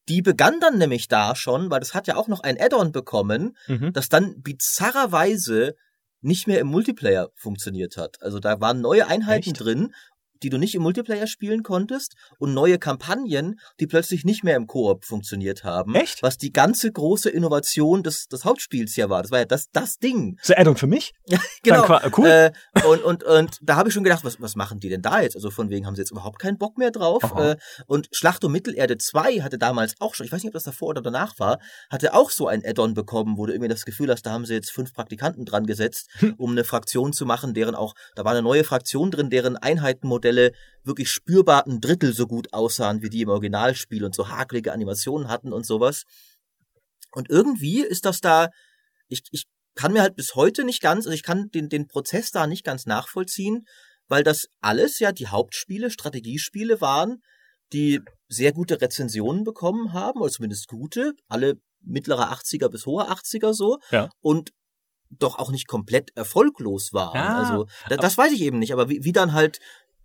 Die 0.09 0.23
begann 0.23 0.59
dann 0.61 0.79
nämlich 0.79 1.09
da 1.09 1.37
schon, 1.37 1.71
weil 1.71 1.81
das 1.81 1.95
hat 1.95 2.07
ja 2.07 2.17
auch 2.17 2.29
noch 2.29 2.41
ein 2.41 2.59
Add-on 2.59 2.93
bekommen, 2.93 3.57
mhm. 3.67 3.93
das 3.93 4.09
dann 4.09 4.41
bizarrerweise 4.41 5.75
nicht 6.21 6.47
mehr 6.47 6.61
im 6.61 6.67
Multiplayer 6.67 7.31
funktioniert 7.35 7.97
hat. 7.97 8.21
Also 8.23 8.41
da 8.41 8.61
waren 8.61 8.81
neue 8.81 9.07
Einheiten 9.07 9.51
Echt? 9.51 9.61
drin 9.61 9.95
die 10.43 10.51
du 10.51 10.59
nicht 10.59 10.75
im 10.75 10.83
Multiplayer 10.83 11.27
spielen 11.27 11.63
konntest 11.63 12.15
und 12.39 12.55
neue 12.55 12.79
Kampagnen, 12.79 13.59
die 13.81 13.87
plötzlich 13.87 14.25
nicht 14.25 14.45
mehr 14.45 14.57
im 14.57 14.67
Koop 14.67 15.05
funktioniert 15.05 15.65
haben. 15.65 15.95
Echt? 15.95 16.23
Was 16.23 16.39
die 16.39 16.53
ganze 16.53 16.91
große 16.91 17.31
Innovation 17.31 18.03
des, 18.03 18.29
des 18.29 18.45
Hauptspiels 18.45 18.97
ja 18.97 19.09
war. 19.09 19.23
Das 19.23 19.31
war 19.31 19.41
ja 19.41 19.45
das, 19.45 19.71
das 19.73 19.99
Ding. 19.99 20.39
So 20.43 20.55
Addon 20.55 20.77
für 20.77 20.87
mich? 20.87 21.15
Ja, 21.65 21.85
genau. 21.85 22.01
cool. 22.17 22.27
Äh, 22.27 22.53
und, 22.87 23.03
und, 23.03 23.25
und 23.25 23.59
da 23.61 23.77
habe 23.77 23.89
ich 23.89 23.95
schon 23.95 24.05
gedacht, 24.05 24.25
was, 24.25 24.41
was 24.41 24.57
machen 24.57 24.81
die 24.81 24.89
denn 24.89 25.03
da 25.03 25.21
jetzt? 25.21 25.37
Also 25.37 25.51
von 25.51 25.69
wegen 25.69 25.87
haben 25.87 25.95
sie 25.95 26.01
jetzt 26.01 26.11
überhaupt 26.11 26.39
keinen 26.39 26.57
Bock 26.57 26.79
mehr 26.79 26.91
drauf. 26.91 27.23
Äh, 27.37 27.57
und 27.87 28.09
Schlacht 28.13 28.45
um 28.45 28.53
Mittelerde 28.53 28.97
2 28.97 29.41
hatte 29.41 29.59
damals 29.59 29.95
auch 29.99 30.15
schon, 30.15 30.25
ich 30.25 30.33
weiß 30.33 30.43
nicht, 30.43 30.49
ob 30.49 30.55
das 30.55 30.65
davor 30.65 30.89
oder 30.89 31.03
danach 31.03 31.39
war, 31.39 31.59
hatte 31.91 32.15
auch 32.15 32.31
so 32.31 32.49
ein 32.49 32.65
Addon 32.65 32.95
bekommen, 32.95 33.37
wo 33.37 33.47
du 33.47 33.53
irgendwie 33.53 33.69
das 33.69 33.85
Gefühl 33.85 34.11
hast, 34.11 34.23
da 34.23 34.31
haben 34.31 34.47
sie 34.47 34.55
jetzt 34.55 34.71
fünf 34.71 34.95
Praktikanten 34.95 35.45
dran 35.45 35.67
gesetzt, 35.67 36.09
hm. 36.19 36.35
um 36.39 36.53
eine 36.53 36.65
Fraktion 36.65 37.13
zu 37.13 37.27
machen, 37.27 37.55
deren 37.55 37.75
auch, 37.75 37.95
da 38.15 38.25
war 38.25 38.33
eine 38.33 38.43
neue 38.43 38.65
Fraktion 38.65 39.11
drin, 39.11 39.31
deren 39.31 39.57
Einheitenmodell 39.57 40.28
Modelle 40.29 40.53
wirklich 40.85 41.11
spürbar 41.11 41.67
ein 41.67 41.81
Drittel 41.81 42.13
so 42.13 42.27
gut 42.27 42.53
aussahen 42.53 43.03
wie 43.03 43.11
die 43.11 43.23
im 43.23 43.29
Originalspiel 43.29 44.05
und 44.05 44.15
so 44.15 44.29
hakelige 44.29 44.73
Animationen 44.73 45.29
hatten 45.29 45.53
und 45.53 45.67
sowas. 45.67 46.05
Und 47.13 47.31
irgendwie 47.31 47.81
ist 47.81 48.05
das 48.05 48.21
da, 48.21 48.49
ich, 49.09 49.23
ich 49.31 49.45
kann 49.75 49.93
mir 49.93 50.03
halt 50.03 50.17
bis 50.17 50.35
heute 50.35 50.65
nicht 50.65 50.83
ganz, 50.83 51.07
also 51.07 51.15
ich 51.15 51.23
kann 51.23 51.51
den, 51.51 51.69
den 51.69 51.87
Prozess 51.87 52.31
da 52.31 52.47
nicht 52.47 52.65
ganz 52.65 52.87
nachvollziehen, 52.87 53.67
weil 54.09 54.23
das 54.23 54.49
alles 54.61 54.99
ja 54.99 55.13
die 55.13 55.29
Hauptspiele, 55.29 55.91
Strategiespiele 55.91 56.81
waren, 56.81 57.23
die 57.73 58.01
sehr 58.29 58.53
gute 58.53 58.81
Rezensionen 58.81 59.45
bekommen 59.45 59.93
haben, 59.93 60.21
oder 60.21 60.31
zumindest 60.31 60.69
gute, 60.69 61.13
alle 61.29 61.55
mittlere 61.81 62.33
80er 62.33 62.69
bis 62.69 62.87
hohe 62.87 63.11
80er 63.11 63.53
so. 63.53 63.79
Ja. 63.91 64.09
Und 64.21 64.53
doch 65.11 65.39
auch 65.39 65.51
nicht 65.51 65.67
komplett 65.69 66.15
erfolglos 66.17 66.93
waren. 66.93 67.17
Ja, 67.17 67.39
also 67.39 67.67
das, 67.89 67.99
das 67.99 68.19
weiß 68.19 68.33
ich 68.33 68.43
eben 68.43 68.59
nicht, 68.59 68.73
aber 68.73 68.91
wie, 68.91 69.05
wie 69.05 69.13
dann 69.13 69.33
halt 69.33 69.59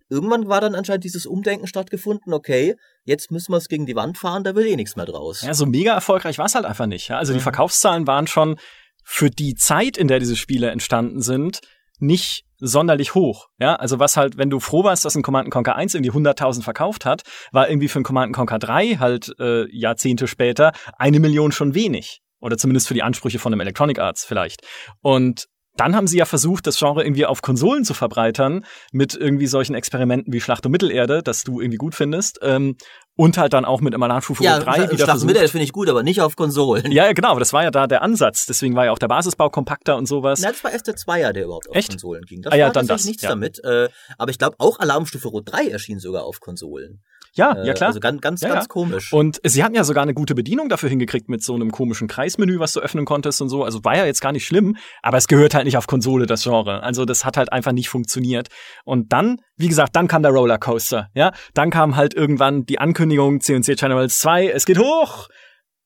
irgendwann 0.08 0.48
war 0.48 0.60
dann 0.60 0.74
anscheinend 0.74 1.04
dieses 1.04 1.26
Umdenken 1.26 1.66
stattgefunden, 1.66 2.32
okay, 2.32 2.76
jetzt 3.04 3.30
müssen 3.30 3.52
wir 3.52 3.58
es 3.58 3.68
gegen 3.68 3.86
die 3.86 3.96
Wand 3.96 4.18
fahren, 4.18 4.44
da 4.44 4.54
wird 4.54 4.66
eh 4.66 4.76
nichts 4.76 4.96
mehr 4.96 5.06
draus. 5.06 5.42
Ja, 5.42 5.54
so 5.54 5.66
mega 5.66 5.94
erfolgreich 5.94 6.38
war 6.38 6.46
es 6.46 6.54
halt 6.54 6.66
einfach 6.66 6.86
nicht. 6.86 7.08
Ja? 7.08 7.18
Also 7.18 7.32
mhm. 7.32 7.38
die 7.38 7.42
Verkaufszahlen 7.42 8.06
waren 8.06 8.26
schon 8.26 8.56
für 9.04 9.30
die 9.30 9.54
Zeit, 9.54 9.96
in 9.96 10.08
der 10.08 10.18
diese 10.18 10.36
Spiele 10.36 10.70
entstanden 10.70 11.20
sind, 11.20 11.60
nicht 11.98 12.44
sonderlich 12.58 13.14
hoch. 13.14 13.48
Ja, 13.58 13.76
also 13.76 13.98
was 13.98 14.16
halt, 14.16 14.38
wenn 14.38 14.50
du 14.50 14.58
froh 14.60 14.84
warst, 14.84 15.04
dass 15.04 15.14
ein 15.14 15.22
Command 15.22 15.50
Conquer 15.50 15.76
1 15.76 15.94
irgendwie 15.94 16.12
100.000 16.12 16.62
verkauft 16.62 17.04
hat, 17.04 17.22
war 17.52 17.68
irgendwie 17.68 17.88
für 17.88 18.00
ein 18.00 18.04
Command 18.04 18.34
Conquer 18.34 18.58
3 18.58 18.96
halt 18.96 19.32
äh, 19.38 19.66
Jahrzehnte 19.70 20.26
später 20.26 20.72
eine 20.98 21.20
Million 21.20 21.52
schon 21.52 21.74
wenig. 21.74 22.20
Oder 22.40 22.58
zumindest 22.58 22.88
für 22.88 22.94
die 22.94 23.02
Ansprüche 23.02 23.38
von 23.38 23.52
einem 23.52 23.60
Electronic 23.60 23.98
Arts 23.98 24.24
vielleicht. 24.24 24.62
Und 25.00 25.46
dann 25.76 25.96
haben 25.96 26.06
sie 26.06 26.18
ja 26.18 26.24
versucht, 26.24 26.66
das 26.66 26.78
Genre 26.78 27.02
irgendwie 27.02 27.26
auf 27.26 27.42
Konsolen 27.42 27.84
zu 27.84 27.94
verbreitern, 27.94 28.64
mit 28.92 29.14
irgendwie 29.14 29.46
solchen 29.46 29.74
Experimenten 29.74 30.32
wie 30.32 30.40
Schlacht 30.40 30.64
um 30.66 30.72
Mittelerde, 30.72 31.22
das 31.22 31.42
du 31.42 31.60
irgendwie 31.60 31.78
gut 31.78 31.94
findest. 31.94 32.38
Ähm, 32.42 32.76
und 33.16 33.38
halt 33.38 33.52
dann 33.52 33.64
auch 33.64 33.80
mit 33.80 33.94
Alarmstufe 33.94 34.42
ja, 34.42 34.58
3 34.58 34.90
wieder 34.90 35.04
Schlacht 35.04 35.20
um 35.20 35.26
Mittelerde 35.26 35.50
finde 35.50 35.64
ich 35.64 35.72
gut, 35.72 35.88
aber 35.88 36.02
nicht 36.02 36.20
auf 36.20 36.36
Konsolen. 36.36 36.90
Ja, 36.90 37.12
genau, 37.12 37.38
das 37.38 37.52
war 37.52 37.62
ja 37.62 37.70
da 37.70 37.86
der 37.86 38.02
Ansatz. 38.02 38.46
Deswegen 38.46 38.74
war 38.74 38.86
ja 38.86 38.92
auch 38.92 38.98
der 38.98 39.08
Basisbau 39.08 39.50
kompakter 39.50 39.96
und 39.96 40.06
sowas. 40.06 40.40
Na, 40.42 40.50
das 40.50 40.62
war 40.64 40.72
erst 40.72 40.86
der 40.86 40.96
Zweier, 40.96 41.32
der 41.32 41.44
überhaupt 41.44 41.68
auf 41.68 41.76
Echt? 41.76 41.90
Konsolen 41.90 42.24
ging. 42.24 42.42
Das 42.42 42.52
ah, 42.52 42.56
ja, 42.56 42.66
war 42.66 42.72
dann 42.72 42.86
das, 42.86 43.04
nichts 43.04 43.22
ja. 43.22 43.30
damit. 43.30 43.62
Äh, 43.64 43.88
aber 44.18 44.30
ich 44.30 44.38
glaube, 44.38 44.56
auch 44.58 44.78
Alarmstufe 44.78 45.28
Rot 45.28 45.50
3 45.52 45.68
erschien 45.68 45.98
sogar 45.98 46.24
auf 46.24 46.40
Konsolen. 46.40 47.02
Ja, 47.34 47.52
äh, 47.52 47.66
ja 47.66 47.74
klar. 47.74 47.88
Also 47.88 48.00
ganz, 48.00 48.20
ganz, 48.20 48.40
ja, 48.40 48.48
ganz 48.48 48.64
ja. 48.64 48.68
komisch. 48.68 49.12
Und 49.12 49.40
sie 49.44 49.62
hatten 49.64 49.74
ja 49.74 49.84
sogar 49.84 50.02
eine 50.02 50.14
gute 50.14 50.34
Bedienung 50.34 50.68
dafür 50.68 50.88
hingekriegt 50.88 51.28
mit 51.28 51.42
so 51.42 51.54
einem 51.54 51.70
komischen 51.70 52.08
Kreismenü, 52.08 52.58
was 52.58 52.72
du 52.72 52.80
öffnen 52.80 53.04
konntest 53.04 53.42
und 53.42 53.48
so. 53.48 53.64
Also 53.64 53.84
war 53.84 53.96
ja 53.96 54.06
jetzt 54.06 54.20
gar 54.20 54.32
nicht 54.32 54.46
schlimm, 54.46 54.76
aber 55.02 55.18
es 55.18 55.28
gehört 55.28 55.54
halt 55.54 55.64
nicht 55.64 55.76
auf 55.76 55.86
Konsole, 55.86 56.26
das 56.26 56.44
Genre. 56.44 56.82
Also 56.82 57.04
das 57.04 57.24
hat 57.24 57.36
halt 57.36 57.52
einfach 57.52 57.72
nicht 57.72 57.88
funktioniert. 57.88 58.48
Und 58.84 59.12
dann, 59.12 59.40
wie 59.56 59.68
gesagt, 59.68 59.96
dann 59.96 60.08
kam 60.08 60.22
der 60.22 60.32
Rollercoaster, 60.32 61.08
ja. 61.14 61.32
Dann 61.54 61.70
kam 61.70 61.96
halt 61.96 62.14
irgendwann 62.14 62.64
die 62.64 62.78
Ankündigung 62.78 63.40
C&C 63.40 63.74
Generals 63.74 64.18
2, 64.18 64.48
es 64.48 64.64
geht 64.64 64.78
hoch. 64.78 65.28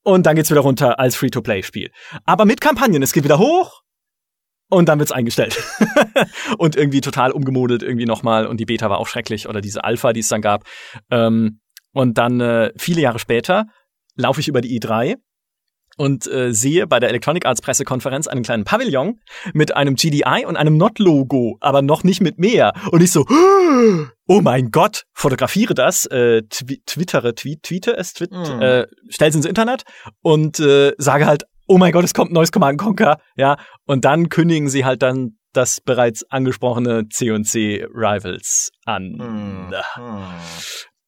Und 0.05 0.27
dann 0.27 0.37
geht's 0.37 0.51
wieder 0.51 0.61
runter 0.61 0.99
als 0.99 1.17
Free-to-Play-Spiel. 1.17 1.91
Aber 2.25 2.45
mit 2.45 2.61
Kampagnen, 2.61 3.03
es 3.03 3.13
geht 3.13 3.25
wieder 3.25 3.39
hoch 3.39 3.83
und 4.71 4.89
dann 4.89 4.99
wird's 4.99 5.13
eingestellt. 5.13 5.63
und 6.59 6.77
irgendwie 6.77 7.01
total 7.01 7.33
umgemodelt 7.33 7.83
irgendwie 7.83 8.07
nochmal. 8.07 8.47
Und 8.47 8.59
die 8.59 8.67
Beta 8.67 8.91
war 8.91 8.99
auch 8.99 9.07
schrecklich. 9.07 9.49
Oder 9.49 9.61
diese 9.61 9.85
Alpha, 9.85 10.13
die 10.13 10.21
es 10.21 10.29
dann 10.29 10.43
gab. 10.43 10.65
Ähm, 11.11 11.61
und 11.93 12.19
dann 12.19 12.41
äh, 12.41 12.73
viele 12.77 13.01
Jahre 13.01 13.19
später 13.19 13.67
laufe 14.15 14.41
ich 14.41 14.49
über 14.49 14.61
die 14.61 14.79
E3 14.79 15.17
und 15.97 16.31
äh, 16.31 16.53
sehe 16.53 16.87
bei 16.87 17.01
der 17.01 17.09
Electronic 17.09 17.45
Arts 17.45 17.61
Pressekonferenz 17.61 18.29
einen 18.29 18.45
kleinen 18.45 18.65
Pavillon 18.65 19.21
mit 19.53 19.75
einem 19.75 19.97
GDI 19.97 20.45
und 20.47 20.57
einem 20.57 20.77
Not-Logo, 20.77 21.59
aber 21.61 21.83
noch 21.83 22.05
nicht 22.05 22.21
mit 22.21 22.39
mehr. 22.39 22.73
Und 22.93 23.03
ich 23.03 23.11
so, 23.11 23.27
oh 24.29 24.41
mein 24.41 24.71
Gott, 24.71 25.05
fotografiere 25.13 25.75
das, 25.75 26.07
äh, 26.07 26.43
tw 26.43 26.77
twittere, 26.87 27.35
tweet, 27.35 27.63
tweete 27.65 27.97
es, 27.97 28.15
tweet, 28.15 28.31
mm. 28.31 28.63
äh, 28.63 28.87
stell's 29.09 29.35
ins 29.35 29.47
Internet 29.47 29.83
und 30.23 30.61
äh, 30.61 30.93
sage 30.99 31.27
halt, 31.27 31.45
oh 31.69 31.79
mein 31.79 31.93
Gott, 31.93 32.05
es 32.05 32.15
kommt 32.15 32.31
ein 32.31 32.35
neues 32.35 32.51
Command 32.51 32.79
Conquer, 32.79 33.21
ja, 33.37 33.57
und 33.85 34.05
dann 34.05 34.29
kündigen 34.29 34.69
sie 34.69 34.85
halt 34.85 35.03
dann 35.03 35.39
das 35.53 35.81
bereits 35.81 36.25
angesprochene 36.31 37.09
C&C 37.09 37.87
Rivals 37.93 38.71
an. 38.85 39.71
Mm. 39.71 39.75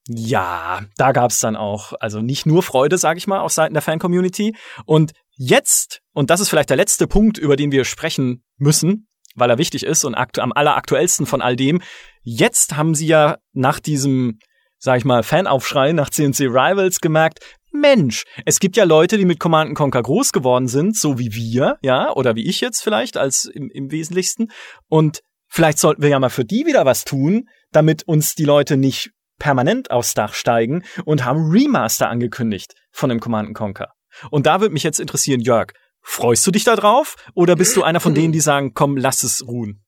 Ja, 0.08 0.80
da 0.96 1.12
gab's 1.12 1.40
dann 1.40 1.56
auch, 1.56 1.92
also 2.00 2.20
nicht 2.20 2.46
nur 2.46 2.62
Freude, 2.62 2.98
sage 2.98 3.18
ich 3.18 3.26
mal, 3.26 3.40
auf 3.40 3.52
Seiten 3.52 3.74
der 3.74 3.82
Fan-Community. 3.82 4.56
Und 4.84 5.12
jetzt, 5.36 6.00
und 6.12 6.30
das 6.30 6.40
ist 6.40 6.48
vielleicht 6.48 6.70
der 6.70 6.76
letzte 6.76 7.06
Punkt, 7.06 7.38
über 7.38 7.56
den 7.56 7.70
wir 7.70 7.84
sprechen 7.84 8.42
müssen, 8.56 9.08
weil 9.36 9.50
er 9.50 9.58
wichtig 9.58 9.84
ist 9.84 10.04
und 10.04 10.16
am 10.16 10.52
alleraktuellsten 10.52 11.26
von 11.26 11.42
all 11.42 11.54
dem, 11.54 11.80
jetzt 12.22 12.76
haben 12.76 12.94
sie 12.94 13.06
ja 13.06 13.38
nach 13.52 13.78
diesem, 13.78 14.38
sag 14.78 14.98
ich 14.98 15.04
mal, 15.04 15.22
Fanaufschrei 15.22 15.92
nach 15.92 16.10
CNC 16.10 16.46
Rivals 16.46 17.00
gemerkt, 17.00 17.38
Mensch, 17.72 18.24
es 18.44 18.60
gibt 18.60 18.76
ja 18.76 18.84
Leute, 18.84 19.16
die 19.16 19.24
mit 19.24 19.38
Command 19.38 19.76
Conquer 19.76 20.02
groß 20.02 20.32
geworden 20.32 20.68
sind, 20.68 20.96
so 20.96 21.18
wie 21.18 21.32
wir, 21.32 21.78
ja, 21.82 22.12
oder 22.12 22.34
wie 22.34 22.48
ich 22.48 22.60
jetzt 22.60 22.82
vielleicht 22.82 23.16
als 23.16 23.44
im, 23.44 23.70
im 23.70 23.90
Wesentlichsten. 23.90 24.50
Und 24.88 25.20
vielleicht 25.48 25.78
sollten 25.78 26.02
wir 26.02 26.08
ja 26.08 26.18
mal 26.18 26.30
für 26.30 26.44
die 26.44 26.66
wieder 26.66 26.84
was 26.84 27.04
tun, 27.04 27.48
damit 27.72 28.02
uns 28.04 28.34
die 28.34 28.44
Leute 28.44 28.76
nicht 28.76 29.10
permanent 29.38 29.90
aufs 29.90 30.14
Dach 30.14 30.34
steigen 30.34 30.84
und 31.04 31.24
haben 31.24 31.50
Remaster 31.50 32.08
angekündigt 32.08 32.74
von 32.92 33.08
dem 33.08 33.20
Command 33.20 33.54
Conquer. 33.54 33.92
Und 34.30 34.46
da 34.46 34.60
würde 34.60 34.72
mich 34.72 34.82
jetzt 34.82 35.00
interessieren, 35.00 35.40
Jörg, 35.40 35.72
freust 36.02 36.46
du 36.46 36.50
dich 36.50 36.64
da 36.64 36.76
drauf 36.76 37.16
oder 37.34 37.56
bist 37.56 37.76
du 37.76 37.82
einer 37.82 38.00
von 38.00 38.14
denen, 38.14 38.32
die 38.32 38.40
sagen, 38.40 38.74
komm, 38.74 38.96
lass 38.96 39.22
es 39.22 39.46
ruhen? 39.46 39.84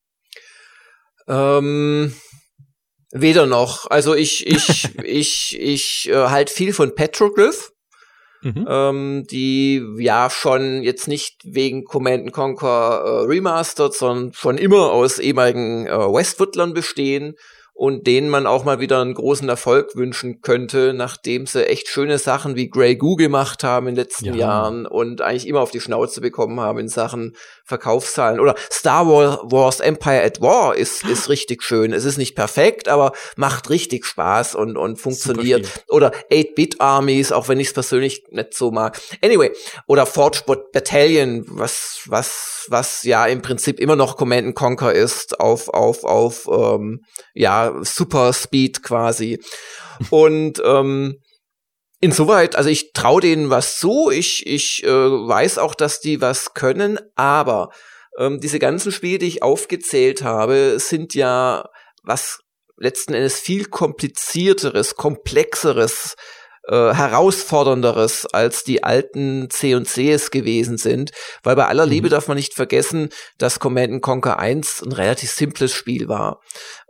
Ähm, 1.28 2.14
weder 3.12 3.46
noch. 3.46 3.90
Also 3.90 4.14
ich, 4.14 4.46
ich, 4.46 4.88
ich, 5.04 5.58
ich 5.58 6.08
äh, 6.08 6.28
halt 6.28 6.50
viel 6.50 6.72
von 6.72 6.94
Petroglyph. 6.94 7.71
Mhm. 8.42 8.66
Ähm, 8.68 9.24
die 9.30 9.84
ja 9.98 10.28
schon 10.28 10.82
jetzt 10.82 11.06
nicht 11.06 11.40
wegen 11.44 11.84
Command 11.84 12.32
Conquer 12.32 13.02
äh, 13.04 13.26
Remastered, 13.26 13.94
sondern 13.94 14.32
schon 14.32 14.58
immer 14.58 14.90
aus 14.90 15.18
ehemaligen 15.20 15.86
äh, 15.86 15.92
Westwoodlern 15.92 16.74
bestehen 16.74 17.36
und 17.74 18.06
denen 18.06 18.28
man 18.28 18.46
auch 18.46 18.64
mal 18.64 18.80
wieder 18.80 19.00
einen 19.00 19.14
großen 19.14 19.48
Erfolg 19.48 19.96
wünschen 19.96 20.40
könnte, 20.42 20.92
nachdem 20.92 21.46
sie 21.46 21.66
echt 21.66 21.88
schöne 21.88 22.18
Sachen 22.18 22.54
wie 22.54 22.68
Grey 22.68 22.96
Goo 22.96 23.16
gemacht 23.16 23.64
haben 23.64 23.88
in 23.88 23.94
den 23.94 24.04
letzten 24.04 24.26
ja. 24.26 24.34
Jahren 24.34 24.86
und 24.86 25.20
eigentlich 25.20 25.48
immer 25.48 25.60
auf 25.60 25.70
die 25.70 25.80
Schnauze 25.80 26.20
bekommen 26.20 26.60
haben 26.60 26.78
in 26.78 26.88
Sachen 26.88 27.34
Verkaufszahlen. 27.64 28.40
Oder 28.40 28.54
Star 28.70 29.06
Wars 29.06 29.80
Empire 29.80 30.22
at 30.22 30.40
War 30.40 30.76
ist, 30.76 31.04
ist 31.04 31.28
richtig 31.28 31.62
schön. 31.62 31.92
Es 31.92 32.04
ist 32.04 32.18
nicht 32.18 32.34
perfekt, 32.34 32.88
aber 32.88 33.12
macht 33.36 33.70
richtig 33.70 34.04
Spaß 34.04 34.54
und, 34.54 34.76
und 34.76 35.00
funktioniert. 35.00 35.68
Oder 35.88 36.12
8-Bit 36.30 36.80
Armies, 36.80 37.32
auch 37.32 37.48
wenn 37.48 37.60
ich 37.60 37.68
es 37.68 37.72
persönlich 37.72 38.24
nicht 38.30 38.54
so 38.54 38.70
mag. 38.70 39.00
Anyway, 39.22 39.52
oder 39.86 40.06
Forge 40.06 40.42
Battalion, 40.46 41.44
was, 41.48 42.02
was, 42.06 42.66
was 42.68 43.02
ja 43.04 43.26
im 43.26 43.42
Prinzip 43.42 43.80
immer 43.80 43.96
noch 43.96 44.16
Command 44.16 44.54
Conquer 44.54 44.92
ist, 44.92 45.40
auf, 45.40 45.68
auf, 45.68 46.04
auf, 46.04 46.48
ähm, 46.50 47.04
ja, 47.34 47.74
Super 47.82 48.32
Speed 48.32 48.82
quasi. 48.82 49.40
Und 50.10 50.60
ähm, 50.64 51.18
Insoweit, 52.02 52.56
also 52.56 52.68
ich 52.68 52.92
traue 52.94 53.20
denen 53.20 53.48
was 53.48 53.78
zu, 53.78 54.10
ich, 54.10 54.44
ich 54.44 54.82
äh, 54.82 54.88
weiß 54.88 55.58
auch, 55.58 55.76
dass 55.76 56.00
die 56.00 56.20
was 56.20 56.52
können, 56.52 56.98
aber 57.14 57.70
ähm, 58.18 58.40
diese 58.40 58.58
ganzen 58.58 58.90
Spiele, 58.90 59.18
die 59.18 59.28
ich 59.28 59.42
aufgezählt 59.44 60.22
habe, 60.22 60.80
sind 60.80 61.14
ja 61.14 61.68
was 62.02 62.40
letzten 62.76 63.14
Endes 63.14 63.38
viel 63.38 63.66
komplizierteres, 63.66 64.96
komplexeres 64.96 66.16
äh, 66.68 66.94
herausfordernderes 66.94 68.26
als 68.26 68.62
die 68.64 68.84
alten 68.84 69.50
C&Cs 69.50 70.30
gewesen 70.30 70.78
sind, 70.78 71.10
weil 71.42 71.56
bei 71.56 71.66
aller 71.66 71.86
Liebe 71.86 72.06
mhm. 72.06 72.12
darf 72.12 72.28
man 72.28 72.36
nicht 72.36 72.54
vergessen, 72.54 73.08
dass 73.38 73.58
Command 73.58 74.00
Conquer 74.02 74.38
1 74.38 74.82
ein 74.82 74.92
relativ 74.92 75.30
simples 75.30 75.72
Spiel 75.72 76.08
war. 76.08 76.40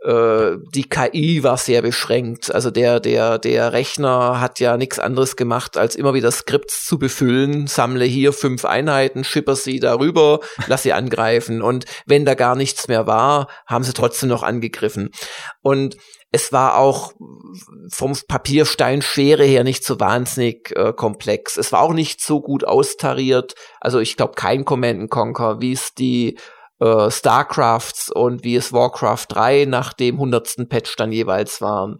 Äh, 0.03 0.57
die 0.73 0.87
KI 0.87 1.43
war 1.43 1.57
sehr 1.57 1.81
beschränkt, 1.81 2.53
also 2.53 2.69
der 2.69 2.99
der 2.99 3.39
der 3.39 3.73
Rechner 3.73 4.39
hat 4.39 4.59
ja 4.59 4.77
nichts 4.77 4.99
anderes 4.99 5.35
gemacht, 5.35 5.77
als 5.77 5.95
immer 5.95 6.13
wieder 6.13 6.31
Skripts 6.31 6.85
zu 6.85 6.99
befüllen, 6.99 7.67
sammle 7.67 8.05
hier 8.05 8.33
fünf 8.33 8.65
Einheiten, 8.65 9.23
schipper 9.23 9.55
sie 9.55 9.79
darüber, 9.79 10.39
lass 10.67 10.83
sie 10.83 10.93
angreifen 10.93 11.61
und 11.61 11.85
wenn 12.05 12.25
da 12.25 12.35
gar 12.35 12.55
nichts 12.55 12.87
mehr 12.87 13.07
war, 13.07 13.47
haben 13.65 13.83
sie 13.83 13.93
trotzdem 13.93 14.29
noch 14.29 14.43
angegriffen. 14.43 15.09
Und 15.61 15.97
es 16.33 16.51
war 16.51 16.77
auch 16.77 17.13
vom 17.91 18.17
Papiersteinschwere 18.27 19.45
her 19.45 19.63
nicht 19.63 19.85
so 19.85 19.99
wahnsinnig 19.99 20.75
äh, 20.75 20.91
komplex. 20.91 21.57
Es 21.57 21.71
war 21.71 21.81
auch 21.81 21.93
nicht 21.93 22.21
so 22.21 22.41
gut 22.41 22.65
austariert. 22.65 23.53
Also 23.79 23.99
ich 23.99 24.17
glaube 24.17 24.33
kein 24.33 24.65
Command 24.65 25.11
Conquer, 25.11 25.61
wie 25.61 25.73
es 25.73 25.93
die 25.93 26.39
äh, 26.79 27.11
Starcrafts 27.11 28.09
und 28.09 28.43
wie 28.43 28.55
es 28.55 28.73
Warcraft 28.73 29.27
3 29.29 29.65
nach 29.65 29.93
dem 29.93 30.17
hundertsten 30.17 30.67
Patch 30.67 30.95
dann 30.95 31.11
jeweils 31.11 31.61
waren. 31.61 31.99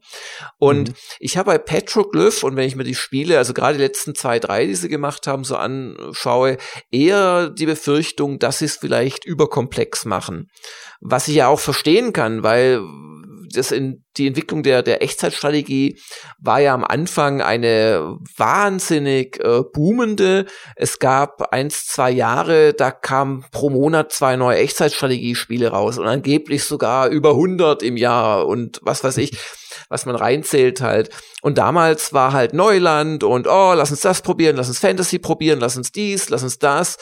Und 0.58 0.90
mhm. 0.90 0.96
ich 1.20 1.38
habe 1.38 1.52
bei 1.52 1.60
Petroglyph 1.60 2.44
und 2.44 2.56
wenn 2.56 2.68
ich 2.68 2.76
mir 2.76 2.84
die 2.84 2.96
Spiele, 2.96 3.38
also 3.38 3.54
gerade 3.54 3.78
die 3.78 3.84
letzten 3.84 4.16
zwei, 4.16 4.40
drei, 4.40 4.66
die 4.66 4.74
sie 4.74 4.90
gemacht 4.90 5.28
haben, 5.28 5.44
so 5.44 5.58
anschaue, 5.58 6.58
eher 6.90 7.52
die 7.52 7.68
Befürchtung, 7.68 8.40
dass 8.40 8.60
sie 8.60 8.66
es 8.66 8.78
vielleicht 8.78 9.26
überkomplex 9.26 10.06
machen. 10.06 10.50
Was 11.02 11.28
ich 11.28 11.36
ja 11.36 11.50
auch 11.50 11.60
verstehen 11.60 12.12
kann, 12.12 12.42
weil 12.42 12.82
das 13.56 13.72
in 13.72 14.04
die 14.18 14.28
Entwicklung 14.28 14.64
der 14.64 14.84
der 14.84 15.02
Echtzeitstrategie 15.02 16.00
war 16.40 16.60
ja 16.60 16.74
am 16.74 16.84
Anfang 16.84 17.42
eine 17.42 18.18
wahnsinnig 18.38 19.40
äh, 19.44 19.62
boomende. 19.62 20.46
Es 20.76 21.00
gab 21.00 21.54
eins 21.54 21.86
zwei 21.88 22.12
Jahre, 22.12 22.74
da 22.74 22.92
kam 22.92 23.46
pro 23.52 23.70
Monat 23.70 24.12
zwei 24.12 24.36
neue 24.36 24.58
Echtzeitstrategiespiele 24.58 25.70
raus 25.70 25.98
und 25.98 26.08
angeblich 26.08 26.64
sogar 26.64 27.10
über 27.10 27.32
100 27.32 27.84
im 27.84 27.98
Jahr 27.98 28.48
und 28.48 28.80
was 28.84 29.04
weiß 29.04 29.18
ich 29.18 29.38
was 29.90 30.06
man 30.06 30.16
reinzählt 30.16 30.82
halt. 30.82 31.10
Und 31.42 31.58
damals 31.58 32.14
war 32.14 32.34
halt 32.34 32.54
Neuland 32.54 33.24
und 33.24 33.48
oh, 33.48 33.74
lass 33.74 33.92
uns 33.92 34.02
das 34.02 34.22
probieren, 34.22 34.56
lass 34.56 34.68
uns 34.68 34.80
Fantasy 34.80 35.20
probieren, 35.20 35.60
lass 35.60 35.78
uns 35.78 35.92
dies, 35.92 36.30
lass 36.30 36.44
uns 36.44 36.60
das. 36.60 36.98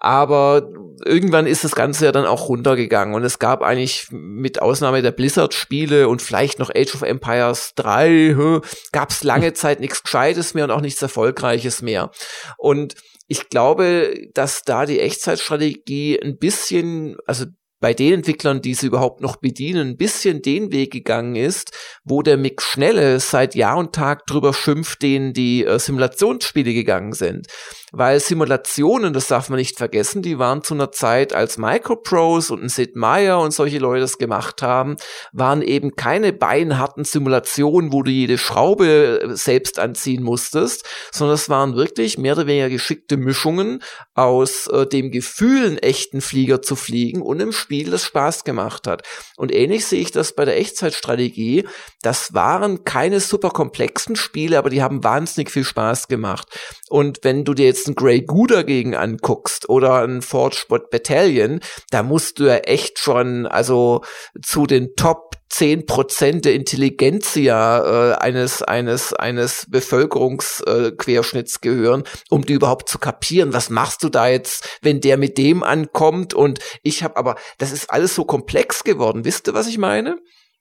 Aber 0.00 0.68
irgendwann 1.04 1.46
ist 1.46 1.64
das 1.64 1.74
Ganze 1.74 2.06
ja 2.06 2.12
dann 2.12 2.26
auch 2.26 2.48
runtergegangen 2.48 3.14
und 3.14 3.24
es 3.24 3.38
gab 3.38 3.62
eigentlich 3.62 4.08
mit 4.10 4.62
Ausnahme 4.62 5.02
der 5.02 5.12
Blizzard-Spiele 5.12 6.08
und 6.08 6.22
vielleicht 6.22 6.58
noch 6.58 6.70
Age 6.70 6.94
of 6.94 7.02
Empires 7.02 7.72
3, 7.76 8.60
gab 8.92 9.10
es 9.10 9.24
lange 9.24 9.52
Zeit 9.54 9.80
nichts 9.80 10.02
Gescheites 10.02 10.54
mehr 10.54 10.64
und 10.64 10.70
auch 10.70 10.80
nichts 10.80 11.02
Erfolgreiches 11.02 11.82
mehr. 11.82 12.10
Und 12.56 12.94
ich 13.26 13.48
glaube, 13.48 14.14
dass 14.34 14.62
da 14.62 14.86
die 14.86 15.00
Echtzeitstrategie 15.00 16.18
ein 16.22 16.38
bisschen, 16.38 17.16
also 17.26 17.44
bei 17.80 17.94
den 17.94 18.14
Entwicklern, 18.14 18.60
die 18.60 18.74
sie 18.74 18.86
überhaupt 18.86 19.20
noch 19.20 19.36
bedienen, 19.36 19.90
ein 19.90 19.96
bisschen 19.96 20.42
den 20.42 20.72
Weg 20.72 20.92
gegangen 20.92 21.36
ist, 21.36 21.70
wo 22.04 22.22
der 22.22 22.36
Mick 22.36 22.60
Schnelle 22.60 23.20
seit 23.20 23.54
Jahr 23.54 23.76
und 23.76 23.94
Tag 23.94 24.26
drüber 24.26 24.52
schimpft, 24.52 25.02
denen 25.02 25.32
die 25.32 25.64
äh, 25.64 25.78
Simulationsspiele 25.78 26.72
gegangen 26.74 27.12
sind. 27.12 27.46
Weil 27.92 28.20
Simulationen, 28.20 29.12
das 29.12 29.28
darf 29.28 29.48
man 29.48 29.58
nicht 29.58 29.78
vergessen, 29.78 30.22
die 30.22 30.38
waren 30.38 30.62
zu 30.62 30.74
einer 30.74 30.92
Zeit, 30.92 31.32
als 31.32 31.58
Microprose 31.58 32.52
und 32.52 32.62
ein 32.62 32.68
Sid 32.68 32.96
Meier 32.96 33.40
und 33.40 33.52
solche 33.52 33.78
Leute 33.78 34.00
das 34.02 34.18
gemacht 34.18 34.62
haben, 34.62 34.96
waren 35.32 35.62
eben 35.62 35.96
keine 35.96 36.32
beinharten 36.32 37.04
Simulationen, 37.04 37.92
wo 37.92 38.02
du 38.02 38.10
jede 38.10 38.38
Schraube 38.38 39.20
äh, 39.22 39.36
selbst 39.36 39.78
anziehen 39.78 40.22
musstest, 40.22 40.86
sondern 41.12 41.34
es 41.34 41.48
waren 41.48 41.76
wirklich 41.76 42.18
mehr 42.18 42.34
oder 42.34 42.46
weniger 42.46 42.68
geschickte 42.68 43.16
Mischungen 43.16 43.82
aus 44.14 44.66
äh, 44.66 44.86
dem 44.86 45.10
Gefühl, 45.10 45.66
einen 45.66 45.78
echten 45.78 46.20
Flieger 46.20 46.62
zu 46.62 46.76
fliegen 46.76 47.22
und 47.22 47.40
im 47.40 47.52
Spiel, 47.52 47.90
das 47.90 48.04
Spaß 48.04 48.44
gemacht 48.44 48.86
hat. 48.86 49.02
Und 49.36 49.54
ähnlich 49.54 49.86
sehe 49.86 50.00
ich 50.00 50.10
das 50.10 50.34
bei 50.34 50.44
der 50.44 50.58
Echtzeitstrategie. 50.58 51.66
Das 52.02 52.34
waren 52.34 52.84
keine 52.84 53.20
super 53.20 53.50
komplexen 53.50 54.16
Spiele, 54.16 54.58
aber 54.58 54.70
die 54.70 54.82
haben 54.82 55.04
wahnsinnig 55.04 55.50
viel 55.50 55.64
Spaß 55.64 56.08
gemacht. 56.08 56.48
Und 56.88 57.20
wenn 57.22 57.44
du 57.44 57.54
dir 57.54 57.66
jetzt 57.66 57.77
einen 57.86 57.94
Grey 57.94 58.22
Goo 58.22 58.46
dagegen 58.46 58.94
anguckst 58.94 59.68
oder 59.68 60.02
einen 60.02 60.22
Forge 60.22 60.64
Battalion, 60.68 61.60
da 61.90 62.02
musst 62.02 62.38
du 62.38 62.44
ja 62.44 62.56
echt 62.56 62.98
schon, 62.98 63.46
also 63.46 64.02
zu 64.42 64.66
den 64.66 64.94
Top 64.96 65.28
10 65.50 65.86
Prozent 65.86 66.44
der 66.44 66.54
Intelligenzia 66.54 68.12
äh, 68.12 68.14
eines 68.16 68.62
eines 68.62 69.14
eines 69.14 69.66
Bevölkerungsquerschnitts 69.68 71.56
äh, 71.56 71.58
gehören, 71.60 72.04
um 72.28 72.44
die 72.44 72.52
überhaupt 72.52 72.88
zu 72.88 72.98
kapieren. 72.98 73.52
Was 73.52 73.70
machst 73.70 74.02
du 74.02 74.08
da 74.08 74.28
jetzt, 74.28 74.78
wenn 74.82 75.00
der 75.00 75.16
mit 75.16 75.38
dem 75.38 75.62
ankommt? 75.62 76.34
Und 76.34 76.58
ich 76.82 77.02
habe 77.02 77.16
aber, 77.16 77.36
das 77.56 77.72
ist 77.72 77.90
alles 77.90 78.14
so 78.14 78.24
komplex 78.24 78.84
geworden. 78.84 79.24
Wisst 79.24 79.48
ihr, 79.48 79.54
was 79.54 79.66
ich 79.66 79.78
meine? 79.78 80.18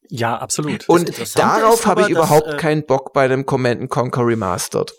Ja, 0.09 0.37
absolut. 0.37 0.87
Und 0.87 1.11
darauf 1.37 1.85
habe 1.85 2.03
ich 2.03 2.09
überhaupt 2.09 2.53
äh, 2.53 2.57
keinen 2.57 2.85
Bock 2.85 3.11
bei 3.13 3.25
einem 3.25 3.45
Command 3.45 3.89
Conquer 3.89 4.25
Remastered. 4.25 4.93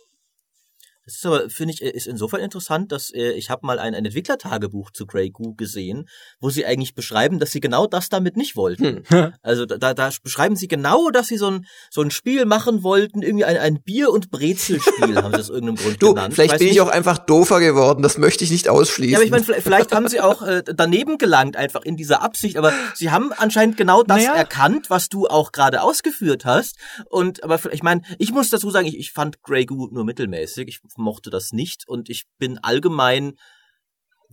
Das 1.09 1.17
ist 1.17 1.27
aber, 1.27 1.49
finde 1.49 1.73
ich, 1.73 1.81
ist 1.81 2.07
insofern 2.07 2.41
interessant, 2.41 2.93
dass 2.93 3.11
äh, 3.15 3.31
ich 3.31 3.49
habe 3.49 3.67
mal 3.67 3.79
ein, 3.79 3.95
ein 3.95 4.05
Entwicklertagebuch 4.05 4.91
zu 4.91 5.07
Grey 5.07 5.31
Goo 5.31 5.55
gesehen, 5.55 6.07
wo 6.39 6.51
sie 6.51 6.67
eigentlich 6.67 6.95
beschreiben, 6.95 7.39
dass 7.39 7.51
sie 7.51 7.61
genau 7.61 7.87
das 7.87 8.11
damit 8.11 8.37
nicht 8.37 8.57
wollten. 8.57 9.05
Hm. 9.09 9.33
Also 9.41 9.65
da, 9.65 9.95
da 9.95 10.11
beschreiben 10.23 10.57
sie 10.57 10.69
genau, 10.69 11.09
dass 11.09 11.29
sie 11.29 11.39
so 11.39 11.51
ein, 11.51 11.67
so 11.91 12.03
ein 12.03 12.11
Spiel 12.11 12.45
machen 12.45 12.83
wollten, 12.83 13.23
irgendwie 13.23 13.47
ein, 13.47 13.57
ein 13.57 13.83
Bier- 13.83 14.11
und 14.11 14.31
Brezelspiel, 14.31 15.17
haben 15.17 15.33
sie 15.33 15.41
aus 15.41 15.49
irgendeinem 15.49 15.77
Grund 15.77 16.03
du, 16.03 16.11
genannt. 16.11 16.35
Vielleicht 16.35 16.55
ich 16.55 16.59
bin 16.59 16.67
nicht. 16.67 16.77
ich 16.77 16.81
auch 16.83 16.89
einfach 16.89 17.17
doofer 17.17 17.61
geworden, 17.61 18.03
das 18.03 18.19
möchte 18.19 18.45
ich 18.45 18.51
nicht 18.51 18.69
ausschließen. 18.69 19.13
Ja, 19.13 19.19
aber 19.19 19.25
ich 19.25 19.31
meine, 19.31 19.45
vielleicht, 19.45 19.63
vielleicht 19.63 19.95
haben 19.95 20.09
sie 20.09 20.21
auch 20.21 20.43
äh, 20.43 20.63
daneben 20.63 21.17
gelangt, 21.17 21.57
einfach 21.57 21.85
in 21.85 21.97
dieser 21.97 22.21
Absicht, 22.21 22.59
aber 22.59 22.75
sie 22.95 23.11
haben 23.11 23.33
anscheinend 23.33 23.79
genau 23.79 24.03
das 24.03 24.19
naja. 24.19 24.35
erkannt, 24.35 24.91
was 24.91 25.09
du 25.09 25.27
auch 25.27 25.53
gerade 25.53 25.81
ausgeführt 25.81 26.45
hast. 26.45 26.77
Und 27.09 27.43
aber 27.45 27.59
ich 27.73 27.83
meine, 27.83 28.03
ich 28.19 28.31
muss 28.31 28.51
dazu 28.51 28.69
sagen, 28.71 28.87
ich, 28.87 28.99
ich 28.99 29.13
fand 29.13 29.43
Grey 29.43 29.65
Goo 29.65 29.89
nur 29.91 30.05
mittelmäßig. 30.05 30.69
Ich 30.69 30.81
mochte 30.99 31.31
das 31.31 31.53
nicht 31.53 31.87
und 31.87 32.09
ich 32.09 32.25
bin 32.39 32.59
allgemein 32.59 33.35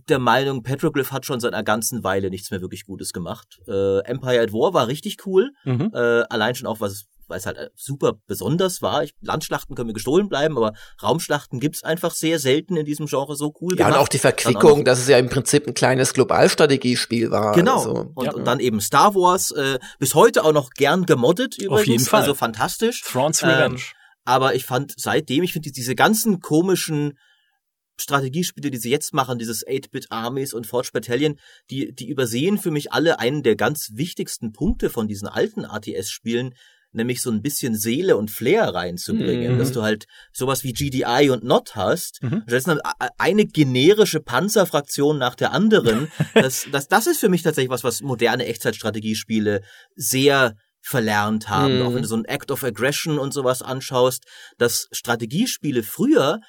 der 0.08 0.18
Meinung, 0.18 0.62
Petroglyph 0.62 1.10
hat 1.10 1.24
schon 1.24 1.40
seit 1.40 1.54
einer 1.54 1.64
ganzen 1.64 2.04
Weile 2.04 2.30
nichts 2.30 2.50
mehr 2.50 2.60
wirklich 2.60 2.84
Gutes 2.84 3.12
gemacht. 3.12 3.58
Äh, 3.66 4.00
Empire 4.00 4.40
at 4.40 4.52
War 4.52 4.74
war 4.74 4.88
richtig 4.88 5.26
cool, 5.26 5.50
mhm. 5.64 5.90
äh, 5.94 6.22
allein 6.28 6.54
schon 6.54 6.68
auch 6.68 6.80
was 6.80 7.06
weil 7.28 7.38
es 7.38 7.46
halt 7.46 7.56
äh, 7.56 7.70
super 7.74 8.14
besonders 8.26 8.82
war. 8.82 9.02
Ich, 9.02 9.14
Landschlachten 9.20 9.74
können 9.74 9.88
mir 9.88 9.94
gestohlen 9.94 10.28
bleiben, 10.28 10.56
aber 10.56 10.72
Raumschlachten 11.02 11.60
gibt's 11.60 11.82
einfach 11.82 12.12
sehr 12.12 12.38
selten 12.38 12.76
in 12.76 12.86
diesem 12.86 13.06
Genre 13.06 13.36
so 13.36 13.52
cool. 13.60 13.72
Ja, 13.72 13.86
gemacht. 13.86 13.94
und 13.94 14.04
auch 14.04 14.08
die 14.08 14.18
Verquickung, 14.18 14.80
auch 14.80 14.84
dass 14.84 15.00
es 15.00 15.08
ja 15.08 15.18
im 15.18 15.28
Prinzip 15.28 15.66
ein 15.66 15.74
kleines 15.74 16.14
Globalstrategiespiel 16.14 17.30
war. 17.30 17.52
Genau. 17.52 17.78
Also. 17.78 18.12
Und, 18.14 18.24
ja. 18.24 18.32
und 18.32 18.44
dann 18.44 18.60
eben 18.60 18.80
Star 18.80 19.14
Wars, 19.14 19.50
äh, 19.50 19.78
bis 19.98 20.14
heute 20.14 20.44
auch 20.44 20.52
noch 20.52 20.70
gern 20.70 21.06
gemoddet 21.06 21.58
übrigens. 21.58 21.80
Auf 21.80 21.86
jeden 21.86 22.04
Fall. 22.04 22.20
Also 22.20 22.34
fantastisch. 22.34 23.02
Thrones 23.02 23.42
Revenge. 23.42 23.74
Ähm, 23.74 23.80
aber 24.26 24.54
ich 24.54 24.64
fand 24.64 24.92
seitdem, 24.96 25.44
ich 25.44 25.52
finde 25.52 25.70
diese 25.70 25.94
ganzen 25.94 26.40
komischen 26.40 27.18
Strategiespiele, 27.98 28.70
die 28.70 28.78
sie 28.78 28.90
jetzt 28.90 29.14
machen, 29.14 29.38
dieses 29.38 29.66
8-Bit 29.66 30.08
Armies 30.10 30.52
und 30.52 30.66
Forge 30.66 30.90
Battalion, 30.92 31.38
die, 31.70 31.94
die 31.94 32.08
übersehen 32.08 32.58
für 32.58 32.70
mich 32.70 32.92
alle 32.92 33.18
einen 33.18 33.42
der 33.42 33.56
ganz 33.56 33.92
wichtigsten 33.94 34.52
Punkte 34.52 34.90
von 34.90 35.08
diesen 35.08 35.28
alten 35.28 35.64
ATS-Spielen, 35.64 36.54
nämlich 36.92 37.22
so 37.22 37.30
ein 37.30 37.42
bisschen 37.42 37.74
Seele 37.76 38.16
und 38.16 38.30
Flair 38.30 38.68
reinzubringen, 38.68 39.54
mhm. 39.54 39.58
dass 39.58 39.72
du 39.72 39.82
halt 39.82 40.06
sowas 40.32 40.64
wie 40.64 40.72
GDI 40.72 41.30
und 41.30 41.44
Not 41.44 41.76
hast. 41.76 42.22
Mhm. 42.22 42.42
Das 42.46 42.66
ist 42.66 42.80
eine 43.18 43.46
generische 43.46 44.20
Panzerfraktion 44.20 45.18
nach 45.18 45.34
der 45.34 45.52
anderen. 45.52 46.08
das, 46.34 46.66
das, 46.72 46.88
das 46.88 47.06
ist 47.06 47.20
für 47.20 47.28
mich 47.28 47.42
tatsächlich 47.42 47.70
was, 47.70 47.84
was 47.84 48.02
moderne 48.02 48.46
Echtzeitstrategiespiele 48.46 49.62
sehr 49.94 50.56
verlernt 50.86 51.48
haben. 51.48 51.78
Mhm. 51.78 51.86
Auch 51.86 51.94
wenn 51.94 52.02
du 52.02 52.08
so 52.08 52.16
ein 52.16 52.24
Act 52.24 52.50
of 52.50 52.64
Aggression 52.64 53.18
und 53.18 53.32
sowas 53.32 53.62
anschaust, 53.62 54.24
dass 54.58 54.88
Strategiespiele 54.92 55.82
früher 55.82 56.40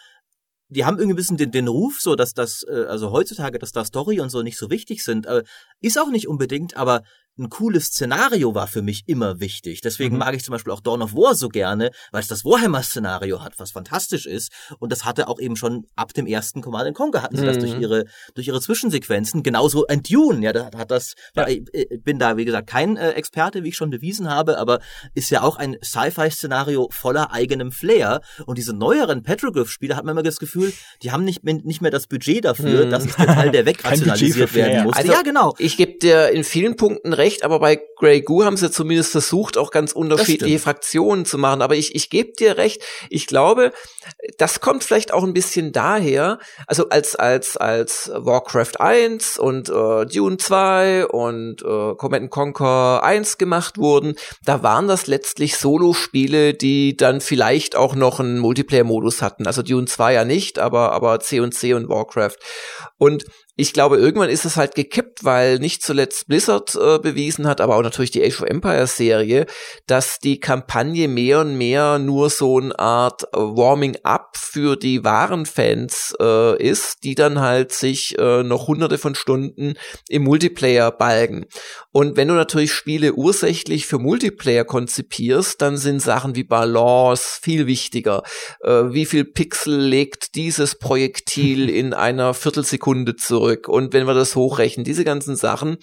die 0.70 0.84
haben 0.84 0.98
irgendwie 0.98 1.14
ein 1.14 1.16
bisschen 1.16 1.38
den, 1.38 1.52
den 1.52 1.68
Ruf, 1.68 2.02
so 2.02 2.16
dass 2.16 2.34
das, 2.34 2.66
äh, 2.68 2.86
also 2.90 3.12
heutzutage, 3.12 3.58
dass 3.58 3.72
da 3.72 3.86
Story 3.86 4.20
und 4.20 4.30
so 4.30 4.42
nicht 4.42 4.58
so 4.58 4.70
wichtig 4.70 5.04
sind. 5.04 5.26
Äh, 5.26 5.44
ist 5.80 5.98
auch 5.98 6.10
nicht 6.10 6.28
unbedingt, 6.28 6.76
aber 6.76 7.04
ein 7.38 7.50
cooles 7.50 7.88
Szenario 7.88 8.56
war 8.56 8.68
für 8.68 8.82
mich 8.82 9.04
immer 9.08 9.40
wichtig. 9.40 9.82
Deswegen 9.82 10.16
mhm. 10.16 10.20
mag 10.20 10.36
ich 10.36 10.44
zum 10.44 10.54
Beispiel 10.54 10.74
auch 10.74 10.80
Dawn 10.80 11.02
of 11.02 11.14
War 11.14 11.36
so 11.36 11.50
gerne, 11.50 11.92
weil 12.12 12.22
es 12.22 12.28
das 12.28 12.44
Warhammer-Szenario 12.44 13.44
hat, 13.44 13.60
was 13.60 13.72
fantastisch 13.72 14.26
ist. 14.26 14.52
Und 14.80 14.92
das 14.92 15.06
hatte 15.06 15.28
auch 15.28 15.40
eben 15.40 15.56
schon 15.56 15.86
ab 15.96 16.14
dem 16.14 16.28
ersten 16.28 16.62
Command 16.62 16.96
Conquer 16.96 17.22
hatten 17.22 17.36
sie 17.36 17.44
mhm. 17.44 17.48
das 17.48 17.58
durch 17.60 17.76
mhm. 17.76 17.82
ihre, 17.82 18.06
durch 18.34 18.48
ihre 18.48 18.62
Zwischensequenzen. 18.62 19.44
Genauso 19.44 19.88
ein 19.88 20.04
Dune, 20.04 20.44
ja, 20.44 20.54
da 20.54 20.72
hat 20.78 20.92
das, 20.92 21.16
ja. 21.36 21.48
ich 21.48 21.64
bin 22.04 22.20
da, 22.20 22.38
wie 22.38 22.46
gesagt, 22.46 22.68
kein 22.68 22.98
äh, 22.98 23.12
Experte, 23.12 23.64
wie 23.64 23.70
ich 23.70 23.76
schon 23.76 23.90
bewiesen 23.90 24.30
habe, 24.30 24.58
aber 24.58 24.80
ist 25.14 25.30
ja 25.30 25.42
auch 25.42 25.58
ein 25.58 25.78
Sci-Fi-Szenario 25.84 26.90
voller 26.92 27.32
eigenem 27.32 27.72
Flair. 27.72 28.22
Und 28.46 28.58
diese 28.58 28.74
neueren 28.74 29.24
Petroglyph-Spiele 29.24 29.96
hat 29.96 30.06
man 30.06 30.14
immer 30.14 30.24
das 30.24 30.40
Gefühl, 30.40 30.74
die 31.04 31.12
haben 31.12 31.24
nicht, 31.24 31.44
nicht 31.44 31.82
mehr 31.82 31.92
das 31.92 32.08
Budget 32.08 32.46
dafür, 32.46 32.86
mhm. 32.86 32.90
dass 32.90 33.06
es 33.06 33.16
der 33.16 33.28
Teil, 33.28 33.52
der 33.52 33.66
wegrationalisiert 33.66 34.54
werden 34.54 34.86
muss. 34.86 34.96
Also, 34.96 35.12
ja, 35.12 35.22
genau. 35.22 35.54
Ich 35.58 35.78
gebe 35.78 35.98
dir 36.00 36.30
in 36.30 36.44
vielen 36.44 36.76
Punkten 36.76 37.14
recht 37.14 37.27
recht, 37.28 37.44
aber 37.44 37.60
bei 37.60 37.80
Grey 37.98 38.22
Goo 38.22 38.44
haben 38.44 38.58
sie 38.58 38.72
zumindest 38.72 39.12
versucht, 39.12 39.58
auch 39.58 39.72
ganz 39.72 39.92
unterschiedliche 39.92 40.60
Fraktionen 40.60 41.26
zu 41.26 41.38
machen. 41.38 41.62
Aber 41.62 41.76
ich, 41.76 41.94
ich 41.94 42.10
gebe 42.10 42.32
dir 42.34 42.58
recht, 42.58 42.82
ich 43.10 43.28
glaube, 43.28 43.74
das 44.38 44.62
kommt 44.62 44.84
vielleicht 44.84 45.14
auch 45.14 45.24
ein 45.24 45.34
bisschen 45.34 45.74
daher, 45.74 46.40
also 46.68 46.90
als, 46.90 47.16
als, 47.16 47.58
als 47.58 48.10
Warcraft 48.14 48.80
1 48.80 49.38
und 49.38 49.70
äh, 49.70 50.06
Dune 50.06 50.38
2 50.38 51.08
und 51.08 51.62
äh, 51.64 51.96
Command 51.96 52.30
Conquer 52.30 53.04
1 53.04 53.38
gemacht 53.38 53.78
wurden, 53.78 54.16
da 54.46 54.64
waren 54.64 54.88
das 54.88 55.08
letztlich 55.08 55.58
Solo-Spiele, 55.58 56.54
die 56.54 56.96
dann 56.96 57.20
vielleicht 57.20 57.76
auch 57.76 57.96
noch 57.96 58.20
einen 58.20 58.40
Multiplayer-Modus 58.40 59.22
hatten. 59.22 59.48
Also 59.48 59.62
Dune 59.64 59.86
2 59.86 60.14
ja 60.14 60.26
nicht, 60.26 60.60
aber, 60.60 60.94
aber 60.94 61.20
C&C 61.20 61.74
und 61.74 61.90
Warcraft. 61.90 62.38
Und 62.98 63.26
ich 63.60 63.74
glaube, 63.74 63.98
irgendwann 63.98 64.30
ist 64.30 64.46
es 64.46 64.56
halt 64.56 64.76
gekippt, 64.76 65.24
weil 65.24 65.58
nicht 65.58 65.82
zuletzt 65.82 66.28
Blizzard 66.28 66.76
äh, 66.76 67.00
bewiesen 67.00 67.48
hat, 67.48 67.60
aber 67.60 67.76
auch 67.76 67.82
natürlich 67.82 68.12
die 68.12 68.24
Age 68.24 68.42
of 68.42 68.48
Empires 68.48 68.96
Serie, 68.96 69.48
dass 69.88 70.20
die 70.20 70.40
Kampagne 70.40 71.08
mehr 71.08 71.40
und 71.40 71.58
mehr 71.58 71.98
nur 71.98 72.30
so 72.30 72.60
eine 72.60 72.78
Art 72.78 73.24
Warming-up 73.34 74.38
für 74.38 74.76
die 74.76 75.04
wahren 75.04 75.48
Fans 75.48 76.14
äh, 76.22 76.62
ist, 76.62 77.04
die 77.04 77.16
dann 77.16 77.40
halt 77.40 77.72
sich 77.72 78.16
äh, 78.20 78.44
noch 78.44 78.68
hunderte 78.68 79.00
von 79.00 79.16
Stunden 79.16 79.74
im 80.08 80.24
Multiplayer 80.24 80.92
balgen. 80.92 81.46
Und 81.92 82.16
wenn 82.16 82.28
du 82.28 82.36
natürlich 82.36 82.72
Spiele 82.72 83.14
ursächlich 83.14 83.88
für 83.88 83.98
Multiplayer 83.98 84.66
konzipierst, 84.66 85.60
dann 85.64 85.78
sind 85.78 86.00
Sachen 86.00 86.36
wie 86.36 86.44
Balance 86.44 87.40
viel 87.42 87.66
wichtiger. 87.66 88.22
Äh, 88.62 88.92
wie 88.92 89.08
viel 89.08 89.26
Pixel 89.26 89.80
legt 89.80 90.36
dieses 90.36 90.78
Projektil 90.78 91.70
in 91.72 91.96
einer 91.96 92.36
Viertelsekunde 92.36 93.16
zurück? 93.16 93.47
Zurück 93.48 93.68
und 93.68 93.94
wenn 93.94 94.06
wir 94.08 94.14
das 94.14 94.36
hochrechnen, 94.36 94.84
diese 94.84 95.04
ganzen 95.04 95.36
Sachen. 95.36 95.78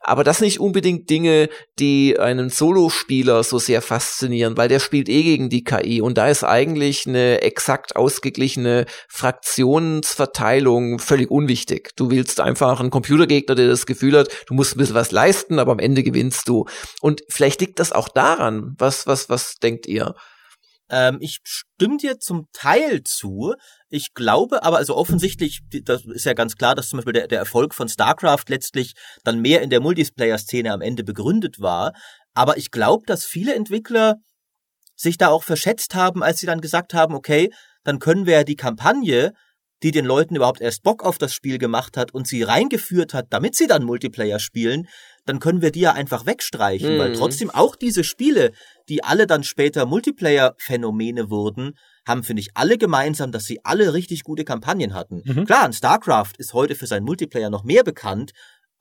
Aber 0.00 0.24
das 0.24 0.40
nicht 0.40 0.60
unbedingt 0.60 1.10
Dinge, 1.10 1.48
die 1.78 2.18
einen 2.18 2.48
Solospieler 2.50 3.42
so 3.42 3.58
sehr 3.58 3.82
faszinieren, 3.82 4.56
weil 4.56 4.68
der 4.68 4.80
spielt 4.80 5.08
eh 5.08 5.22
gegen 5.22 5.50
die 5.50 5.64
KI 5.64 6.00
und 6.00 6.18
da 6.18 6.28
ist 6.28 6.44
eigentlich 6.44 7.06
eine 7.06 7.42
exakt 7.42 7.96
ausgeglichene 7.96 8.86
Fraktionsverteilung 9.08 10.98
völlig 10.98 11.30
unwichtig. 11.30 11.90
Du 11.96 12.10
willst 12.10 12.40
einfach 12.40 12.80
einen 12.80 12.90
Computergegner, 12.90 13.54
der 13.54 13.68
das 13.68 13.86
Gefühl 13.86 14.18
hat, 14.18 14.28
du 14.46 14.54
musst 14.54 14.74
ein 14.74 14.78
bisschen 14.78 14.94
was 14.94 15.12
leisten, 15.12 15.58
aber 15.58 15.72
am 15.72 15.78
Ende 15.78 16.02
gewinnst 16.02 16.48
du. 16.48 16.64
Und 17.00 17.22
vielleicht 17.28 17.60
liegt 17.60 17.78
das 17.78 17.92
auch 17.92 18.08
daran. 18.08 18.74
Was, 18.78 19.06
was, 19.06 19.28
was 19.28 19.56
denkt 19.56 19.86
ihr? 19.86 20.14
Ähm, 20.92 21.16
ich 21.20 21.38
stimme 21.42 21.96
dir 21.96 22.20
zum 22.20 22.46
Teil 22.52 23.02
zu. 23.02 23.54
Ich 23.88 24.12
glaube 24.14 24.62
aber, 24.62 24.76
also 24.76 24.94
offensichtlich, 24.94 25.60
das 25.84 26.04
ist 26.04 26.26
ja 26.26 26.34
ganz 26.34 26.56
klar, 26.56 26.74
dass 26.74 26.90
zum 26.90 26.98
Beispiel 26.98 27.14
der, 27.14 27.28
der 27.28 27.38
Erfolg 27.38 27.74
von 27.74 27.88
StarCraft 27.88 28.44
letztlich 28.48 28.92
dann 29.24 29.40
mehr 29.40 29.62
in 29.62 29.70
der 29.70 29.80
Multiplayer-Szene 29.80 30.70
am 30.70 30.82
Ende 30.82 31.02
begründet 31.02 31.60
war. 31.60 31.92
Aber 32.34 32.58
ich 32.58 32.70
glaube, 32.70 33.04
dass 33.06 33.24
viele 33.24 33.54
Entwickler 33.54 34.16
sich 34.94 35.16
da 35.16 35.28
auch 35.28 35.42
verschätzt 35.42 35.94
haben, 35.94 36.22
als 36.22 36.40
sie 36.40 36.46
dann 36.46 36.60
gesagt 36.60 36.92
haben, 36.92 37.14
okay, 37.14 37.50
dann 37.84 37.98
können 37.98 38.26
wir 38.26 38.34
ja 38.34 38.44
die 38.44 38.56
Kampagne 38.56 39.32
die 39.82 39.90
den 39.90 40.04
Leuten 40.04 40.36
überhaupt 40.36 40.60
erst 40.60 40.82
Bock 40.82 41.04
auf 41.04 41.18
das 41.18 41.34
Spiel 41.34 41.58
gemacht 41.58 41.96
hat 41.96 42.14
und 42.14 42.26
sie 42.26 42.42
reingeführt 42.42 43.14
hat, 43.14 43.26
damit 43.30 43.56
sie 43.56 43.66
dann 43.66 43.84
Multiplayer 43.84 44.38
spielen, 44.38 44.88
dann 45.24 45.38
können 45.38 45.62
wir 45.62 45.70
die 45.70 45.80
ja 45.80 45.92
einfach 45.92 46.26
wegstreichen, 46.26 46.94
mhm. 46.94 46.98
weil 46.98 47.12
trotzdem 47.14 47.50
auch 47.50 47.76
diese 47.76 48.04
Spiele, 48.04 48.52
die 48.88 49.04
alle 49.04 49.26
dann 49.26 49.44
später 49.44 49.86
Multiplayer-Phänomene 49.86 51.30
wurden, 51.30 51.76
haben, 52.06 52.24
finde 52.24 52.40
ich, 52.40 52.50
alle 52.54 52.78
gemeinsam, 52.78 53.30
dass 53.30 53.44
sie 53.44 53.60
alle 53.64 53.94
richtig 53.94 54.24
gute 54.24 54.44
Kampagnen 54.44 54.94
hatten. 54.94 55.22
Mhm. 55.24 55.44
Klar, 55.44 55.64
ein 55.64 55.72
StarCraft 55.72 56.32
ist 56.38 56.52
heute 56.52 56.74
für 56.74 56.86
seinen 56.86 57.04
Multiplayer 57.04 57.50
noch 57.50 57.64
mehr 57.64 57.84
bekannt, 57.84 58.32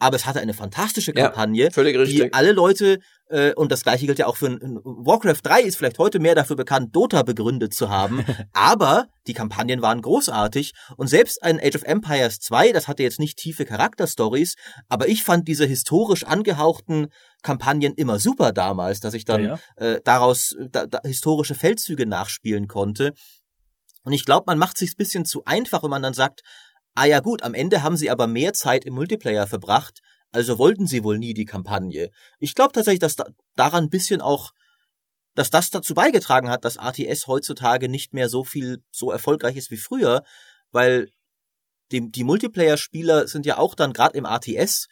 aber 0.02 0.16
es 0.16 0.26
hatte 0.26 0.40
eine 0.40 0.56
fantastische 0.56 1.14
Kampagne, 1.14 1.66
ja, 1.66 2.06
die 2.06 2.34
alle 2.34 2.54
Leute, 2.54 2.98
äh, 3.30 3.54
und 3.54 3.72
das 3.72 3.84
gleiche 3.84 4.08
gilt 4.08 4.18
ja 4.18 4.26
auch 4.26 4.36
für 4.36 4.48
ein, 4.48 4.80
Warcraft 4.84 5.42
3 5.44 5.62
ist 5.62 5.78
vielleicht 5.78 6.00
heute 6.00 6.20
mehr 6.20 6.34
dafür 6.34 6.56
bekannt, 6.56 6.96
Dota 6.96 7.22
begründet 7.22 7.76
zu 7.76 7.90
haben, 7.90 8.26
aber 8.54 9.06
die 9.28 9.34
Kampagnen 9.34 9.84
waren 9.84 10.02
großartig 10.02 10.74
und 10.98 11.08
selbst 11.08 11.44
ein 11.44 11.60
Age 11.60 11.76
of 11.76 11.84
Empires 11.84 12.40
2, 12.40 12.72
das 12.72 12.88
hatte 12.88 13.04
jetzt 13.04 13.20
nicht 13.20 13.38
tiefe 13.38 13.64
Charakterstories, 13.64 14.56
aber 14.90 15.08
ich 15.08 15.24
fand 15.24 15.48
diese 15.48 15.66
historisch 15.66 16.24
angehauchten 16.24 17.10
Kampagnen 17.44 17.94
immer 17.94 18.18
super 18.18 18.54
damals, 18.54 19.02
dass 19.02 19.14
ich 19.14 19.26
dann 19.26 19.44
ja, 19.44 19.60
ja. 19.80 19.86
Äh, 19.86 20.02
daraus 20.04 20.56
da, 20.72 20.88
da, 20.88 21.00
historische 21.04 21.54
Feldzüge 21.54 22.08
nachspielen 22.08 22.68
konnte. 22.68 23.14
Und 24.04 24.14
ich 24.14 24.26
glaube, 24.26 24.46
man 24.48 24.58
macht 24.58 24.80
sich 24.80 24.94
ein 24.94 24.98
bisschen 24.98 25.26
zu 25.26 25.46
einfach, 25.46 25.84
wenn 25.84 25.92
man 25.92 26.02
dann 26.02 26.16
sagt, 26.16 26.42
Ah 26.94 27.06
ja 27.06 27.20
gut, 27.20 27.44
am 27.44 27.54
Ende 27.54 27.84
haben 27.84 27.98
sie 27.98 28.10
aber 28.10 28.28
mehr 28.28 28.54
Zeit 28.54 28.86
im 28.86 28.94
Multiplayer 28.96 29.48
verbracht, 29.48 30.02
also 30.32 30.58
wollten 30.58 30.88
sie 30.88 31.04
wohl 31.04 31.18
nie 31.18 31.34
die 31.34 31.46
Kampagne. 31.46 32.10
Ich 32.40 32.56
glaube 32.56 32.74
tatsächlich, 32.74 33.00
dass 33.00 33.16
da, 33.16 33.26
daran 33.56 33.86
ein 33.86 33.90
bisschen 33.90 34.22
auch, 34.22 34.52
dass 35.36 35.50
das 35.50 35.70
dazu 35.70 35.94
beigetragen 35.94 36.50
hat, 36.50 36.66
dass 36.66 36.78
ATS 36.78 37.28
heutzutage 37.28 37.90
nicht 37.90 38.14
mehr 38.14 38.30
so 38.30 38.44
viel 38.44 38.84
so 38.92 39.12
erfolgreich 39.12 39.56
ist 39.56 39.72
wie 39.72 39.78
früher, 39.78 40.24
weil 40.72 41.10
die, 41.92 42.10
die 42.12 42.24
Multiplayer-Spieler 42.24 43.28
sind 43.28 43.46
ja 43.46 43.58
auch 43.58 43.76
dann 43.76 43.94
gerade 43.94 44.18
im 44.18 44.26
ATS, 44.26 44.88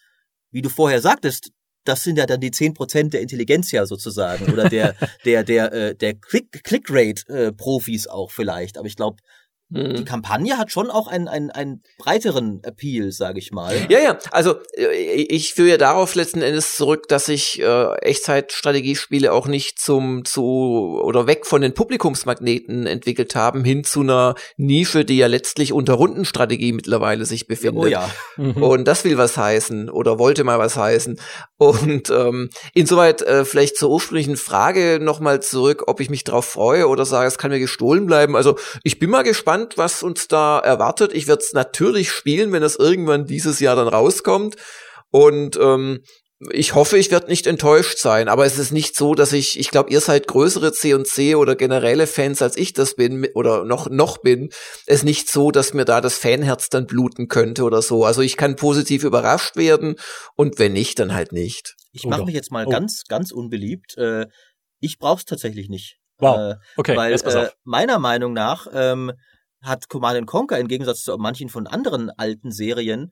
wie 0.52 0.62
du 0.62 0.70
vorher 0.70 1.02
sagtest, 1.02 1.52
das 1.86 2.04
sind 2.04 2.18
ja 2.18 2.26
dann 2.26 2.42
die 2.42 2.52
zehn 2.52 2.74
Prozent 2.74 3.14
der 3.14 3.22
Intelligenz 3.22 3.72
ja 3.72 3.86
sozusagen 3.86 4.52
oder 4.52 4.70
der 4.70 4.96
der 5.26 5.44
der 5.44 5.74
äh, 5.74 5.96
der 5.96 6.14
Click 6.14 6.64
Click 6.64 6.88
Rate 6.90 7.28
äh, 7.30 7.52
Profis 7.54 8.08
auch 8.08 8.32
vielleicht, 8.32 8.78
aber 8.78 8.88
ich 8.88 8.96
glaube 8.96 9.18
mhm. 9.70 9.96
die 9.96 10.06
Kampagne 10.06 10.58
hat 10.58 10.72
schon 10.72 10.90
auch 10.90 11.08
einen, 11.08 11.28
einen, 11.28 11.52
einen 11.52 11.84
breiteren 11.98 12.62
Appeal, 12.64 13.12
sage 13.12 13.40
ich 13.40 13.52
mal. 13.52 13.76
Ja, 13.90 14.00
ja, 14.00 14.18
also 14.32 14.56
äh, 14.76 14.92
ich 14.94 15.54
führe 15.54 15.70
ja 15.70 15.78
darauf 15.78 16.16
letzten 16.16 16.42
Endes 16.42 16.76
zurück, 16.76 17.08
dass 17.08 17.30
ich 17.30 17.60
äh, 17.62 17.94
Echtzeitstrategiespiele 18.02 19.32
auch 19.32 19.48
nicht 19.48 19.80
zum 19.80 20.26
zu 20.26 21.00
oder 21.04 21.28
weg 21.28 21.46
von 21.46 21.62
den 21.62 21.74
Publikumsmagneten 21.74 22.88
entwickelt 22.88 23.36
haben, 23.36 23.64
hin 23.64 23.84
zu 23.84 24.02
einer 24.02 24.36
Nische, 24.58 25.06
die 25.06 25.18
ja 25.18 25.28
letztlich 25.28 25.74
unter 25.74 25.94
Rundenstrategie 25.94 26.74
mittlerweile 26.74 27.26
sich 27.26 27.48
befindet. 27.48 27.84
Oh 27.84 27.88
ja. 27.88 28.10
Mhm. 28.38 28.62
Und 28.64 28.88
das 28.88 29.04
will 29.04 29.18
was 29.18 29.38
heißen 29.38 29.90
oder 29.90 30.20
wollte 30.20 30.44
mal 30.44 30.60
was 30.60 30.78
heißen. 30.78 31.20
Und 31.58 32.10
ähm, 32.10 32.50
insoweit 32.74 33.22
äh, 33.22 33.46
vielleicht 33.46 33.78
zur 33.78 33.90
ursprünglichen 33.90 34.38
Frage 34.38 35.00
nochmal 35.02 35.42
zurück, 35.42 35.84
ob 35.88 36.00
ich 36.00 36.10
mich 36.10 36.24
drauf 36.24 36.46
freue 36.46 36.88
oder 36.88 37.06
sage, 37.06 37.28
es 37.28 37.38
kann 37.38 37.52
mir 37.52 37.60
gestohlen 37.60 38.06
bleiben. 38.06 38.36
Also 38.36 38.58
ich 38.84 39.00
bin 39.00 39.10
mal 39.10 39.24
gespannt, 39.24 39.59
was 39.76 40.04
uns 40.04 40.28
da 40.28 40.60
erwartet. 40.60 41.14
Ich 41.14 41.28
werde 41.28 41.44
es 41.44 41.54
natürlich 41.54 42.12
spielen, 42.12 42.52
wenn 42.52 42.64
es 42.64 42.76
irgendwann 42.76 43.26
dieses 43.26 43.60
Jahr 43.60 43.76
dann 43.76 43.88
rauskommt. 43.88 44.56
Und 45.12 45.58
ähm, 45.62 46.04
ich 46.52 46.74
hoffe, 46.74 46.98
ich 46.98 47.12
werde 47.12 47.28
nicht 47.28 47.48
enttäuscht 47.48 47.98
sein, 47.98 48.30
aber 48.30 48.46
es 48.46 48.58
ist 48.58 48.72
nicht 48.72 48.96
so, 48.96 49.14
dass 49.14 49.34
ich, 49.34 49.60
ich 49.60 49.72
glaube, 49.72 49.90
ihr 49.90 50.00
seid 50.00 50.28
größere 50.28 50.72
C&C 50.72 51.36
oder 51.36 51.56
generelle 51.56 52.08
Fans, 52.08 52.42
als 52.42 52.56
ich 52.56 52.72
das 52.72 52.96
bin 52.96 53.28
oder 53.34 53.66
noch, 53.66 53.90
noch 53.90 54.20
bin. 54.20 54.50
Es 54.86 55.00
ist 55.00 55.04
nicht 55.04 55.30
so, 55.30 55.52
dass 55.52 55.74
mir 55.74 55.84
da 55.84 56.00
das 56.00 56.18
Fanherz 56.18 56.70
dann 56.70 56.88
bluten 56.88 57.28
könnte 57.28 57.64
oder 57.64 57.82
so. 57.82 58.06
Also 58.06 58.22
ich 58.22 58.38
kann 58.38 58.56
positiv 58.56 59.04
überrascht 59.04 59.58
werden 59.58 59.96
und 60.36 60.60
wenn 60.60 60.74
nicht, 60.74 61.00
dann 61.00 61.14
halt 61.14 61.34
nicht. 61.34 61.76
Ich 61.92 62.06
mache 62.06 62.24
mich 62.24 62.36
jetzt 62.36 62.52
mal 62.52 62.66
oh. 62.66 62.70
ganz, 62.70 63.04
ganz 63.10 63.32
unbeliebt. 63.32 63.98
Äh, 63.98 64.28
ich 64.80 64.98
brauch's 64.98 65.26
tatsächlich 65.26 65.68
nicht. 65.68 65.98
Wow. 66.20 66.54
Äh, 66.54 66.56
okay, 66.78 66.96
weil 66.96 67.14
äh, 67.14 67.50
meiner 67.64 68.00
Meinung 68.00 68.32
nach 68.32 68.68
ähm, 68.74 69.12
hat 69.62 69.90
Command 69.90 70.26
Conquer 70.28 70.60
im 70.60 70.68
Gegensatz 70.68 71.04
zu 71.04 71.18
manchen 71.18 71.50
von 71.50 71.68
anderen 71.68 72.10
alten 72.10 72.52
Serien, 72.52 73.12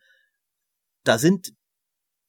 da 1.04 1.18
sind 1.18 1.54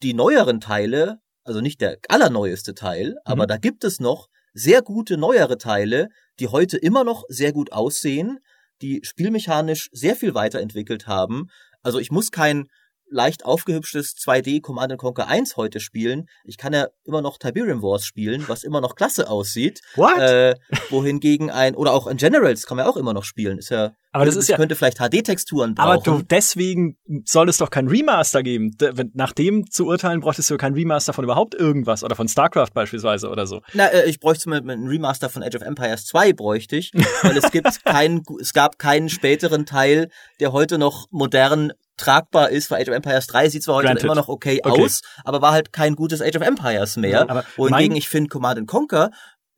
die 0.02 0.14
neueren 0.14 0.60
Teile, 0.60 1.20
also 1.44 1.60
nicht 1.60 1.80
der 1.80 1.98
allerneueste 2.08 2.74
Teil, 2.74 3.10
mhm. 3.10 3.16
aber 3.24 3.46
da 3.46 3.56
gibt 3.56 3.84
es 3.84 4.00
noch 4.00 4.28
sehr 4.52 4.82
gute 4.82 5.16
neuere 5.16 5.58
Teile, 5.58 6.08
die 6.40 6.48
heute 6.48 6.76
immer 6.76 7.04
noch 7.04 7.24
sehr 7.28 7.52
gut 7.52 7.72
aussehen, 7.72 8.38
die 8.82 9.00
spielmechanisch 9.02 9.88
sehr 9.92 10.16
viel 10.16 10.34
weiterentwickelt 10.34 11.06
haben. 11.06 11.48
Also 11.82 11.98
ich 11.98 12.10
muss 12.10 12.30
kein 12.30 12.68
leicht 13.10 13.44
aufgehübschtes 13.44 14.16
2D 14.16 14.60
Command 14.60 14.96
Conquer 14.98 15.28
1 15.28 15.56
heute 15.56 15.80
spielen. 15.80 16.28
Ich 16.44 16.56
kann 16.56 16.72
ja 16.72 16.88
immer 17.04 17.22
noch 17.22 17.38
Tiberium 17.38 17.82
Wars 17.82 18.04
spielen, 18.04 18.44
was 18.48 18.64
immer 18.64 18.80
noch 18.80 18.94
klasse 18.94 19.28
aussieht. 19.28 19.80
What? 19.96 20.18
Äh, 20.18 20.54
wohingegen 20.90 21.50
ein, 21.50 21.74
oder 21.74 21.92
auch 21.92 22.06
ein 22.06 22.16
Generals 22.16 22.66
kann 22.66 22.76
man 22.76 22.86
ja 22.86 22.92
auch 22.92 22.96
immer 22.96 23.12
noch 23.12 23.24
spielen. 23.24 23.58
Ist 23.58 23.70
ja, 23.70 23.92
aber 24.12 24.24
das 24.24 24.36
ist 24.36 24.48
ja, 24.48 24.56
könnte 24.56 24.74
vielleicht 24.74 24.98
HD-Texturen 24.98 25.74
brauchen. 25.74 25.90
Aber 25.90 26.02
du, 26.02 26.22
deswegen 26.22 26.96
soll 27.24 27.48
es 27.48 27.58
doch 27.58 27.70
kein 27.70 27.88
Remaster 27.88 28.42
geben. 28.42 28.76
Nach 29.14 29.32
dem 29.32 29.70
zu 29.70 29.86
urteilen, 29.86 30.20
bräuchtest 30.20 30.50
du 30.50 30.56
kein 30.56 30.74
Remaster 30.74 31.12
von 31.12 31.24
überhaupt 31.24 31.54
irgendwas 31.54 32.02
oder 32.02 32.16
von 32.16 32.28
StarCraft 32.28 32.72
beispielsweise 32.72 33.28
oder 33.28 33.46
so. 33.46 33.60
Na, 33.74 33.86
äh, 33.86 34.08
ich 34.08 34.20
bräuchte 34.20 34.48
mit, 34.48 34.64
mit 34.64 34.76
einem 34.76 34.88
Remaster 34.88 35.28
von 35.28 35.42
Age 35.42 35.56
of 35.56 35.62
Empires 35.62 36.06
2 36.06 36.32
bräuchte 36.32 36.76
ich, 36.76 36.92
weil 37.22 37.36
es 37.36 37.50
gibt 37.50 37.68
keinen, 37.84 38.22
es 38.40 38.52
gab 38.52 38.78
keinen 38.78 39.08
späteren 39.08 39.66
Teil, 39.66 40.08
der 40.40 40.52
heute 40.52 40.78
noch 40.78 41.06
modern 41.10 41.72
tragbar 41.98 42.50
ist, 42.50 42.70
weil 42.70 42.82
Age 42.82 42.88
of 42.88 42.94
Empires 42.94 43.26
3 43.26 43.48
sieht 43.50 43.62
zwar 43.62 43.76
heute 43.76 43.86
Granted. 43.86 44.04
immer 44.04 44.14
noch 44.14 44.28
okay, 44.28 44.60
okay, 44.62 44.84
aus, 44.84 45.02
aber 45.24 45.42
war 45.42 45.52
halt 45.52 45.72
kein 45.72 45.96
gutes 45.96 46.22
Age 46.22 46.36
of 46.36 46.42
Empires 46.42 46.96
mehr. 46.96 47.26
Ja, 47.28 47.44
Wohingegen 47.56 47.96
ich 47.96 48.08
finde 48.08 48.28
Command 48.28 48.66
Conquer 48.66 49.10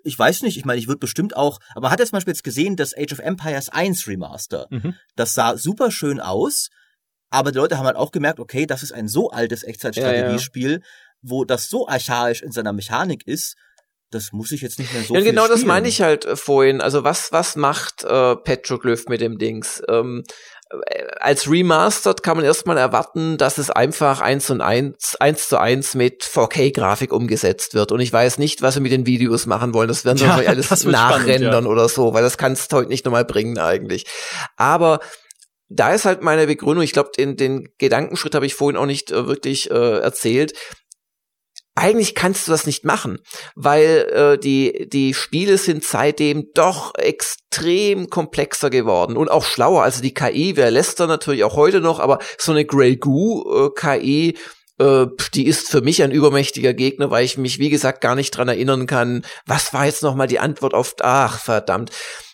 ich 0.02 0.18
weiß 0.18 0.42
nicht, 0.42 0.56
ich 0.56 0.64
meine, 0.64 0.78
ich 0.78 0.88
würde 0.88 0.98
bestimmt 0.98 1.36
auch, 1.36 1.58
aber 1.72 1.82
man 1.82 1.90
hat 1.90 1.98
jetzt 1.98 2.10
zum 2.10 2.16
Beispiel 2.16 2.32
jetzt 2.32 2.44
gesehen, 2.44 2.76
das 2.76 2.96
Age 2.96 3.12
of 3.12 3.18
Empires 3.18 3.68
1 3.68 4.06
Remaster. 4.06 4.66
Mhm. 4.70 4.94
Das 5.16 5.34
sah 5.34 5.56
super 5.56 5.90
schön 5.90 6.20
aus, 6.20 6.70
aber 7.30 7.52
die 7.52 7.58
Leute 7.58 7.78
haben 7.78 7.86
halt 7.86 7.96
auch 7.96 8.12
gemerkt, 8.12 8.40
okay, 8.40 8.66
das 8.66 8.82
ist 8.82 8.92
ein 8.92 9.08
so 9.08 9.30
altes 9.30 9.62
Echtzeitstrategiespiel, 9.62 10.70
ja, 10.70 10.78
ja. 10.78 10.84
wo 11.22 11.44
das 11.44 11.68
so 11.68 11.88
archaisch 11.88 12.42
in 12.42 12.52
seiner 12.52 12.72
Mechanik 12.72 13.26
ist, 13.26 13.56
das 14.10 14.32
muss 14.32 14.50
ich 14.50 14.60
jetzt 14.60 14.78
nicht 14.80 14.92
mehr 14.92 15.04
so 15.04 15.14
Ja, 15.14 15.20
genau, 15.20 15.46
das 15.46 15.64
meine 15.64 15.86
ich 15.86 16.00
halt 16.00 16.24
äh, 16.24 16.34
vorhin. 16.34 16.80
Also 16.80 17.04
was, 17.04 17.30
was 17.30 17.54
macht 17.54 18.02
äh, 18.02 18.36
Petroglyph 18.36 19.06
mit 19.06 19.20
dem 19.20 19.38
Dings? 19.38 19.82
Ähm, 19.88 20.24
als 21.18 21.50
Remastered 21.50 22.22
kann 22.22 22.36
man 22.36 22.46
erstmal 22.46 22.78
erwarten, 22.78 23.36
dass 23.38 23.58
es 23.58 23.70
einfach 23.70 24.20
eins 24.20 24.50
und 24.50 24.60
eins, 24.60 25.16
eins 25.16 25.48
zu 25.48 25.58
eins 25.58 25.94
mit 25.94 26.22
4K-Grafik 26.22 27.12
umgesetzt 27.12 27.74
wird. 27.74 27.90
Und 27.90 28.00
ich 28.00 28.12
weiß 28.12 28.38
nicht, 28.38 28.62
was 28.62 28.74
sie 28.74 28.80
mit 28.80 28.92
den 28.92 29.04
Videos 29.04 29.46
machen 29.46 29.74
wollen. 29.74 29.88
Das 29.88 30.04
werden 30.04 30.18
sie 30.18 30.24
ja, 30.24 30.34
alles 30.36 30.70
nachrendern 30.84 31.50
spannend, 31.50 31.64
ja. 31.64 31.70
oder 31.70 31.88
so, 31.88 32.14
weil 32.14 32.22
das 32.22 32.38
kannst 32.38 32.72
du 32.72 32.76
heute 32.76 32.88
nicht 32.88 33.04
nochmal 33.04 33.24
bringen 33.24 33.58
eigentlich. 33.58 34.06
Aber 34.56 35.00
da 35.68 35.92
ist 35.92 36.04
halt 36.04 36.22
meine 36.22 36.46
Begründung, 36.46 36.84
ich 36.84 36.92
glaube, 36.92 37.10
den, 37.16 37.36
den 37.36 37.68
Gedankenschritt 37.78 38.34
habe 38.34 38.46
ich 38.46 38.54
vorhin 38.54 38.76
auch 38.76 38.86
nicht 38.86 39.10
äh, 39.10 39.26
wirklich 39.26 39.70
äh, 39.70 39.98
erzählt 39.98 40.52
eigentlich 41.80 42.14
kannst 42.14 42.46
du 42.46 42.52
das 42.52 42.66
nicht 42.66 42.84
machen, 42.84 43.20
weil 43.54 44.06
äh, 44.12 44.38
die, 44.38 44.86
die 44.88 45.14
Spiele 45.14 45.56
sind 45.56 45.82
seitdem 45.82 46.48
doch 46.52 46.94
extrem 46.94 48.10
komplexer 48.10 48.68
geworden 48.68 49.16
und 49.16 49.30
auch 49.30 49.44
schlauer. 49.44 49.82
Also 49.82 50.02
die 50.02 50.12
KI, 50.12 50.56
wer 50.56 50.70
lässt 50.70 51.00
da 51.00 51.06
natürlich 51.06 51.42
auch 51.42 51.56
heute 51.56 51.80
noch, 51.80 51.98
aber 51.98 52.18
so 52.36 52.52
eine 52.52 52.66
Grey 52.66 52.96
Goo 52.96 53.66
äh, 53.66 53.70
KI, 53.74 54.36
äh, 54.78 55.06
die 55.34 55.46
ist 55.46 55.70
für 55.70 55.80
mich 55.80 56.02
ein 56.02 56.10
übermächtiger 56.10 56.74
Gegner, 56.74 57.10
weil 57.10 57.24
ich 57.24 57.38
mich, 57.38 57.58
wie 57.58 57.70
gesagt, 57.70 58.02
gar 58.02 58.14
nicht 58.14 58.32
dran 58.32 58.48
erinnern 58.48 58.86
kann, 58.86 59.24
was 59.46 59.72
war 59.72 59.86
jetzt 59.86 60.02
nochmal 60.02 60.26
die 60.26 60.38
Antwort 60.38 60.74
auf, 60.74 60.94
ach, 61.00 61.40
verdammt 61.40 61.90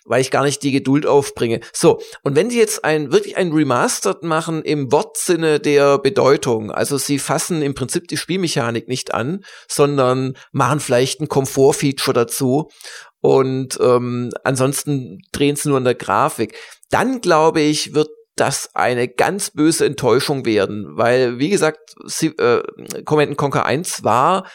weil 0.06 0.20
ich 0.20 0.30
gar 0.30 0.44
nicht 0.44 0.62
die 0.62 0.72
Geduld 0.72 1.06
aufbringe. 1.06 1.60
So, 1.72 2.00
und 2.22 2.36
wenn 2.36 2.50
sie 2.50 2.58
jetzt 2.58 2.84
ein 2.84 3.12
wirklich 3.12 3.36
ein 3.36 3.52
Remastered 3.52 4.22
machen 4.22 4.62
im 4.62 4.90
Wortsinne 4.92 5.60
der 5.60 5.98
Bedeutung, 5.98 6.70
also 6.70 6.98
sie 6.98 7.18
fassen 7.18 7.62
im 7.62 7.74
Prinzip 7.74 8.08
die 8.08 8.16
Spielmechanik 8.16 8.88
nicht 8.88 9.14
an, 9.14 9.44
sondern 9.68 10.34
machen 10.52 10.80
vielleicht 10.80 11.20
ein 11.20 11.28
Komfortfeature 11.28 12.14
dazu 12.14 12.68
und 13.20 13.78
ähm, 13.80 14.30
ansonsten 14.44 15.20
drehen 15.32 15.56
sie 15.56 15.68
nur 15.68 15.78
an 15.78 15.84
der 15.84 15.94
Grafik, 15.94 16.54
dann 16.90 17.20
glaube 17.20 17.60
ich, 17.60 17.94
wird 17.94 18.08
das 18.36 18.70
eine 18.74 19.08
ganz 19.08 19.50
böse 19.50 19.86
Enttäuschung 19.86 20.44
werden, 20.44 20.96
weil, 20.96 21.38
wie 21.38 21.48
gesagt, 21.48 21.94
sie, 22.04 22.28
äh, 22.28 22.62
Command 23.04 23.36
Conquer 23.36 23.64
1 23.64 24.04
war 24.04 24.46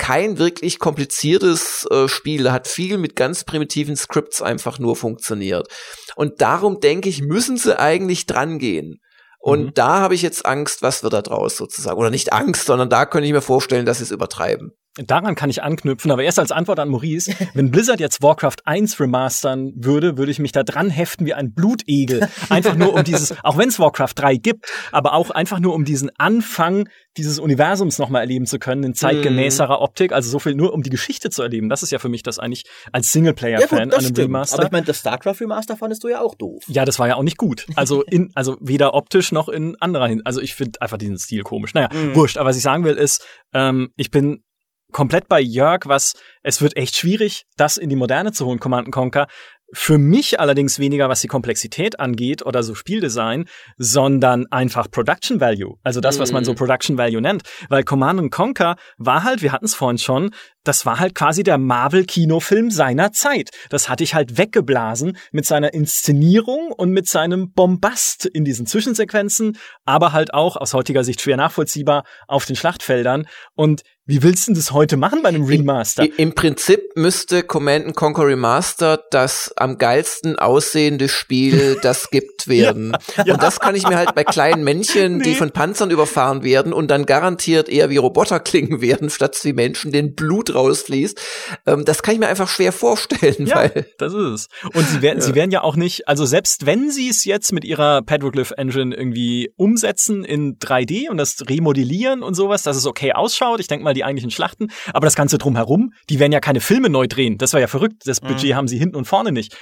kein 0.00 0.38
wirklich 0.38 0.78
kompliziertes 0.78 1.86
äh, 1.90 2.08
Spiel, 2.08 2.50
hat 2.50 2.66
viel 2.66 2.96
mit 2.96 3.16
ganz 3.16 3.44
primitiven 3.44 3.96
Scripts 3.96 4.40
einfach 4.40 4.78
nur 4.78 4.96
funktioniert. 4.96 5.68
Und 6.16 6.40
darum 6.40 6.80
denke 6.80 7.10
ich, 7.10 7.20
müssen 7.20 7.58
sie 7.58 7.78
eigentlich 7.78 8.24
dran 8.24 8.58
gehen. 8.58 8.96
Und 9.38 9.64
mhm. 9.66 9.74
da 9.74 10.00
habe 10.00 10.14
ich 10.14 10.22
jetzt 10.22 10.46
Angst, 10.46 10.80
was 10.80 11.02
wird 11.02 11.12
da 11.12 11.20
draus 11.20 11.58
sozusagen? 11.58 11.98
Oder 11.98 12.08
nicht 12.08 12.32
Angst, 12.32 12.64
sondern 12.64 12.88
da 12.88 13.04
könnte 13.04 13.26
ich 13.26 13.32
mir 13.32 13.42
vorstellen, 13.42 13.84
dass 13.84 13.98
sie 13.98 14.04
es 14.04 14.10
übertreiben. 14.10 14.72
Daran 14.96 15.36
kann 15.36 15.50
ich 15.50 15.62
anknüpfen, 15.62 16.10
aber 16.10 16.24
erst 16.24 16.40
als 16.40 16.50
Antwort 16.50 16.80
an 16.80 16.88
Maurice, 16.88 17.32
wenn 17.54 17.70
Blizzard 17.70 18.00
jetzt 18.00 18.22
Warcraft 18.22 18.56
1 18.64 18.98
remastern 18.98 19.72
würde, 19.76 20.18
würde 20.18 20.32
ich 20.32 20.40
mich 20.40 20.50
da 20.50 20.64
dran 20.64 20.90
heften 20.90 21.26
wie 21.26 21.34
ein 21.34 21.54
Blutegel. 21.54 22.28
Einfach 22.48 22.74
nur 22.74 22.94
um 22.94 23.04
dieses, 23.04 23.32
auch 23.44 23.56
wenn 23.56 23.68
es 23.68 23.78
Warcraft 23.78 24.14
3 24.16 24.36
gibt, 24.36 24.66
aber 24.90 25.14
auch 25.14 25.30
einfach 25.30 25.60
nur 25.60 25.74
um 25.74 25.84
diesen 25.84 26.10
Anfang 26.18 26.88
dieses 27.16 27.38
Universums 27.38 27.98
nochmal 27.98 28.22
erleben 28.22 28.46
zu 28.46 28.58
können 28.58 28.82
in 28.82 28.94
zeitgemäßerer 28.94 29.78
mm. 29.78 29.82
Optik, 29.82 30.12
also 30.12 30.28
so 30.28 30.38
viel 30.38 30.54
nur 30.54 30.72
um 30.72 30.82
die 30.82 30.90
Geschichte 30.90 31.30
zu 31.30 31.42
erleben. 31.42 31.68
Das 31.68 31.82
ist 31.82 31.92
ja 31.92 31.98
für 31.98 32.08
mich 32.08 32.22
das 32.22 32.38
eigentlich 32.38 32.64
als 32.92 33.12
Singleplayer-Fan 33.12 33.90
ja, 33.90 33.96
an 33.96 34.04
einem. 34.04 34.16
Remaster. 34.16 34.58
Aber 34.58 34.66
ich 34.66 34.72
meine, 34.72 34.86
das 34.86 34.98
StarCraft 34.98 35.40
Remaster 35.40 35.76
fandest 35.76 36.04
du 36.04 36.08
ja 36.08 36.20
auch 36.20 36.34
doof. 36.34 36.64
Ja, 36.68 36.84
das 36.84 36.98
war 36.98 37.08
ja 37.08 37.14
auch 37.14 37.22
nicht 37.22 37.36
gut. 37.36 37.66
Also 37.74 38.02
in, 38.02 38.30
also 38.34 38.56
weder 38.60 38.94
optisch 38.94 39.32
noch 39.32 39.48
in 39.48 39.76
anderer 39.80 40.08
Hinsicht. 40.08 40.26
Also 40.26 40.40
ich 40.40 40.54
finde 40.54 40.80
einfach 40.82 40.98
diesen 40.98 41.18
Stil 41.18 41.42
komisch. 41.42 41.74
Naja, 41.74 41.88
mm. 41.92 42.14
wurscht. 42.14 42.38
Aber 42.38 42.50
was 42.50 42.56
ich 42.56 42.62
sagen 42.62 42.84
will 42.84 42.94
ist, 42.94 43.24
ähm, 43.52 43.90
ich 43.96 44.10
bin 44.10 44.42
komplett 44.90 45.28
bei 45.28 45.40
Jörg, 45.40 45.80
was 45.86 46.14
es 46.42 46.62
wird 46.62 46.76
echt 46.76 46.96
schwierig, 46.96 47.44
das 47.56 47.76
in 47.76 47.90
die 47.90 47.96
Moderne 47.96 48.32
zu 48.32 48.46
holen, 48.46 48.60
Command 48.60 48.90
Conquer. 48.90 49.26
Für 49.72 49.98
mich 49.98 50.40
allerdings 50.40 50.80
weniger, 50.80 51.08
was 51.08 51.20
die 51.20 51.28
Komplexität 51.28 52.00
angeht 52.00 52.44
oder 52.44 52.64
so 52.64 52.74
Spieldesign, 52.74 53.44
sondern 53.76 54.46
einfach 54.50 54.90
Production 54.90 55.40
Value. 55.40 55.76
Also 55.84 56.00
das, 56.00 56.18
was 56.18 56.32
man 56.32 56.44
so 56.44 56.52
mhm. 56.52 56.56
Production 56.56 56.98
Value 56.98 57.20
nennt. 57.20 57.42
Weil 57.68 57.84
Command 57.84 58.32
Conquer 58.32 58.74
war 58.98 59.22
halt, 59.22 59.42
wir 59.42 59.52
hatten 59.52 59.66
es 59.66 59.76
vorhin 59.76 59.98
schon, 59.98 60.34
das 60.64 60.86
war 60.86 60.98
halt 60.98 61.14
quasi 61.14 61.44
der 61.44 61.56
Marvel-Kinofilm 61.56 62.72
seiner 62.72 63.12
Zeit. 63.12 63.50
Das 63.68 63.88
hatte 63.88 64.02
ich 64.02 64.14
halt 64.14 64.38
weggeblasen 64.38 65.16
mit 65.30 65.46
seiner 65.46 65.72
Inszenierung 65.72 66.72
und 66.72 66.90
mit 66.90 67.06
seinem 67.06 67.52
Bombast 67.52 68.26
in 68.26 68.44
diesen 68.44 68.66
Zwischensequenzen, 68.66 69.56
aber 69.84 70.12
halt 70.12 70.34
auch 70.34 70.56
aus 70.56 70.74
heutiger 70.74 71.04
Sicht 71.04 71.20
schwer 71.20 71.36
nachvollziehbar 71.36 72.02
auf 72.26 72.44
den 72.44 72.56
Schlachtfeldern. 72.56 73.28
Und 73.54 73.82
wie 74.10 74.24
willst 74.24 74.48
du 74.48 74.54
das 74.54 74.72
heute 74.72 74.96
machen 74.96 75.22
bei 75.22 75.28
einem 75.28 75.44
Remaster? 75.44 76.02
Im, 76.02 76.12
Im, 76.16 76.34
Prinzip 76.34 76.96
müsste 76.96 77.44
Command 77.44 77.94
Conquer 77.94 78.26
Remastered 78.26 79.02
das 79.12 79.52
am 79.56 79.78
geilsten 79.78 80.36
aussehende 80.36 81.08
Spiel, 81.08 81.78
das 81.82 82.10
gibt 82.10 82.48
werden. 82.48 82.96
ja, 83.16 83.24
ja. 83.24 83.34
Und 83.34 83.42
das 83.42 83.60
kann 83.60 83.76
ich 83.76 83.86
mir 83.86 83.96
halt 83.96 84.16
bei 84.16 84.24
kleinen 84.24 84.64
Männchen, 84.64 85.18
nee. 85.18 85.24
die 85.24 85.34
von 85.36 85.52
Panzern 85.52 85.92
überfahren 85.92 86.42
werden 86.42 86.72
und 86.72 86.90
dann 86.90 87.06
garantiert 87.06 87.68
eher 87.68 87.88
wie 87.88 87.98
Roboter 87.98 88.40
klingen 88.40 88.80
werden, 88.80 89.10
statt 89.10 89.38
wie 89.44 89.52
Menschen, 89.52 89.92
den 89.92 90.16
Blut 90.16 90.56
rausfließt. 90.56 91.20
Ähm, 91.66 91.84
das 91.84 92.02
kann 92.02 92.14
ich 92.14 92.20
mir 92.20 92.26
einfach 92.26 92.48
schwer 92.48 92.72
vorstellen. 92.72 93.46
Ja, 93.46 93.56
weil, 93.56 93.86
das 93.98 94.12
ist 94.12 94.20
es. 94.20 94.48
Und 94.74 94.88
sie 94.88 95.02
werden, 95.02 95.20
ja. 95.20 95.24
sie 95.24 95.34
werden 95.36 95.52
ja 95.52 95.62
auch 95.62 95.76
nicht, 95.76 96.08
also 96.08 96.26
selbst 96.26 96.66
wenn 96.66 96.90
sie 96.90 97.08
es 97.10 97.24
jetzt 97.24 97.52
mit 97.52 97.64
ihrer 97.64 98.02
Petroglyph 98.02 98.52
Engine 98.56 98.92
irgendwie 98.92 99.52
umsetzen 99.56 100.24
in 100.24 100.58
3D 100.58 101.10
und 101.10 101.16
das 101.16 101.36
remodellieren 101.48 102.24
und 102.24 102.34
sowas, 102.34 102.64
dass 102.64 102.76
es 102.76 102.86
okay 102.86 103.12
ausschaut, 103.12 103.60
ich 103.60 103.68
denke 103.68 103.84
mal 103.84 103.94
die 104.00 104.04
eigentlichen 104.04 104.30
Schlachten, 104.30 104.68
aber 104.92 105.06
das 105.06 105.14
Ganze 105.14 105.38
drumherum, 105.38 105.92
die 106.08 106.18
werden 106.18 106.32
ja 106.32 106.40
keine 106.40 106.60
Filme 106.60 106.88
neu 106.88 107.06
drehen. 107.06 107.38
Das 107.38 107.52
war 107.52 107.60
ja 107.60 107.66
verrückt. 107.66 108.02
Das 108.06 108.20
Budget 108.20 108.50
mhm. 108.50 108.54
haben 108.54 108.68
sie 108.68 108.78
hinten 108.78 108.96
und 108.96 109.04
vorne 109.04 109.32
nicht. 109.32 109.56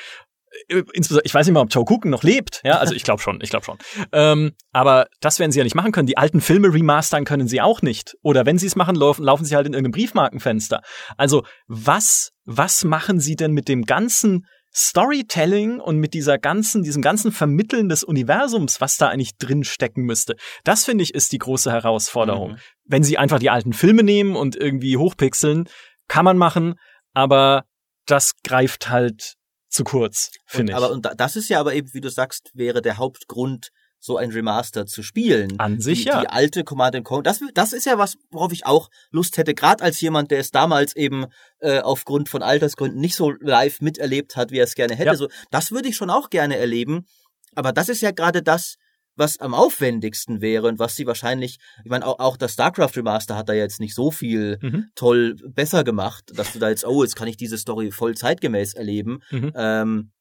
Äh, 0.68 0.82
insbesondere, 0.92 1.26
ich 1.26 1.34
weiß 1.34 1.46
nicht 1.46 1.54
mal, 1.54 1.60
ob 1.60 1.72
Joe 1.72 1.84
Cooken 1.84 2.10
noch 2.10 2.22
lebt, 2.22 2.60
ja, 2.64 2.78
also 2.78 2.94
ich 2.94 3.04
glaube 3.04 3.20
schon, 3.20 3.40
ich 3.42 3.50
glaube 3.50 3.64
schon. 3.64 3.78
Ähm, 4.12 4.52
aber 4.72 5.06
das 5.20 5.38
werden 5.38 5.52
sie 5.52 5.58
ja 5.58 5.64
nicht 5.64 5.74
machen 5.74 5.92
können. 5.92 6.06
Die 6.06 6.16
alten 6.16 6.40
Filme 6.40 6.72
remastern 6.72 7.24
können 7.24 7.48
sie 7.48 7.60
auch 7.60 7.82
nicht. 7.82 8.14
Oder 8.22 8.46
wenn 8.46 8.58
sie 8.58 8.66
es 8.66 8.76
machen, 8.76 8.94
laufen, 8.94 9.24
laufen 9.24 9.44
sie 9.44 9.56
halt 9.56 9.66
in 9.66 9.74
irgendeinem 9.74 9.92
Briefmarkenfenster. 9.92 10.80
Also 11.16 11.44
was, 11.66 12.30
was 12.44 12.84
machen 12.84 13.20
sie 13.20 13.36
denn 13.36 13.52
mit 13.52 13.68
dem 13.68 13.84
ganzen 13.84 14.46
Storytelling 14.74 15.80
und 15.80 15.98
mit 15.98 16.14
dieser 16.14 16.38
ganzen, 16.38 16.82
diesem 16.82 17.02
ganzen 17.02 17.32
Vermitteln 17.32 17.88
des 17.88 18.04
Universums, 18.04 18.80
was 18.80 18.96
da 18.96 19.08
eigentlich 19.08 19.36
drin 19.36 19.64
stecken 19.64 20.02
müsste. 20.02 20.36
Das 20.64 20.84
finde 20.84 21.04
ich 21.04 21.14
ist 21.14 21.32
die 21.32 21.38
große 21.38 21.72
Herausforderung. 21.72 22.52
Mhm. 22.52 22.58
Wenn 22.84 23.02
sie 23.02 23.18
einfach 23.18 23.38
die 23.38 23.50
alten 23.50 23.72
Filme 23.72 24.02
nehmen 24.02 24.36
und 24.36 24.56
irgendwie 24.56 24.96
hochpixeln, 24.96 25.68
kann 26.06 26.24
man 26.24 26.38
machen, 26.38 26.74
aber 27.12 27.64
das 28.06 28.34
greift 28.42 28.88
halt 28.88 29.34
zu 29.68 29.84
kurz, 29.84 30.30
finde 30.46 30.72
ich. 30.72 30.76
Aber 30.76 30.90
und 30.90 31.06
das 31.16 31.36
ist 31.36 31.48
ja 31.48 31.60
aber 31.60 31.74
eben, 31.74 31.92
wie 31.92 32.00
du 32.00 32.10
sagst, 32.10 32.50
wäre 32.54 32.80
der 32.80 32.96
Hauptgrund, 32.96 33.68
so 34.00 34.16
ein 34.16 34.30
Remaster 34.30 34.86
zu 34.86 35.02
spielen. 35.02 35.58
An 35.58 35.80
sich 35.80 36.02
die, 36.02 36.08
ja. 36.08 36.20
Die 36.20 36.28
alte 36.28 36.64
Command 36.64 36.94
Conquer. 37.04 37.22
Das, 37.22 37.40
das 37.54 37.72
ist 37.72 37.86
ja 37.86 37.98
was, 37.98 38.16
worauf 38.30 38.52
ich 38.52 38.66
auch 38.66 38.90
Lust 39.10 39.36
hätte, 39.36 39.54
gerade 39.54 39.82
als 39.82 40.00
jemand, 40.00 40.30
der 40.30 40.38
es 40.38 40.50
damals 40.50 40.94
eben 40.96 41.26
äh, 41.60 41.80
aufgrund 41.80 42.28
von 42.28 42.42
Altersgründen 42.42 43.00
nicht 43.00 43.16
so 43.16 43.30
live 43.30 43.80
miterlebt 43.80 44.36
hat, 44.36 44.50
wie 44.50 44.58
er 44.58 44.64
es 44.64 44.74
gerne 44.74 44.94
hätte. 44.94 45.10
Ja. 45.10 45.16
So, 45.16 45.28
das 45.50 45.72
würde 45.72 45.88
ich 45.88 45.96
schon 45.96 46.10
auch 46.10 46.30
gerne 46.30 46.56
erleben. 46.56 47.06
Aber 47.54 47.72
das 47.72 47.88
ist 47.88 48.02
ja 48.02 48.12
gerade 48.12 48.42
das, 48.42 48.76
was 49.18 49.38
am 49.40 49.52
aufwendigsten 49.52 50.40
wäre 50.40 50.68
und 50.68 50.78
was 50.78 50.94
sie 50.94 51.06
wahrscheinlich, 51.06 51.58
ich 51.84 51.90
meine, 51.90 52.06
auch, 52.06 52.20
auch 52.20 52.36
das 52.36 52.52
StarCraft 52.52 52.96
Remaster 52.96 53.36
hat 53.36 53.48
da 53.48 53.52
jetzt 53.52 53.80
nicht 53.80 53.94
so 53.94 54.12
viel 54.12 54.58
mhm. 54.62 54.86
toll 54.94 55.34
besser 55.48 55.82
gemacht, 55.82 56.30
dass 56.36 56.52
du 56.52 56.60
da 56.60 56.68
jetzt, 56.68 56.86
oh, 56.86 57.02
jetzt 57.02 57.16
kann 57.16 57.26
ich 57.26 57.36
diese 57.36 57.58
Story 57.58 57.90
voll 57.90 58.16
zeitgemäß 58.16 58.74
erleben. 58.74 59.20
Mhm. 59.30 59.52
Ähm, 59.56 60.12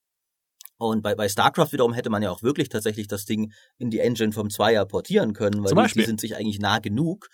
und 0.78 1.02
bei, 1.02 1.16
bei 1.16 1.28
StarCraft 1.28 1.72
wiederum 1.72 1.94
hätte 1.94 2.10
man 2.10 2.22
ja 2.22 2.32
auch 2.32 2.44
wirklich 2.44 2.70
tatsächlich 2.70 3.08
das 3.08 3.26
Ding 3.26 3.52
in 3.78 3.90
die 3.90 3.99
Engine 3.99 4.32
vom 4.32 4.49
Zweier 4.49 4.86
portieren 4.86 5.34
können, 5.34 5.64
weil 5.64 5.88
die, 5.88 5.99
die, 5.99 6.06
sind 6.06 6.22
sich 6.22 6.36
eigentlich 6.36 6.60
nah 6.60 6.80
genug 6.80 7.30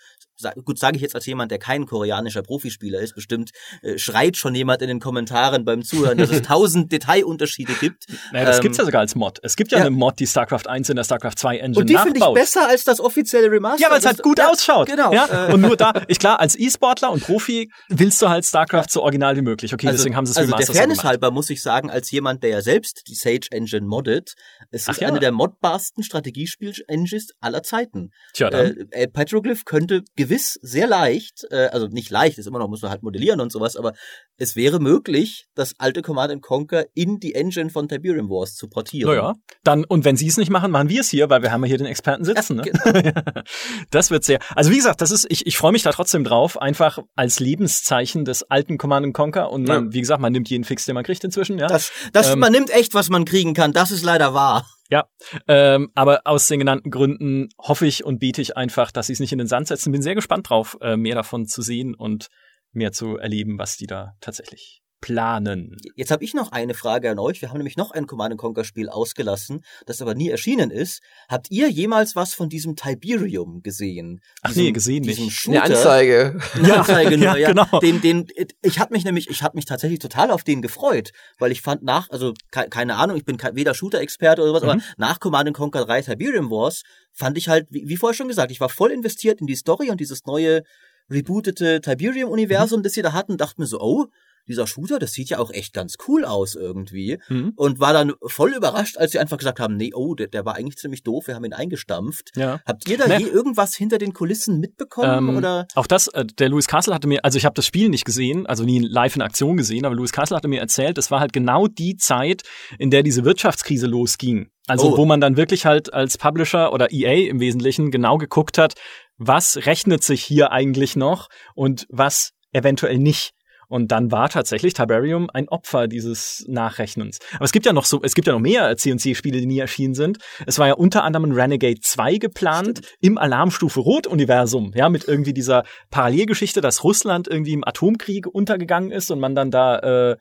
gut, 0.64 0.78
sage 0.78 0.96
ich 0.96 1.02
jetzt 1.02 1.14
als 1.14 1.26
jemand, 1.26 1.50
der 1.50 1.58
kein 1.58 1.86
koreanischer 1.86 2.42
Profispieler 2.42 3.00
ist, 3.00 3.14
bestimmt 3.14 3.50
äh, 3.82 3.98
schreit 3.98 4.36
schon 4.36 4.54
jemand 4.54 4.82
in 4.82 4.88
den 4.88 5.00
Kommentaren 5.00 5.64
beim 5.64 5.82
Zuhören, 5.82 6.18
dass 6.18 6.30
es 6.30 6.42
tausend 6.46 6.92
Detailunterschiede 6.92 7.74
gibt. 7.74 8.06
Naja, 8.32 8.46
das 8.46 8.56
ähm, 8.56 8.62
gibt's 8.62 8.78
ja 8.78 8.84
sogar 8.84 9.00
als 9.00 9.14
Mod. 9.14 9.38
Es 9.42 9.56
gibt 9.56 9.72
ja, 9.72 9.78
ja, 9.78 9.84
eine 9.84 9.90
Mod, 9.90 10.18
die 10.18 10.26
StarCraft 10.26 10.66
1 10.66 10.88
in 10.88 10.96
der 10.96 11.04
StarCraft 11.04 11.34
2 11.36 11.58
Engine 11.58 11.80
Und 11.80 11.90
die 11.90 11.96
finde 11.96 12.20
ich 12.20 12.34
besser 12.34 12.68
als 12.68 12.84
das 12.84 13.00
offizielle 13.00 13.50
Remaster. 13.50 13.82
Ja, 13.82 13.90
weil 13.90 13.98
es 13.98 14.06
halt 14.06 14.22
gut 14.22 14.38
ja, 14.38 14.50
ausschaut. 14.50 14.88
Genau. 14.88 15.12
Ja? 15.12 15.48
Äh, 15.48 15.52
und 15.52 15.60
nur 15.60 15.76
da, 15.76 15.92
ich 16.08 16.18
klar, 16.18 16.40
als 16.40 16.58
E-Sportler 16.58 17.10
und 17.10 17.22
Profi 17.22 17.70
willst 17.88 18.20
du 18.20 18.28
halt 18.28 18.44
StarCraft 18.44 18.86
so 18.90 19.02
original 19.02 19.36
wie 19.36 19.42
möglich. 19.42 19.72
Okay, 19.72 19.86
also, 19.86 19.98
deswegen 19.98 20.16
haben 20.16 20.26
sie 20.26 20.32
es 20.32 20.36
Also 20.36 20.54
der 20.54 20.66
Fairness 20.66 20.98
so 20.98 21.04
halber 21.04 21.30
muss 21.30 21.50
ich 21.50 21.62
sagen, 21.62 21.90
als 21.90 22.10
jemand, 22.10 22.42
der 22.42 22.50
ja 22.50 22.62
selbst 22.62 23.02
die 23.08 23.14
Sage 23.14 23.48
Engine 23.50 23.86
moddet, 23.86 24.34
es 24.70 24.88
Ach 24.88 24.92
ist 24.92 25.00
ja. 25.00 25.08
eine 25.08 25.20
der 25.20 25.32
modbarsten 25.32 26.02
Strategiespiel-Engines 26.02 27.34
aller 27.40 27.62
Zeiten. 27.62 28.10
Tja, 28.32 28.50
dann. 28.50 28.76
Äh, 28.90 29.02
äh, 29.02 29.08
Petroglyph 29.08 29.64
könnte 29.64 30.02
gewiss 30.24 30.58
sehr 30.62 30.86
leicht 30.86 31.44
äh, 31.50 31.68
also 31.72 31.86
nicht 31.88 32.10
leicht, 32.10 32.38
ist 32.38 32.46
immer 32.46 32.58
noch, 32.58 32.68
muss 32.68 32.82
man 32.82 32.90
halt 32.90 33.02
modellieren 33.02 33.40
und 33.40 33.52
sowas, 33.52 33.76
aber 33.76 33.92
es 34.36 34.56
wäre 34.56 34.80
möglich, 34.80 35.46
das 35.54 35.74
alte 35.78 36.02
Command 36.02 36.42
Conquer 36.42 36.86
in 36.94 37.20
die 37.20 37.34
Engine 37.34 37.70
von 37.70 37.88
Tiberium 37.88 38.28
Wars 38.28 38.54
zu 38.54 38.68
portieren. 38.68 39.10
Naja, 39.10 39.34
dann, 39.62 39.84
und 39.84 40.04
wenn 40.04 40.16
sie 40.16 40.26
es 40.26 40.36
nicht 40.36 40.50
machen, 40.50 40.70
machen 40.70 40.88
wir 40.88 41.00
es 41.00 41.10
hier, 41.10 41.30
weil 41.30 41.42
wir 41.42 41.52
haben 41.52 41.62
ja 41.62 41.68
hier 41.68 41.78
den 41.78 41.86
Experten 41.86 42.24
sitzen. 42.24 42.58
Ja, 42.58 42.64
ne? 42.64 43.02
genau. 43.02 43.42
das 43.90 44.10
wird 44.10 44.24
sehr, 44.24 44.38
also 44.54 44.70
wie 44.70 44.76
gesagt, 44.76 45.00
das 45.00 45.10
ist, 45.10 45.26
ich, 45.28 45.46
ich 45.46 45.56
freue 45.56 45.72
mich 45.72 45.82
da 45.82 45.92
trotzdem 45.92 46.24
drauf, 46.24 46.60
einfach 46.60 46.98
als 47.14 47.40
Lebenszeichen 47.40 48.24
des 48.24 48.50
alten 48.50 48.78
Command 48.78 49.12
Conquer 49.14 49.50
und 49.50 49.66
man, 49.66 49.86
ja. 49.86 49.92
wie 49.92 50.00
gesagt, 50.00 50.20
man 50.20 50.32
nimmt 50.32 50.48
jeden 50.48 50.64
Fix, 50.64 50.84
den 50.86 50.94
man 50.94 51.04
kriegt 51.04 51.24
inzwischen, 51.24 51.58
ja. 51.58 51.66
Das, 51.66 51.92
das 52.12 52.32
ähm, 52.32 52.38
man 52.38 52.52
nimmt 52.52 52.70
echt, 52.70 52.94
was 52.94 53.10
man 53.10 53.24
kriegen 53.24 53.54
kann, 53.54 53.72
das 53.72 53.90
ist 53.90 54.04
leider 54.04 54.34
wahr. 54.34 54.66
Ja, 54.94 55.08
ähm, 55.48 55.90
aber 55.96 56.20
aus 56.24 56.46
den 56.46 56.60
genannten 56.60 56.92
Gründen 56.92 57.48
hoffe 57.58 57.84
ich 57.84 58.04
und 58.04 58.20
bete 58.20 58.40
ich 58.40 58.56
einfach, 58.56 58.92
dass 58.92 59.08
sie 59.08 59.14
es 59.14 59.18
nicht 59.18 59.32
in 59.32 59.38
den 59.38 59.48
Sand 59.48 59.66
setzen. 59.66 59.90
Bin 59.90 60.02
sehr 60.02 60.14
gespannt 60.14 60.48
drauf, 60.48 60.78
äh, 60.80 60.96
mehr 60.96 61.16
davon 61.16 61.46
zu 61.46 61.62
sehen 61.62 61.96
und 61.96 62.28
mehr 62.70 62.92
zu 62.92 63.16
erleben, 63.16 63.58
was 63.58 63.76
die 63.76 63.88
da 63.88 64.12
tatsächlich 64.20 64.83
planen. 65.04 65.76
Jetzt 65.96 66.10
habe 66.10 66.24
ich 66.24 66.32
noch 66.32 66.50
eine 66.50 66.72
Frage 66.72 67.10
an 67.10 67.18
euch. 67.18 67.42
Wir 67.42 67.50
haben 67.50 67.58
nämlich 67.58 67.76
noch 67.76 67.90
ein 67.90 68.06
Command 68.06 68.38
Conquer 68.38 68.64
Spiel 68.64 68.88
ausgelassen, 68.88 69.62
das 69.84 70.00
aber 70.00 70.14
nie 70.14 70.30
erschienen 70.30 70.70
ist. 70.70 71.02
Habt 71.28 71.50
ihr 71.50 71.68
jemals 71.68 72.16
was 72.16 72.32
von 72.32 72.48
diesem 72.48 72.74
Tiberium 72.74 73.62
gesehen? 73.62 74.22
Ach 74.40 74.48
diesem, 74.48 74.64
nee, 74.64 74.72
gesehen 74.72 75.02
nicht. 75.02 75.30
Shooter? 75.30 75.62
Eine 75.62 75.74
Anzeige. 75.74 76.40
Eine 76.54 76.78
Anzeige 76.78 77.18
nur, 77.18 77.26
ja, 77.26 77.36
ja. 77.36 77.48
Genau. 77.48 77.80
Den, 77.80 78.00
den, 78.00 78.26
ich 78.62 78.78
habe 78.78 78.94
mich 78.94 79.04
nämlich, 79.04 79.28
ich 79.28 79.42
habe 79.42 79.58
mich 79.58 79.66
tatsächlich 79.66 79.98
total 79.98 80.30
auf 80.30 80.42
den 80.42 80.62
gefreut, 80.62 81.10
weil 81.38 81.52
ich 81.52 81.60
fand 81.60 81.82
nach, 81.82 82.08
also 82.08 82.32
ke 82.50 82.68
keine 82.70 82.96
Ahnung, 82.96 83.18
ich 83.18 83.26
bin 83.26 83.36
weder 83.52 83.74
Shooter-Experte 83.74 84.40
oder 84.40 84.52
sowas, 84.52 84.62
mhm. 84.62 84.68
aber 84.70 84.82
nach 84.96 85.20
Command 85.20 85.52
Conquer 85.52 85.84
3 85.84 86.00
Tiberium 86.00 86.50
Wars 86.50 86.82
fand 87.12 87.36
ich 87.36 87.50
halt, 87.50 87.66
wie, 87.68 87.86
wie 87.86 87.98
vorher 87.98 88.14
schon 88.14 88.28
gesagt, 88.28 88.50
ich 88.50 88.60
war 88.60 88.70
voll 88.70 88.90
investiert 88.90 89.42
in 89.42 89.46
die 89.46 89.54
Story 89.54 89.90
und 89.90 90.00
dieses 90.00 90.24
neue 90.24 90.62
rebootete 91.10 91.82
Tiberium-Universum, 91.82 92.78
mhm. 92.78 92.84
das 92.84 92.94
sie 92.94 93.02
da 93.02 93.12
hatten, 93.12 93.36
dachte 93.36 93.60
mir 93.60 93.66
so, 93.66 93.80
oh, 93.80 94.06
dieser 94.46 94.66
Shooter, 94.66 94.98
das 94.98 95.12
sieht 95.12 95.30
ja 95.30 95.38
auch 95.38 95.50
echt 95.50 95.72
ganz 95.72 95.96
cool 96.08 96.24
aus 96.24 96.54
irgendwie. 96.54 97.18
Mhm. 97.28 97.52
Und 97.56 97.80
war 97.80 97.92
dann 97.92 98.12
voll 98.26 98.54
überrascht, 98.54 98.96
als 98.98 99.12
sie 99.12 99.18
einfach 99.18 99.38
gesagt 99.38 99.60
haben, 99.60 99.76
nee, 99.76 99.92
oh, 99.94 100.14
der, 100.14 100.28
der 100.28 100.44
war 100.44 100.56
eigentlich 100.56 100.76
ziemlich 100.76 101.02
doof, 101.02 101.26
wir 101.26 101.34
haben 101.34 101.44
ihn 101.44 101.52
eingestampft. 101.52 102.32
Ja. 102.36 102.60
Habt 102.66 102.88
ihr 102.88 102.98
da 102.98 103.06
nee. 103.06 103.24
je 103.24 103.28
irgendwas 103.28 103.74
hinter 103.74 103.98
den 103.98 104.12
Kulissen 104.12 104.60
mitbekommen? 104.60 105.28
Ähm, 105.28 105.36
oder? 105.36 105.66
Auch 105.74 105.86
das, 105.86 106.08
äh, 106.08 106.24
der 106.24 106.48
Louis 106.48 106.66
Castle 106.66 106.94
hatte 106.94 107.08
mir, 107.08 107.24
also 107.24 107.38
ich 107.38 107.44
habe 107.44 107.54
das 107.54 107.66
Spiel 107.66 107.88
nicht 107.88 108.04
gesehen, 108.04 108.46
also 108.46 108.64
nie 108.64 108.80
live 108.80 109.16
in 109.16 109.22
Aktion 109.22 109.56
gesehen, 109.56 109.84
aber 109.84 109.94
Louis 109.94 110.12
Castle 110.12 110.36
hatte 110.36 110.48
mir 110.48 110.60
erzählt, 110.60 110.98
es 110.98 111.10
war 111.10 111.20
halt 111.20 111.32
genau 111.32 111.66
die 111.66 111.96
Zeit, 111.96 112.42
in 112.78 112.90
der 112.90 113.02
diese 113.02 113.24
Wirtschaftskrise 113.24 113.86
losging. 113.86 114.50
Also 114.66 114.94
oh. 114.94 114.96
wo 114.96 115.04
man 115.04 115.20
dann 115.20 115.36
wirklich 115.36 115.66
halt 115.66 115.92
als 115.92 116.16
Publisher 116.16 116.72
oder 116.72 116.90
EA 116.90 117.28
im 117.28 117.38
Wesentlichen 117.38 117.90
genau 117.90 118.16
geguckt 118.16 118.56
hat, 118.56 118.74
was 119.18 119.66
rechnet 119.66 120.02
sich 120.02 120.24
hier 120.24 120.52
eigentlich 120.52 120.96
noch 120.96 121.28
und 121.54 121.86
was 121.90 122.32
eventuell 122.52 122.98
nicht. 122.98 123.32
Und 123.74 123.90
dann 123.90 124.12
war 124.12 124.28
tatsächlich 124.28 124.72
Tiberium 124.72 125.28
ein 125.34 125.48
Opfer 125.48 125.88
dieses 125.88 126.44
Nachrechnens. 126.46 127.18
Aber 127.34 127.44
es 127.44 127.50
gibt 127.50 127.66
ja 127.66 127.72
noch 127.72 127.86
so, 127.86 128.00
es 128.04 128.14
gibt 128.14 128.28
ja 128.28 128.32
noch 128.32 128.38
mehr 128.38 128.76
C&C-Spiele, 128.76 129.40
die 129.40 129.46
nie 129.46 129.58
erschienen 129.58 129.94
sind. 129.94 130.18
Es 130.46 130.60
war 130.60 130.68
ja 130.68 130.74
unter 130.74 131.02
anderem 131.02 131.32
Renegade 131.32 131.80
2 131.80 132.18
geplant 132.18 132.78
Stimmt. 132.78 132.94
im 133.00 133.18
Alarmstufe 133.18 133.80
Rot-Universum, 133.80 134.70
ja, 134.76 134.88
mit 134.88 135.08
irgendwie 135.08 135.32
dieser 135.32 135.64
Parallelgeschichte, 135.90 136.60
dass 136.60 136.84
Russland 136.84 137.26
irgendwie 137.26 137.54
im 137.54 137.66
Atomkrieg 137.66 138.28
untergegangen 138.28 138.92
ist 138.92 139.10
und 139.10 139.18
man 139.18 139.34
dann 139.34 139.50
da 139.50 139.78
äh, 139.78 140.16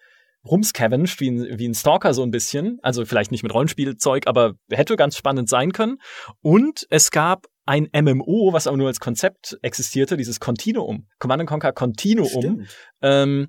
rumscavenged, 0.49 1.19
wie 1.19 1.29
ein, 1.29 1.59
wie 1.59 1.67
ein 1.67 1.75
Stalker 1.75 2.15
so 2.15 2.23
ein 2.23 2.31
bisschen. 2.31 2.79
Also 2.81 3.05
vielleicht 3.05 3.31
nicht 3.31 3.43
mit 3.43 3.53
Rollenspielzeug, 3.53 4.25
aber 4.25 4.53
hätte 4.71 4.95
ganz 4.95 5.15
spannend 5.15 5.47
sein 5.47 5.73
können. 5.73 5.99
Und 6.41 6.87
es 6.89 7.11
gab 7.11 7.45
ein 7.65 7.89
MMO, 7.93 8.53
was 8.53 8.67
aber 8.67 8.77
nur 8.77 8.87
als 8.87 8.99
Konzept 8.99 9.57
existierte, 9.61 10.17
dieses 10.17 10.39
Continuum, 10.39 11.07
Command 11.19 11.45
Conquer 11.47 11.71
Continuum. 11.71 12.65
Ähm, 13.01 13.47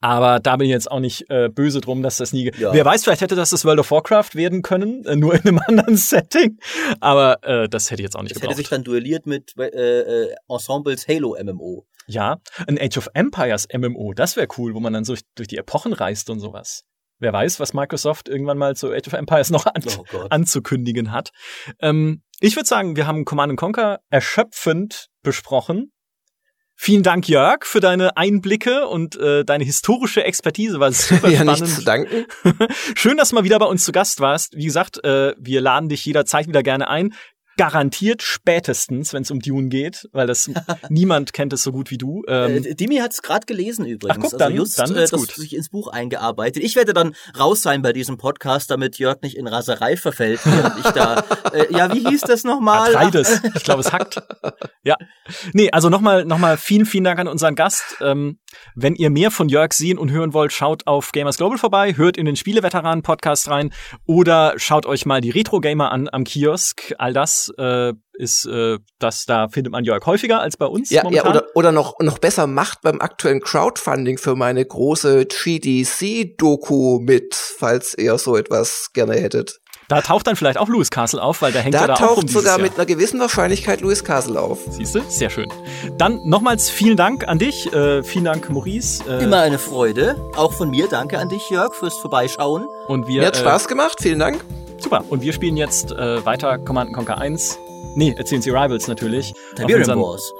aber 0.00 0.40
da 0.40 0.56
bin 0.56 0.66
ich 0.66 0.72
jetzt 0.72 0.90
auch 0.90 1.00
nicht 1.00 1.28
äh, 1.28 1.50
böse 1.50 1.80
drum, 1.80 2.02
dass 2.02 2.16
das 2.16 2.32
nie. 2.32 2.50
Ja. 2.58 2.72
Wer 2.72 2.84
weiß, 2.84 3.04
vielleicht 3.04 3.20
hätte 3.20 3.36
das 3.36 3.50
das 3.50 3.64
World 3.66 3.80
of 3.80 3.90
Warcraft 3.90 4.30
werden 4.34 4.62
können, 4.62 5.04
äh, 5.04 5.14
nur 5.14 5.34
in 5.34 5.42
einem 5.42 5.58
anderen 5.66 5.96
Setting. 5.96 6.58
Aber 7.00 7.44
äh, 7.44 7.68
das 7.68 7.90
hätte 7.90 8.00
ich 8.02 8.04
jetzt 8.04 8.16
auch 8.16 8.22
nicht 8.22 8.34
das 8.34 8.40
gebraucht. 8.40 8.56
hätte 8.56 8.62
sich 8.62 8.70
dann 8.70 8.82
duelliert 8.82 9.26
mit 9.26 9.54
äh, 9.58 9.64
äh, 9.64 10.34
Ensembles 10.48 11.06
Halo 11.06 11.36
MMO. 11.42 11.86
Ja, 12.06 12.40
ein 12.66 12.78
Age 12.80 12.96
of 12.96 13.08
Empires 13.14 13.68
MMO, 13.72 14.14
das 14.14 14.36
wäre 14.36 14.48
cool, 14.58 14.74
wo 14.74 14.80
man 14.80 14.92
dann 14.92 15.04
so 15.04 15.12
durch, 15.12 15.22
durch 15.36 15.48
die 15.48 15.58
Epochen 15.58 15.92
reist 15.92 16.30
und 16.30 16.40
sowas. 16.40 16.84
Wer 17.20 17.32
weiß, 17.32 17.60
was 17.60 17.74
Microsoft 17.74 18.28
irgendwann 18.28 18.58
mal 18.58 18.74
zu 18.74 18.90
Age 18.90 19.06
of 19.06 19.12
Empires 19.12 19.50
noch 19.50 19.66
an 19.66 19.82
oh 19.86 20.26
anzukündigen 20.30 21.12
hat. 21.12 21.30
Ähm, 21.80 22.22
ich 22.40 22.56
würde 22.56 22.66
sagen, 22.66 22.96
wir 22.96 23.06
haben 23.06 23.24
Command 23.24 23.56
Conquer 23.56 24.00
erschöpfend 24.08 25.08
besprochen. 25.22 25.92
Vielen 26.82 27.02
Dank, 27.02 27.28
Jörg, 27.28 27.66
für 27.66 27.80
deine 27.80 28.16
Einblicke 28.16 28.88
und 28.88 29.14
äh, 29.16 29.44
deine 29.44 29.64
historische 29.64 30.24
Expertise. 30.24 30.80
War 30.80 30.90
super 30.92 31.28
ja, 31.28 31.42
spannend. 31.42 31.60
Nicht 31.60 31.74
zu 31.74 31.84
danken. 31.84 32.24
Schön, 32.94 33.18
dass 33.18 33.28
du 33.28 33.34
mal 33.34 33.44
wieder 33.44 33.58
bei 33.58 33.66
uns 33.66 33.84
zu 33.84 33.92
Gast 33.92 34.20
warst. 34.20 34.56
Wie 34.56 34.64
gesagt, 34.64 35.04
äh, 35.04 35.34
wir 35.38 35.60
laden 35.60 35.90
dich 35.90 36.02
jederzeit 36.06 36.48
wieder 36.48 36.62
gerne 36.62 36.88
ein 36.88 37.12
garantiert 37.60 38.22
spätestens, 38.22 39.12
wenn 39.12 39.20
es 39.20 39.30
um 39.30 39.38
Dune 39.38 39.68
geht, 39.68 40.08
weil 40.12 40.26
das 40.26 40.50
niemand 40.88 41.34
kennt 41.34 41.52
es 41.52 41.62
so 41.62 41.72
gut 41.72 41.90
wie 41.90 41.98
du. 41.98 42.22
Ähm, 42.26 42.64
äh, 42.64 42.74
Dimi 42.74 42.96
hat 42.96 43.12
es 43.12 43.20
gerade 43.20 43.44
gelesen 43.44 43.84
übrigens. 43.84 44.16
Ach, 44.16 44.30
guck, 44.30 44.38
dann, 44.38 44.52
also 44.52 44.62
just, 44.62 44.78
dann 44.78 44.96
äh, 44.96 45.06
das 45.06 45.10
sich 45.10 45.54
ins 45.54 45.68
Buch 45.68 45.88
eingearbeitet. 45.88 46.62
Ich 46.62 46.74
werde 46.74 46.94
dann 46.94 47.14
raus 47.38 47.60
sein 47.60 47.82
bei 47.82 47.92
diesem 47.92 48.16
Podcast, 48.16 48.70
damit 48.70 48.96
Jörg 48.96 49.20
nicht 49.20 49.36
in 49.36 49.46
Raserei 49.46 49.98
verfällt, 49.98 50.40
während 50.44 50.78
ich 50.78 50.90
da. 50.92 51.22
Äh, 51.50 51.72
ja, 51.74 51.92
wie 51.92 52.06
hieß 52.06 52.20
das 52.20 52.44
nochmal? 52.44 52.94
Atreides. 52.94 53.40
Ich 53.56 53.64
glaube, 53.64 53.80
es 53.80 53.92
hackt. 53.92 54.22
Ja. 54.84 54.96
Nee, 55.52 55.70
also 55.72 55.88
nochmal, 55.88 56.24
nochmal 56.24 56.56
vielen, 56.56 56.86
vielen 56.86 57.02
Dank 57.02 57.18
an 57.18 57.26
unseren 57.26 57.56
Gast. 57.56 57.96
Ähm, 58.00 58.38
Wenn 58.74 58.94
ihr 58.94 59.10
mehr 59.10 59.30
von 59.30 59.48
Jörg 59.48 59.72
sehen 59.72 59.98
und 59.98 60.10
hören 60.10 60.32
wollt, 60.32 60.52
schaut 60.52 60.86
auf 60.86 61.12
Gamers 61.12 61.36
Global 61.36 61.58
vorbei, 61.58 61.94
hört 61.96 62.16
in 62.16 62.26
den 62.26 62.36
Spieleveteranen-Podcast 62.36 63.48
rein 63.48 63.72
oder 64.06 64.54
schaut 64.56 64.86
euch 64.86 65.06
mal 65.06 65.20
die 65.20 65.30
Retro-Gamer 65.30 65.90
an 65.92 66.08
am 66.10 66.24
Kiosk. 66.24 66.94
All 66.98 67.12
das 67.12 67.52
äh, 67.58 67.92
ist 68.12 68.46
äh, 68.46 68.78
das, 68.98 69.24
da 69.24 69.48
findet 69.48 69.72
man 69.72 69.84
Jörg 69.84 70.04
häufiger 70.06 70.40
als 70.40 70.56
bei 70.56 70.66
uns. 70.66 70.90
Ja, 70.90 71.02
momentan. 71.02 71.24
ja 71.24 71.30
oder, 71.30 71.46
oder 71.54 71.72
noch, 71.72 71.94
noch 72.00 72.18
besser 72.18 72.46
macht 72.46 72.82
beim 72.82 73.00
aktuellen 73.00 73.40
Crowdfunding 73.40 74.18
für 74.18 74.36
meine 74.36 74.64
große 74.64 75.26
GDC-Doku 75.26 77.00
mit, 77.00 77.34
falls 77.34 77.94
ihr 77.96 78.18
so 78.18 78.36
etwas 78.36 78.90
gerne 78.92 79.14
hättet. 79.14 79.60
Da 79.90 80.00
taucht 80.02 80.28
dann 80.28 80.36
vielleicht 80.36 80.56
auch 80.56 80.68
Louis 80.68 80.88
Castle 80.88 81.20
auf, 81.20 81.42
weil 81.42 81.50
der 81.50 81.62
hängt 81.62 81.74
da 81.74 81.80
ja 81.80 81.86
da 81.88 81.94
auch 81.94 82.16
um 82.16 82.28
sogar 82.28 82.58
Jahr. 82.58 82.60
mit 82.60 82.76
einer 82.76 82.86
gewissen 82.86 83.18
Wahrscheinlichkeit 83.18 83.80
Louis 83.80 84.04
Castle 84.04 84.40
auf. 84.40 84.60
Siehst 84.70 84.94
du? 84.94 85.00
Sehr 85.08 85.30
schön. 85.30 85.48
Dann 85.98 86.20
nochmals 86.22 86.70
vielen 86.70 86.96
Dank 86.96 87.26
an 87.26 87.40
dich. 87.40 87.72
Äh, 87.72 88.04
vielen 88.04 88.24
Dank, 88.24 88.48
Maurice. 88.50 89.02
Äh, 89.08 89.24
Immer 89.24 89.40
eine 89.40 89.58
Freude. 89.58 90.14
Auch 90.36 90.52
von 90.52 90.70
mir 90.70 90.86
danke 90.86 91.18
an 91.18 91.28
dich, 91.28 91.50
Jörg, 91.50 91.74
fürs 91.74 91.96
Vorbeischauen. 91.96 92.68
Und 92.86 93.08
wir, 93.08 93.22
Mir 93.22 93.26
hat 93.26 93.36
äh, 93.36 93.40
Spaß 93.40 93.66
gemacht. 93.66 93.96
Vielen 94.00 94.20
Dank. 94.20 94.44
Super. 94.78 95.02
Und 95.08 95.22
wir 95.22 95.32
spielen 95.32 95.56
jetzt 95.56 95.90
äh, 95.90 96.24
weiter 96.24 96.58
Command 96.58 96.92
Conquer 96.92 97.18
1 97.18 97.58
Nee, 97.96 98.14
erzählen 98.16 98.40
Sie 98.40 98.50
Rivals 98.50 98.86
natürlich. 98.86 99.34
Tiberium 99.56 100.00
Wars. 100.00 100.32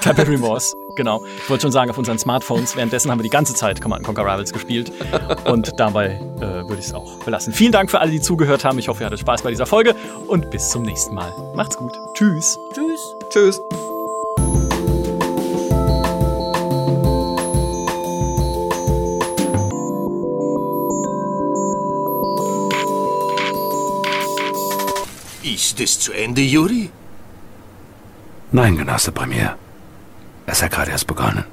Tiberium 0.00 0.42
Wars, 0.42 0.74
genau. 0.96 1.24
Ich 1.42 1.50
wollte 1.50 1.62
schon 1.62 1.72
sagen, 1.72 1.90
auf 1.90 1.98
unseren 1.98 2.18
Smartphones. 2.18 2.76
Währenddessen 2.76 3.10
haben 3.10 3.18
wir 3.18 3.24
die 3.24 3.30
ganze 3.30 3.54
Zeit 3.54 3.80
Command 3.80 4.04
Conquer 4.04 4.22
Rivals 4.22 4.52
gespielt. 4.52 4.92
Und 5.44 5.78
dabei 5.78 6.20
äh, 6.36 6.40
würde 6.40 6.78
ich 6.78 6.86
es 6.86 6.94
auch 6.94 7.18
belassen. 7.24 7.52
Vielen 7.52 7.72
Dank 7.72 7.90
für 7.90 8.00
alle, 8.00 8.10
die 8.10 8.20
zugehört 8.20 8.64
haben. 8.64 8.78
Ich 8.78 8.88
hoffe, 8.88 9.02
ihr 9.02 9.06
hattet 9.06 9.20
Spaß 9.20 9.42
bei 9.42 9.50
dieser 9.50 9.66
Folge. 9.66 9.94
Und 10.26 10.50
bis 10.50 10.70
zum 10.70 10.82
nächsten 10.82 11.14
Mal. 11.14 11.32
Macht's 11.54 11.76
gut. 11.76 11.92
Tschüss. 12.14 12.58
Tschüss. 12.72 13.14
Tschüss. 13.30 13.60
Ist 25.42 25.80
es 25.80 26.00
zu 26.00 26.12
Ende, 26.12 26.40
Juri? 26.40 26.90
Nein, 28.52 28.76
Genosse 28.76 29.12
Premier. 29.12 29.56
Es 30.46 30.62
hat 30.62 30.72
gerade 30.72 30.90
erst 30.90 31.06
begonnen. 31.06 31.44